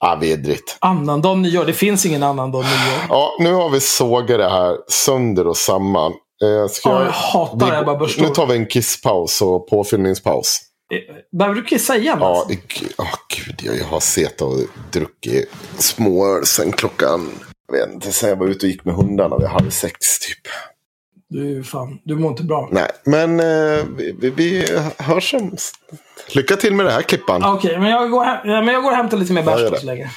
Ah, 0.04 0.16
vidrigt. 0.16 0.78
Annandag 0.82 1.38
nyår. 1.38 1.66
Det 1.66 1.74
finns 1.74 2.06
ingen 2.06 2.24
annandag 2.24 2.58
nyår. 2.58 3.06
Ja, 3.10 3.32
nu 3.40 3.54
har 3.54 3.70
vi 3.70 3.80
sågat 3.80 4.28
det 4.38 4.50
här 4.50 4.78
sönder 4.88 5.48
och 5.48 5.58
samman. 5.58 6.14
Eh, 6.42 6.68
ska 6.68 6.90
Ja, 6.90 7.04
jag 7.04 7.12
hatar 7.12 7.82
Ebba 7.82 7.96
Busch 7.96 8.20
Nu 8.22 8.28
tar 8.28 8.46
vi 8.48 8.56
en 8.56 8.66
kisspaus 8.66 9.42
och 9.42 9.68
påfyllningspaus. 9.68 10.62
Eh, 10.94 11.16
Behöver 11.38 11.56
du 11.56 11.64
kissa 11.64 11.98
igen? 11.98 12.18
Ja, 12.20 12.46
oh, 12.50 12.56
gud, 13.28 13.60
jag 13.64 13.78
jag 13.78 13.86
har 13.86 14.00
sett 14.00 14.42
och 14.42 14.58
druckit 14.92 15.50
småöl 15.78 16.46
sen 16.46 16.72
klockan, 16.72 17.30
jag 17.68 17.80
vet 17.80 17.94
inte, 17.94 18.12
sen 18.12 18.30
jag 18.30 18.36
var 18.36 18.48
ute 18.48 18.66
och 18.66 18.70
gick 18.70 18.86
med 18.86 18.96
hundarna 18.96 19.38
vid 19.38 19.48
halv 19.48 19.70
sex 19.70 20.20
typ. 20.20 20.38
Du, 21.28 21.64
fan, 21.64 22.00
du 22.04 22.16
mår 22.16 22.32
inte 22.32 22.44
bra. 22.44 22.70
Nej, 22.72 22.90
men 23.04 23.40
eh, 23.40 23.86
vi, 23.98 24.16
vi, 24.20 24.30
vi 24.30 24.66
hörs 24.98 25.34
om... 25.34 25.58
Lycka 26.36 26.56
till 26.56 26.76
med 26.76 26.86
det 26.86 26.92
här 26.92 27.02
Klippan. 27.02 27.44
Okej, 27.44 27.80
men, 27.80 27.90
jag 27.90 28.12
går 28.12 28.24
hem, 28.24 28.38
ja, 28.44 28.62
men 28.62 28.74
jag 28.74 28.84
går 28.84 28.92
och 28.92 28.98
hämtar 28.98 29.18
lite 29.18 29.34
mer 29.34 29.44
bärs 29.44 29.80
så 29.80 29.86
länge. 29.86 30.10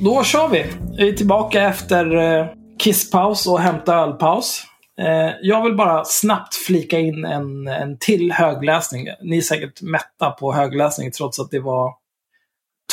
Då 0.00 0.24
kör 0.24 0.48
vi. 0.48 0.66
Vi 0.96 1.08
är 1.08 1.12
tillbaka 1.12 1.62
efter 1.62 2.16
eh, 2.16 2.46
kisspaus 2.78 3.46
och 3.46 3.60
hämta 3.60 3.94
ölpaus. 3.94 4.62
Eh, 5.00 5.30
jag 5.42 5.64
vill 5.64 5.74
bara 5.74 6.04
snabbt 6.04 6.54
flika 6.54 6.98
in 6.98 7.24
en, 7.24 7.68
en 7.68 7.98
till 7.98 8.32
högläsning. 8.32 9.06
Ni 9.22 9.36
är 9.36 9.42
säkert 9.42 9.82
mätta 9.82 10.30
på 10.30 10.52
högläsning 10.52 11.10
trots 11.12 11.40
att 11.40 11.50
det 11.50 11.60
var 11.60 11.94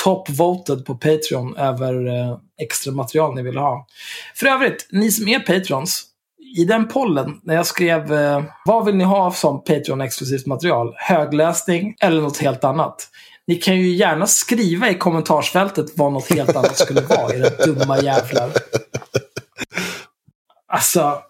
top 0.03 0.29
voted 0.29 0.85
på 0.85 0.95
Patreon 0.95 1.57
över 1.57 2.07
eh, 2.07 2.37
extra 2.61 2.93
material 2.93 3.35
ni 3.35 3.41
ville 3.41 3.59
ha. 3.59 3.87
För 4.35 4.47
övrigt, 4.47 4.87
ni 4.91 5.11
som 5.11 5.27
är 5.27 5.39
Patrons, 5.39 6.05
i 6.57 6.65
den 6.65 6.87
pollen, 6.87 7.39
när 7.43 7.55
jag 7.55 7.65
skrev 7.65 8.13
eh, 8.13 8.43
vad 8.65 8.85
vill 8.85 8.95
ni 8.95 9.03
ha 9.03 9.31
som 9.31 9.63
Patreon-exklusivt 9.63 10.45
material? 10.45 10.93
Högläsning 10.97 11.95
eller 12.01 12.21
något 12.21 12.37
helt 12.37 12.63
annat? 12.63 13.09
Ni 13.47 13.55
kan 13.55 13.75
ju 13.75 13.87
gärna 13.87 14.27
skriva 14.27 14.89
i 14.89 14.97
kommentarsfältet 14.97 15.85
vad 15.97 16.13
något 16.13 16.29
helt 16.29 16.55
annat 16.55 16.77
skulle 16.77 17.01
vara, 17.01 17.35
era 17.35 17.65
dumma 17.65 18.01
jävlar. 18.01 18.51
Alltså... 20.67 21.21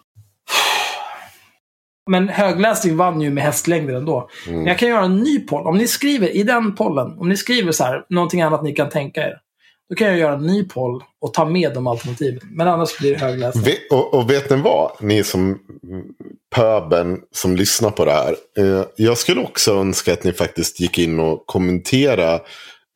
Men 2.10 2.28
högläsning 2.28 2.96
vann 2.96 3.20
ju 3.20 3.30
med 3.30 3.44
hästlängder 3.44 3.94
ändå. 3.94 4.28
Mm. 4.46 4.58
Men 4.58 4.66
jag 4.66 4.78
kan 4.78 4.88
göra 4.88 5.04
en 5.04 5.16
ny 5.16 5.40
poll. 5.40 5.66
Om 5.66 5.78
ni 5.78 5.88
skriver 5.88 6.28
i 6.36 6.42
den 6.42 6.74
pollen, 6.74 7.18
om 7.18 7.28
ni 7.28 7.36
skriver 7.36 7.72
så 7.72 7.84
här, 7.84 8.06
någonting 8.08 8.42
annat 8.42 8.62
ni 8.62 8.72
kan 8.72 8.88
tänka 8.88 9.20
er. 9.20 9.40
Då 9.88 9.94
kan 9.94 10.08
jag 10.08 10.18
göra 10.18 10.34
en 10.34 10.46
ny 10.46 10.64
poll 10.64 11.02
och 11.20 11.34
ta 11.34 11.44
med 11.44 11.74
de 11.74 11.86
alternativen. 11.86 12.40
Men 12.42 12.68
annars 12.68 12.98
blir 12.98 13.12
det 13.12 13.18
högläsning. 13.18 13.64
Ve- 13.64 13.96
och, 13.96 14.14
och 14.14 14.30
vet 14.30 14.50
ni 14.50 14.56
vad? 14.56 14.92
Ni 15.00 15.24
som 15.24 15.42
mm, 15.42 16.04
pöben 16.54 17.20
som 17.32 17.56
lyssnar 17.56 17.90
på 17.90 18.04
det 18.04 18.12
här. 18.12 18.36
Eh, 18.58 18.84
jag 18.96 19.18
skulle 19.18 19.40
också 19.40 19.74
önska 19.74 20.12
att 20.12 20.24
ni 20.24 20.32
faktiskt 20.32 20.80
gick 20.80 20.98
in 20.98 21.20
och 21.20 21.46
kommentera 21.46 22.40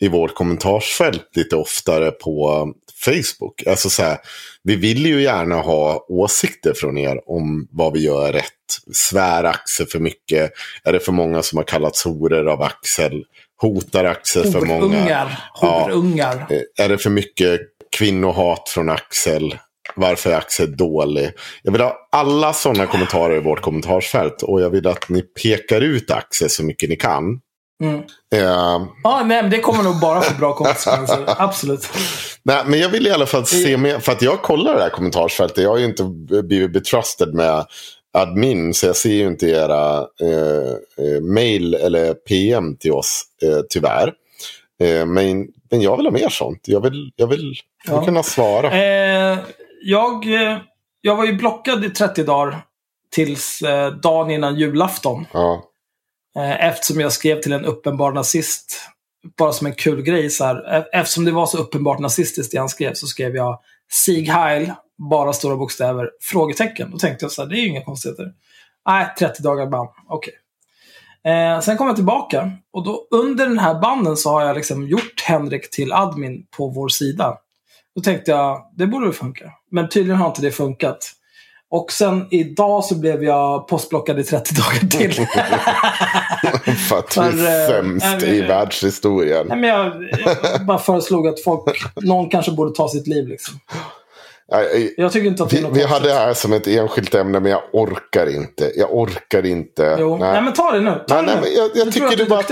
i 0.00 0.08
vårt 0.08 0.34
kommentarsfält 0.34 1.36
lite 1.36 1.56
oftare 1.56 2.10
på 2.10 2.62
um, 2.62 2.74
Facebook. 3.04 3.66
Alltså 3.66 3.90
så 3.90 4.02
här, 4.02 4.18
vi 4.62 4.76
vill 4.76 5.06
ju 5.06 5.22
gärna 5.22 5.54
ha 5.56 6.06
åsikter 6.08 6.72
från 6.76 6.98
er 6.98 7.30
om 7.30 7.68
vad 7.70 7.92
vi 7.92 8.04
gör 8.04 8.32
rätt. 8.32 8.44
Svär 8.92 9.44
Axel 9.44 9.86
för 9.86 9.98
mycket? 9.98 10.52
Är 10.84 10.92
det 10.92 11.00
för 11.00 11.12
många 11.12 11.42
som 11.42 11.56
har 11.56 11.64
kallats 11.64 12.04
horor 12.04 12.48
av 12.48 12.62
Axel? 12.62 13.24
Hotar 13.60 14.04
Axel 14.04 14.52
för 14.52 14.60
många? 14.60 14.80
Horungar. 14.80 15.38
Ja. 15.60 15.80
Horungar. 15.82 16.46
Eh, 16.50 16.84
Är 16.84 16.88
det 16.88 16.98
för 16.98 17.10
mycket 17.10 17.60
kvinnohat 17.96 18.68
från 18.68 18.88
Axel? 18.88 19.58
Varför 19.96 20.30
är 20.30 20.36
Axel 20.36 20.76
dålig? 20.76 21.30
Jag 21.62 21.72
vill 21.72 21.80
ha 21.80 21.96
alla 22.12 22.52
sådana 22.52 22.86
kommentarer 22.86 23.36
i 23.36 23.40
vårt 23.40 23.60
kommentarsfält. 23.60 24.42
Och 24.42 24.60
jag 24.60 24.70
vill 24.70 24.86
att 24.86 25.08
ni 25.08 25.22
pekar 25.22 25.80
ut 25.80 26.10
Axel 26.10 26.50
så 26.50 26.64
mycket 26.64 26.88
ni 26.88 26.96
kan. 26.96 27.24
Mm. 27.82 27.94
Eh, 28.34 28.80
Ja, 29.02 29.22
nej, 29.24 29.42
men 29.42 29.50
det 29.50 29.58
kommer 29.60 29.82
nog 29.82 30.00
bara 30.00 30.20
få 30.20 30.34
bra 30.38 30.54
konsekvenser. 30.54 31.24
Absolut. 31.26 31.88
nej, 32.42 32.62
men 32.66 32.80
jag 32.80 32.88
vill 32.88 33.06
i 33.06 33.10
alla 33.10 33.26
fall 33.26 33.46
se 33.46 33.76
mer. 33.76 33.98
För 33.98 34.12
att 34.12 34.22
jag 34.22 34.42
kollar 34.42 34.74
det 34.74 34.82
här 34.82 34.90
kommentarsfältet. 34.90 35.64
Jag 35.64 35.70
har 35.70 35.78
ju 35.78 35.84
inte 35.84 36.04
blivit 36.42 36.72
betrusted 36.72 37.34
med 37.34 37.66
admin. 38.12 38.74
Så 38.74 38.86
jag 38.86 38.96
ser 38.96 39.12
ju 39.14 39.26
inte 39.26 39.46
era 39.46 39.98
eh, 39.98 40.72
eh, 41.06 41.20
mail 41.22 41.74
eller 41.74 42.14
PM 42.14 42.76
till 42.76 42.92
oss. 42.92 43.22
Eh, 43.42 43.58
tyvärr. 43.70 44.12
Eh, 44.82 45.06
men, 45.06 45.48
men 45.70 45.80
jag 45.80 45.96
vill 45.96 46.06
ha 46.06 46.10
mer 46.12 46.28
sånt. 46.28 46.60
Jag 46.64 46.80
vill, 46.80 47.12
jag 47.16 47.26
vill, 47.26 47.54
jag 47.86 47.92
vill 47.94 48.00
Ja. 48.00 48.04
kunna 48.04 48.22
svara. 48.22 48.72
Eh, 48.72 49.38
jag, 49.82 50.34
eh, 50.34 50.58
jag 51.00 51.16
var 51.16 51.24
ju 51.24 51.32
blockad 51.32 51.84
i 51.84 51.90
30 51.90 52.22
dagar 52.24 52.62
tills 53.10 53.62
dagen 54.02 54.30
innan 54.30 54.56
julafton. 54.56 55.26
Ja. 55.32 55.64
Eftersom 56.58 57.00
jag 57.00 57.12
skrev 57.12 57.40
till 57.40 57.52
en 57.52 57.64
uppenbar 57.64 58.12
nazist. 58.12 58.80
Bara 59.38 59.52
som 59.52 59.66
en 59.66 59.74
kul 59.74 60.02
grej. 60.02 60.30
Så 60.30 60.44
här. 60.44 60.78
E- 60.78 60.84
Eftersom 60.92 61.24
det 61.24 61.30
var 61.30 61.46
så 61.46 61.58
uppenbart 61.58 61.98
nazistiskt 61.98 62.52
det 62.52 62.58
han 62.58 62.68
skrev 62.68 62.94
så 62.94 63.06
skrev 63.06 63.36
jag 63.36 63.58
Sieg 63.92 64.28
Heil, 64.28 64.72
bara 65.10 65.32
stora 65.32 65.56
bokstäver, 65.56 66.10
frågetecken. 66.20 66.90
Då 66.90 66.98
tänkte 66.98 67.24
jag 67.24 67.32
så 67.32 67.42
här, 67.42 67.48
det 67.48 67.56
är 67.56 67.60
ju 67.60 67.68
inga 67.68 67.84
konstigheter. 67.84 68.32
Nej, 68.88 69.06
30 69.18 69.42
dagar 69.42 69.66
ban. 69.66 69.88
Okej. 70.08 70.34
Eh, 71.24 71.60
sen 71.60 71.76
kom 71.76 71.86
jag 71.86 71.96
tillbaka 71.96 72.50
och 72.72 72.84
då 72.84 73.08
under 73.10 73.46
den 73.46 73.58
här 73.58 73.80
banden 73.80 74.16
så 74.16 74.30
har 74.30 74.42
jag 74.42 74.56
liksom 74.56 74.88
gjort 74.88 75.22
Henrik 75.24 75.70
till 75.70 75.92
admin 75.92 76.46
på 76.56 76.68
vår 76.68 76.88
sida. 76.88 77.38
Då 77.94 78.02
tänkte 78.02 78.30
jag, 78.30 78.70
det 78.76 78.86
borde 78.86 79.06
väl 79.06 79.14
funka. 79.14 79.52
Men 79.70 79.88
tydligen 79.88 80.20
har 80.20 80.28
inte 80.28 80.42
det 80.42 80.50
funkat. 80.50 81.12
Och 81.70 81.92
sen 81.92 82.26
idag 82.30 82.84
så 82.84 82.94
blev 82.94 83.24
jag 83.24 83.68
postblockad 83.68 84.18
i 84.18 84.24
30 84.24 84.54
dagar 84.54 84.88
till. 84.88 85.12
För 86.88 86.98
att 86.98 87.10
du 87.10 87.46
är 87.46 87.62
eh, 87.62 87.68
sämst 87.68 88.22
äh, 88.22 88.34
i 88.34 88.40
äh, 88.40 88.46
världshistorien. 88.46 89.46
Nej, 89.48 89.58
men 89.58 89.70
jag, 89.70 90.08
jag 90.52 90.66
bara 90.66 90.78
föreslog 90.78 91.28
att 91.28 91.42
folk, 91.42 91.62
någon 91.96 92.30
kanske 92.30 92.52
borde 92.52 92.74
ta 92.74 92.88
sitt 92.88 93.06
liv. 93.06 93.28
Liksom. 93.28 93.60
Nej, 94.52 94.94
Jag 94.96 95.12
tycker 95.12 95.26
inte 95.28 95.42
att 95.42 95.50
det 95.50 95.56
är 95.56 95.58
Vi, 95.58 95.62
något 95.68 95.76
vi 95.76 95.82
hade 95.84 96.08
det 96.08 96.14
här 96.14 96.34
som 96.34 96.52
ett 96.52 96.66
enskilt 96.66 97.14
ämne, 97.14 97.40
men 97.40 97.52
jag 97.52 97.62
orkar 97.72 98.26
inte. 98.34 98.72
Jag 98.76 98.94
orkar 98.94 99.46
inte. 99.46 99.96
Jo. 100.00 100.16
Nej. 100.18 100.42
men 100.42 100.52
ta 100.52 100.72
det 100.72 100.80
nu. 100.80 101.04
Ta 101.08 101.22
Nej, 101.22 101.34
det 101.34 101.40
nej, 101.40 101.50
nu. 101.50 101.56
jag, 101.56 101.70
jag, 101.74 101.92
tycker 101.94 102.16
du 102.16 102.22
är 102.22 102.26
bara, 102.28 102.42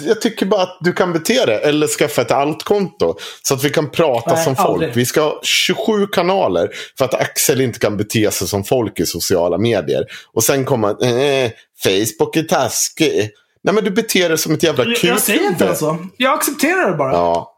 jag 0.00 0.20
tycker 0.20 0.46
bara 0.46 0.62
att 0.62 0.78
du 0.80 0.92
kan 0.92 1.12
bete 1.12 1.46
dig. 1.46 1.60
Eller 1.62 1.86
skaffa 1.86 2.22
ett 2.22 2.30
altkonto. 2.30 3.14
Så 3.42 3.54
att 3.54 3.64
vi 3.64 3.70
kan 3.70 3.90
prata 3.90 4.34
Nej, 4.34 4.44
som 4.44 4.56
folk. 4.56 4.68
aldrig. 4.68 4.94
Vi 4.94 5.06
ska 5.06 5.20
ha 5.20 5.40
27 5.42 6.06
kanaler. 6.06 6.70
För 6.98 7.04
att 7.04 7.14
Axel 7.14 7.60
inte 7.60 7.78
kan 7.78 7.96
bete 7.96 8.30
sig 8.30 8.48
som 8.48 8.64
folk 8.64 9.00
i 9.00 9.06
sociala 9.06 9.58
medier. 9.58 10.04
Och 10.32 10.44
sen 10.44 10.64
kommer 10.64 10.88
eh, 10.88 11.50
Facebook 11.84 12.36
är 12.36 12.42
taskig. 12.42 13.30
Nej 13.62 13.74
men 13.74 13.84
du 13.84 13.90
beter 13.90 14.28
dig 14.28 14.38
som 14.38 14.54
ett 14.54 14.62
jävla 14.62 14.84
Jag, 14.84 14.96
kul. 14.96 15.10
jag 15.10 15.20
säger 15.20 15.46
inte 15.48 15.74
så. 15.74 15.96
Jag 16.16 16.34
accepterar 16.34 16.90
det 16.90 16.96
bara. 16.96 17.12
Ja. 17.12 17.54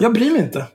Jag 0.00 0.12
bryr 0.12 0.30
mig 0.30 0.40
inte. 0.40 0.66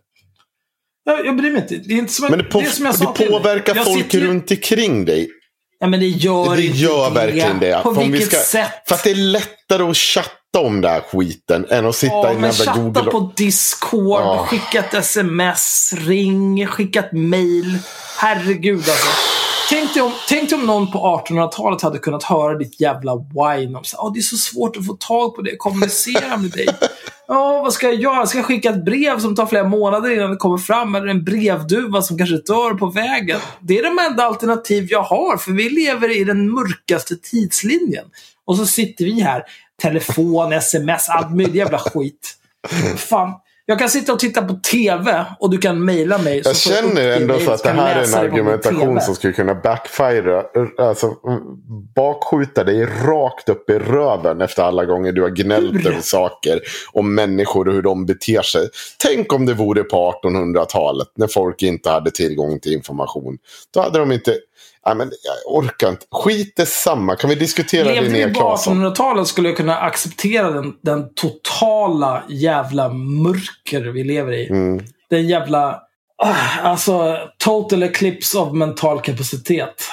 Jag, 1.05 1.25
jag 1.25 1.37
bryr 1.37 1.51
mig 1.51 1.61
inte. 1.61 1.75
Det 1.75 1.93
är 1.93 1.97
inte 1.97 2.13
som, 2.13 2.27
Men 2.29 2.39
det, 2.39 2.45
på, 2.45 2.59
det 2.59 2.65
som 2.69 2.85
jag 2.85 2.95
sa 2.95 3.13
det 3.17 3.27
påverkar 3.27 3.75
Jag 3.75 3.85
folk 3.85 4.03
sitter 4.03 4.19
runt 4.19 4.51
omkring 4.51 5.05
dig. 5.05 5.29
Ja, 5.79 5.87
men 5.87 5.99
det 5.99 6.07
gör 6.07 6.55
Det 6.55 6.61
gör 6.61 7.09
det. 7.09 7.15
verkligen 7.15 7.59
det. 7.59 7.79
På 7.83 7.91
vi 7.91 8.07
vilket 8.07 8.27
ska- 8.31 8.37
sätt? 8.37 8.71
För 8.87 8.95
att 8.95 9.03
det 9.03 9.11
är 9.11 9.15
lättare 9.15 9.83
att 9.83 9.97
chatta 9.97 10.59
om 10.59 10.81
den 10.81 10.91
här 10.91 11.01
skiten 11.01 11.65
än 11.69 11.85
att 11.85 11.95
sitta 11.95 12.13
Ja, 12.15 12.27
i 12.31 12.35
en 12.35 12.41
jävla 12.41 12.51
chatta 12.65 12.79
Google. 12.79 13.11
på 13.11 13.31
Discord, 13.35 14.21
Ja. 14.21 14.45
skicka 14.49 14.79
ett 14.79 14.93
sms, 14.93 15.93
ring, 15.97 16.67
skicka 16.67 16.99
ett 16.99 17.11
mail. 17.13 17.77
Herregud 18.17 18.77
alltså. 18.89 19.07
Tänk 19.69 19.93
dig, 19.93 20.03
om, 20.03 20.11
tänk 20.29 20.49
dig 20.49 20.59
om 20.59 20.65
någon 20.65 20.91
på 20.91 21.23
1800-talet 21.27 21.81
hade 21.81 21.97
kunnat 21.99 22.23
höra 22.23 22.57
ditt 22.57 22.79
jävla 22.81 23.15
whine 23.15 23.77
om 23.77 23.83
så, 23.83 23.97
"Åh, 23.99 24.13
det 24.13 24.19
är 24.19 24.21
så 24.21 24.37
svårt 24.37 24.77
att 24.77 24.85
få 24.85 24.93
tag 24.93 25.35
på 25.35 25.41
det, 25.41 25.55
kommunicera 25.57 26.37
med 26.37 26.51
dig. 26.51 26.67
Ja, 27.27 27.61
vad 27.61 27.73
ska 27.73 27.85
jag 27.85 27.95
göra? 27.95 28.25
Ska 28.25 28.37
jag 28.37 28.45
skicka 28.45 28.69
ett 28.69 28.85
brev 28.85 29.19
som 29.19 29.35
tar 29.35 29.45
flera 29.45 29.63
månader 29.63 30.09
innan 30.09 30.31
det 30.31 30.37
kommer 30.37 30.57
fram? 30.57 30.95
Eller 30.95 31.07
en 31.07 31.23
brevduva 31.23 32.01
som 32.01 32.17
kanske 32.17 32.37
dör 32.37 32.73
på 32.73 32.85
vägen? 32.85 33.39
Det 33.59 33.79
är 33.79 33.83
de 33.83 33.99
enda 33.99 34.23
alternativ 34.23 34.87
jag 34.89 35.03
har, 35.03 35.37
för 35.37 35.51
vi 35.51 35.69
lever 35.69 36.17
i 36.17 36.23
den 36.23 36.51
mörkaste 36.51 37.15
tidslinjen. 37.15 38.05
Och 38.45 38.57
så 38.57 38.65
sitter 38.65 39.05
vi 39.05 39.21
här, 39.21 39.43
telefon, 39.81 40.53
sms, 40.53 41.09
allt 41.09 41.35
möjligt 41.35 41.55
jävla 41.55 41.79
skit. 41.79 42.37
Fan. 42.97 43.33
Jag 43.65 43.79
kan 43.79 43.89
sitta 43.89 44.13
och 44.13 44.19
titta 44.19 44.41
på 44.41 44.53
TV 44.53 45.25
och 45.39 45.49
du 45.49 45.57
kan 45.57 45.85
mejla 45.85 46.17
mig. 46.17 46.41
Jag 46.45 46.55
känner 46.55 47.09
ändå 47.09 47.39
så 47.39 47.51
att 47.51 47.63
det 47.63 47.69
här 47.69 47.95
är 47.95 48.03
en 48.03 48.13
argumentation 48.13 49.01
som 49.01 49.15
skulle 49.15 49.33
kunna 49.33 49.55
backfire. 49.55 50.43
Alltså 50.77 51.15
bakskjuta 51.95 52.63
dig 52.63 52.85
rakt 52.85 53.49
upp 53.49 53.69
i 53.69 53.73
röven 53.73 54.41
efter 54.41 54.63
alla 54.63 54.85
gånger 54.85 55.11
du 55.11 55.21
har 55.21 55.29
gnällt 55.29 55.85
över 55.85 56.01
saker. 56.01 56.59
Om 56.91 57.15
människor 57.15 57.67
och 57.67 57.73
hur 57.73 57.81
de 57.81 58.05
beter 58.05 58.41
sig. 58.41 58.69
Tänk 58.97 59.33
om 59.33 59.45
det 59.45 59.53
vore 59.53 59.83
på 59.83 60.13
1800-talet 60.23 61.07
när 61.15 61.27
folk 61.27 61.63
inte 61.63 61.89
hade 61.89 62.11
tillgång 62.11 62.59
till 62.59 62.73
information. 62.73 63.37
Då 63.73 63.81
hade 63.81 63.99
de 63.99 64.11
inte... 64.11 64.37
Nej, 64.85 64.95
men 64.95 65.11
jag 65.23 65.55
orkar 65.55 65.89
inte. 65.89 66.05
Skit 66.11 66.67
samma. 66.67 67.15
Kan 67.15 67.29
vi 67.29 67.35
diskutera 67.35 67.83
Levde 67.83 68.01
vi 68.01 68.07
Linnea 68.07 68.33
på 68.33 68.39
Claesson? 68.39 68.85
1800-talet 68.85 69.27
skulle 69.27 69.49
jag 69.49 69.57
kunna 69.57 69.77
acceptera 69.77 70.51
den, 70.51 70.73
den 70.81 71.13
totala 71.13 72.23
jävla 72.29 72.89
mörker 72.93 73.81
vi 73.81 74.03
lever 74.03 74.31
i. 74.31 74.47
Mm. 74.49 74.85
Den 75.09 75.27
jävla... 75.27 75.79
ah, 76.23 76.35
Alltså, 76.61 77.17
total 77.37 77.83
eclipse 77.83 78.37
of 78.37 78.53
mental 78.53 79.01
kapacitet. 79.01 79.83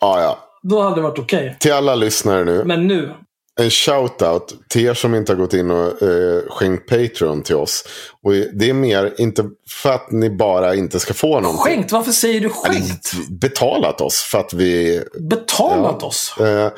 Ja, 0.00 0.20
ja. 0.20 0.38
Då 0.62 0.82
hade 0.82 0.94
det 0.94 1.02
varit 1.02 1.18
okej. 1.18 1.56
Till 1.60 1.72
alla 1.72 1.94
lyssnare 1.94 2.44
nu. 2.44 2.64
Men 2.64 2.86
nu. 2.86 3.14
En 3.60 3.70
shout-out 3.70 4.54
till 4.68 4.86
er 4.86 4.94
som 4.94 5.14
inte 5.14 5.32
har 5.32 5.36
gått 5.36 5.52
in 5.54 5.70
och 5.70 6.02
eh, 6.02 6.42
skänkt 6.48 6.88
Patreon 6.88 7.42
till 7.42 7.56
oss. 7.56 7.84
Och 8.22 8.32
det 8.32 8.70
är 8.70 8.74
mer, 8.74 9.14
inte 9.18 9.44
för 9.82 9.90
att 9.92 10.12
ni 10.12 10.30
bara 10.30 10.74
inte 10.74 11.00
ska 11.00 11.14
få 11.14 11.40
någonting. 11.40 11.58
Skänkt? 11.64 11.92
Varför 11.92 12.12
säger 12.12 12.40
du 12.40 12.48
skänkt? 12.48 13.12
Betalat 13.40 14.00
oss 14.00 14.16
för 14.30 14.38
att 14.38 14.52
vi... 14.52 15.02
Betalat 15.20 15.96
Ja. 16.00 16.06
oss? 16.06 16.34
Eh, 16.40 16.70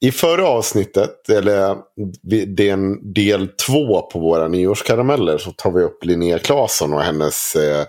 I 0.00 0.12
förra 0.12 0.48
avsnittet, 0.48 1.28
eller 1.28 1.76
det 2.56 2.68
är 2.68 2.72
en 2.72 3.12
del 3.12 3.48
två 3.66 4.02
på 4.02 4.18
våra 4.18 4.48
nyårskarameller, 4.48 5.38
så 5.38 5.50
tar 5.52 5.70
vi 5.70 5.82
upp 5.82 6.04
Linnea 6.04 6.38
Claesson 6.38 6.92
och 6.94 7.02
hennes 7.02 7.56
eh, 7.56 7.84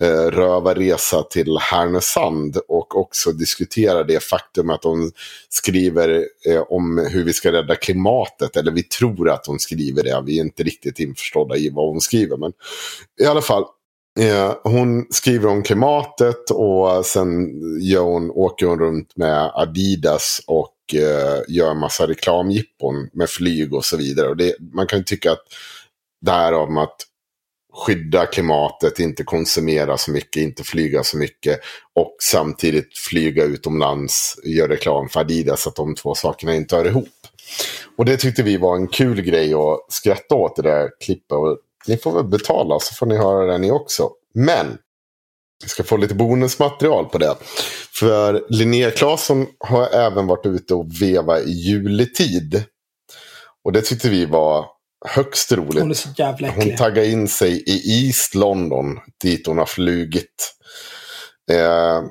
eh, 0.00 0.30
rövarresa 0.30 1.22
till 1.22 1.58
Härnösand. 1.60 2.56
Och 2.68 2.96
också 2.96 3.32
diskutera 3.32 4.04
det 4.04 4.22
faktum 4.22 4.70
att 4.70 4.84
hon 4.84 5.12
skriver 5.48 6.24
eh, 6.46 6.62
om 6.68 7.08
hur 7.10 7.24
vi 7.24 7.32
ska 7.32 7.52
rädda 7.52 7.74
klimatet. 7.74 8.56
Eller 8.56 8.72
vi 8.72 8.82
tror 8.82 9.30
att 9.30 9.46
hon 9.46 9.58
skriver 9.58 10.02
det. 10.02 10.22
Vi 10.26 10.38
är 10.38 10.44
inte 10.44 10.62
riktigt 10.62 10.98
införstådda 10.98 11.56
i 11.56 11.70
vad 11.70 11.88
hon 11.88 12.00
skriver. 12.00 12.36
Men 12.36 12.52
i 13.20 13.24
alla 13.24 13.42
fall. 13.42 13.64
Eh, 14.18 14.54
hon 14.62 15.06
skriver 15.10 15.48
om 15.48 15.62
klimatet 15.62 16.50
och 16.50 17.06
sen 17.06 17.50
gör 17.80 18.02
hon, 18.02 18.30
åker 18.30 18.66
hon 18.66 18.78
runt 18.78 19.16
med 19.16 19.50
Adidas 19.54 20.40
och 20.46 20.94
eh, 20.94 21.40
gör 21.48 21.74
massa 21.74 22.06
reklamjippon 22.06 23.08
med 23.12 23.30
flyg 23.30 23.74
och 23.74 23.84
så 23.84 23.96
vidare. 23.96 24.28
Och 24.28 24.36
det, 24.36 24.56
man 24.60 24.86
kan 24.86 24.98
ju 24.98 25.04
tycka 25.04 25.32
att 25.32 25.42
det 26.20 26.30
här 26.30 26.52
om 26.52 26.78
att 26.78 26.96
skydda 27.80 28.26
klimatet, 28.26 28.98
inte 28.98 29.24
konsumera 29.24 29.98
så 29.98 30.10
mycket, 30.10 30.42
inte 30.42 30.64
flyga 30.64 31.04
så 31.04 31.16
mycket 31.16 31.60
och 31.94 32.16
samtidigt 32.22 32.98
flyga 32.98 33.44
utomlands, 33.44 34.36
göra 34.44 34.72
reklam 34.72 35.08
för 35.08 35.20
Adidas, 35.20 35.66
att 35.66 35.76
de 35.76 35.94
två 35.94 36.14
sakerna 36.14 36.54
inte 36.54 36.76
hör 36.76 36.86
ihop. 36.86 37.08
Och 37.96 38.04
det 38.04 38.16
tyckte 38.16 38.42
vi 38.42 38.56
var 38.56 38.76
en 38.76 38.88
kul 38.88 39.20
grej 39.22 39.54
att 39.54 39.92
skratta 39.92 40.34
åt 40.34 40.56
det 40.56 40.62
där 40.62 40.90
klippet. 41.04 41.32
Och 41.32 41.58
ni 41.86 41.96
får 41.96 42.12
väl 42.12 42.24
betala 42.24 42.80
så 42.80 42.94
får 42.94 43.06
ni 43.06 43.16
höra 43.16 43.52
det 43.52 43.58
ni 43.58 43.70
också. 43.70 44.10
Men 44.34 44.78
vi 45.62 45.68
ska 45.68 45.82
få 45.82 45.96
lite 45.96 46.14
bonusmaterial 46.14 47.06
på 47.06 47.18
det. 47.18 47.36
För 47.92 48.46
Linnea 48.48 48.90
Claesson 48.90 49.46
har 49.58 49.88
även 49.88 50.26
varit 50.26 50.46
ute 50.46 50.74
och 50.74 51.02
veva 51.02 51.40
i 51.40 51.50
juletid. 51.50 52.64
Och 53.64 53.72
det 53.72 53.82
tyckte 53.82 54.08
vi 54.08 54.26
var 54.26 54.66
högst 55.08 55.52
roligt. 55.52 55.80
Hon 55.80 55.90
är 55.90 55.94
så 55.94 56.08
jävla 56.16 56.48
Hon 56.50 56.58
äcklig. 56.60 56.78
taggar 56.78 57.04
in 57.04 57.28
sig 57.28 57.62
i 57.66 58.06
East 58.06 58.34
London, 58.34 58.98
dit 59.22 59.46
hon 59.46 59.58
har 59.58 59.66
flugit. 59.66 60.54
Eh, 61.52 62.02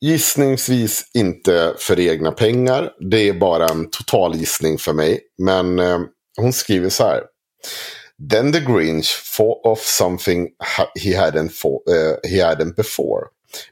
gissningsvis 0.00 1.10
inte 1.14 1.74
för 1.78 2.00
egna 2.00 2.32
pengar. 2.32 2.90
Det 3.10 3.28
är 3.28 3.32
bara 3.32 3.66
en 3.66 3.90
total 3.90 4.36
gissning 4.36 4.78
för 4.78 4.92
mig. 4.92 5.20
Men 5.38 5.78
eh, 5.78 5.98
hon 6.36 6.52
skriver 6.52 6.88
så 6.88 7.04
här. 7.04 7.22
Then 8.30 8.52
the 8.52 8.60
Grinch 8.60 9.06
fought 9.24 9.66
off 9.66 9.80
something 9.84 10.48
he 11.00 11.10
hadn't, 11.20 11.48
for, 11.48 11.80
eh, 11.88 12.30
he 12.30 12.44
hadn't 12.44 12.74
before. 12.76 13.26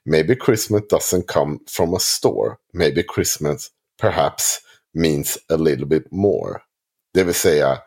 Maybe 0.04 0.36
Christmas 0.46 0.82
doesn't 0.82 1.26
come 1.26 1.58
from 1.70 1.94
a 1.94 1.98
store. 2.00 2.56
Maybe 2.72 3.04
Christmas 3.14 3.68
perhaps 4.00 4.60
means 4.94 5.38
a 5.48 5.56
little 5.56 5.86
bit 5.86 6.12
more. 6.12 6.60
Det 7.14 7.24
vill 7.24 7.34
säga, 7.34 7.78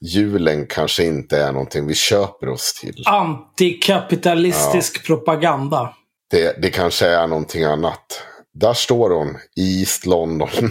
julen 0.00 0.66
kanske 0.66 1.04
inte 1.04 1.38
är 1.38 1.52
någonting 1.52 1.86
vi 1.86 1.94
köper 1.94 2.48
oss 2.48 2.72
till. 2.72 3.04
Antikapitalistisk 3.06 5.06
propaganda. 5.06 5.94
Det, 6.30 6.62
det 6.62 6.70
kanske 6.70 7.06
är 7.06 7.26
någonting 7.26 7.64
annat. 7.64 8.22
Där 8.54 8.74
står 8.74 9.10
hon, 9.10 9.36
i 9.56 9.80
East 9.80 10.06
London. 10.06 10.48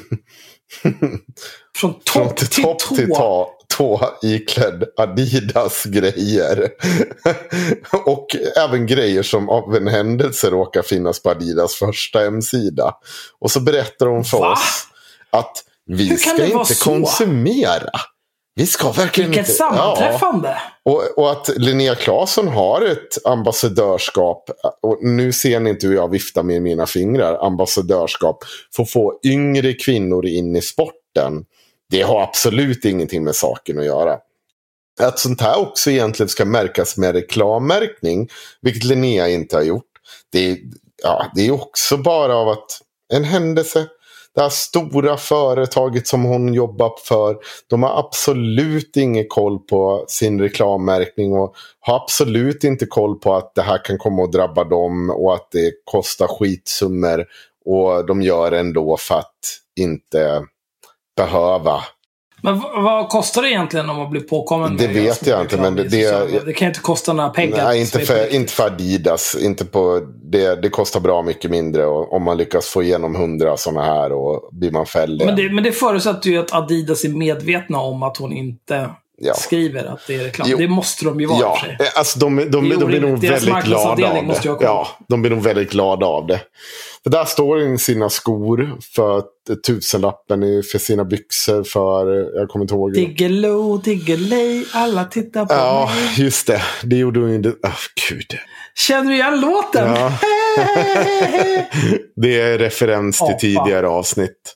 Från 1.78 2.00
topp 2.00 2.38
till 2.38 2.48
till 2.48 2.64
topp 2.64 2.80
till 2.80 3.08
tå. 3.08 3.16
tå, 3.16 3.52
tå 3.78 4.10
iklädd 4.22 4.84
Adidas-grejer. 4.98 6.70
och 8.06 8.28
även 8.58 8.88
grejer 8.88 9.24
som 9.24 9.50
av 9.50 9.76
en 9.76 9.88
händelse 9.88 10.50
råkar 10.50 10.82
finnas 10.82 11.24
på 11.24 11.30
Adidas 11.30 11.76
första 11.76 12.20
hemsida. 12.20 12.94
Och 13.40 13.52
så 13.52 13.60
berättar 13.60 14.06
hon 14.06 14.24
för 14.24 14.40
Va? 14.40 14.52
oss 14.52 14.88
att 15.30 15.64
vi 15.86 16.18
ska 16.18 16.46
inte 16.46 16.76
konsumera. 16.76 17.90
Vi 18.60 18.68
ska 18.68 18.91
verkligen 18.91 19.30
Vilket 19.30 19.48
inte... 19.48 19.57
sammanträffande. 19.57 20.61
Och, 20.84 21.18
och 21.18 21.31
att 21.31 21.49
Linnea 21.57 21.95
Claesson 21.95 22.48
har 22.48 22.81
ett 22.81 23.26
ambassadörskap. 23.26 24.49
Och 24.81 25.03
nu 25.03 25.34
ser 25.34 25.60
ni 25.60 25.69
inte 25.69 25.88
hur 25.88 25.95
jag 25.95 26.11
viftar 26.11 26.44
med 26.44 26.61
mina 26.61 26.86
fingrar. 26.86 27.45
Ambassadörskap. 27.45 28.44
För 28.76 28.84
att 28.84 28.90
få 28.90 29.19
yngre 29.26 29.73
kvinnor 29.73 30.26
in 30.26 30.56
i 30.56 30.61
sporten. 30.61 31.45
Det 31.90 32.02
har 32.02 32.22
absolut 32.22 32.86
ingenting 32.86 33.23
med 33.23 33.36
saken 33.36 33.80
att 33.80 33.86
göra. 33.86 34.18
Att 35.02 35.19
sånt 35.19 35.41
här 35.41 35.60
också 35.60 35.91
egentligen 35.91 36.30
ska 36.30 36.45
märkas 36.45 36.98
med 36.98 37.15
reklammärkning. 37.15 38.30
Vilket 38.61 38.84
Linnea 38.84 39.27
inte 39.27 39.56
har 39.56 39.64
gjort. 39.64 39.91
Det 40.31 40.57
ja, 41.03 41.31
det 41.36 41.48
är 41.48 41.52
också 41.52 41.98
bara 41.98 42.36
av 42.36 42.49
att 42.49 42.81
en 43.14 43.23
händelse. 43.23 43.88
Det 44.40 44.44
här 44.44 44.49
stora 44.49 45.18
företaget 45.18 46.07
som 46.07 46.24
hon 46.24 46.53
jobbar 46.53 46.91
för. 47.03 47.38
De 47.70 47.84
har 47.84 47.99
absolut 47.99 48.98
ingen 48.98 49.26
koll 49.28 49.60
på 49.60 50.06
sin 50.07 50.41
reklammärkning. 50.41 51.34
Och 51.34 51.56
har 51.80 51.95
absolut 51.95 52.64
inte 52.64 52.86
koll 52.86 53.20
på 53.20 53.36
att 53.36 53.56
det 53.56 53.61
här 53.61 53.86
kan 53.86 53.98
komma 53.98 54.24
att 54.24 54.32
drabba 54.32 54.64
dem. 54.64 55.10
Och 55.10 55.34
att 55.34 55.52
det 55.52 55.72
kostar 55.84 56.28
skitsummor. 56.28 57.26
Och 57.66 58.06
de 58.06 58.22
gör 58.22 58.52
ändå 58.52 58.98
för 58.98 59.16
att 59.16 59.40
inte 59.80 60.44
behöva 61.18 61.84
men 62.41 62.60
vad 62.60 63.10
kostar 63.10 63.41
det 63.41 63.49
egentligen 63.49 63.90
om 63.90 63.95
man 63.98 64.10
blir 64.11 64.22
påkommen? 64.22 64.78
Det 64.78 64.88
vet 64.88 65.28
jag 65.28 65.41
inte, 65.41 65.57
men 65.57 65.76
det- 65.76 65.84
det- 65.84 66.45
det 66.45 66.53
kan 66.53 66.68
inte 66.68 66.80
kosta 66.80 67.14
några 67.14 67.30
pengar. 67.30 67.64
Nej, 67.66 67.80
inte 67.82 67.99
för, 67.99 68.34
inte 68.36 68.53
för 68.53 68.66
Adidas. 68.66 69.36
Inte 69.41 69.66
på, 69.66 70.02
det, 70.24 70.61
det 70.61 70.70
kostar 70.70 70.99
bra 70.99 71.22
mycket 71.22 71.52
mindre 71.52 71.86
och, 71.86 72.14
om 72.14 72.24
man 72.24 72.38
lyckas 72.38 72.68
få 72.68 72.84
igenom 72.84 73.16
hundra 73.16 73.57
sådana 73.57 73.84
här 73.84 74.11
och 74.11 74.49
blir 74.52 74.72
man 74.72 74.86
fälld. 74.86 75.26
Men 75.26 75.36
det, 75.36 75.49
men 75.52 75.64
det 75.64 75.72
förutsätter 75.72 76.30
ju 76.30 76.38
att 76.38 76.53
Adidas 76.53 77.03
är 77.06 77.10
medvetna 77.10 77.80
om 77.80 78.03
att 78.03 78.18
hon 78.18 78.34
inte 78.34 78.90
Ja. 79.22 79.34
skriver 79.34 79.86
att 79.86 80.02
det 80.08 80.16
är 80.16 80.20
reklam. 80.24 80.48
Jo. 80.52 80.58
Det 80.58 80.68
måste 80.68 81.06
de 81.06 81.20
ju 81.20 81.26
vara 81.26 81.40
Ja, 81.41 81.56
för 81.58 81.66
sig. 81.68 81.78
eh, 81.80 81.88
alltså 81.96 82.20
de, 82.20 82.36
de, 82.36 82.46
de, 82.46 82.70
de 82.70 82.86
blir 82.86 83.00
nog 83.02 83.20
väldigt 83.22 83.64
glada 83.64 84.08
av 84.08 84.26
det. 84.26 84.41
Ja, 84.62 84.88
de 85.10 85.22
blir 85.22 85.32
nog 85.32 85.44
väldigt 85.44 85.72
glada 85.72 86.06
av 86.06 86.28
det. 86.28 86.41
För 87.04 87.10
där 87.10 87.26
står 87.26 87.58
det 87.58 87.78
sina 87.78 88.10
skor 88.10 88.78
för 88.96 89.24
tusenlappen 89.68 90.41
för 90.72 90.78
sina 90.78 91.06
byxor 91.06 91.64
för, 91.64 92.08
jag 92.40 92.50
kommer 92.50 92.64
inte 92.64 92.74
ihåg. 92.74 92.94
Diggiloo, 92.94 93.78
diggiley, 93.78 94.66
alla 94.74 95.06
tittar 95.06 95.46
på 95.46 95.54
Ja, 95.54 95.91
mig. 95.96 96.26
just 96.26 96.48
det. 96.48 96.62
Det 96.84 96.96
gjorde 96.96 97.20
hon 97.20 97.30
ju 97.30 97.36
inte. 97.36 97.50
Oh, 97.50 97.78
gud. 98.10 98.26
Känner 98.88 99.10
du 99.10 99.16
igen 99.16 99.41
låten? 99.41 99.88
Ja. 99.96 100.12
det 102.16 102.41
är 102.41 102.58
referens 102.58 103.18
till 103.18 103.26
Apa. 103.26 103.38
tidigare 103.40 103.88
avsnitt. 103.88 104.56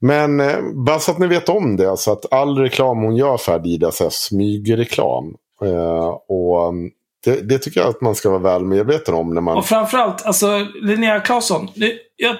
Men 0.00 0.40
eh, 0.40 0.58
bara 0.86 0.98
så 0.98 1.10
att 1.10 1.18
ni 1.18 1.26
vet 1.26 1.48
om 1.48 1.76
det. 1.76 1.90
Alltså 1.90 2.12
att 2.12 2.32
all 2.32 2.58
reklam 2.58 3.02
hon 3.02 3.16
gör 3.16 3.36
för 3.36 3.52
Adidas 3.52 4.00
är 4.00 4.10
smygreklam. 4.10 5.34
Eh, 5.62 6.18
och 6.28 6.68
um, 6.68 6.90
det, 7.24 7.48
det 7.48 7.58
tycker 7.58 7.80
jag 7.80 7.88
att 7.88 8.00
man 8.00 8.14
ska 8.14 8.30
vara 8.30 8.38
väl 8.38 8.64
medveten 8.64 9.14
om 9.14 9.34
när 9.34 9.40
man... 9.40 9.56
Och 9.56 9.66
framförallt, 9.66 10.26
alltså 10.26 10.66
Linnea 10.82 11.20
Claesson. 11.20 11.68
Jag, 12.16 12.30
eh, 12.30 12.36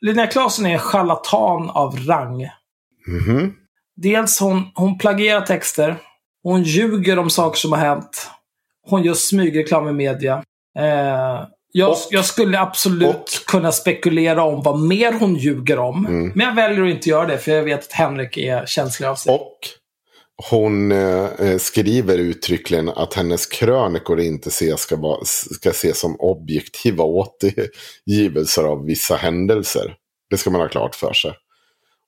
Linnea 0.00 0.26
Claesson 0.26 0.66
är 0.66 0.70
en 0.70 0.78
charlatan 0.78 1.70
av 1.70 1.96
rang. 1.96 2.48
Mhm. 3.06 3.54
Dels 3.96 4.40
hon, 4.40 4.62
hon 4.74 4.98
plagierar 4.98 5.40
texter. 5.40 5.96
Hon 6.42 6.62
ljuger 6.62 7.18
om 7.18 7.30
saker 7.30 7.58
som 7.58 7.72
har 7.72 7.78
hänt. 7.78 8.30
Hon 8.86 9.02
gör 9.02 9.14
smygreklam 9.14 9.88
i 9.88 9.92
media. 9.92 10.44
Eh, 10.78 11.44
jag, 11.72 11.90
Och- 11.90 12.06
jag 12.10 12.24
skulle 12.24 12.60
absolut 12.60 13.08
och- 13.16 13.46
kunna 13.46 13.72
spekulera 13.72 14.42
om 14.42 14.62
vad 14.62 14.78
mer 14.80 15.12
hon 15.12 15.34
ljuger 15.36 15.78
om. 15.78 16.06
Mm. 16.06 16.32
Men 16.34 16.46
jag 16.46 16.54
väljer 16.54 16.84
att 16.84 16.90
inte 16.90 17.08
göra 17.08 17.26
det, 17.26 17.38
för 17.38 17.52
jag 17.52 17.62
vet 17.62 17.80
att 17.80 17.92
Henrik 17.92 18.36
är 18.36 18.66
känslig 18.66 19.06
av 19.06 19.14
sig. 19.14 19.34
Och 19.34 19.58
hon 20.50 20.92
eh, 20.92 21.24
eh, 21.24 21.58
skriver 21.58 22.18
uttryckligen 22.18 22.88
att 22.88 23.14
hennes 23.14 23.46
krönikor 23.46 24.20
inte 24.20 24.48
ses, 24.48 24.80
ska, 24.80 24.96
vara, 24.96 25.24
ska 25.24 25.70
ses 25.70 26.00
som 26.00 26.16
objektiva 26.20 27.04
återgivelser 27.04 28.62
av 28.62 28.84
vissa 28.84 29.16
händelser. 29.16 29.94
Det 30.30 30.36
ska 30.36 30.50
man 30.50 30.60
ha 30.60 30.68
klart 30.68 30.94
för 30.94 31.12
sig. 31.12 31.32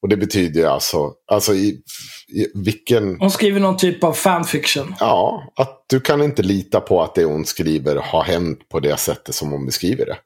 Och 0.03 0.09
det 0.09 0.17
betyder 0.17 0.67
alltså, 0.67 1.13
alltså 1.33 1.55
i 1.55 1.81
vilken... 2.55 3.17
Hon 3.21 3.31
skriver 3.31 3.61
någon 3.61 3.77
typ 3.77 4.05
av 4.05 4.13
fanfiction. 4.13 4.95
Ja, 5.01 5.45
att 5.57 5.85
du 5.87 6.01
kan 6.01 6.23
inte 6.23 6.43
lita 6.43 6.81
på 6.81 7.03
att 7.03 7.15
det 7.15 7.25
hon 7.25 7.45
skriver 7.45 7.97
har 7.97 8.23
hänt 8.25 8.69
på 8.69 8.81
det 8.81 8.97
sättet 8.97 9.35
som 9.35 9.51
hon 9.53 9.67
beskriver 9.67 10.07
det. 10.07 10.17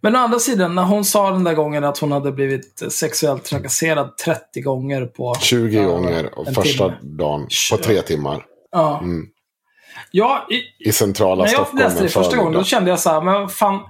Men 0.00 0.16
å 0.16 0.18
andra 0.18 0.38
sidan, 0.38 0.74
när 0.74 0.82
hon 0.82 1.04
sa 1.04 1.30
den 1.30 1.44
där 1.44 1.54
gången 1.54 1.84
att 1.84 1.98
hon 1.98 2.12
hade 2.12 2.32
blivit 2.32 2.82
sexuellt 2.92 3.44
trakasserad 3.44 4.16
30 4.16 4.60
gånger 4.60 5.06
på... 5.06 5.34
20 5.40 5.76
Ja, 5.82 5.88
gånger 5.88 6.30
en 6.46 6.54
första 6.54 6.84
timme. 6.84 6.96
dagen 7.16 7.48
på 7.70 7.76
tre 7.76 8.02
timmar 8.02 8.44
Ja. 8.72 8.98
Mm. 9.02 9.26
Ja, 10.10 10.46
i, 10.50 10.88
i 10.88 10.92
centrala 10.92 11.44
när 11.44 11.52
jag 11.52 11.60
Stockholm. 11.60 11.78
läste 11.84 12.02
det 12.02 12.08
första 12.08 12.36
gången, 12.36 12.52
då 12.52 12.64
kände 12.64 12.90
jag 12.90 13.00
så 13.00 13.10
här, 13.10 13.20
men 13.20 13.48
fan, 13.48 13.80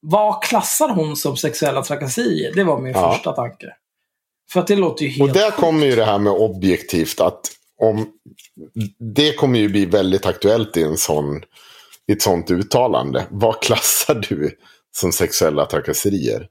vad 0.00 0.42
klassar 0.42 0.88
hon 0.88 1.16
som 1.16 1.36
sexuella 1.36 1.82
trakasserier? 1.82 2.52
Det 2.54 2.64
var 2.64 2.80
min 2.80 2.92
Ja. 2.92 3.12
första 3.12 3.32
tanke. 3.32 3.66
För 4.52 4.60
att 4.60 4.66
det 4.66 4.76
låter 4.76 5.04
ju 5.04 5.10
helt... 5.10 5.30
Och 5.30 5.36
där 5.36 5.50
kommer 5.50 5.86
ju 5.86 5.96
det 5.96 6.04
här 6.04 6.18
med 6.18 6.32
objektivt 6.32 7.20
att 7.20 7.40
om 7.80 8.06
det 9.14 9.32
kommer 9.32 9.58
ju 9.58 9.68
bli 9.68 9.86
väldigt 9.86 10.26
aktuellt 10.26 10.76
i 10.76 10.82
en 10.82 10.96
sån 10.96 11.42
i 12.08 12.12
ett 12.12 12.22
sånt 12.22 12.50
uttalande. 12.50 13.26
Vad 13.30 13.62
klassar 13.62 14.14
du 14.28 14.56
som 14.96 15.12
sexuella 15.12 15.66
trakasserier? 15.66 16.48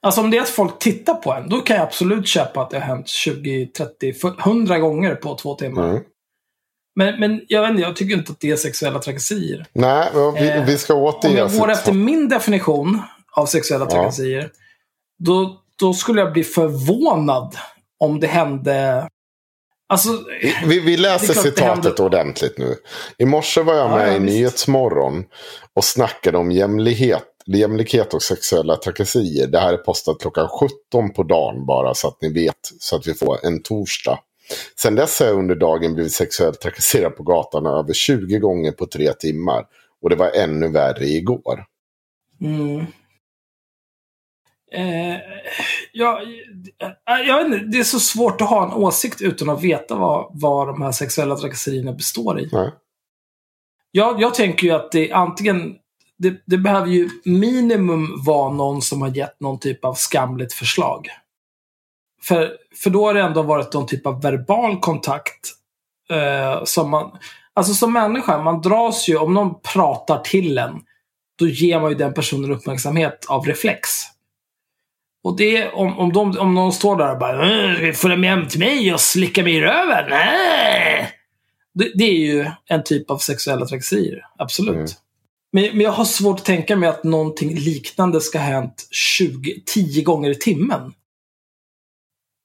Alltså 0.00 0.20
om 0.20 0.30
det 0.30 0.36
är 0.36 0.42
att 0.42 0.48
folk 0.48 0.78
tittar 0.78 1.14
på 1.14 1.32
en, 1.32 1.48
då 1.48 1.60
kan 1.60 1.76
jag 1.76 1.82
absolut 1.82 2.28
köpa 2.28 2.62
att 2.62 2.70
det 2.70 2.78
har 2.78 2.86
hänt 2.86 3.08
20, 3.08 3.66
30, 3.66 4.14
100 4.44 4.78
gånger 4.78 5.14
på 5.14 5.34
två 5.36 5.54
timmar. 5.54 5.90
Mm. 5.90 6.02
Men, 6.96 7.20
men 7.20 7.40
jag 7.48 7.62
vet 7.62 7.70
inte, 7.70 7.82
jag 7.82 7.96
tycker 7.96 8.14
inte 8.14 8.32
att 8.32 8.40
det 8.40 8.50
är 8.50 8.56
sexuella 8.56 8.98
trakasserier. 8.98 9.66
Nej, 9.72 10.10
men 10.14 10.34
vi, 10.34 10.48
Eh, 10.48 10.64
vi 10.64 10.78
ska 10.78 10.94
Om 10.94 11.02
återge... 11.02 11.38
jag 11.38 11.52
går 11.52 11.70
efter 11.70 11.92
min 11.92 12.28
definition 12.28 13.02
av 13.32 13.46
sexuella 13.46 13.84
Ja. 13.84 13.90
trakasserier, 13.90 14.50
då, 15.18 15.61
då 15.82 15.94
skulle 15.94 16.20
jag 16.20 16.32
bli 16.32 16.44
förvånad 16.44 17.56
om 17.98 18.20
det 18.20 18.26
hände... 18.26 19.08
Alltså, 19.88 20.08
Vi, 20.66 20.80
vi 20.80 20.96
läser 20.96 21.34
citatet 21.34 22.00
ordentligt 22.00 22.58
nu. 22.58 22.76
I 23.18 23.24
morse 23.24 23.62
var 23.62 23.74
jag 23.74 23.90
Ja, 23.90 23.96
med 23.96 24.08
ja, 24.08 24.16
i 24.16 24.18
visst. 24.18 24.34
Nyhetsmorgon 24.34 25.24
och 25.74 25.84
snackade 25.84 26.38
om 26.38 26.52
jämlikhet, 26.52 27.24
jämlikhet 27.46 28.14
och 28.14 28.22
sexuella 28.22 28.76
trakasserier. 28.76 29.46
Det 29.46 29.58
här 29.58 29.72
är 29.72 29.76
postat 29.76 30.16
klockan 30.20 30.48
17 30.90 31.12
på 31.12 31.22
dagen 31.22 31.66
bara 31.66 31.94
så 31.94 32.08
att 32.08 32.22
ni 32.22 32.32
vet. 32.32 32.72
Så 32.80 32.96
att 32.96 33.06
vi 33.06 33.14
får 33.14 33.46
en 33.46 33.62
torsdag. 33.62 34.18
Sen 34.82 34.94
dess 34.94 35.20
har 35.20 35.26
jag 35.26 35.38
under 35.38 35.54
dagen 35.54 35.94
blivit 35.94 36.12
sexuellt 36.12 36.60
trakasserad 36.60 37.16
på 37.16 37.22
gatan 37.22 37.66
över 37.66 37.92
20 37.92 38.38
gånger 38.38 38.72
på 38.72 38.86
tre 38.86 39.12
timmar. 39.12 39.64
Och 40.02 40.10
det 40.10 40.16
var 40.16 40.30
ännu 40.30 40.68
värre 40.68 41.04
igår. 41.06 41.64
Mm. 42.40 42.86
Eh, 44.74 45.16
ja, 45.92 46.22
eh, 47.08 47.26
jag 47.26 47.36
vet 47.36 47.46
inte, 47.46 47.66
det 47.66 47.78
är 47.78 47.84
så 47.84 48.00
svårt 48.00 48.40
att 48.40 48.48
ha 48.48 48.66
en 48.66 48.72
åsikt 48.72 49.20
utan 49.20 49.50
att 49.50 49.62
veta 49.62 49.94
vad, 49.94 50.30
vad 50.32 50.68
de 50.68 50.82
här 50.82 50.92
sexuella 50.92 51.36
trakasserierna 51.36 51.92
består 51.92 52.40
i. 52.40 52.48
Nej. 52.52 52.70
Jag, 53.90 54.20
jag 54.20 54.34
tänker 54.34 54.66
ju 54.66 54.72
att 54.72 54.92
det 54.92 55.12
antingen... 55.12 55.76
Det, 56.18 56.42
det 56.46 56.58
behöver 56.58 56.86
ju 56.86 57.08
minimum 57.24 58.24
vara 58.24 58.52
någon 58.52 58.82
som 58.82 59.02
har 59.02 59.16
gett 59.16 59.40
någon 59.40 59.58
typ 59.58 59.84
av 59.84 59.94
skamligt 59.94 60.52
förslag. 60.52 61.08
För, 62.22 62.56
för 62.82 62.90
då 62.90 63.06
har 63.06 63.14
det 63.14 63.20
ändå 63.20 63.42
varit 63.42 63.72
någon 63.72 63.86
typ 63.86 64.06
av 64.06 64.22
verbal 64.22 64.80
kontakt. 64.80 65.50
Eh, 66.10 66.64
som 66.64 66.90
man, 66.90 67.10
alltså 67.54 67.74
som 67.74 67.92
människa, 67.92 68.42
man 68.42 68.60
dras 68.60 69.08
ju, 69.08 69.16
om 69.16 69.34
någon 69.34 69.54
pratar 69.60 70.18
till 70.18 70.58
en, 70.58 70.80
då 71.38 71.46
ger 71.46 71.80
man 71.80 71.90
ju 71.90 71.96
den 71.96 72.14
personen 72.14 72.50
uppmärksamhet 72.50 73.26
av 73.28 73.46
reflex. 73.46 73.88
Och 75.24 75.36
det, 75.36 75.68
om, 75.70 75.98
om, 75.98 76.12
de, 76.12 76.38
om 76.38 76.54
någon 76.54 76.72
står 76.72 76.96
där 76.96 77.12
och 77.12 77.18
bara 77.18 77.86
"Äh, 77.86 77.92
“Följa 77.92 78.16
med 78.16 78.30
hem 78.30 78.48
till 78.48 78.58
mig 78.58 78.94
och 78.94 79.00
slicka 79.00 79.42
mig 79.42 79.56
i 79.56 79.60
röven?” 79.60 80.10
Nej. 80.10 81.08
Det, 81.74 81.92
det 81.94 82.04
är 82.04 82.18
ju 82.18 82.46
en 82.66 82.84
typ 82.84 83.10
av 83.10 83.18
sexuella 83.18 83.66
trakasserier. 83.66 84.26
Absolut. 84.38 84.74
Mm. 84.74 84.86
Men, 85.52 85.64
men 85.64 85.80
jag 85.80 85.92
har 85.92 86.04
svårt 86.04 86.38
att 86.38 86.44
tänka 86.44 86.76
mig 86.76 86.88
att 86.88 87.04
någonting 87.04 87.54
liknande 87.54 88.20
ska 88.20 88.38
ha 88.38 88.44
hänt 88.44 88.88
20, 88.90 89.62
10 89.66 90.02
gånger 90.02 90.30
i 90.30 90.34
timmen. 90.34 90.92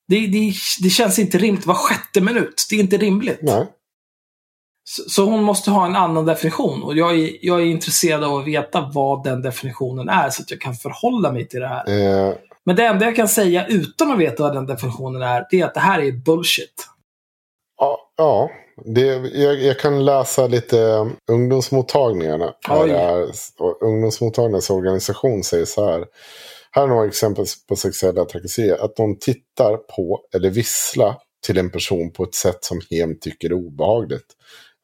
Det, 0.07 0.27
det, 0.27 0.53
det 0.81 0.89
känns 0.89 1.19
inte 1.19 1.37
rimligt. 1.37 1.65
Var 1.65 1.73
sjätte 1.73 2.21
minut. 2.21 2.67
Det 2.69 2.75
är 2.75 2.79
inte 2.79 2.97
rimligt. 2.97 3.39
Nej. 3.41 3.67
Så, 4.83 5.09
så 5.09 5.25
hon 5.25 5.43
måste 5.43 5.71
ha 5.71 5.85
en 5.85 5.95
annan 5.95 6.25
definition. 6.25 6.83
Och 6.83 6.97
jag 6.97 7.19
är, 7.19 7.37
jag 7.41 7.61
är 7.61 7.65
intresserad 7.65 8.23
av 8.23 8.37
att 8.37 8.47
veta 8.47 8.91
vad 8.93 9.23
den 9.23 9.41
definitionen 9.41 10.09
är 10.09 10.29
så 10.29 10.41
att 10.41 10.51
jag 10.51 10.61
kan 10.61 10.75
förhålla 10.75 11.31
mig 11.31 11.47
till 11.47 11.59
det 11.59 11.67
här. 11.67 11.89
Eh, 11.89 12.33
Men 12.67 12.75
det 12.75 12.85
enda 12.85 13.05
jag 13.05 13.15
kan 13.15 13.27
säga 13.27 13.67
utan 13.67 14.11
att 14.11 14.19
veta 14.19 14.43
vad 14.43 14.53
den 14.53 14.65
definitionen 14.65 15.21
är, 15.21 15.47
det 15.49 15.61
är 15.61 15.65
att 15.65 15.73
det 15.73 15.79
här 15.79 16.01
är 16.01 16.11
bullshit. 16.11 16.87
Ja, 17.77 17.99
ja 18.17 18.49
det, 18.85 19.05
jag, 19.33 19.61
jag 19.61 19.79
kan 19.79 20.05
läsa 20.05 20.47
lite 20.47 20.77
um, 20.77 21.15
ungdomsmottagningarna. 21.31 22.53
Här 22.67 22.87
är, 22.87 23.29
ungdomsmottagningarnas 23.83 24.69
organisation 24.69 25.43
säger 25.43 25.65
så 25.65 25.85
här. 25.85 26.05
Här 26.71 26.83
är 26.83 26.87
några 26.87 27.07
exempel 27.07 27.45
på 27.69 27.75
sexuella 27.75 28.25
trakasserier. 28.25 28.85
Att 28.85 28.95
de 28.95 29.19
tittar 29.19 29.77
på 29.77 30.21
eller 30.35 30.49
visslar 30.49 31.15
till 31.45 31.57
en 31.57 31.71
person 31.71 32.11
på 32.11 32.23
ett 32.23 32.35
sätt 32.35 32.63
som 32.63 32.81
hen 32.89 33.19
tycker 33.19 33.49
är 33.49 33.53
obehagligt. 33.53 34.27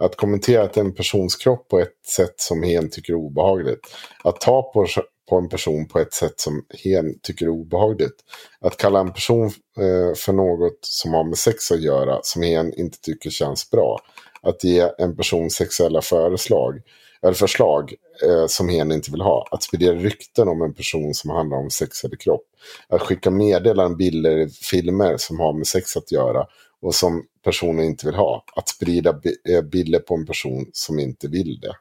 Att 0.03 0.15
kommentera 0.15 0.67
till 0.67 0.81
en 0.81 0.95
persons 0.95 1.35
kropp 1.35 1.67
på 1.67 1.79
ett 1.79 2.05
sätt 2.15 2.33
som 2.37 2.63
hen 2.63 2.89
tycker 2.89 3.13
är 3.13 3.17
obehagligt. 3.17 3.95
Att 4.23 4.41
ta 4.41 4.71
på, 4.73 4.87
på 5.33 5.39
en 5.39 5.49
person 5.49 5.87
på 5.87 5.99
ett 5.99 6.13
sätt 6.13 6.39
som 6.39 6.65
hen 6.83 7.19
tycker 7.21 7.45
är 7.45 7.49
obehagligt. 7.49 8.15
Att 8.61 8.77
kalla 8.77 8.99
en 8.99 9.13
person 9.13 9.45
eh, 9.77 10.15
för 10.15 10.33
något 10.33 10.77
som 10.81 11.13
har 11.13 11.23
med 11.23 11.37
sex 11.37 11.71
att 11.71 11.81
göra 11.81 12.19
som 12.23 12.41
hen 12.41 12.73
inte 12.73 12.97
tycker 13.01 13.29
känns 13.29 13.71
bra. 13.71 13.99
Att 14.41 14.63
ge 14.63 14.89
en 14.97 15.15
person 15.15 15.49
sexuella 15.49 16.01
föreslag, 16.01 16.81
eller 17.21 17.33
förslag 17.33 17.93
eh, 18.25 18.45
som 18.47 18.69
hen 18.69 18.91
inte 18.91 19.11
vill 19.11 19.21
ha. 19.21 19.47
Att 19.51 19.63
sprida 19.63 19.93
rykten 19.93 20.47
om 20.47 20.61
en 20.61 20.73
person 20.73 21.13
som 21.13 21.29
handlar 21.29 21.57
om 21.57 21.69
sex 21.69 22.03
eller 22.03 22.15
kropp. 22.15 22.45
Att 22.87 23.01
skicka 23.01 23.31
meddelanden, 23.31 23.97
bilder, 23.97 24.47
filmer 24.47 25.17
som 25.17 25.39
har 25.39 25.53
med 25.53 25.67
sex 25.67 25.97
att 25.97 26.11
göra 26.11 26.47
och 26.81 26.95
som 26.95 27.23
personen 27.43 27.85
inte 27.85 28.05
vill 28.05 28.15
ha. 28.15 28.45
Att 28.55 28.69
sprida 28.69 29.09
eh, 29.49 29.61
bilder 29.61 29.99
på 29.99 30.15
en 30.15 30.25
person 30.25 30.65
som 30.73 30.99
inte 30.99 31.27
vill 31.27 31.59
det. 31.59 31.75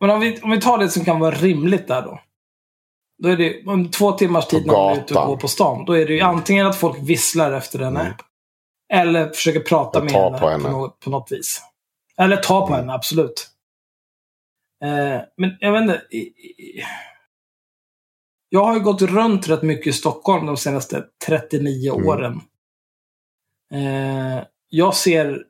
Men 0.00 0.10
om 0.10 0.20
vi, 0.20 0.40
om 0.40 0.50
vi 0.50 0.60
tar 0.60 0.78
det 0.78 0.88
som 0.88 1.04
kan 1.04 1.20
vara 1.20 1.34
rimligt 1.34 1.88
där 1.88 2.02
då. 2.02 2.20
Då 3.22 3.28
är 3.28 3.36
det 3.36 3.66
om 3.66 3.90
två 3.90 4.12
timmars 4.12 4.46
tid 4.46 4.66
när 4.66 4.72
man 4.74 4.92
är 4.98 5.02
ute 5.02 5.14
och 5.14 5.26
går 5.26 5.36
på 5.36 5.48
stan. 5.48 5.84
Då 5.84 5.92
är 5.92 6.06
det 6.06 6.12
ju 6.12 6.20
antingen 6.20 6.66
att 6.66 6.76
folk 6.76 6.98
visslar 7.02 7.52
efter 7.52 7.78
henne. 7.78 8.00
Mm. 8.00 8.14
Eller 8.92 9.28
försöker 9.28 9.60
prata 9.60 10.02
med 10.02 10.12
henne, 10.12 10.38
på 10.38 10.48
henne. 10.48 10.64
På, 10.64 10.70
något, 10.70 11.00
på 11.00 11.10
något 11.10 11.32
vis. 11.32 11.62
Eller 12.18 12.36
ta 12.36 12.60
på 12.66 12.72
Mm. 12.72 12.80
henne, 12.80 12.92
absolut. 12.92 13.50
Eh, 14.84 15.20
men 15.36 15.56
jag 15.60 15.72
vet 15.72 15.82
inte. 15.82 16.02
Jag 18.48 18.64
har 18.64 18.74
ju 18.74 18.80
gått 18.80 19.02
runt 19.02 19.48
rätt 19.48 19.62
mycket 19.62 19.86
i 19.86 19.92
Stockholm 19.92 20.46
de 20.46 20.56
senaste 20.56 21.04
39 21.26 21.94
Mm. 21.94 22.06
åren. 22.08 22.40
Eh, 23.72 24.44
jag 24.68 24.94
ser... 24.94 25.42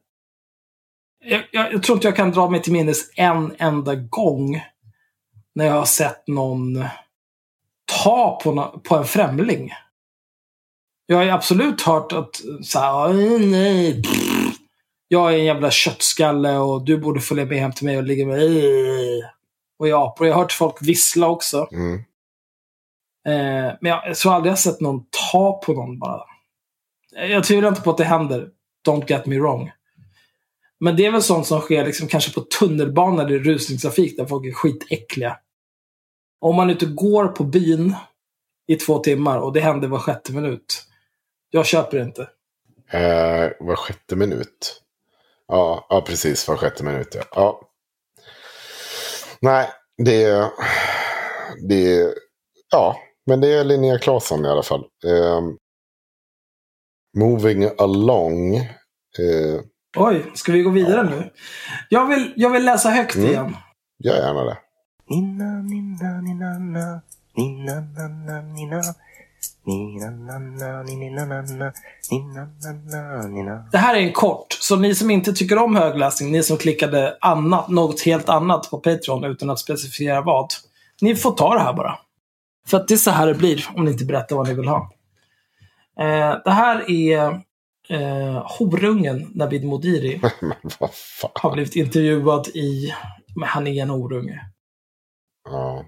Jag, 1.27 1.44
jag, 1.53 1.73
jag 1.73 1.82
tror 1.82 1.97
inte 1.97 2.09
jag 2.09 2.16
kan 2.16 2.31
dra 2.31 2.51
mig 2.51 2.62
till 2.62 2.73
minnes 2.73 3.11
en 3.16 3.55
enda 3.59 3.94
gång 3.94 4.62
när 5.55 5.65
jag 5.66 5.73
har 5.74 5.85
sett 5.85 6.28
någon 6.28 6.85
ta 8.03 8.40
på, 8.44 8.53
nå- 8.53 8.81
på 8.85 8.97
en 8.97 9.05
främling. 9.05 9.73
Jag 11.07 11.16
har 11.16 11.24
ju 11.24 11.31
absolut 11.31 11.82
hört 11.82 12.12
att 12.12 12.40
så 12.62 12.78
här, 12.78 13.09
"Åh, 13.09 13.40
nej, 13.40 14.03
pff, 14.03 14.57
jag 15.09 15.35
är 15.35 15.39
en 15.39 15.44
jävla 15.44 15.70
köttskalle 15.70 16.57
och 16.57 16.85
du 16.85 16.98
borde 16.98 17.20
följa 17.20 17.44
med 17.44 17.59
hem 17.59 17.73
till 17.73 17.85
mig 17.86 17.97
och 17.97 18.03
ligga 18.03 18.27
med 18.27 18.43
"Åh." 18.43 19.31
och 19.78 19.89
jag 19.89 20.03
apor. 20.03 20.27
Jag 20.27 20.35
har 20.35 20.43
hört 20.43 20.53
folk 20.53 20.77
vissla 20.81 21.28
också. 21.28 21.69
Mm. 21.73 21.94
Eh, 23.28 23.73
men 23.81 23.90
jag, 23.90 24.03
jag 24.09 24.16
tror 24.16 24.32
aldrig 24.35 24.51
jag 24.51 24.57
har 24.57 24.61
sett 24.61 24.81
någon 24.81 25.05
ta 25.32 25.61
på 25.66 25.73
någon 25.73 25.98
bara. 25.98 26.23
Jag 27.28 27.44
tvivlar 27.44 27.69
inte 27.69 27.81
på 27.81 27.90
att 27.90 27.97
det 27.98 28.05
händer. 28.05 28.48
Don't 28.89 29.05
get 29.11 29.27
me 29.27 29.39
wrong. 29.39 29.70
Men 30.81 30.97
det 30.97 31.07
är 31.07 31.12
väl 31.12 31.23
sånt 31.23 31.47
som 31.47 31.61
sker 31.61 31.85
liksom 31.85 32.09
kanske 32.09 32.32
på 32.32 32.40
tunnelbana 32.40 33.23
eller 33.23 33.35
i 33.35 33.39
rusningstrafik 33.39 34.16
där 34.16 34.27
folk 34.27 34.47
är 34.47 34.53
skitäckliga. 34.53 35.39
Om 36.40 36.57
man 36.57 36.70
inte 36.70 36.86
går 36.86 37.28
på 37.28 37.44
byn 37.44 37.94
i 38.66 38.77
två 38.77 38.98
timmar 38.98 39.39
och 39.39 39.53
det 39.53 39.61
händer 39.61 39.89
var 39.89 39.98
sjätte 39.98 40.32
minut. 40.32 40.82
Jag 41.51 41.66
köper 41.66 41.98
det 41.98 42.05
inte. 42.05 42.23
Eh, 42.90 43.51
var 43.61 43.77
sjätte 43.77 44.16
minut. 44.16 44.82
Ja, 45.48 45.86
ja, 45.89 46.01
precis. 46.01 46.48
Var 46.48 46.57
sjätte 46.57 46.85
minut, 46.85 47.15
ja. 47.15 47.24
ja. 47.35 47.61
Nej, 49.40 49.69
det, 50.05 50.51
det... 51.69 52.15
Ja, 52.70 52.97
men 53.27 53.40
det 53.40 53.48
är 53.48 53.65
Linnea 53.65 53.98
Claesson 53.98 54.44
i 54.44 54.48
alla 54.48 54.62
fall. 54.62 54.85
Eh, 55.05 55.40
moving 57.16 57.70
along. 57.78 58.57
Eh, 58.57 59.61
Oj, 59.97 60.31
ska 60.35 60.52
vi 60.52 60.62
gå 60.62 60.70
vidare 60.70 61.02
nu? 61.10 61.31
Jag 61.89 62.06
vill, 62.06 62.32
jag 62.36 62.51
vill 62.51 62.64
läsa 62.64 62.90
högt 62.90 63.16
Mm. 63.16 63.28
igen. 63.31 63.56
gör 64.05 64.14
gärna 64.16 64.44
det. 64.44 64.56
Nina, 65.10 65.44
nina, 65.44 66.20
nina, 66.20 66.59
na. 66.59 67.01
Nina, 67.36 67.74
na, 67.81 68.09
na, 68.09 68.40
nina. 68.43 68.82
Nina, 69.64 70.10
na, 70.10 70.39
na, 70.39 70.82
nina, 70.82 71.24
na, 71.24 71.43
na. 71.43 71.73
Nina, 72.10 72.48
na, 72.62 72.73
na, 72.98 73.27
nina. 73.27 73.68
Det 73.73 73.78
här 73.78 73.94
är 73.94 73.98
en 74.01 74.12
kort, 74.12 74.47
så 74.60 74.77
ni 74.77 74.94
som 74.94 75.10
inte 75.10 75.32
tycker 75.32 75.59
om 75.59 75.77
högläsning, 75.77 76.32
ni 76.32 76.43
som 76.43 76.56
klickade 76.56 77.16
annat, 77.20 77.68
något 77.68 78.01
helt 78.01 78.28
annat 78.28 78.70
på 78.70 78.78
Patreon 78.78 79.24
utan 79.24 79.51
att 79.51 79.59
specificera 79.59 80.20
vad. 80.20 80.48
Ni 81.01 81.16
får 81.16 81.31
ta 81.32 81.55
det 81.55 81.60
här 81.60 81.73
bara. 81.73 81.98
För 82.66 82.77
att 82.77 82.89
det 82.89 82.94
är 82.94 82.98
så 82.98 83.10
här 83.10 83.27
det 83.27 83.35
blir 83.35 83.66
om 83.77 83.85
ni 83.85 83.90
inte 83.90 84.05
berättar 84.05 84.36
vad 84.36 84.48
ni 84.48 84.55
vill 84.55 84.68
ha. 84.68 84.90
Eh, 86.01 86.36
det 86.44 86.51
här 86.51 86.90
är 86.90 87.40
eh, 87.88 88.46
horungen 88.58 89.30
Navid 89.34 89.64
Modiri. 89.64 90.20
Har 91.34 91.52
blivit 91.52 91.76
intervjuad 91.76 92.48
i... 92.48 92.94
Men 93.36 93.48
han 93.48 93.66
är 93.66 93.82
en 93.82 93.90
horunge. 93.90 94.40
Ja. 95.50 95.84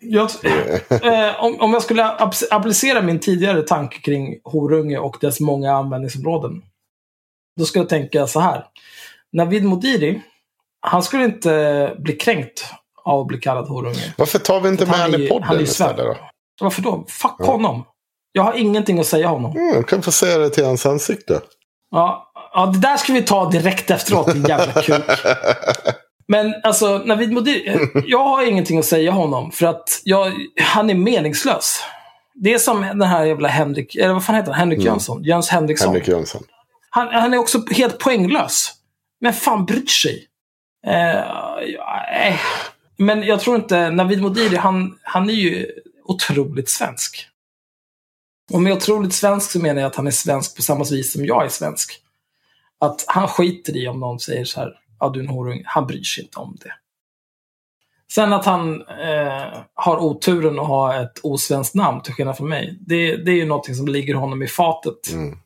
Jag, 0.00 0.30
eh, 1.04 1.44
om, 1.44 1.60
om 1.60 1.72
jag 1.72 1.82
skulle 1.82 2.04
ap- 2.04 2.44
applicera 2.50 3.02
min 3.02 3.20
tidigare 3.20 3.62
tanke 3.62 3.98
kring 3.98 4.40
horunge 4.44 4.98
och 4.98 5.16
dess 5.20 5.40
många 5.40 5.72
användningsområden. 5.72 6.62
Då 7.56 7.64
skulle 7.64 7.82
jag 7.82 7.88
tänka 7.88 8.26
så 8.26 8.40
här. 8.40 8.64
Navid 9.32 9.64
Modiri, 9.64 10.22
han 10.80 11.02
skulle 11.02 11.24
inte 11.24 11.96
bli 11.98 12.12
kränkt 12.16 12.64
av 13.04 13.20
att 13.20 13.26
bli 13.26 13.38
kallad 13.38 13.68
horunge. 13.68 14.14
Varför 14.18 14.38
tar 14.38 14.60
vi 14.60 14.68
inte 14.68 14.86
med 14.86 14.94
han 14.94 15.10
i 15.10 15.12
han 15.12 15.22
är 15.22 15.28
podden 15.28 15.60
istället 15.62 15.96
då? 15.96 16.16
Varför 16.60 16.82
då? 16.82 17.04
Fuck 17.08 17.34
Ja. 17.38 17.46
honom. 17.46 17.84
Jag 18.32 18.42
har 18.42 18.52
ingenting 18.54 18.98
att 19.00 19.06
säga 19.06 19.28
honom. 19.28 19.56
Mm, 19.56 19.74
jag 19.74 19.88
kan 19.88 20.02
få 20.02 20.12
säga 20.12 20.38
det 20.38 20.50
till 20.50 20.64
hans 20.64 20.86
ansikte. 20.86 21.40
Ja, 21.90 22.32
ja, 22.54 22.66
det 22.66 22.78
där 22.78 22.96
ska 22.96 23.12
vi 23.12 23.22
ta 23.22 23.50
direkt 23.50 23.90
efteråt, 23.90 24.32
din 24.32 24.44
jävla 24.46 24.82
kuk. 24.82 25.04
Men 26.28 26.54
alltså, 26.62 26.98
Navid 26.98 27.32
Modiri, 27.32 27.88
jag 28.06 28.24
har 28.24 28.42
ingenting 28.42 28.78
att 28.78 28.84
säga 28.84 29.10
honom 29.10 29.50
för 29.50 29.66
att 29.66 30.00
jag, 30.04 30.32
han 30.62 30.90
är 30.90 30.94
meningslös. 30.94 31.80
Det 32.34 32.54
är 32.54 32.58
som 32.58 32.80
den 32.80 33.02
här 33.02 33.24
jävla 33.24 33.48
Henrik, 33.48 33.94
eller 33.96 34.12
vad 34.14 34.24
fan 34.24 34.36
heter 34.36 34.52
han? 34.52 34.60
Henrik 34.60 34.78
Mm. 34.78 34.86
Jönsson? 34.86 35.24
Jöns 35.24 35.48
Henriksson. 35.48 35.88
Henrik 35.88 36.08
Jönsson. 36.08 36.42
Han, 36.90 37.08
han 37.08 37.34
är 37.34 37.38
också 37.38 37.62
helt 37.70 37.98
poänglös. 37.98 38.72
Men 39.20 39.32
fan 39.32 39.64
bryr 39.64 39.86
sig? 39.86 40.24
Eh, 40.86 41.18
eh. 42.28 42.34
Men 42.98 43.22
jag 43.22 43.40
tror 43.40 43.56
inte, 43.56 43.90
Navid 43.90 44.22
Modiri, 44.22 44.56
han, 44.56 44.98
han 45.02 45.30
är 45.30 45.34
ju 45.34 45.66
otroligt 46.04 46.68
svensk. 46.68 47.26
Och 48.52 48.62
med 48.62 48.72
otroligt 48.72 49.14
svensk 49.14 49.50
så 49.50 49.60
menar 49.60 49.80
jag 49.80 49.88
att 49.88 49.96
han 49.96 50.06
är 50.06 50.10
svensk 50.10 50.56
på 50.56 50.62
samma 50.62 50.84
vis 50.84 51.12
som 51.12 51.24
jag 51.24 51.44
är 51.44 51.48
svensk. 51.48 52.00
Att 52.80 53.04
han 53.06 53.28
skiter 53.28 53.76
i 53.76 53.88
om 53.88 54.00
någon 54.00 54.20
säger 54.20 54.44
så 54.44 54.60
här, 54.60 54.72
ja 55.00 55.08
du 55.08 55.20
är 55.20 55.24
en 55.24 55.30
horunge. 55.30 55.62
Han 55.66 55.86
bryr 55.86 56.02
sig 56.02 56.24
inte 56.24 56.38
om 56.38 56.56
det. 56.60 56.72
Sen 58.12 58.32
att 58.32 58.44
han 58.44 58.82
eh, 58.82 59.58
har 59.74 59.98
oturen 59.98 60.58
att 60.58 60.66
ha 60.66 61.02
ett 61.02 61.18
osvenskt 61.22 61.74
namn, 61.74 62.02
till 62.02 62.12
skillnad 62.14 62.36
från 62.36 62.48
mig, 62.48 62.78
det, 62.80 63.16
det 63.16 63.30
är 63.30 63.36
ju 63.36 63.46
någonting 63.46 63.74
som 63.74 63.88
ligger 63.88 64.14
honom 64.14 64.42
i 64.42 64.46
fatet 64.46 65.12
Mm. 65.12 65.38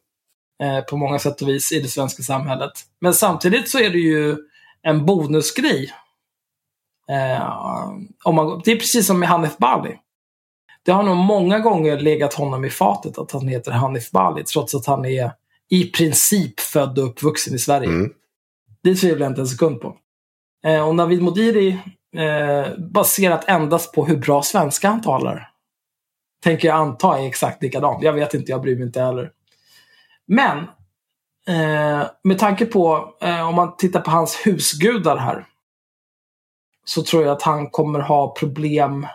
eh, 0.63 0.85
på 0.85 0.97
många 0.97 1.19
sätt 1.19 1.43
och 1.43 1.49
vis 1.49 1.73
i 1.73 1.81
det 1.81 1.89
svenska 1.89 2.23
samhället. 2.23 2.73
Men 3.01 3.15
samtidigt 3.15 3.71
så 3.71 3.79
är 3.79 3.91
det 3.91 3.99
ju 3.99 4.37
en 4.83 5.07
bonusgrej. 5.07 5.93
Eh, 7.11 7.89
om 8.25 8.35
man, 8.35 8.63
det 8.65 8.73
är 8.73 8.77
precis 8.77 9.07
som 9.07 9.21
med 9.21 9.29
Hanif 9.29 9.57
Bali. 9.59 9.99
Det 10.85 10.93
har 10.93 11.03
nog 11.03 11.17
många 11.17 11.59
gånger 11.59 12.01
legat 12.01 12.35
honom 12.35 12.65
i 12.65 12.71
fatet 12.71 13.19
att 13.19 13.33
han 13.33 13.49
heter 13.49 13.73
Hanif 13.73 14.11
Bali, 14.11 14.45
trots 14.45 14.75
att 14.75 14.87
han 14.87 15.05
är 15.05 15.33
i 15.71 15.85
princip 15.85 16.61
född 16.61 16.99
och 16.99 17.07
uppvuxen 17.07 17.55
i 17.55 17.59
Sverige. 17.59 17.89
Mm. 17.89 18.13
Det 18.83 18.95
tvivlar 18.95 19.27
jag 19.27 19.31
inte 19.31 19.41
en 19.41 19.47
sekund 19.47 19.81
på. 19.81 19.97
Eh, 20.67 20.89
och 20.89 20.95
Navid 20.95 21.23
Modiri, 21.23 21.79
eh, 22.17 22.79
baserat 22.79 23.49
endast 23.49 23.95
på 23.95 24.07
hur 24.07 24.17
bra 24.17 24.43
svenska 24.43 24.89
han 24.89 25.01
talar, 25.01 25.51
tänker 26.43 26.69
jag 26.69 26.77
anta 26.77 27.19
är 27.19 27.27
exakt 27.27 27.63
likadant. 27.63 28.03
Jag 28.03 28.13
vet 28.13 28.35
inte, 28.35 28.51
jag 28.51 28.63
bryr 28.63 28.77
mig 28.77 28.85
inte 28.87 29.01
heller. 29.01 29.31
Men, 30.27 30.59
eh, 31.47 32.07
med 32.23 32.39
tanke 32.39 32.67
på, 32.67 33.15
eh, 33.21 33.49
om 33.49 33.55
man 33.55 33.77
tittar 33.77 34.01
på 34.01 34.11
hans 34.11 34.47
husgudar 34.47 35.17
här, 35.17 35.47
så 36.85 37.03
tror 37.03 37.23
jag 37.23 37.33
att 37.33 37.43
han 37.43 37.71
kommer 37.71 38.01
ha 38.01 38.35
problem, 38.35 39.07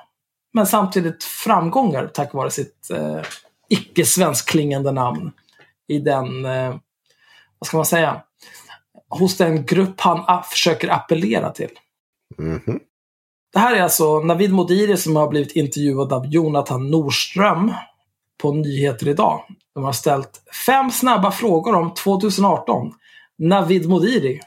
men 0.58 0.68
samtidigt 0.68 1.24
framgångar 1.24 2.08
tack 2.08 2.34
vare 2.34 2.52
sitt 2.52 2.92
eh, 2.92 3.22
icke-svenskklingande 3.70 4.92
namn 4.92 5.32
i 5.88 6.00
den, 6.00 6.46
eh, 6.46 6.76
vad 7.60 7.68
ska 7.68 7.78
man 7.78 7.86
säga, 7.86 8.22
hos 9.10 9.38
den 9.38 9.66
grupp 9.66 10.02
han 10.02 10.44
försöker 10.44 10.90
appellera 10.90 11.52
till. 11.52 11.70
Mhm. 12.38 12.80
Det 13.54 13.60
här 13.60 13.76
är 13.76 13.82
alltså 13.82 14.20
Navid 14.20 14.54
Modiri 14.54 14.98
som 14.98 15.16
har 15.16 15.28
blivit 15.28 15.52
intervjuad 15.52 16.14
av 16.14 16.26
Jonathan 16.26 16.92
Nordström 16.92 17.74
på 18.42 18.54
Nyheter 18.54 19.08
Idag. 19.08 19.44
De 19.76 19.84
har 19.84 19.94
ställt 19.94 20.42
fem 20.66 20.92
snabba 20.92 21.32
frågor 21.32 21.76
om 21.76 21.94
2018. 21.94 22.94
Navid 23.38 23.90
Modiri 23.90 24.42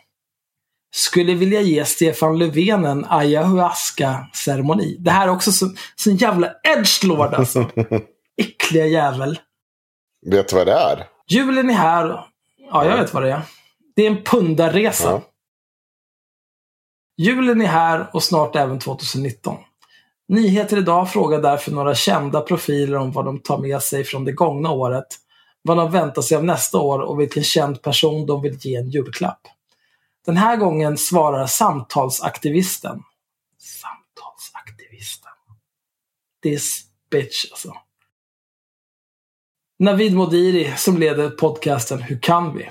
skulle 0.91 1.35
vilja 1.35 1.61
ge 1.61 1.85
Stefan 1.85 2.39
Löfven 2.39 2.85
en 2.85 3.05
ayahuasca-ceremoni. 3.05 4.97
Det 4.99 5.11
här 5.11 5.29
är 5.29 5.31
också 5.31 5.53
så, 5.53 5.71
så 5.97 6.11
en 6.11 6.17
jävla 6.17 6.53
edgelord 6.63 7.35
alltså. 7.35 7.71
Äckliga 8.37 8.87
jävel. 8.87 9.39
Vet 10.31 10.49
du 10.49 10.57
vad 10.57 10.67
det 10.67 10.73
är? 10.73 11.07
Julen 11.29 11.71
är 11.71 11.75
här. 11.75 12.27
Ja, 12.73 12.85
jag 12.85 12.97
vet 12.97 13.15
vad 13.15 13.23
det 13.23 13.33
är. 13.33 13.41
Det 13.97 14.07
är 14.07 14.11
en 14.11 14.23
pundarresa. 14.25 15.11
Ja. 15.11 15.23
Julen 17.19 17.61
är 17.61 17.67
här 17.67 18.11
och 18.13 18.23
snart 18.23 18.57
även 18.57 18.79
2019. 18.79 19.57
Nyheter 20.29 20.79
idag 20.79 21.11
frågar 21.11 21.43
därför 21.43 21.71
några 21.71 21.95
kända 21.95 22.41
profiler 22.41 22.97
om 22.97 23.13
vad 23.13 23.25
de 23.25 23.39
tar 23.39 23.59
med 23.59 23.83
sig 23.83 24.05
från 24.05 24.25
det 24.25 24.33
gångna 24.33 24.71
året, 24.71 25.07
vad 25.63 25.77
de 25.77 25.91
väntar 25.91 26.23
sig 26.23 26.37
av 26.37 26.45
nästa 26.45 26.79
år 26.79 26.99
och 26.99 27.21
vilken 27.21 27.43
känd 27.43 27.83
person 27.83 28.27
de 28.27 28.43
vill 28.43 28.59
ge 28.61 28.77
en 28.77 28.91
julklapp. 28.91 29.41
Den 30.27 30.37
här 30.37 30.57
gången 30.57 30.99
svarar 30.99 31.47
samtalsaktivisten. 31.47 33.03
Samtalsaktivisten. 33.59 35.33
This 36.43 36.85
bitch 37.11 37.51
alltså. 37.51 37.77
Navid 39.79 40.15
Modiri 40.15 40.77
som 40.77 40.99
leder 40.99 41.31
podcasten 41.31 42.03
Hur 42.03 42.19
kan 42.19 42.57
vi? 42.57 42.71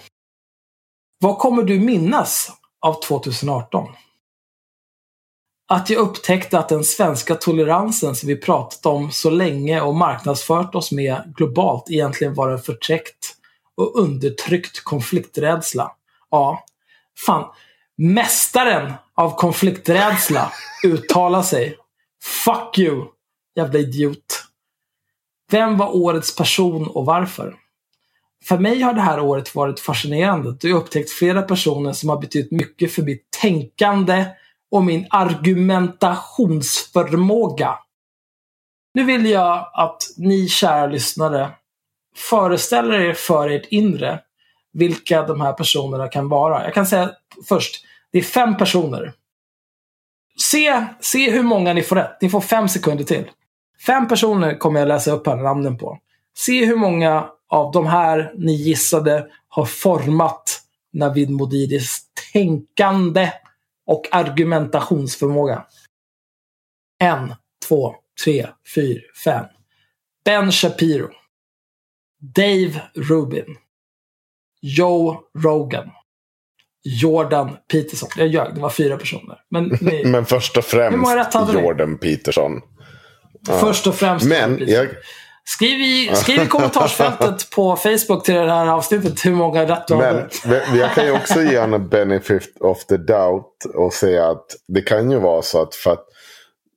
Vad 1.20 1.38
kommer 1.38 1.64
du 1.64 1.80
minnas 1.80 2.52
av 2.80 3.02
2018? 3.02 3.88
att 5.72 5.90
jag 5.90 6.00
upptäckte 6.00 6.60
att 6.60 6.70
den 6.70 6.84
svenska 6.84 7.36
toleransen 7.36 8.16
som 8.16 8.28
vi 8.28 8.36
pratat 8.36 8.86
om 8.86 9.12
så 9.12 9.30
länge 9.30 9.82
och 9.82 9.96
marknadsfört 9.96 10.76
oss 10.76 10.92
med 10.92 11.34
globalt 11.36 11.90
egentligen 11.90 12.34
var 12.34 12.50
en 12.50 12.60
förträckt 12.60 13.36
och 13.76 14.00
undertryckt 14.00 14.84
konflikträdsla. 14.84 15.92
Ja, 16.32 16.66
fan. 17.26 17.46
Mästaren 17.98 18.94
av 19.16 19.36
konflikträdsla 19.36 20.52
uttalar 20.86 21.42
sig. 21.42 21.78
Fuck 22.24 22.78
you, 22.78 23.06
jävla 23.56 23.80
idiot. 23.80 24.46
Vem 25.52 25.78
var 25.78 25.96
årets 25.96 26.36
person 26.36 26.88
och 26.88 27.06
varför? 27.06 27.56
För 28.46 28.58
mig 28.58 28.82
har 28.82 28.94
det 28.94 29.02
här 29.02 29.20
året 29.20 29.56
varit 29.56 29.80
fascinerande 29.80 30.52
då 30.52 30.68
jag 30.68 30.78
upptäckt 30.78 31.12
flera 31.12 31.42
personer 31.42 31.94
som 31.94 32.10
har 32.10 32.18
betytt 32.18 32.52
mycket 32.52 32.94
för 32.94 33.02
mitt 33.02 33.32
tänkande 33.42 34.26
och 34.72 34.84
min 34.84 35.08
argumentationsförmåga. 35.10 37.80
Nu 38.94 39.04
vill 39.04 39.26
jag 39.26 39.72
att 39.74 40.04
ni 40.18 40.48
kära 40.48 40.88
lyssnare 40.88 41.52
föreställer 42.16 43.00
er 43.00 43.14
för 43.14 43.50
ert 43.50 43.66
inre 43.70 44.20
vilka 44.74 45.24
de 45.24 45.42
här 45.42 45.54
personerna 45.54 46.08
kan 46.08 46.30
vara. 46.30 46.64
Jag 46.64 46.74
kan 46.74 46.86
säga 46.86 47.12
först, 47.50 47.86
det 48.12 48.18
är 48.18 48.24
fem 48.24 48.58
personer. 48.58 49.14
Se, 50.52 50.86
se 51.00 51.32
hur 51.32 51.44
många 51.44 51.74
ni 51.74 51.84
får 51.84 51.96
rätt. 51.96 52.22
Ni 52.22 52.30
får 52.30 52.42
fem 52.42 52.68
sekunder 52.70 53.04
till. 53.04 53.32
Fem 53.86 54.08
personer 54.08 54.58
kommer 54.58 54.80
jag 54.80 54.88
läsa 54.88 55.12
upp 55.12 55.28
här 55.28 55.36
namnen 55.36 55.78
på. 55.78 56.00
Se 56.38 56.66
hur 56.66 56.76
många 56.76 57.30
av 57.50 57.72
de 57.72 57.88
här 57.88 58.34
ni 58.38 58.54
gissade 58.54 59.28
har 59.48 59.66
format 59.66 60.62
Navid 60.94 61.30
Modiris 61.30 62.02
tänkande 62.34 63.32
och 63.86 64.08
argumentationsförmåga. 64.12 65.66
En, 67.00 67.36
två, 67.68 67.96
tre, 68.24 68.48
fyra, 68.76 69.02
fem. 69.24 69.46
Ben 70.26 70.52
Shapiro. 70.52 71.10
Dave 72.20 72.82
Rubin. 72.94 73.58
Joe 74.62 75.18
Rogan. 75.44 75.90
Jordan 76.84 77.58
Peterson. 77.72 78.10
Jag 78.18 78.28
ljög, 78.28 78.56
det 78.56 78.62
var 78.62 78.70
fyra 78.70 78.98
personer. 78.98 79.38
Men, 79.52 79.78
ni, 79.82 80.04
Men 80.06 80.26
först 80.26 80.58
och 80.58 80.66
främst? 80.66 81.14
Jordan 81.54 81.98
Peterson. 81.98 82.62
först 83.60 83.88
och 83.88 83.96
främst 83.96 84.26
Men 84.26 84.40
Jordan 84.40 84.58
Peterson. 84.58 84.76
jag, 84.76 84.88
Skriv 85.56 85.82
i, 85.82 86.12
skriv 86.16 86.42
i 86.42 86.48
kommentarsfältet 86.48 87.50
på 87.50 87.76
Facebook 87.76 88.26
till 88.26 88.34
det 88.34 88.52
här 88.52 88.68
avsnittet 88.68 89.26
hur 89.26 89.32
många 89.32 89.66
rätt 89.68 89.88
du 89.88 89.96
hade. 89.96 90.30
men 90.46 90.78
jag 90.78 90.94
kan 90.94 91.06
ju 91.06 91.12
också 91.12 91.42
ge 91.42 91.60
honom 91.60 91.90
benefit 91.90 92.58
of 92.60 92.86
the 92.86 92.98
doubt 92.98 93.66
och 93.74 93.94
säga 93.94 94.30
att 94.30 94.46
det 94.68 94.82
kan 94.82 95.12
ju 95.12 95.20
vara 95.20 95.42
så 95.42 95.62
att 95.62 95.76
för 95.76 95.92
att 95.92 96.06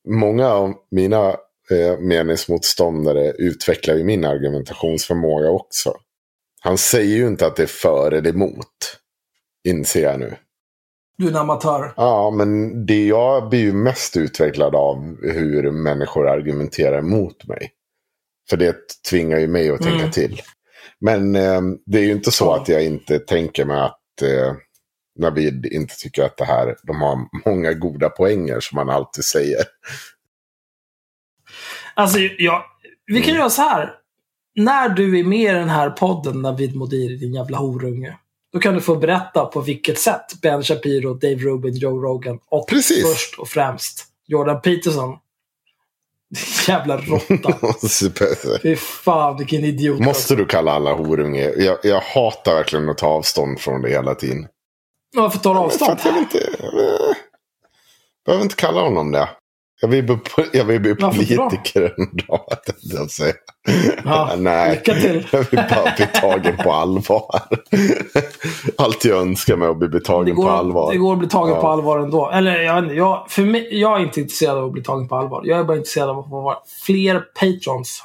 många 0.08 0.48
av 0.48 0.72
mina 0.90 1.28
eh, 1.70 1.98
meningsmotståndare 2.00 3.32
utvecklar 3.38 3.94
ju 3.94 4.04
min 4.04 4.24
argumentationsförmåga 4.24 5.50
också. 5.50 5.94
Han 6.64 6.78
säger 6.78 7.16
ju 7.16 7.26
inte 7.26 7.46
att 7.46 7.56
det 7.56 7.62
är 7.62 7.66
för 7.66 8.12
eller 8.12 8.30
emot. 8.30 8.98
Inser 9.68 10.02
jag 10.02 10.20
nu. 10.20 10.36
Du 11.18 11.24
är 11.26 11.30
en 11.30 11.36
amatör. 11.36 11.94
Ja, 11.96 12.30
men 12.30 12.86
det 12.86 13.06
jag 13.06 13.48
blir 13.48 13.60
ju 13.60 13.72
mest 13.72 14.16
utvecklad 14.16 14.74
av 14.74 15.16
hur 15.22 15.70
människor 15.70 16.28
argumenterar 16.28 17.02
mot 17.02 17.46
mig. 17.46 17.72
För 18.50 18.56
det 18.56 18.76
tvingar 19.10 19.38
ju 19.38 19.46
mig 19.48 19.70
att 19.70 19.80
tänka 19.82 19.98
Mm. 19.98 20.10
till. 20.10 20.40
Men 21.00 21.36
eh, 21.36 21.60
det 21.86 21.98
är 21.98 22.02
ju 22.02 22.12
inte 22.12 22.30
så 22.30 22.52
att 22.52 22.68
jag 22.68 22.84
inte 22.84 23.18
tänker 23.18 23.64
mig 23.64 23.80
att 23.80 24.22
eh, 24.22 24.54
Navid 25.18 25.66
inte 25.66 25.96
tycker 25.96 26.22
att 26.24 26.36
det 26.36 26.44
här, 26.44 26.76
de 26.82 27.00
har 27.02 27.18
många 27.50 27.72
goda 27.72 28.08
poänger 28.08 28.60
som 28.60 28.76
man 28.76 28.90
alltid 28.90 29.24
säger. 29.24 29.62
Alltså, 31.94 32.18
jag, 32.18 32.62
vi 33.06 33.12
Mm. 33.16 33.22
kan 33.26 33.34
göra 33.34 33.50
så 33.50 33.62
här. 33.62 33.94
När 34.54 34.88
du 34.88 35.18
är 35.20 35.24
med 35.24 35.54
i 35.54 35.58
den 35.58 35.68
här 35.68 35.90
podden, 35.90 36.42
Navid 36.42 36.76
Modiri, 36.76 37.16
din 37.16 37.34
jävla 37.34 37.58
horunge. 37.58 38.16
Då 38.52 38.58
kan 38.58 38.74
du 38.74 38.80
få 38.80 38.96
berätta 38.96 39.44
på 39.46 39.60
vilket 39.60 39.98
sätt 39.98 40.40
Ben 40.42 40.62
Shapiro, 40.62 41.14
Dave 41.14 41.34
Rubin, 41.36 41.74
Joe 41.74 42.02
Rogan 42.02 42.38
och 42.50 42.68
Precis. 42.68 43.06
först 43.12 43.38
och 43.38 43.48
främst 43.48 44.04
Jordan 44.26 44.60
Peterson. 44.60 45.16
Jävla 46.68 46.96
råtta. 46.96 47.58
Fy 48.62 48.76
fan 48.76 49.36
vilken 49.36 49.64
idiot. 49.64 50.00
Måste 50.00 50.34
du 50.34 50.46
kalla 50.46 50.72
alla 50.72 50.92
horunge? 50.94 51.50
Jag, 51.56 51.78
jag 51.82 52.00
hatar 52.00 52.54
verkligen 52.54 52.88
att 52.88 52.98
ta 52.98 53.06
avstånd 53.06 53.60
från 53.60 53.82
det 53.82 53.88
hela 53.90 54.14
tiden. 54.14 54.46
Varför 55.16 55.38
tar 55.38 55.50
du 55.54 55.58
För 55.60 55.64
avstånd? 55.64 55.90
att 55.92 56.04
jag 56.04 56.12
vill 56.12 56.22
inte... 56.22 56.38
eh, 56.38 57.14
behöver 58.26 58.42
inte 58.44 58.56
kalla 58.56 58.80
honom 58.80 59.12
det. 59.12 59.28
Jag 59.82 59.88
vill 59.88 60.04
bli, 60.04 60.16
jag 60.52 60.64
vill 60.64 60.80
bli 60.80 60.94
politiker 60.94 61.94
en 61.96 62.16
dag. 62.28 62.40
jag 62.80 63.10
säga. 63.10 63.34
Ja, 64.04 64.34
Nej, 64.38 64.70
lycka 64.70 64.94
till. 65.00 65.26
jag 65.32 65.50
vill 65.50 65.60
bara 65.70 65.94
bli 65.96 66.06
tagen 66.20 66.56
på 66.56 66.72
allvar. 66.72 67.40
Allt 68.78 69.04
jag 69.04 69.18
önskar 69.18 69.56
mig 69.56 69.68
att 69.68 69.78
bli 69.78 70.00
tagen 70.00 70.36
på 70.36 70.42
går, 70.42 70.50
allvar. 70.50 70.92
det 70.92 70.98
går 70.98 71.12
att 71.12 71.18
bli 71.18 71.28
tagen 71.28 71.54
Ja. 71.54 71.60
på 71.60 71.68
allvar 71.68 71.98
ändå. 71.98 72.30
Eller 72.30 72.60
jag 72.60 72.94
jag, 72.96 73.26
för 73.28 73.42
mig, 73.42 73.80
jag 73.80 74.00
är 74.00 74.04
inte 74.04 74.20
intresserad 74.20 74.58
av 74.58 74.64
att 74.66 74.72
bli 74.72 74.82
tagen 74.82 75.08
på 75.08 75.16
allvar. 75.16 75.42
Jag 75.44 75.58
är 75.60 75.64
bara 75.64 75.76
intresserad 75.76 76.08
av 76.08 76.18
att 76.18 76.28
få 76.28 76.40
vara 76.40 76.58
fler 76.86 77.20
patrons. 77.40 78.02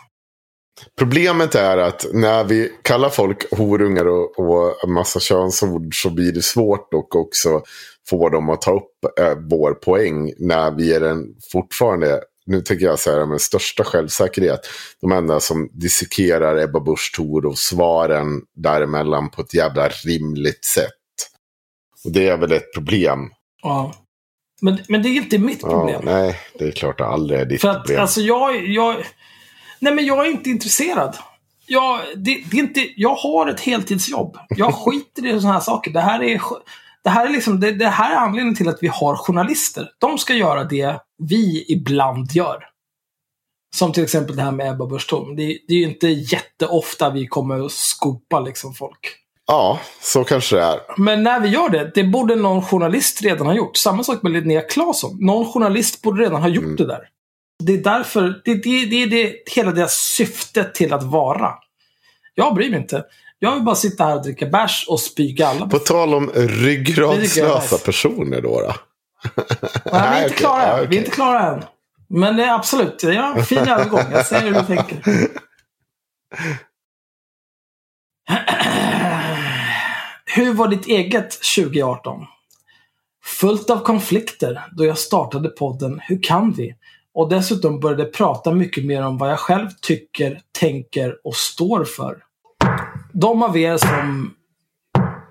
Problemet 0.97 1.55
är 1.55 1.77
att 1.77 2.05
när 2.13 2.43
vi 2.43 2.71
kallar 2.81 3.09
folk 3.09 3.51
horungar 3.57 4.05
och, 4.07 4.39
och 4.39 4.89
massa 4.89 5.19
könsord 5.19 6.01
så 6.01 6.09
blir 6.09 6.31
det 6.31 6.41
svårt 6.41 6.93
och 6.93 7.15
också 7.15 7.61
få 8.09 8.29
dem 8.29 8.49
att 8.49 8.61
ta 8.61 8.71
upp 8.71 9.19
eh, 9.19 9.33
vår 9.49 9.73
poäng 9.73 10.33
när 10.37 10.71
vi 10.71 10.93
är 10.93 10.99
den 10.99 11.25
fortfarande, 11.51 12.21
nu 12.45 12.61
tänker 12.61 12.85
jag 12.85 12.99
säga 12.99 13.25
med 13.25 13.41
största 13.41 13.83
självsäkerhet, 13.83 14.59
de 15.01 15.11
enda 15.11 15.39
som 15.39 15.69
dissekerar 15.73 16.57
Ebba 16.57 16.79
Busch 16.79 17.13
Thor 17.15 17.45
och 17.45 17.57
svaren 17.57 18.41
däremellan 18.55 19.29
på 19.29 19.41
ett 19.41 19.53
jävla 19.53 19.89
rimligt 19.89 20.65
sätt. 20.65 20.91
Och 22.05 22.11
det 22.11 22.27
är 22.27 22.37
väl 22.37 22.51
ett 22.51 22.73
problem. 22.73 23.19
Ja. 23.63 23.93
Men, 24.61 24.77
men 24.87 25.03
det 25.03 25.09
är 25.09 25.13
inte 25.13 25.37
mitt 25.37 25.61
problem. 25.61 26.01
Ja, 26.05 26.11
nej, 26.11 26.39
det 26.59 26.65
är 26.65 26.71
klart 26.71 26.97
det 26.97 27.05
aldrig 27.05 27.39
är 27.39 27.45
ditt 27.45 27.61
För 27.61 27.69
att 27.69 27.83
problem. 27.83 28.01
alltså 28.01 28.21
jag, 28.21 28.67
jag... 28.67 28.95
Nej 29.79 29.93
men 29.93 30.05
jag 30.05 30.25
är 30.25 30.31
inte 30.31 30.49
intresserad. 30.49 31.15
Jag, 31.65 31.99
det, 32.15 32.43
det 32.51 32.57
är 32.57 32.61
inte, 32.61 32.87
jag 32.95 33.15
har 33.15 33.47
ett 33.47 33.59
heltidsjobb. 33.59 34.37
Jag 34.49 34.73
skiter 34.73 35.25
i 35.25 35.39
sådana 35.39 35.53
här 35.53 35.59
saker. 35.59 35.91
Det 35.91 36.01
här 36.01 36.23
är, 36.23 36.41
det 37.07 37.11
här 37.11 37.25
är, 37.25 37.29
liksom, 37.29 37.59
det, 37.59 37.71
det 37.71 37.87
här 37.87 38.11
är 38.11 38.15
anledningen 38.15 38.55
till 38.55 38.69
att 38.69 38.77
vi 38.81 38.87
har 38.87 39.15
journalister. 39.15 39.89
De 39.99 40.17
ska 40.17 40.33
göra 40.33 40.63
det 40.63 40.99
vi 41.23 41.65
ibland 41.67 42.31
gör. 42.31 42.63
Som 43.75 43.93
till 43.93 44.03
exempel 44.03 44.35
det 44.35 44.41
här 44.41 44.51
med 44.51 44.71
Ebba 44.71 44.85
Busch 44.85 45.13
det, 45.37 45.59
det 45.67 45.73
är 45.73 45.77
ju 45.77 45.83
inte 45.83 46.07
jätteofta 46.07 47.09
vi 47.09 47.27
kommer 47.27 47.65
att 47.65 47.71
skopa 47.71 48.39
liksom 48.39 48.73
folk. 48.73 48.99
Ja, 49.45 49.79
så 50.01 50.23
kanske 50.23 50.55
det 50.55 50.63
är. 50.63 50.79
Men 50.97 51.23
när 51.23 51.39
vi 51.39 51.49
gör 51.49 51.69
det, 51.69 51.91
det 51.95 52.03
borde 52.03 52.35
någon 52.35 52.61
journalist 52.61 53.21
redan 53.21 53.47
ha 53.47 53.53
gjort. 53.53 53.77
Samma 53.77 54.03
sak 54.03 54.23
med 54.23 54.31
Linnea 54.31 54.61
Claesson. 54.61 55.17
Någon 55.19 55.51
journalist 55.53 56.01
borde 56.01 56.23
redan 56.23 56.41
ha 56.41 56.49
gjort 56.49 56.63
Mm. 56.63 56.75
det 56.75 56.85
där. 56.87 57.09
Det 57.63 57.73
är 57.73 57.77
därför, 57.83 58.41
det, 58.45 58.53
det, 58.55 58.85
det 58.85 59.03
är 59.03 59.07
det, 59.07 59.35
hela 59.55 59.71
deras 59.71 59.93
syfte 59.93 60.63
till 60.63 60.93
att 60.93 61.03
vara. 61.03 61.53
Jag 62.35 62.55
bryr 62.55 62.69
mig 62.69 62.79
inte. 62.79 63.05
Jag 63.39 63.53
vill 63.53 63.63
bara 63.63 63.75
sitta 63.75 64.03
här 64.05 64.15
och 64.15 64.23
dricka 64.23 64.45
bärs 64.45 64.85
och 64.89 64.99
spy 64.99 65.31
galla. 65.33 65.67
På 65.67 65.79
tal 65.79 66.13
om 66.13 66.31
Det 66.33 66.39
är 66.43 66.47
ryggradslösa 66.47 67.77
personer 67.77 68.41
då. 68.41 68.61
då. 68.61 68.73
Nej, 69.91 70.11
vi 70.11 70.17
är 70.17 70.23
inte 70.27 70.35
klara 70.35 70.63
än. 70.63 70.79
Ja, 70.79 70.85
Vi 70.89 70.95
är 70.95 70.99
inte 70.99 71.11
klara 71.11 71.47
än. 71.47 71.63
Men 72.09 72.35
det 72.37 72.43
är 72.43 72.53
absolut, 72.55 73.03
jag 73.03 73.21
har 73.21 73.35
en 73.39 73.45
fin 73.45 73.57
övergång. 73.67 74.03
Jag 74.11 74.25
ser 74.25 74.41
hur 74.41 74.53
du 74.53 74.65
tänker. 74.65 75.01
Hur 80.25 80.53
var 80.53 80.67
ditt 80.67 80.87
eget 80.87 81.31
2018? 81.55 82.25
Fullt 83.25 83.69
av 83.69 83.77
konflikter 83.83 84.63
då 84.71 84.85
jag 84.85 84.97
startade 84.97 85.49
podden 85.49 85.99
Hur 86.03 86.23
kan 86.23 86.51
vi? 86.51 86.75
Och 87.13 87.29
dessutom 87.29 87.79
började 87.79 88.05
prata 88.05 88.51
mycket 88.51 88.85
mer 88.85 89.01
om 89.01 89.17
vad 89.17 89.31
jag 89.31 89.39
själv 89.39 89.69
tycker, 89.81 90.41
tänker 90.59 91.15
och 91.23 91.35
står 91.35 91.83
för. 91.85 92.23
De 93.21 93.43
av 93.43 93.57
er 93.57 93.77
som, 93.77 94.35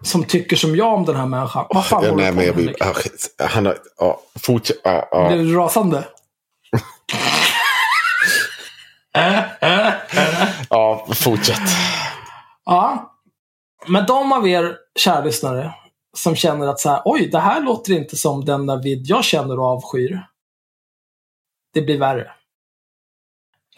som 0.03 0.25
tycker 0.25 0.57
som 0.57 0.77
jag 0.77 0.95
om 0.95 1.05
den 1.05 1.17
här 1.17 1.27
människan. 1.27 1.67
Vad 1.71 1.87
fan 1.87 2.05
Ja, 2.05 2.11
håller 2.11 2.25
du 2.27 2.33
men 2.33 2.37
på 2.37 2.43
jag 2.43 2.57
med? 2.57 2.65
Henrik? 2.81 2.83
ah, 3.39 3.47
han 3.47 3.67
har, 3.67 3.79
ja, 3.99 4.21
fortsätt. 4.41 4.83
Blev 5.29 5.45
du 5.45 5.55
rasande? 5.55 6.05
ja, 10.71 11.07
fortsätt. 11.15 11.61
Ja. 12.65 13.13
Men 13.87 14.07
de 14.07 14.33
av 14.33 14.49
er, 14.49 14.77
kära 14.99 15.25
lyssnare, 15.25 15.75
som 16.17 16.37
känner 16.37 16.67
att 16.67 16.81
så 16.81 16.89
här, 16.89 17.03
oj, 17.05 17.29
det 17.33 17.39
här 17.39 17.61
låter 17.61 17.93
inte 17.93 18.17
som 18.17 18.45
den 18.45 18.67
David 18.67 19.03
jag 19.07 19.25
känner 19.25 19.59
och 19.59 19.67
avskyr. 19.67 20.23
Det 21.75 21.83
blir 21.83 21.99
värre. 21.99 22.33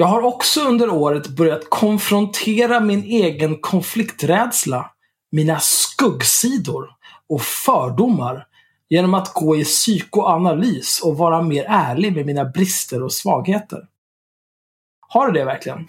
Jag 0.01 0.07
har 0.07 0.23
också 0.23 0.61
under 0.61 0.91
året 0.91 1.29
börjat 1.29 1.71
konfrontera 1.71 2.81
min 2.81 3.05
egen 3.05 3.61
konflikträdsla, 3.61 4.91
mina 5.31 5.61
skuggsidor 5.61 6.91
och 7.29 7.43
fördomar 7.43 8.47
genom 8.89 9.15
att 9.15 9.35
gå 9.35 9.57
i 9.57 9.65
psykoanalys 9.65 11.01
och 11.01 11.19
vara 11.19 11.43
mer 11.43 11.65
ärlig 11.69 12.13
med 12.13 12.27
mina 12.27 12.45
brister 12.45 13.03
och 13.03 13.13
svagheter. 13.13 13.87
Har 15.09 15.27
du 15.27 15.39
det 15.39 15.45
verkligen? 15.45 15.89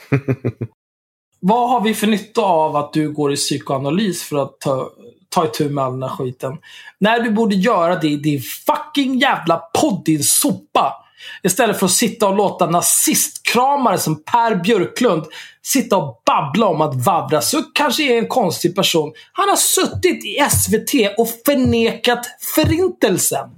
Vad 1.40 1.70
har 1.70 1.82
vi 1.82 1.94
för 1.94 2.08
nytta 2.08 2.42
av 2.42 2.76
att 2.76 2.94
du 2.94 3.12
går 3.12 3.34
i 3.34 3.36
psykoanalys 3.36 4.24
för 4.24 4.44
att 4.44 4.60
ta, 4.60 4.90
ta 5.30 5.46
itu 5.46 5.70
med 5.70 5.84
all 5.84 5.92
den 5.92 6.04
här 6.04 6.18
skiten? 6.18 6.58
När 7.00 7.20
du 7.20 7.32
borde 7.32 7.56
göra 7.56 7.96
det 7.96 8.08
i 8.08 8.18
din 8.18 8.42
fucking 8.42 9.20
jävla 9.20 9.58
podd, 9.58 10.02
din 10.06 10.24
sopa. 10.24 11.06
Istället 11.44 11.80
för 11.80 11.86
att 11.86 11.92
sitta 11.92 12.28
och 12.28 12.36
låta 12.36 12.66
nazistkramare 12.70 13.98
som 13.98 14.24
Per 14.24 14.56
Björklund 14.56 15.26
sitta 15.62 15.98
och 15.98 16.22
babbla 16.26 16.68
om 16.68 16.82
att 16.82 17.06
Wawrasuk 17.06 17.66
kanske 17.74 18.04
är 18.04 18.18
en 18.18 18.28
konstig 18.28 18.76
person. 18.76 19.14
Han 19.34 19.50
har 19.50 19.56
suttit 19.56 20.26
i 20.26 20.50
SVT 20.50 21.18
och 21.18 21.28
förnekat 21.46 22.26
förintelsen. 22.56 23.50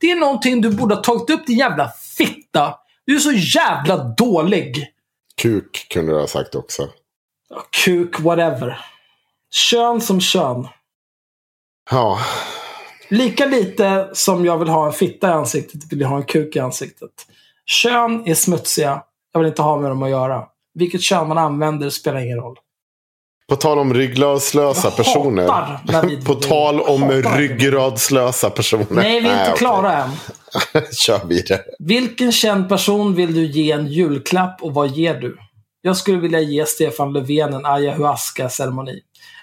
Det 0.00 0.10
är 0.10 0.16
någonting 0.16 0.60
du 0.60 0.70
borde 0.70 0.94
ha 0.94 1.02
tagit 1.02 1.30
upp 1.30 1.46
din 1.46 1.58
jävla 1.58 1.92
fitta. 2.16 2.74
Du 3.04 3.16
är 3.16 3.20
så 3.20 3.32
jävla 3.32 3.96
dålig. 3.96 4.86
Kuk 5.42 5.86
kunde 5.90 6.12
du 6.12 6.18
ha 6.18 6.26
sagt 6.26 6.54
också. 6.54 6.88
Kuk, 7.84 8.20
whatever. 8.20 8.80
Kön 9.50 10.00
som 10.00 10.20
kön. 10.20 10.68
Ja, 11.90 12.18
Lika 13.08 13.46
lite 13.46 14.08
som 14.12 14.44
jag 14.44 14.58
vill 14.58 14.68
ha 14.68 14.86
en 14.86 14.92
fitta 14.92 15.28
i 15.28 15.32
ansiktet 15.32 15.80
vill 15.92 16.00
jag 16.00 16.08
ha 16.08 16.16
en 16.16 16.24
kuk 16.24 16.56
i 16.56 16.58
ansiktet. 16.58 17.10
Kön 17.66 18.22
är 18.26 18.34
smutsiga. 18.34 19.02
Jag 19.32 19.40
vill 19.40 19.48
inte 19.48 19.62
ha 19.62 19.76
med 19.80 19.90
dem 19.90 20.02
att 20.02 20.10
göra. 20.10 20.44
Vilket 20.74 21.02
kön 21.02 21.28
man 21.28 21.38
använder 21.38 21.90
spelar 21.90 22.20
ingen 22.20 22.38
roll. 22.38 22.56
på 23.48 23.56
tal 23.56 23.78
om 23.78 23.94
ryggradslösa 23.94 24.90
personer. 24.90 25.46
på 26.24 26.34
tal 26.34 26.80
om 26.88 27.10
ryggradslösa 27.10 28.50
personer. 28.50 28.86
Nej, 28.90 29.20
vi 29.20 29.28
är 29.28 29.46
inte 29.46 29.58
klara 29.58 29.96
än. 29.96 30.10
Kör 30.92 31.24
vidare. 31.24 31.60
Vilken 31.78 32.32
känd 32.32 32.68
person 32.68 33.14
vill 33.14 33.34
du 33.34 33.46
ge 33.46 33.72
en 33.72 33.86
julklapp 33.86 34.62
och 34.62 34.74
vad 34.74 34.88
ger 34.88 35.14
du? 35.14 35.38
Jag 35.82 35.96
skulle 35.96 36.18
vilja 36.18 36.40
ge 36.40 36.66
Stefan 36.66 37.12
Löfven 37.12 37.54
en 37.54 37.66
ayahuasca-ceremoni. 37.66 39.00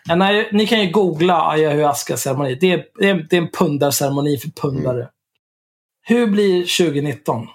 Ay- 0.10 0.49
Ni 0.52 0.68
kan 0.68 0.82
ju 0.82 0.91
googla 0.91 1.41
ayahuasca-ceremoni. 1.41 2.56
Det 2.56 2.72
är, 2.72 2.86
det, 2.99 3.10
är, 3.10 3.27
det 3.30 3.36
är 3.38 3.41
en 3.41 3.52
pundarceremoni 3.52 4.38
för 4.38 4.49
pundare. 4.49 5.10
Hur 6.07 6.27
blir 6.27 6.61
2019? 6.61 7.48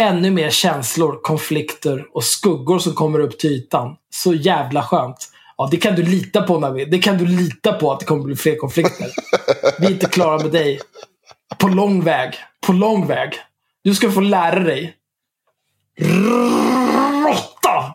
Ännu 0.00 0.30
mer 0.30 0.50
känslor, 0.50 1.20
konflikter 1.22 2.06
och 2.12 2.24
skuggor 2.24 2.78
som 2.78 2.92
kommer 2.94 3.20
upp 3.20 3.38
till 3.38 3.50
ytan. 3.50 3.96
Så 4.10 4.34
jävla 4.34 4.82
skönt. 4.82 5.28
Ja, 5.56 5.68
det 5.70 5.76
kan 5.76 5.94
du 5.94 6.02
lita 6.02 6.42
på 6.42 6.58
Navid. 6.60 6.90
Det 6.90 6.98
kan 6.98 7.18
du 7.18 7.26
lita 7.26 7.72
på 7.72 7.92
att 7.92 8.00
det 8.00 8.06
kommer 8.06 8.24
bli 8.24 8.36
fler 8.36 8.56
konflikter. 8.56 9.06
Vi 9.80 9.86
är 9.86 9.90
inte 9.90 10.06
klara 10.06 10.38
med 10.38 10.52
dig. 10.52 10.80
På 11.58 11.68
lång 11.68 12.04
väg. 12.04 12.34
På 12.66 12.72
lång 12.72 13.06
väg. 13.06 13.32
Du 13.84 13.94
ska 13.94 14.10
få 14.10 14.20
lära 14.20 14.60
dig. 14.60 14.94
Råtta! 16.00 17.94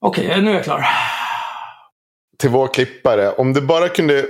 Okej, 0.00 0.42
nu 0.42 0.50
är 0.50 0.54
jag 0.54 0.64
klar. 0.64 0.86
Till 2.44 2.50
vår 2.52 2.68
klippare. 2.68 3.32
Om 3.32 3.52
du 3.52 3.60
bara 3.60 3.88
kunde 3.88 4.26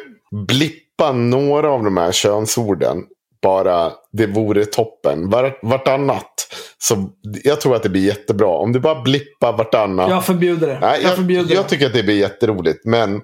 blippa 0.49 1.13
några 1.13 1.71
av 1.71 1.85
de 1.85 1.97
här 1.97 2.13
könsorden. 2.13 3.03
Bara 3.43 3.93
det 4.13 4.27
vore 4.27 4.65
toppen. 4.65 5.31
Var, 5.31 5.59
vartannat. 5.63 6.55
Så 6.79 7.11
jag 7.45 7.61
tror 7.61 7.77
att 7.77 7.83
det 7.83 7.89
blir 7.89 8.07
jättebra. 8.07 8.49
Om 8.49 8.73
du 8.73 8.81
bara 8.81 9.03
blippar 9.03 9.53
vartannat. 9.53 10.11
Jag 10.11 10.25
förbjuder 10.25 10.67
det. 10.67 10.79
Nej, 10.81 11.01
jag, 11.03 11.11
jag, 11.11 11.17
förbjuder 11.17 11.55
jag 11.55 11.69
tycker 11.69 11.87
att 11.87 11.93
det 11.93 12.03
blir 12.03 12.19
jätteroligt. 12.19 12.85
Men 12.85 13.21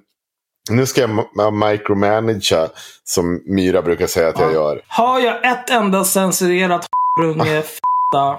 nu 0.70 0.86
ska 0.86 1.00
jag 1.00 1.10
ma- 1.10 1.70
micromanagea. 1.70 2.68
Som 3.04 3.42
Myra 3.46 3.82
brukar 3.82 4.06
säga 4.06 4.28
att 4.28 4.40
jag 4.40 4.52
gör. 4.52 4.82
Har 4.88 5.20
jag 5.20 5.46
ett 5.52 5.70
enda 5.70 6.04
censurerat 6.04 6.86
runge, 7.20 7.62
fitta, 7.62 8.38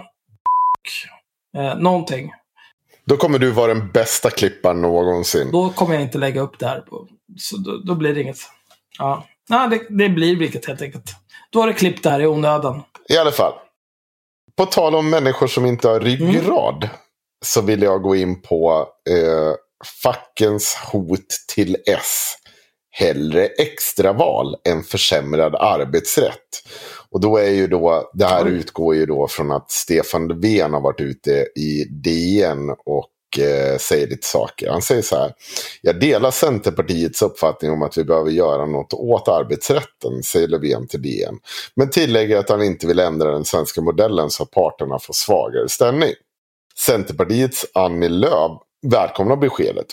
eh, 1.57 1.77
någonting. 1.77 2.31
Då 3.05 3.17
kommer 3.17 3.39
du 3.39 3.51
vara 3.51 3.73
den 3.73 3.91
bästa 3.91 4.29
klipparen 4.29 4.81
någonsin. 4.81 5.51
Då 5.51 5.69
kommer 5.69 5.93
jag 5.93 6.03
inte 6.03 6.17
lägga 6.17 6.41
upp 6.41 6.59
det 6.59 6.67
här. 6.67 6.79
På, 6.79 7.07
så 7.37 7.57
då, 7.57 7.77
då 7.77 7.95
blir 7.95 8.13
det 8.13 8.21
inget. 8.21 8.37
Ja, 8.97 9.27
ja 9.49 9.67
det, 9.67 9.81
det 9.89 10.09
blir 10.09 10.35
vilket 10.35 10.65
helt 10.65 10.81
enkelt. 10.81 11.15
Då 11.49 11.59
har 11.59 11.67
det 11.67 11.73
klippt 11.73 12.03
det 12.03 12.09
här 12.09 12.19
i 12.19 12.27
onödan. 12.27 12.83
I 13.09 13.17
alla 13.17 13.31
fall. 13.31 13.53
På 14.57 14.65
tal 14.65 14.95
om 14.95 15.09
människor 15.09 15.47
som 15.47 15.65
inte 15.65 15.87
har 15.87 15.99
ryggrad. 15.99 16.89
Så 17.45 17.61
vill 17.61 17.81
jag 17.81 18.01
gå 18.01 18.15
in 18.15 18.41
på 18.41 18.87
eh, 19.09 19.53
fackens 20.03 20.77
hot 20.91 21.27
till 21.55 21.77
S. 21.87 22.35
Hellre 22.91 23.45
extraval 23.45 24.55
än 24.69 24.83
försämrad 24.83 25.55
arbetsrätt. 25.55 26.63
Och 27.11 27.21
då 27.21 27.37
är 27.37 27.49
ju 27.49 27.67
då, 27.67 28.11
det 28.13 28.25
här 28.25 28.45
Oj. 28.45 28.51
utgår 28.51 28.95
ju 28.95 29.05
då 29.05 29.27
från 29.27 29.51
att 29.51 29.71
Stefan 29.71 30.27
Löfven 30.27 30.73
har 30.73 30.81
varit 30.81 31.01
ute 31.01 31.31
i 31.55 31.87
DN 31.89 32.69
och 32.85 33.39
eh, 33.39 33.77
säger 33.77 34.07
lite 34.07 34.27
saker. 34.27 34.69
Han 34.69 34.81
säger 34.81 35.01
så 35.01 35.15
här. 35.15 35.33
Jag 35.81 35.99
delar 35.99 36.31
Centerpartiets 36.31 37.21
uppfattning 37.21 37.71
om 37.71 37.81
att 37.81 37.97
vi 37.97 38.03
behöver 38.03 38.31
göra 38.31 38.65
något 38.65 38.93
åt 38.93 39.27
arbetsrätten, 39.27 40.23
säger 40.23 40.47
Löfven 40.47 40.87
till 40.87 41.01
DN. 41.01 41.39
Men 41.75 41.89
tillägger 41.89 42.37
att 42.37 42.49
han 42.49 42.63
inte 42.63 42.87
vill 42.87 42.99
ändra 42.99 43.31
den 43.31 43.45
svenska 43.45 43.81
modellen 43.81 44.29
så 44.29 44.43
att 44.43 44.51
parterna 44.51 44.99
får 44.99 45.13
svagare 45.13 45.69
ställning. 45.69 46.13
Centerpartiets 46.85 47.65
Annie 47.73 48.09
Lööf 48.09 48.51
välkomnar 48.87 49.35
beskedet. 49.35 49.87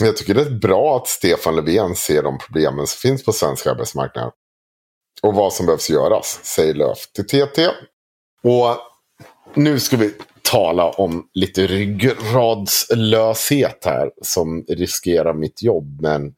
Jag 0.00 0.16
tycker 0.16 0.34
det 0.34 0.42
är 0.42 0.58
bra 0.58 0.96
att 0.96 1.08
Stefan 1.08 1.56
Löfven 1.56 1.94
ser 1.94 2.22
de 2.22 2.38
problemen 2.38 2.86
som 2.86 2.98
finns 2.98 3.24
på 3.24 3.32
svensk 3.32 3.66
arbetsmarknad. 3.66 4.32
Och 5.22 5.34
vad 5.34 5.52
som 5.52 5.66
behövs 5.66 5.90
göras, 5.90 6.40
säger 6.42 6.74
Löf 6.74 7.12
till 7.12 7.26
TT. 7.26 7.68
Och 8.42 8.76
nu 9.54 9.80
ska 9.80 9.96
vi 9.96 10.14
tala 10.42 10.90
om 10.90 11.28
lite 11.34 11.66
ryggradslöshet 11.66 13.84
här 13.84 14.10
som 14.22 14.64
riskerar 14.68 15.34
mitt 15.34 15.62
jobb. 15.62 16.02
Men 16.02 16.34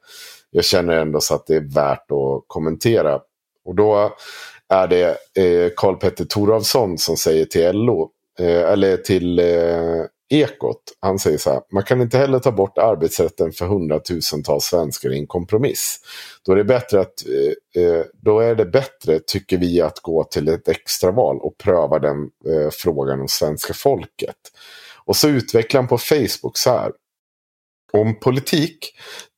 jag 0.51 0.65
känner 0.65 0.97
ändå 0.97 1.20
så 1.20 1.35
att 1.35 1.47
det 1.47 1.57
är 1.57 1.74
värt 1.74 2.11
att 2.11 2.44
kommentera. 2.47 3.20
Och 3.65 3.74
då 3.74 4.16
är 4.69 4.89
det 4.89 5.09
eh, 5.35 5.70
Karl 5.77 5.97
Petter 5.97 6.24
Thoravsson 6.24 6.98
som 6.98 7.16
säger 7.16 7.44
till 7.44 7.73
LO, 7.73 8.11
eh, 8.39 8.70
eller 8.70 8.97
till 8.97 9.39
eh, 9.39 10.05
Ekot. 10.31 10.82
Han 11.01 11.19
säger 11.19 11.39
så 11.39 11.51
här, 11.51 11.61
man 11.73 11.82
kan 11.82 12.01
inte 12.01 12.19
heller 12.19 12.39
ta 12.39 12.52
bort 12.52 12.78
arbetsrätten 12.78 13.52
för 13.52 13.66
hundratusentals 13.66 14.65
svenskar 14.65 15.12
i 15.12 15.19
en 15.19 15.27
kompromiss. 15.27 16.01
Då 16.44 16.52
är 16.52 16.57
det 16.57 16.65
bättre, 16.65 17.01
att, 17.01 17.27
eh, 17.27 17.82
eh 17.82 18.05
då 18.23 18.40
är 18.40 18.55
det 18.55 18.66
bättre 18.66 19.20
tycker 19.27 19.59
vi, 19.59 19.81
att 19.81 20.01
gå 20.01 20.24
till 20.24 20.48
ett 20.48 20.69
extraval 20.69 21.40
och 21.40 21.59
pröva 21.59 21.98
den 21.98 22.23
eh, 22.47 22.70
frågan 22.73 23.20
hos 23.20 23.32
svenska 23.32 23.74
folket. 23.74 24.36
Och 25.05 25.16
så 25.16 25.28
utvecklar 25.28 25.81
han 25.81 25.89
på 25.89 25.98
Facebook 25.98 26.59
så 26.59 26.70
här. 26.70 26.93
Om 27.93 28.20
politik 28.20 28.94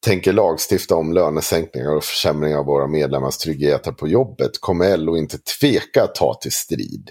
tänker 0.07 0.33
lagstifta 0.33 0.95
om 0.95 1.13
lönesänkningar 1.13 1.97
och 1.97 2.05
försämringar 2.05 2.59
av 2.59 2.67
våra 2.67 2.87
medlemmars 2.87 3.37
tryggheter 3.37 3.93
på 3.93 4.09
jobbet 4.09 4.61
kommer 4.61 4.97
LO 4.97 5.17
inte 5.17 5.39
tveka 5.39 6.03
att 6.03 6.15
ta 6.15 6.35
till 6.35 6.53
strid. 6.53 7.11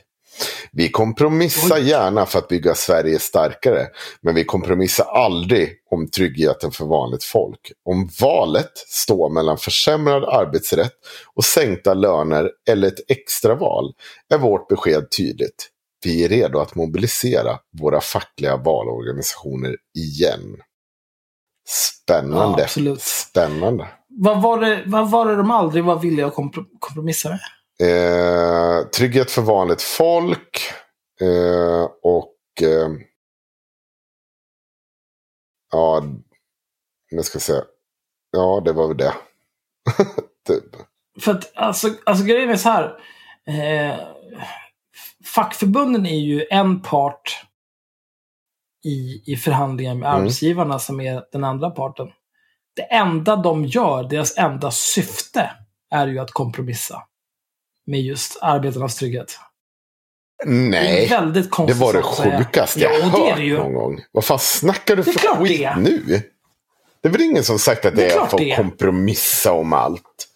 Vi 0.72 0.90
kompromissar 0.90 1.78
gärna 1.78 2.26
för 2.26 2.40
att 2.40 2.48
bygga 2.48 2.76
Sverige 2.76 3.20
starkare, 3.20 3.88
men 4.22 4.36
vi 4.36 4.44
kompromissar 4.44 5.06
aldrig 5.06 5.70
om 5.92 6.08
tryggheten 6.08 6.72
för 6.72 6.86
vanligt 6.86 7.24
folk. 7.24 7.72
Om 7.86 8.10
valet 8.22 8.72
står 8.76 9.30
mellan 9.30 9.58
försämrad 9.58 10.24
arbetsrätt 10.24 10.94
och 11.36 11.44
sänkta 11.44 11.94
löner 11.94 12.52
eller 12.70 12.88
ett 12.88 13.12
extraval 13.12 13.94
är 14.34 14.38
vårt 14.38 14.68
besked 14.68 15.12
tydligt. 15.18 15.68
Vi 16.04 16.26
är 16.26 16.30
redo 16.30 16.60
att 16.60 16.76
mobilisera 16.76 17.60
våra 17.80 18.02
fackliga 18.02 18.58
valorganisationer 18.58 19.76
igen. 19.96 20.58
Spännande. 21.68 22.68
Ja. 22.76 22.96
Spännande. 23.00 23.88
Vad 24.08 24.42
var, 24.42 24.62
det, 24.62 24.84
vad 24.86 25.12
var 25.12 25.26
det 25.26 25.36
de 25.36 25.52
aldrig 25.52 25.84
var 25.84 26.00
villiga 26.00 26.28
att 26.28 26.34
kompro- 26.34 26.66
kompromissa 26.80 27.30
med? 27.30 27.40
Eh, 27.82 28.88
trygghet 28.88 29.32
för 29.32 29.42
vanligt 29.42 29.82
folk. 29.82 30.62
Eh, 31.22 31.90
och... 32.04 32.36
Eh, 32.62 32.90
ja, 35.72 36.04
nu 37.12 37.24
ska 37.24 37.40
säga. 37.40 37.64
Ja, 38.32 38.62
det 38.66 38.74
var 38.74 38.88
väl 38.88 38.98
det. 38.98 39.14
typ. 40.48 40.76
För 41.22 41.32
att 41.32 41.52
alltså, 41.56 41.90
alltså 42.06 42.26
grejen 42.26 42.50
är 42.50 42.56
så 42.56 42.70
här. 42.70 43.00
Eh, 43.48 44.00
fackförbunden 45.36 46.06
är 46.06 46.20
ju 46.20 46.46
en 46.50 46.82
part 46.82 47.46
i, 48.86 49.24
i 49.34 49.36
förhandlingar 49.36 49.96
med 49.96 50.10
Mm. 50.10 50.22
arbetsgivarna 50.22 50.80
som 50.80 51.02
är 51.02 51.24
den 51.32 51.44
andra 51.44 51.70
parten. 51.70 52.12
Det 52.76 52.82
enda 52.82 53.36
de 53.36 53.66
gör, 53.66 54.04
deras 54.04 54.38
enda 54.38 54.72
syfte, 54.72 55.52
är 55.92 56.08
ju 56.08 56.20
att 56.20 56.32
kompromissa. 56.32 57.04
Med 57.88 58.02
just 58.02 58.38
arbetarnas 58.42 58.96
trygghet. 58.96 59.40
Det 60.44 60.50
är 60.50 60.54
Nej, 60.54 61.08
väldigt 61.08 61.44
det 61.44 61.50
konstigt 61.50 61.78
var 61.82 61.94
det 61.94 62.00
att 62.00 62.16
säga. 62.16 62.38
sjukaste 62.38 62.80
ja, 62.80 62.90
jag 62.92 63.06
och 63.06 63.12
det 63.12 63.18
är 63.26 63.30
hört 63.30 63.38
det 63.38 63.44
ju. 63.44 63.58
någon 63.58 63.74
gång. 63.74 64.00
Vad 64.12 64.26
fan 64.26 64.40
snackar 64.40 64.96
du 64.96 65.04
Det 65.04 65.12
för 65.12 65.36
skit 65.36 65.60
det 65.60 65.76
nu? 65.78 66.22
Det 67.02 67.08
är 67.08 67.12
väl 67.12 67.22
ingen 67.22 67.44
som 67.44 67.60
sagt 67.60 67.86
att 67.86 67.96
Det 67.96 68.02
det 68.02 68.08
är 68.12 68.16
är, 68.16 68.20
det 68.20 68.22
att 68.36 68.40
är. 68.40 68.56
kompromissa 68.56 69.52
om 69.54 69.74
allt? 69.74 70.28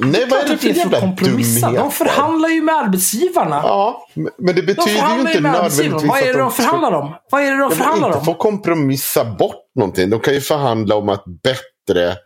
Nej, 0.00 0.26
vad 0.30 0.38
är 0.40 0.46
det 0.48 0.54
att 0.54 0.60
för 0.60 0.68
det 0.68 0.74
jävla 0.74 0.96
att 0.96 1.02
kompromissa. 1.02 1.72
De 1.72 1.90
förhandlar 1.90 2.48
ju 2.48 2.62
med 2.62 2.74
arbetsgivarna. 2.74 3.60
Ja, 3.64 4.06
men 4.14 4.26
det 4.38 4.52
de 4.52 4.62
betyder 4.62 5.14
ju 5.14 5.20
inte 5.20 5.40
nödvändigtvis 5.40 6.08
Vad 6.10 6.18
är 6.22 6.26
det 6.26 6.38
de 6.38 6.48
att 6.48 6.54
förhandlar 6.54 6.92
om? 6.92 7.14
Vad 7.30 7.42
är 7.42 7.50
det 7.50 7.58
de 7.58 7.70
Ja, 7.70 7.70
förhandlar 7.70 8.16
om? 8.16 8.24
få 8.24 8.34
kompromissa 8.34 9.24
bort 9.24 9.70
någonting. 9.74 10.10
De 10.10 10.20
kan 10.20 10.34
ju 10.34 10.40
förhandla 10.40 10.96
om 10.96 11.08
ett 11.08 11.24
bättre 11.42 12.16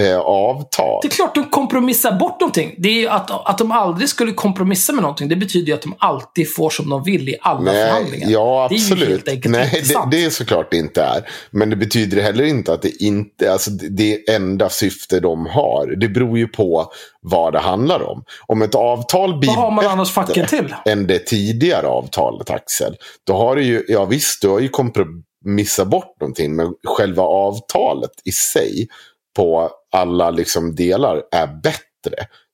eh, 0.00 0.18
avtal. 0.18 0.98
Det 1.02 1.08
är 1.08 1.10
klart 1.10 1.34
de 1.34 1.44
kompromissar 1.50 2.12
bort 2.18 2.40
någonting. 2.40 2.74
Det 2.78 2.88
är 2.88 2.92
ju 2.92 3.08
att, 3.08 3.48
att 3.48 3.58
de 3.58 3.72
aldrig 3.72 4.08
skulle 4.08 4.32
kompromissa 4.32 4.92
med 4.92 5.02
någonting. 5.02 5.28
Det 5.28 5.36
betyder 5.36 5.66
ju 5.66 5.72
att 5.74 5.82
de 5.82 5.94
alltid 5.98 6.54
får 6.54 6.70
som 6.70 6.88
de 6.90 7.02
vill 7.02 7.28
i 7.28 7.36
alla 7.40 7.60
Nej, 7.60 7.86
förhandlingar. 7.88 8.30
ja, 8.30 8.66
Det 8.70 8.74
är 8.74 8.78
ju 8.78 8.84
absolut. 8.84 9.08
helt 9.08 9.28
enkelt 9.28 9.52
Nej, 9.56 9.82
det, 9.88 10.16
det 10.18 10.24
är 10.24 10.30
såklart 10.30 10.70
det 10.70 10.76
inte 10.76 11.02
är. 11.02 11.28
Men 11.50 11.70
det 11.70 11.76
betyder 11.76 12.22
heller 12.22 12.44
inte 12.44 12.72
att 12.72 12.82
det 12.82 13.02
inte 13.02 13.52
alltså 13.52 13.70
det- 13.70 14.28
enda 14.30 14.68
syfte 14.68 15.20
de 15.20 15.46
har. 15.46 15.96
Det 16.00 16.08
beror 16.08 16.38
ju 16.38 16.48
på 16.48 16.92
vad 17.22 17.52
det 17.52 17.58
handlar 17.58 18.02
om. 18.10 18.24
Om 18.46 18.62
ett 18.62 18.74
avtal 18.74 19.38
blir 19.38 19.48
Vad 19.48 19.56
har 19.58 19.70
man 19.70 19.86
annars 19.86 20.10
facken 20.10 20.46
till? 20.46 20.74
än 20.84 21.06
det 21.06 21.18
tidigare 21.18 21.86
avtalet, 21.86 22.50
Axel. 22.50 22.96
Då 23.26 23.32
har 23.36 23.56
du 23.56 23.64
ju, 23.64 23.84
ja 23.88 24.04
visst, 24.04 24.42
du 24.42 24.48
har 24.48 24.60
ju 24.60 24.68
kompromissat 24.68 25.88
bort 25.88 26.16
någonting. 26.20 26.56
Men 26.56 26.66
själva 26.86 27.22
avtalet 27.22 28.10
i 28.24 28.32
sig 28.32 28.88
på 29.36 29.70
alla 29.92 30.30
liksom 30.30 30.74
delar 30.74 31.22
är 31.32 31.46
bättre. 31.62 31.80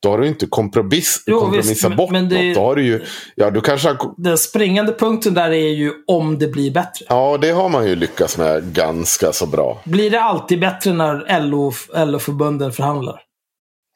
Då 0.03 0.11
har 0.11 0.19
du 0.19 0.27
inte 0.29 0.47
kompromiss, 0.47 1.23
Jo, 1.27 1.41
kompromissat 1.41 1.71
visst, 1.71 1.83
men- 1.89 1.97
bort 1.97 2.11
men 2.11 2.29
det- 2.29 2.47
något. 2.49 2.55
Då 2.55 2.61
har 2.61 2.77
du 2.77 2.85
ju, 2.85 3.05
ja 3.35 3.51
du 3.51 3.61
kanske 3.61 3.89
har 3.89 4.15
Den 4.23 4.39
springande 4.39 4.93
punkten 4.93 5.35
där 5.35 5.51
är 5.51 5.69
ju 5.69 5.93
om 6.07 6.39
det 6.39 6.47
blir 6.49 6.71
bättre. 6.71 7.07
Ja, 7.09 7.39
det 7.41 7.51
har 7.51 7.69
man 7.69 7.87
ju 7.89 7.97
lyckats 7.97 8.39
med 8.39 8.73
ganska 8.73 9.33
så 9.33 9.47
bra. 9.47 9.81
Blir 9.85 10.11
det 10.11 10.21
alltid 10.23 10.61
bättre 10.61 10.93
när 10.93 11.41
LO, 11.41 11.73
LO-förbunden 11.95 12.73
förhandlar? 12.73 13.21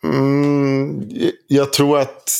Mm, 0.05 1.03
jag 1.49 1.73
tror 1.73 1.99
att... 1.99 2.31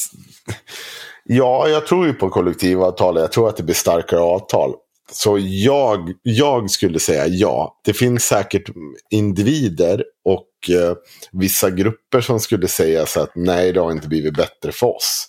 Ja, 1.25 1.69
jag 1.69 1.87
tror 1.87 2.07
ju 2.07 2.13
på 2.13 2.29
kollektivavtal. 2.31 3.17
Jag 3.17 3.33
tror 3.33 3.49
att 3.49 3.57
det 3.57 3.63
blir 3.63 3.75
starkare 3.75 4.21
avtal. 4.21 4.75
Så 5.13 5.39
jag, 5.41 6.13
jag 6.23 6.71
skulle 6.71 6.99
säga 6.99 7.27
ja. 7.27 7.81
Det 7.85 7.93
finns 7.93 8.25
säkert 8.25 8.63
individer 9.11 10.05
och 10.25 10.45
Eh, 10.69 10.95
vissa 11.33 11.71
grupper 11.71 12.21
som 12.21 12.41
skulle 12.41 12.69
säga 12.69 13.07
så 13.07 13.21
att 13.21 13.33
nej, 13.35 13.73
det 13.73 13.81
har 13.81 13.93
inte 13.93 14.09
blivit 14.09 14.35
bättre 14.35 14.73
för 14.73 14.97
oss. 14.97 15.29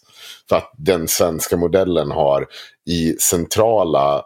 För 0.50 0.56
att 0.56 0.74
den 0.78 1.08
svenska 1.08 1.58
modellen 1.58 2.12
har 2.12 2.48
i, 2.86 3.14
centrala, 3.14 4.24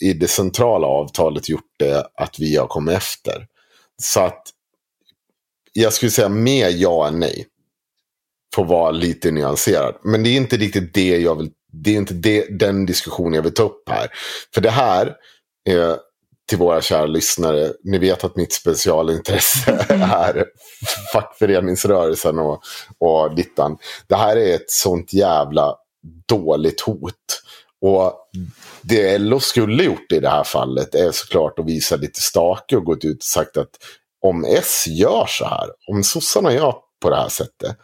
i 0.00 0.12
det 0.12 0.28
centrala 0.28 0.86
avtalet 0.86 1.48
gjort 1.48 1.74
det 1.78 2.06
att 2.14 2.38
vi 2.38 2.56
har 2.56 2.66
kommit 2.66 2.96
efter. 2.96 3.46
Så 4.02 4.20
att 4.20 4.42
jag 5.72 5.92
skulle 5.92 6.10
säga 6.10 6.28
mer 6.28 6.68
ja 6.68 7.08
än 7.08 7.20
nej. 7.20 7.46
Får 8.54 8.64
vara 8.64 8.90
lite 8.90 9.30
nyanserad. 9.30 9.94
Men 10.02 10.22
det 10.22 10.30
är 10.30 10.36
inte 10.36 10.56
riktigt 10.56 10.94
det 10.94 11.18
jag 11.18 11.34
vill. 11.34 11.50
Det 11.72 11.90
är 11.90 11.96
inte 11.96 12.14
det, 12.14 12.58
den 12.58 12.86
diskussionen 12.86 13.32
jag 13.32 13.42
vill 13.42 13.54
ta 13.54 13.62
upp 13.62 13.88
här. 13.88 14.08
För 14.54 14.60
det 14.60 14.70
här, 14.70 15.16
eh, 15.68 15.94
till 16.48 16.58
våra 16.58 16.80
kära 16.82 17.06
lyssnare, 17.06 17.72
ni 17.84 17.98
vet 17.98 18.24
att 18.24 18.36
mitt 18.36 18.52
specialintresse 18.52 19.86
är 19.88 20.44
fackföreningsrörelsen 21.12 22.38
och, 22.38 22.62
och 22.98 23.34
dittan. 23.34 23.78
Det 24.06 24.16
här 24.16 24.36
är 24.36 24.54
ett 24.54 24.70
sånt 24.70 25.12
jävla 25.12 25.74
dåligt 26.28 26.80
hot. 26.80 27.42
Och 27.80 28.12
det 28.82 29.18
LO 29.18 29.40
skulle 29.40 29.84
gjort 29.84 30.12
i 30.12 30.20
det 30.20 30.28
här 30.28 30.44
fallet 30.44 30.94
är 30.94 31.10
såklart 31.12 31.58
att 31.58 31.66
visa 31.66 31.96
lite 31.96 32.20
stake 32.20 32.76
och 32.76 32.84
gått 32.84 33.04
ut 33.04 33.18
och 33.18 33.22
sagt 33.22 33.56
att 33.56 33.70
om 34.26 34.44
S 34.44 34.84
gör 34.88 35.26
så 35.28 35.44
här, 35.44 35.68
om 35.88 36.04
sossarna 36.04 36.52
gör 36.52 36.74
på 37.02 37.10
det 37.10 37.16
här 37.16 37.28
sättet, 37.28 37.76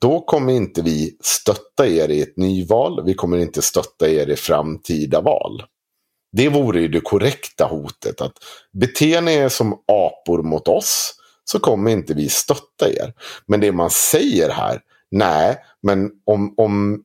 då 0.00 0.20
kommer 0.20 0.52
inte 0.52 0.82
vi 0.82 1.16
stötta 1.20 1.86
er 1.86 2.08
i 2.08 2.22
ett 2.22 2.36
nyval. 2.36 3.04
Vi 3.04 3.14
kommer 3.14 3.38
inte 3.38 3.62
stötta 3.62 4.08
er 4.08 4.30
i 4.30 4.36
framtida 4.36 5.20
val. 5.20 5.62
Det 6.36 6.48
vore 6.48 6.80
ju 6.80 6.88
det 6.88 7.00
korrekta 7.00 7.64
hotet. 7.64 8.20
att 8.20 8.32
Beter 8.72 9.20
ni 9.20 9.34
er 9.34 9.48
som 9.48 9.72
apor 9.72 10.42
mot 10.42 10.68
oss 10.68 11.14
så 11.44 11.58
kommer 11.58 11.90
inte 11.90 12.14
vi 12.14 12.28
stötta 12.28 12.88
er. 12.88 13.12
Men 13.46 13.60
det 13.60 13.72
man 13.72 13.90
säger 13.90 14.50
här, 14.50 14.80
nej, 15.10 15.56
men 15.82 16.10
om, 16.26 16.54
om 16.56 17.02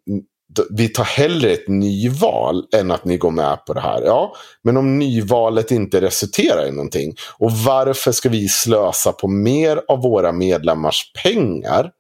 vi 0.70 0.90
tar 0.90 1.04
hellre 1.04 1.52
ett 1.52 1.68
nyval 1.68 2.68
än 2.76 2.92
att 2.92 3.06
ni 3.06 3.18
går 3.18 3.32
med 3.32 3.66
på 3.66 3.74
det 3.74 3.82
här. 3.82 4.02
Ja, 4.02 4.36
men 4.64 4.78
om 4.78 5.00
nyvalet 5.00 5.72
inte 5.72 6.02
resulterar 6.02 6.68
i 6.68 6.72
någonting. 6.72 7.16
Och 7.38 7.52
varför 7.52 8.12
ska 8.12 8.30
vi 8.30 8.48
slösa 8.48 9.12
på 9.12 9.28
mer 9.28 9.82
av 9.88 10.02
våra 10.02 10.32
medlemmars 10.32 11.12
pengar 11.24 11.92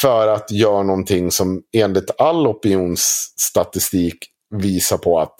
för 0.00 0.28
att 0.28 0.50
göra 0.50 0.82
någonting 0.82 1.30
som 1.30 1.62
enligt 1.72 2.20
all 2.20 2.46
opinionsstatistik 2.46 4.18
visar 4.54 4.98
på 4.98 5.20
att 5.20 5.34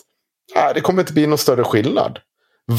äh, 0.55 0.73
det 0.73 0.81
kommer 0.81 1.01
inte 1.01 1.13
bli 1.13 1.27
någon 1.27 1.37
större 1.37 1.63
skillnad. 1.63 2.19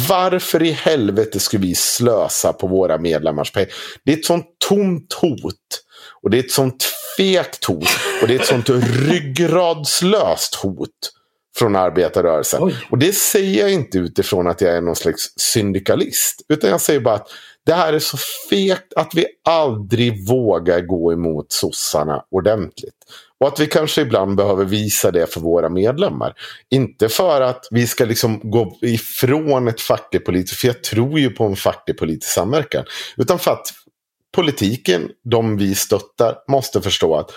Varför 0.09 0.63
i 0.63 0.71
helvete 0.71 1.41
skulle 1.41 1.67
vi 1.67 1.75
slösa 1.75 2.53
på 2.53 2.67
våra 2.67 2.99
medlemmars 2.99 3.53
pengar? 3.53 3.69
Det 4.05 4.13
är 4.13 4.17
ett 4.17 4.25
sånt 4.25 4.47
tomt 4.69 5.13
hot. 5.13 5.55
Och 6.23 6.31
det 6.31 6.39
är 6.39 6.43
ett 6.43 6.53
sånt 6.53 6.85
fegt 7.17 7.65
hot. 7.65 7.89
Och 8.23 8.29
det 8.29 8.35
är 8.35 8.41
ett 8.41 8.47
sånt 8.47 8.71
ryggradslöst 9.09 10.55
hot 10.55 10.91
från 11.57 11.77
arbetarrörelsen. 11.77 12.63
Oj. 12.63 12.75
Och 12.91 12.99
det 12.99 13.13
säger 13.13 13.61
jag 13.61 13.73
inte 13.73 13.99
utifrån 13.99 14.47
att 14.47 14.61
jag 14.61 14.77
är 14.77 14.81
någon 14.81 14.97
slags 14.97 15.33
syndikalist. 15.37 16.43
Utan 16.49 16.71
jag 16.71 16.81
säger 16.81 17.01
bara 17.01 17.15
att 17.15 17.29
det 17.67 17.73
här 17.73 17.93
är 17.93 17.99
så 17.99 18.17
fegt 18.51 18.93
att 18.97 19.15
vi 19.15 19.27
aldrig 19.45 20.29
vågar 20.29 20.81
gå 20.81 21.13
emot 21.13 21.53
sossarna 21.53 22.25
ordentligt. 22.31 22.95
Och 23.43 23.49
att 23.49 23.61
vi 23.61 23.67
kanske 23.67 24.01
ibland 24.01 24.37
behöver 24.37 24.65
visa 24.65 25.11
det 25.11 25.27
för 25.27 25.41
våra 25.41 25.69
medlemmar. 25.69 26.35
Inte 26.71 27.09
för 27.09 27.41
att 27.41 27.69
vi 27.71 27.87
ska 27.87 28.05
liksom 28.05 28.41
gå 28.51 28.79
ifrån 28.83 29.69
ett 29.69 29.81
fackligt 29.81 30.27
politiskt, 30.27 30.61
för 30.61 30.69
jag 30.69 30.83
tror 30.83 31.19
ju 31.19 31.31
på 31.31 31.45
en 31.45 31.57
facklig 31.57 31.99
politisk 31.99 32.33
samverkan. 32.33 32.85
Utan 33.17 33.39
för 33.39 33.51
att 33.51 33.67
politiken, 34.35 35.11
de 35.25 35.57
vi 35.57 35.75
stöttar, 35.75 36.39
måste 36.49 36.81
förstå 36.81 37.17
att 37.17 37.31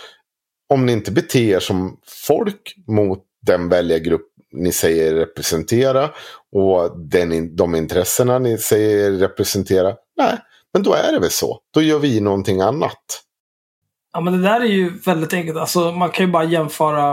om 0.69 0.85
ni 0.85 0.91
inte 0.91 1.11
beter 1.11 1.39
er 1.39 1.59
som 1.59 1.97
folk 2.27 2.75
mot 2.87 3.23
den 3.41 3.69
väljargrupp 3.69 4.27
ni 4.53 4.71
säger 4.71 5.13
representera 5.13 6.09
och 6.51 6.99
den, 6.99 7.55
de 7.55 7.75
intressena 7.75 8.39
ni 8.39 8.57
säger 8.57 9.11
representera. 9.11 9.95
Nej, 10.17 10.37
men 10.73 10.83
då 10.83 10.93
är 10.93 11.11
det 11.11 11.19
väl 11.19 11.31
så. 11.31 11.59
Då 11.73 11.81
gör 11.81 11.99
vi 11.99 12.21
någonting 12.21 12.61
annat. 12.61 13.24
Ja, 14.15 14.21
men 14.21 14.33
det 14.33 14.49
där 14.49 14.61
är 14.61 14.65
ju 14.65 14.99
väldigt 14.99 15.33
enkelt. 15.33 15.57
Alltså, 15.57 15.91
man 15.91 16.09
kan 16.09 16.25
ju 16.25 16.31
bara 16.31 16.43
jämföra 16.43 17.11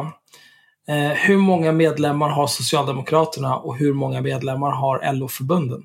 eh, 0.88 1.08
hur 1.08 1.36
många 1.36 1.72
medlemmar 1.72 2.28
har 2.28 2.46
Socialdemokraterna 2.46 3.56
och 3.56 3.76
hur 3.76 3.92
många 3.92 4.20
medlemmar 4.20 4.70
har 4.70 5.12
LO-förbunden. 5.12 5.82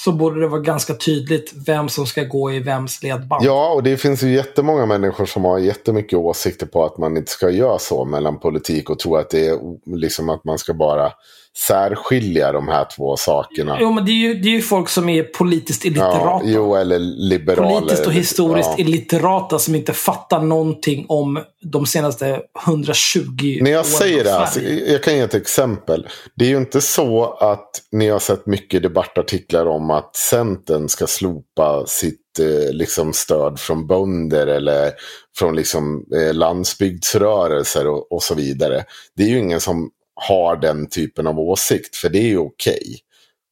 Så 0.00 0.12
borde 0.12 0.40
det 0.40 0.48
vara 0.48 0.60
ganska 0.60 0.94
tydligt 0.94 1.52
vem 1.66 1.88
som 1.88 2.06
ska 2.06 2.24
gå 2.24 2.52
i 2.52 2.58
vems 2.58 3.02
ledband. 3.02 3.44
Ja, 3.44 3.72
och 3.74 3.82
det 3.82 3.96
finns 3.96 4.22
ju 4.22 4.34
jättemånga 4.34 4.86
människor 4.86 5.26
som 5.26 5.44
har 5.44 5.58
jättemycket 5.58 6.18
åsikter 6.18 6.66
på 6.66 6.84
att 6.84 6.98
man 6.98 7.16
inte 7.16 7.30
ska 7.30 7.50
göra 7.50 7.78
så 7.78 8.04
mellan 8.04 8.38
politik 8.38 8.90
och 8.90 8.98
tro 8.98 9.16
att 9.16 9.30
det 9.30 9.46
är 9.46 9.58
liksom 9.96 10.28
att 10.28 10.44
man 10.44 10.58
ska 10.58 10.74
bara 10.74 11.12
särskilja 11.58 12.52
de 12.52 12.68
här 12.68 12.86
två 12.96 13.16
sakerna. 13.16 13.78
Jo, 13.80 13.92
men 13.92 14.04
det 14.04 14.10
är, 14.10 14.14
ju, 14.14 14.34
det 14.34 14.48
är 14.48 14.52
ju 14.52 14.62
folk 14.62 14.88
som 14.88 15.08
är 15.08 15.22
politiskt 15.22 15.84
Ja, 15.84 15.90
illiterata. 15.90 16.40
jo, 16.44 16.74
eller 16.76 16.98
liberaler. 16.98 17.80
politiskt 17.80 18.06
och 18.06 18.12
historiskt 18.12 18.70
Ja. 18.72 18.84
illiterata 18.84 19.58
som 19.58 19.74
inte 19.74 19.92
fattar 19.92 20.40
någonting 20.40 21.06
om 21.08 21.44
de 21.62 21.86
senaste 21.86 22.40
120 22.66 23.58
När 23.62 23.70
jag 23.70 23.78
åren 23.80 23.84
säger 23.84 24.24
det, 24.24 24.46
Sverige. 24.52 24.92
jag 24.92 25.02
kan 25.02 25.14
ge 25.14 25.20
ett 25.20 25.34
exempel. 25.34 26.06
Det 26.34 26.44
är 26.44 26.48
ju 26.48 26.56
inte 26.56 26.80
så 26.80 27.24
att 27.24 27.70
ni 27.92 28.08
har 28.08 28.18
sett 28.18 28.46
mycket 28.46 28.82
debattartiklar 28.82 29.66
om 29.66 29.90
att 29.90 30.16
Centern 30.16 30.88
ska 30.88 31.06
slopa 31.06 31.86
sitt 31.86 32.20
eh, 32.40 32.72
liksom 32.72 33.12
stöd 33.12 33.60
från 33.60 33.86
bönder 33.86 34.46
eller 34.46 34.92
från 35.38 35.56
liksom, 35.56 36.04
eh, 36.16 36.34
landsbygdsrörelser 36.34 37.86
och, 37.86 38.12
och 38.12 38.22
så 38.22 38.34
vidare. 38.34 38.84
Det 39.16 39.22
är 39.22 39.28
ju 39.28 39.38
ingen 39.38 39.60
som 39.60 39.90
har 40.14 40.56
den 40.56 40.88
typen 40.88 41.26
av 41.26 41.40
åsikt, 41.40 41.96
för 41.96 42.08
det 42.08 42.18
är 42.18 42.28
ju 42.28 42.38
okej. 42.38 42.98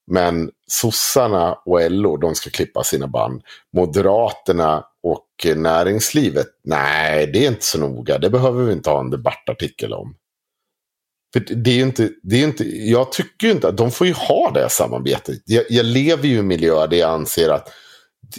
Men 0.06 0.50
sossarna 0.66 1.52
och 1.52 1.90
LO, 1.90 2.16
de 2.16 2.34
ska 2.34 2.50
klippa 2.50 2.84
sina 2.84 3.06
band. 3.06 3.42
Moderaterna 3.76 4.84
och 5.02 5.56
näringslivet, 5.56 6.46
nej, 6.64 7.26
det 7.26 7.44
är 7.44 7.48
inte 7.48 7.64
så 7.64 7.78
noga. 7.78 8.18
Det 8.18 8.30
behöver 8.30 8.64
vi 8.64 8.72
inte 8.72 8.90
ha 8.90 9.00
en 9.00 9.10
debattartikel 9.10 9.92
om. 9.92 10.14
För 11.32 11.40
det 11.40 11.70
är 11.70 11.82
inte, 11.82 12.10
det 12.22 12.36
är 12.36 12.44
inte, 12.44 12.64
jag 12.88 13.12
tycker 13.12 13.46
ju 13.46 13.52
inte 13.52 13.68
att 13.68 13.76
de 13.76 13.90
får 13.90 14.06
ju 14.06 14.12
ha 14.12 14.50
det 14.54 14.60
här 14.60 14.68
samarbetet. 14.68 15.42
Jag, 15.44 15.64
jag 15.68 15.86
lever 15.86 16.28
ju 16.28 16.34
i 16.34 16.38
en 16.38 16.46
miljö 16.46 16.86
där 16.86 16.96
jag 16.96 17.10
anser 17.10 17.50
att 17.50 17.68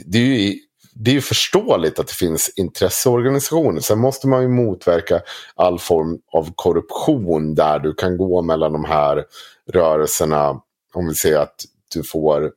det 0.05 0.17
är 0.17 0.21
ju, 0.21 0.59
det 0.93 1.11
är 1.11 1.15
ju 1.15 1.21
förståeligt 1.21 1.99
att 1.99 2.07
det 2.07 2.13
finns 2.13 2.53
intresseorganisationer. 2.55 3.81
Sen 3.81 3.99
måste 3.99 4.27
man 4.27 4.41
ju 4.41 4.47
motverka 4.47 5.21
all 5.55 5.79
form 5.79 6.19
av 6.31 6.51
korruption 6.55 7.55
där 7.55 7.79
du 7.79 7.93
kan 7.93 8.17
gå 8.17 8.41
mellan 8.41 8.73
de 8.73 8.85
här 8.85 9.25
rörelserna. 9.71 10.61
Om 10.93 11.07
vi 11.07 11.15
säger 11.15 11.39
att 11.39 11.55
du 11.93 12.03
får... 12.03 12.51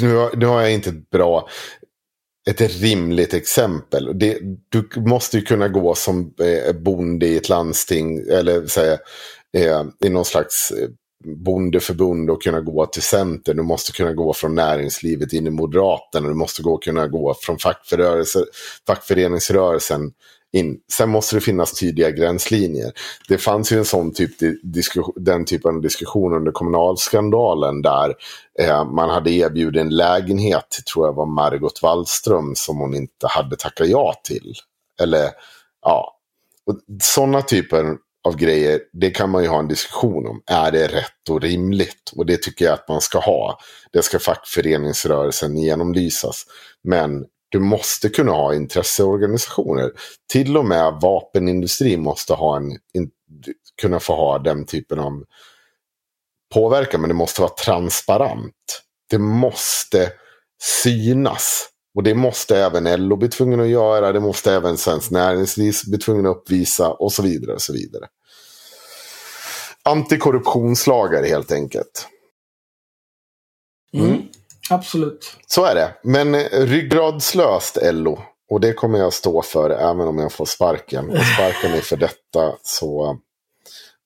Nu 0.00 0.14
har, 0.14 0.36
nu 0.36 0.46
har 0.46 0.60
jag 0.60 0.72
inte 0.72 0.90
ett 0.90 1.10
bra 1.10 1.48
ett 2.50 2.60
rimligt 2.60 3.34
exempel. 3.34 4.18
Det, 4.18 4.38
du 4.68 4.88
måste 4.96 5.38
ju 5.38 5.44
kunna 5.44 5.68
gå 5.68 5.94
som 5.94 6.34
eh, 6.40 6.72
bonde 6.72 7.26
i 7.26 7.36
ett 7.36 7.48
landsting 7.48 8.18
eller 8.18 8.66
säga, 8.66 8.98
eh, 9.56 9.84
i 10.04 10.08
någon 10.08 10.24
slags 10.24 10.70
eh, 10.70 10.88
bondeförbund 11.24 12.30
och 12.30 12.42
kunna 12.42 12.60
gå 12.60 12.86
till 12.86 13.02
Centern. 13.02 13.56
Du 13.56 13.62
måste 13.62 13.92
kunna 13.92 14.12
gå 14.12 14.32
från 14.32 14.54
näringslivet 14.54 15.32
in 15.32 15.46
i 15.46 15.50
Moderaterna. 15.50 16.28
Du 16.28 16.34
måste 16.34 16.62
gå, 16.62 16.78
kunna 16.78 17.06
gå 17.06 17.34
från 17.40 17.58
fackföreningsrörelsen 18.86 20.12
in. 20.52 20.80
Sen 20.92 21.10
måste 21.10 21.36
det 21.36 21.40
finnas 21.40 21.72
tydliga 21.72 22.10
gränslinjer. 22.10 22.92
Det 23.28 23.38
fanns 23.38 23.72
ju 23.72 23.78
en 23.78 23.84
sån 23.84 24.12
typ 24.12 24.30
den 25.16 25.44
typen 25.44 25.74
av 25.74 25.80
diskussion 25.80 26.34
under 26.34 26.52
kommunalskandalen 26.52 27.82
där 27.82 28.14
eh, 28.58 28.84
man 28.84 29.10
hade 29.10 29.30
erbjudit 29.30 29.80
en 29.80 29.96
lägenhet, 29.96 30.78
tror 30.92 31.06
jag 31.06 31.12
var 31.12 31.26
Margot 31.26 31.82
Wallström, 31.82 32.54
som 32.54 32.78
hon 32.78 32.94
inte 32.94 33.26
hade 33.26 33.56
tackat 33.56 33.88
ja 33.88 34.14
till. 34.24 34.54
Eller 35.00 35.30
ja, 35.82 36.16
sådana 37.02 37.42
typer 37.42 37.96
av 38.24 38.36
grejer, 38.36 38.80
det 38.92 39.10
kan 39.10 39.30
man 39.30 39.42
ju 39.42 39.48
ha 39.48 39.58
en 39.58 39.68
diskussion 39.68 40.26
om. 40.26 40.42
Är 40.46 40.70
det 40.70 40.88
rätt 40.88 41.28
och 41.30 41.40
rimligt? 41.42 42.12
Och 42.16 42.26
det 42.26 42.42
tycker 42.42 42.64
jag 42.64 42.74
att 42.74 42.88
man 42.88 43.00
ska 43.00 43.18
ha. 43.18 43.58
Det 43.92 44.02
ska 44.02 44.18
fackföreningsrörelsen 44.18 45.56
genomlysas. 45.56 46.46
Men 46.84 47.26
du 47.48 47.58
måste 47.58 48.08
kunna 48.08 48.32
ha 48.32 48.54
intresseorganisationer. 48.54 49.92
Till 50.32 50.56
och 50.56 50.64
med 50.64 50.98
vapenindustrin 51.02 52.02
måste 52.02 52.34
ha 52.34 52.56
en, 52.56 52.70
in, 52.70 53.10
kunna 53.80 54.00
få 54.00 54.14
ha 54.14 54.38
den 54.38 54.66
typen 54.66 54.98
av 54.98 55.24
påverkan. 56.54 57.00
Men 57.00 57.08
det 57.08 57.14
måste 57.14 57.40
vara 57.40 57.52
transparent. 57.64 58.82
Det 59.10 59.18
måste 59.18 60.12
synas. 60.82 61.69
Och 61.94 62.02
det 62.02 62.14
måste 62.14 62.58
även 62.58 63.08
LO 63.08 63.16
bli 63.16 63.28
tvungen 63.28 63.60
att 63.60 63.68
göra. 63.68 64.12
Det 64.12 64.20
måste 64.20 64.52
även 64.52 64.76
Svenskt 64.76 65.10
Näringsliv 65.10 65.74
bli 65.86 65.98
tvungen 65.98 66.26
att 66.26 66.36
uppvisa. 66.36 66.90
Och 66.90 67.12
så 67.12 67.22
vidare. 67.22 67.54
Och 67.54 67.62
så 67.62 67.72
vidare. 67.72 68.06
Antikorruptionslagar 69.82 71.24
helt 71.24 71.52
enkelt. 71.52 72.08
Mm. 73.94 74.22
Absolut. 74.70 75.36
Så 75.46 75.64
är 75.64 75.74
det. 75.74 75.94
Men 76.02 76.34
eh, 76.34 76.48
ryggradslöst 76.50 77.78
LO. 77.82 78.18
Och 78.50 78.60
det 78.60 78.72
kommer 78.72 78.98
jag 78.98 79.12
stå 79.12 79.42
för 79.42 79.70
även 79.70 80.08
om 80.08 80.18
jag 80.18 80.32
får 80.32 80.44
sparken. 80.44 81.10
Och 81.10 81.26
sparkar 81.34 81.68
ni 81.68 81.80
för 81.80 81.96
detta 81.96 82.54
så 82.62 83.18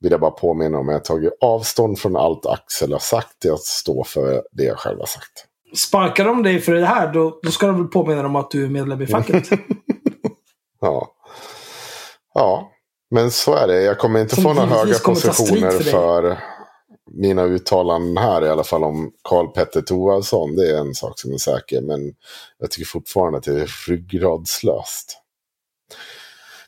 vill 0.01 0.11
jag 0.11 0.21
bara 0.21 0.31
påminna 0.31 0.79
om 0.79 0.89
att 0.89 0.93
jag 0.93 0.99
har 0.99 1.05
tagit 1.05 1.33
avstånd 1.41 1.99
från 1.99 2.17
allt 2.17 2.47
Axel 2.47 2.93
har 2.93 2.99
sagt. 2.99 3.45
Jag 3.45 3.61
står 3.61 4.05
för 4.05 4.43
det 4.53 4.65
jag 4.65 4.79
själv 4.79 4.99
har 4.99 5.07
sagt. 5.07 5.47
Sparkar 5.77 6.25
de 6.25 6.43
dig 6.43 6.61
för 6.61 6.73
det 6.73 6.87
här, 6.87 7.13
då, 7.13 7.41
då 7.43 7.51
ska 7.51 7.67
de 7.67 7.79
väl 7.79 7.89
påminna 7.89 8.23
dem 8.23 8.37
att 8.37 8.51
du 8.51 8.65
är 8.65 8.69
medlem 8.69 9.03
i 9.03 9.07
facket. 9.07 9.49
ja. 10.81 11.11
Ja, 12.35 12.71
men 13.11 13.31
så 13.31 13.55
är 13.55 13.67
det. 13.67 13.83
Jag 13.83 13.99
kommer 13.99 14.21
inte 14.21 14.35
Som 14.35 14.45
få 14.45 14.53
några 14.55 14.69
höga 14.69 14.99
positioner 14.99 15.71
för 15.71 15.81
för 15.83 16.39
mina 17.11 17.43
uttalanden 17.43 18.17
här 18.17 18.45
i 18.45 18.49
alla 18.49 18.65
fall 18.65 18.85
om 18.85 19.11
Karl 19.23 19.47
Petter 19.47 19.83
Thorwaldsson. 19.83 20.57
Det 20.57 20.71
är 20.71 20.81
en 20.81 20.95
sak 20.95 21.19
som 21.21 21.33
är 21.33 21.39
säker. 21.39 21.81
Men 21.81 22.15
jag 22.59 22.71
tycker 22.71 22.87
fortfarande 22.87 23.39
att 23.39 23.45
det 23.45 23.61
är 23.61 23.89
ryggradslöst. 23.89 25.19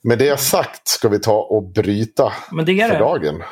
Med 0.03 0.19
det 0.19 0.41
sagt 0.41 0.89
ska 0.89 1.09
vi 1.09 1.19
ta 1.19 1.41
och 1.41 1.63
bryta 1.63 2.33
Men 2.53 2.65
det 2.65 2.81
är 2.81 2.89
för 2.89 2.95
det. 2.95 3.01
dagen. 3.01 3.43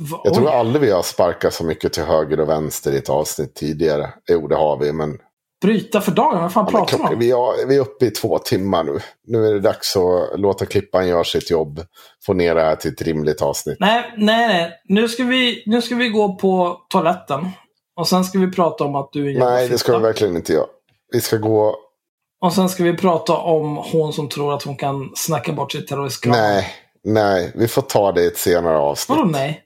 Va- 0.00 0.20
Jag 0.24 0.34
tror 0.34 0.50
aldrig 0.50 0.82
vi 0.82 0.90
har 0.90 1.02
sparkat 1.02 1.54
så 1.54 1.64
mycket 1.64 1.92
till 1.92 2.02
höger 2.02 2.40
och 2.40 2.48
vänster 2.48 2.92
i 2.92 2.96
ett 2.96 3.08
avsnitt 3.10 3.54
tidigare. 3.54 4.10
Jo, 4.30 4.46
det 4.48 4.56
har 4.56 4.76
vi, 4.76 4.92
men 4.92 5.18
Bryta 5.62 6.00
för 6.00 6.12
dagen? 6.12 6.42
Vad 6.42 6.52
fan 6.52 6.64
Ja, 6.72 6.78
pratar 6.78 6.96
klockan, 6.96 7.12
om? 7.14 7.18
vi, 7.18 7.30
är, 7.30 7.66
vi 7.66 7.76
är 7.76 7.80
uppe 7.80 8.06
i 8.06 8.10
två 8.10 8.38
timmar 8.38 8.84
nu. 8.84 8.98
Nu 9.26 9.46
är 9.46 9.52
det 9.52 9.60
dags 9.60 9.96
att 9.96 10.40
låta 10.40 10.66
klippan 10.66 11.08
göra 11.08 11.24
sitt 11.24 11.50
jobb. 11.50 11.80
Få 12.26 12.32
ner 12.32 12.54
det 12.54 12.60
här 12.62 12.76
till 12.76 12.92
ett 12.92 13.02
rimligt 13.02 13.42
avsnitt. 13.42 13.76
Nej, 13.80 14.14
nej, 14.16 14.48
nej. 14.48 14.72
Nu 14.88 15.08
ska, 15.08 15.24
vi, 15.24 15.62
nu 15.66 15.82
ska 15.82 15.94
vi 15.94 16.08
gå 16.08 16.34
på 16.36 16.80
toaletten. 16.90 17.48
Och 17.96 18.08
sen 18.08 18.24
ska 18.24 18.38
vi 18.38 18.52
prata 18.52 18.84
om 18.84 18.94
att 18.94 19.12
du 19.12 19.30
är 19.34 19.38
Nej, 19.38 19.68
det 19.68 19.78
ska 19.78 19.98
vi 19.98 20.02
verkligen 20.02 20.36
inte 20.36 20.52
göra. 20.52 20.66
Vi 21.12 21.20
ska 21.20 21.36
gå... 21.36 21.74
Och 22.42 22.52
sen 22.52 22.68
ska 22.68 22.82
vi 22.84 22.96
prata 22.96 23.36
om 23.36 23.76
hon 23.92 24.12
som 24.12 24.28
tror 24.28 24.54
att 24.54 24.62
hon 24.62 24.76
kan 24.76 25.10
snacka 25.16 25.52
bort 25.52 25.72
sitt 25.72 25.88
terroristkrav. 25.88 26.32
Nej, 26.36 26.66
nej. 27.04 27.52
Vi 27.54 27.68
får 27.68 27.82
ta 27.82 28.12
det 28.12 28.22
i 28.22 28.26
ett 28.26 28.38
senare 28.38 28.78
avsnitt. 28.78 29.18
Vadå 29.18 29.30
nej? 29.30 29.62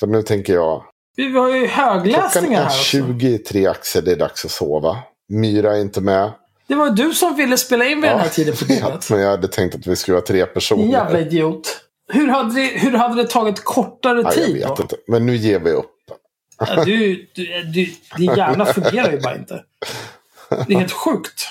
För 0.00 0.06
nu 0.06 0.22
tänker 0.22 0.54
jag... 0.54 0.84
Vi 1.16 1.38
har 1.38 1.48
ju 1.56 1.68
Klockan 1.68 1.88
högläsningar 2.00 2.60
är 2.60 2.64
här 2.64 2.70
också. 2.70 2.82
23 2.82 3.66
Axel, 3.66 4.04
det 4.04 4.12
är 4.12 4.16
dags 4.16 4.44
att 4.44 4.50
sova. 4.50 4.98
Myra 5.28 5.76
är 5.76 5.80
inte 5.80 6.00
med. 6.00 6.32
Det 6.66 6.74
var 6.74 6.90
du 6.90 7.14
som 7.14 7.36
ville 7.36 7.56
spela 7.58 7.84
in 7.84 8.00
vid 8.00 8.10
den 8.10 8.18
här 8.20 8.28
tiden 8.28 8.54
på 8.56 8.64
ja, 8.68 8.74
dygnet. 8.74 9.10
men 9.10 9.20
jag 9.20 9.30
hade 9.30 9.48
tänkt 9.48 9.74
att 9.74 9.86
vi 9.86 9.96
skulle 9.96 10.14
vara 10.14 10.24
tre 10.26 10.46
personer. 10.46 10.92
Jävla 10.92 11.20
idiot. 11.20 11.80
Hur 12.08 12.28
hade, 12.28 12.54
det, 12.54 12.66
hur 12.66 12.92
hade 12.92 13.22
det 13.22 13.28
tagit 13.28 13.64
kortare 13.64 14.18
Ja, 14.18 14.22
jag 14.24 14.32
tid 14.34 14.54
vet 14.54 14.76
då? 14.76 14.82
inte. 14.82 14.96
Men 15.06 15.26
nu 15.26 15.36
ger 15.36 15.58
vi 15.60 15.70
upp. 15.70 15.92
Ja, 16.58 16.84
du, 16.84 17.28
du, 17.34 17.62
du, 17.62 17.86
din 18.16 18.34
hjärna 18.36 18.64
fungerar 18.66 19.12
ju 19.12 19.20
bara 19.20 19.36
inte. 19.36 19.64
Det 20.66 20.74
är 20.74 20.78
helt 20.78 20.92
sjukt. 20.92 21.48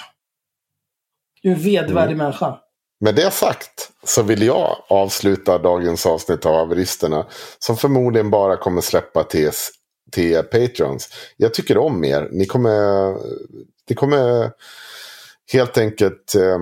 Du 1.41 1.49
är 1.51 1.55
en 1.55 1.61
vedervärdig 1.61 2.13
Mm. 2.13 2.17
människa. 2.17 2.57
Med 2.99 3.15
det 3.15 3.31
sagt 3.31 3.91
så 4.03 4.23
vill 4.23 4.41
jag 4.41 4.77
avsluta 4.89 5.57
dagens 5.57 6.05
avsnitt 6.05 6.45
av 6.45 6.53
Haveristerna. 6.55 7.25
Som 7.59 7.77
förmodligen 7.77 8.29
bara 8.29 8.57
kommer 8.57 8.81
släppa 8.81 9.23
till, 9.23 9.51
till 10.11 10.43
Patreons. 10.43 11.09
Jag 11.37 11.53
tycker 11.53 11.77
om 11.77 12.03
er. 12.03 12.29
Ni 12.31 12.45
kommer, 12.45 13.13
ni 13.89 13.95
kommer 13.95 14.51
helt 15.53 15.77
enkelt 15.77 16.35
eh, 16.35 16.59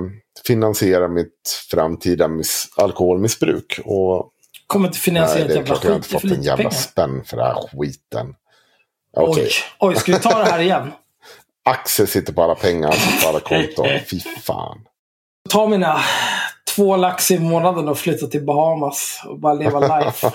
finansiera 0.48 1.08
mitt 1.08 1.66
framtida 1.72 2.28
miss, 2.28 2.68
alkoholmissbruk. 2.76 3.80
Och 3.86 4.30
Kommer 4.68 4.88
inte 4.88 5.00
finansiera 5.00 5.46
ett 5.46 5.56
jävla 5.56 5.66
klart 5.76 5.84
jag 5.84 5.92
har 5.92 6.00
skit. 6.00 6.14
inte 6.14 6.28
fått 6.28 6.38
en 6.38 6.44
jävla 6.44 6.58
pengar. 6.58 6.70
spänn 6.72 7.24
för 7.26 7.38
den 7.38 7.46
här 7.46 7.68
skiten. 7.78 8.36
Okej, 9.18 9.44
Oj, 9.44 9.52
oj, 9.90 9.96
ska 9.96 10.12
vi 10.12 10.20
ta 10.20 10.38
det 10.40 10.46
här 10.46 10.60
igen? 10.60 10.92
Axel 11.66 12.08
sitter 12.08 12.34
på 12.34 12.44
alla 12.44 12.56
pengar 12.56 13.22
på 13.22 13.28
alla 13.30 13.40
konton. 13.40 13.88
Fy 14.10 14.20
fan. 14.20 14.80
Ta 15.50 15.68
mina 15.68 15.98
två 16.76 16.96
lax 16.96 17.32
i 17.32 17.40
månaden 17.40 17.88
och 17.88 17.98
flytta 17.98 18.28
till 18.28 18.46
Bahamas 18.46 19.22
och 19.28 19.40
bara 19.40 19.54
leva 19.54 19.80
life. 20.00 20.32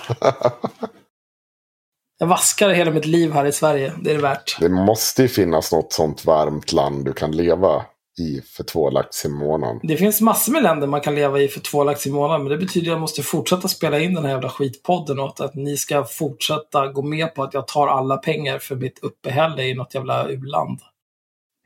Jag 2.19 2.27
vaskar 2.27 2.69
hela 2.69 2.91
mitt 2.91 3.05
liv 3.05 3.31
här 3.31 3.45
i 3.45 3.51
Sverige. 3.51 3.93
Det 4.01 4.11
är 4.11 4.15
det 4.15 4.21
värt. 4.21 4.57
Det 4.59 4.69
måste 4.69 5.21
ju 5.21 5.27
finnas 5.27 5.71
något 5.71 5.93
sånt 5.93 6.25
varmt 6.25 6.73
land 6.73 7.05
du 7.05 7.13
kan 7.13 7.31
leva 7.31 7.85
i 8.19 8.41
för 8.41 8.63
två 8.63 8.89
lax 8.89 9.25
i 9.25 9.29
månaden. 9.29 9.79
Det 9.83 9.97
finns 9.97 10.21
massor 10.21 10.51
med 10.51 10.63
länder 10.63 10.87
man 10.87 11.01
kan 11.01 11.15
leva 11.15 11.39
i 11.39 11.47
för 11.47 11.59
två 11.59 11.83
lax 11.83 12.07
i 12.07 12.11
månaden. 12.11 12.43
Men 12.43 12.51
det 12.51 12.57
betyder 12.57 12.87
att 12.87 12.93
jag 12.93 13.01
måste 13.01 13.23
fortsätta 13.23 13.67
spela 13.67 13.99
in 13.99 14.13
den 14.13 14.25
här 14.25 14.31
jävla 14.31 14.49
skitpodden 14.49 15.19
och 15.19 15.41
att 15.41 15.55
ni 15.55 15.77
ska 15.77 16.03
fortsätta 16.03 16.87
gå 16.87 17.01
med 17.01 17.35
på 17.35 17.43
att 17.43 17.53
jag 17.53 17.67
tar 17.67 17.87
alla 17.87 18.17
pengar 18.17 18.59
för 18.59 18.75
mitt 18.75 18.99
uppehälle 18.99 19.63
i 19.63 19.73
något 19.73 19.95
jävla 19.95 20.29
u-land. 20.29 20.79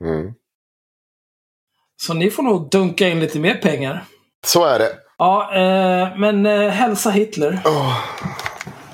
Mm. 0.04 0.34
Så 2.02 2.14
ni 2.14 2.30
får 2.30 2.42
nog 2.42 2.70
dunka 2.70 3.08
in 3.08 3.20
lite 3.20 3.38
mer 3.38 3.54
pengar. 3.54 4.04
Så 4.46 4.64
är 4.64 4.78
det. 4.78 4.90
Ja, 5.18 5.54
eh, 5.54 6.18
men 6.18 6.46
eh, 6.46 6.68
hälsa 6.70 7.10
Hitler. 7.10 7.60
Åh, 7.64 7.96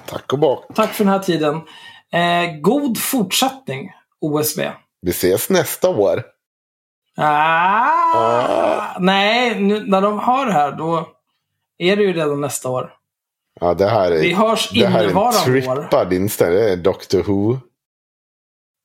tack 0.06 0.32
och 0.32 0.38
bock. 0.38 0.66
Tack 0.74 0.90
för 0.90 1.04
den 1.04 1.12
här 1.12 1.18
tiden. 1.20 1.54
Eh, 2.12 2.60
god 2.60 2.98
fortsättning, 2.98 3.90
OSV. 4.20 4.60
Vi 5.02 5.10
ses 5.10 5.50
nästa 5.50 5.88
år. 5.88 6.22
Ah, 7.16 7.86
Ah. 8.14 8.96
Nej, 8.98 9.60
nu, 9.60 9.84
när 9.86 10.00
de 10.00 10.18
hör 10.18 10.46
det 10.46 10.52
här 10.52 10.72
då 10.72 11.08
är 11.78 11.96
det 11.96 12.02
ju 12.02 12.12
redan 12.12 12.40
nästa 12.40 12.68
år. 12.68 12.92
Ja, 13.60 13.74
det 13.74 13.88
här 13.88 14.10
är, 14.12 14.20
Vi 14.20 14.32
hörs 14.32 14.70
det 14.70 14.86
här 14.86 15.04
är 15.04 15.26
en 15.26 15.32
trippad 15.44 16.12
inställning. 16.12 16.58
Det 16.60 16.70
är 16.72 16.76
Doctor 16.76 17.22
Who. 17.22 17.58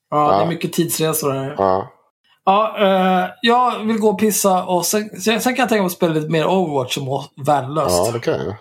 Ja, 0.10 0.18
det 0.28 0.36
Ja. 0.36 0.42
är 0.42 0.48
mycket 0.48 0.74
tidsresor 0.74 1.32
här. 1.32 1.56
Ja. 1.58 1.92
Ja, 2.46 2.76
eh, 2.80 3.30
jag 3.42 3.80
vill 3.80 3.98
gå 3.98 4.10
och 4.10 4.20
pissa 4.20 4.64
och 4.64 4.86
sen, 4.86 5.22
sen 5.22 5.40
kan 5.40 5.44
jag 5.44 5.54
tänka 5.56 5.76
mig 5.76 5.86
att 5.86 5.92
spela 5.92 6.14
lite 6.14 6.30
mer 6.30 6.48
Overwatch 6.48 6.94
som 6.94 7.06
var 7.06 7.26
värdelöst. 7.46 7.96
ja, 8.06 8.12
det 8.12 8.20
kan 8.20 8.34
jag. 8.34 8.56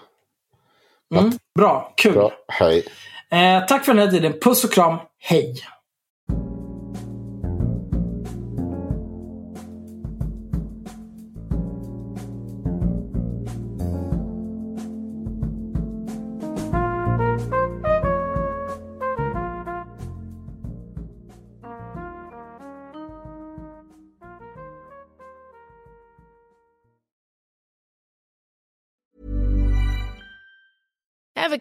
mm, 1.21 1.39
bra, 1.59 1.93
kul. 1.97 2.13
Bra. 2.13 2.33
Hej. 2.49 2.85
Eh, 3.31 3.67
tack 3.67 3.85
för 3.85 3.95
den 3.95 4.05
här 4.05 4.11
tiden. 4.11 4.33
Puss 4.43 4.65
och 4.65 4.73
kram. 4.73 4.97
Hej! 5.21 5.55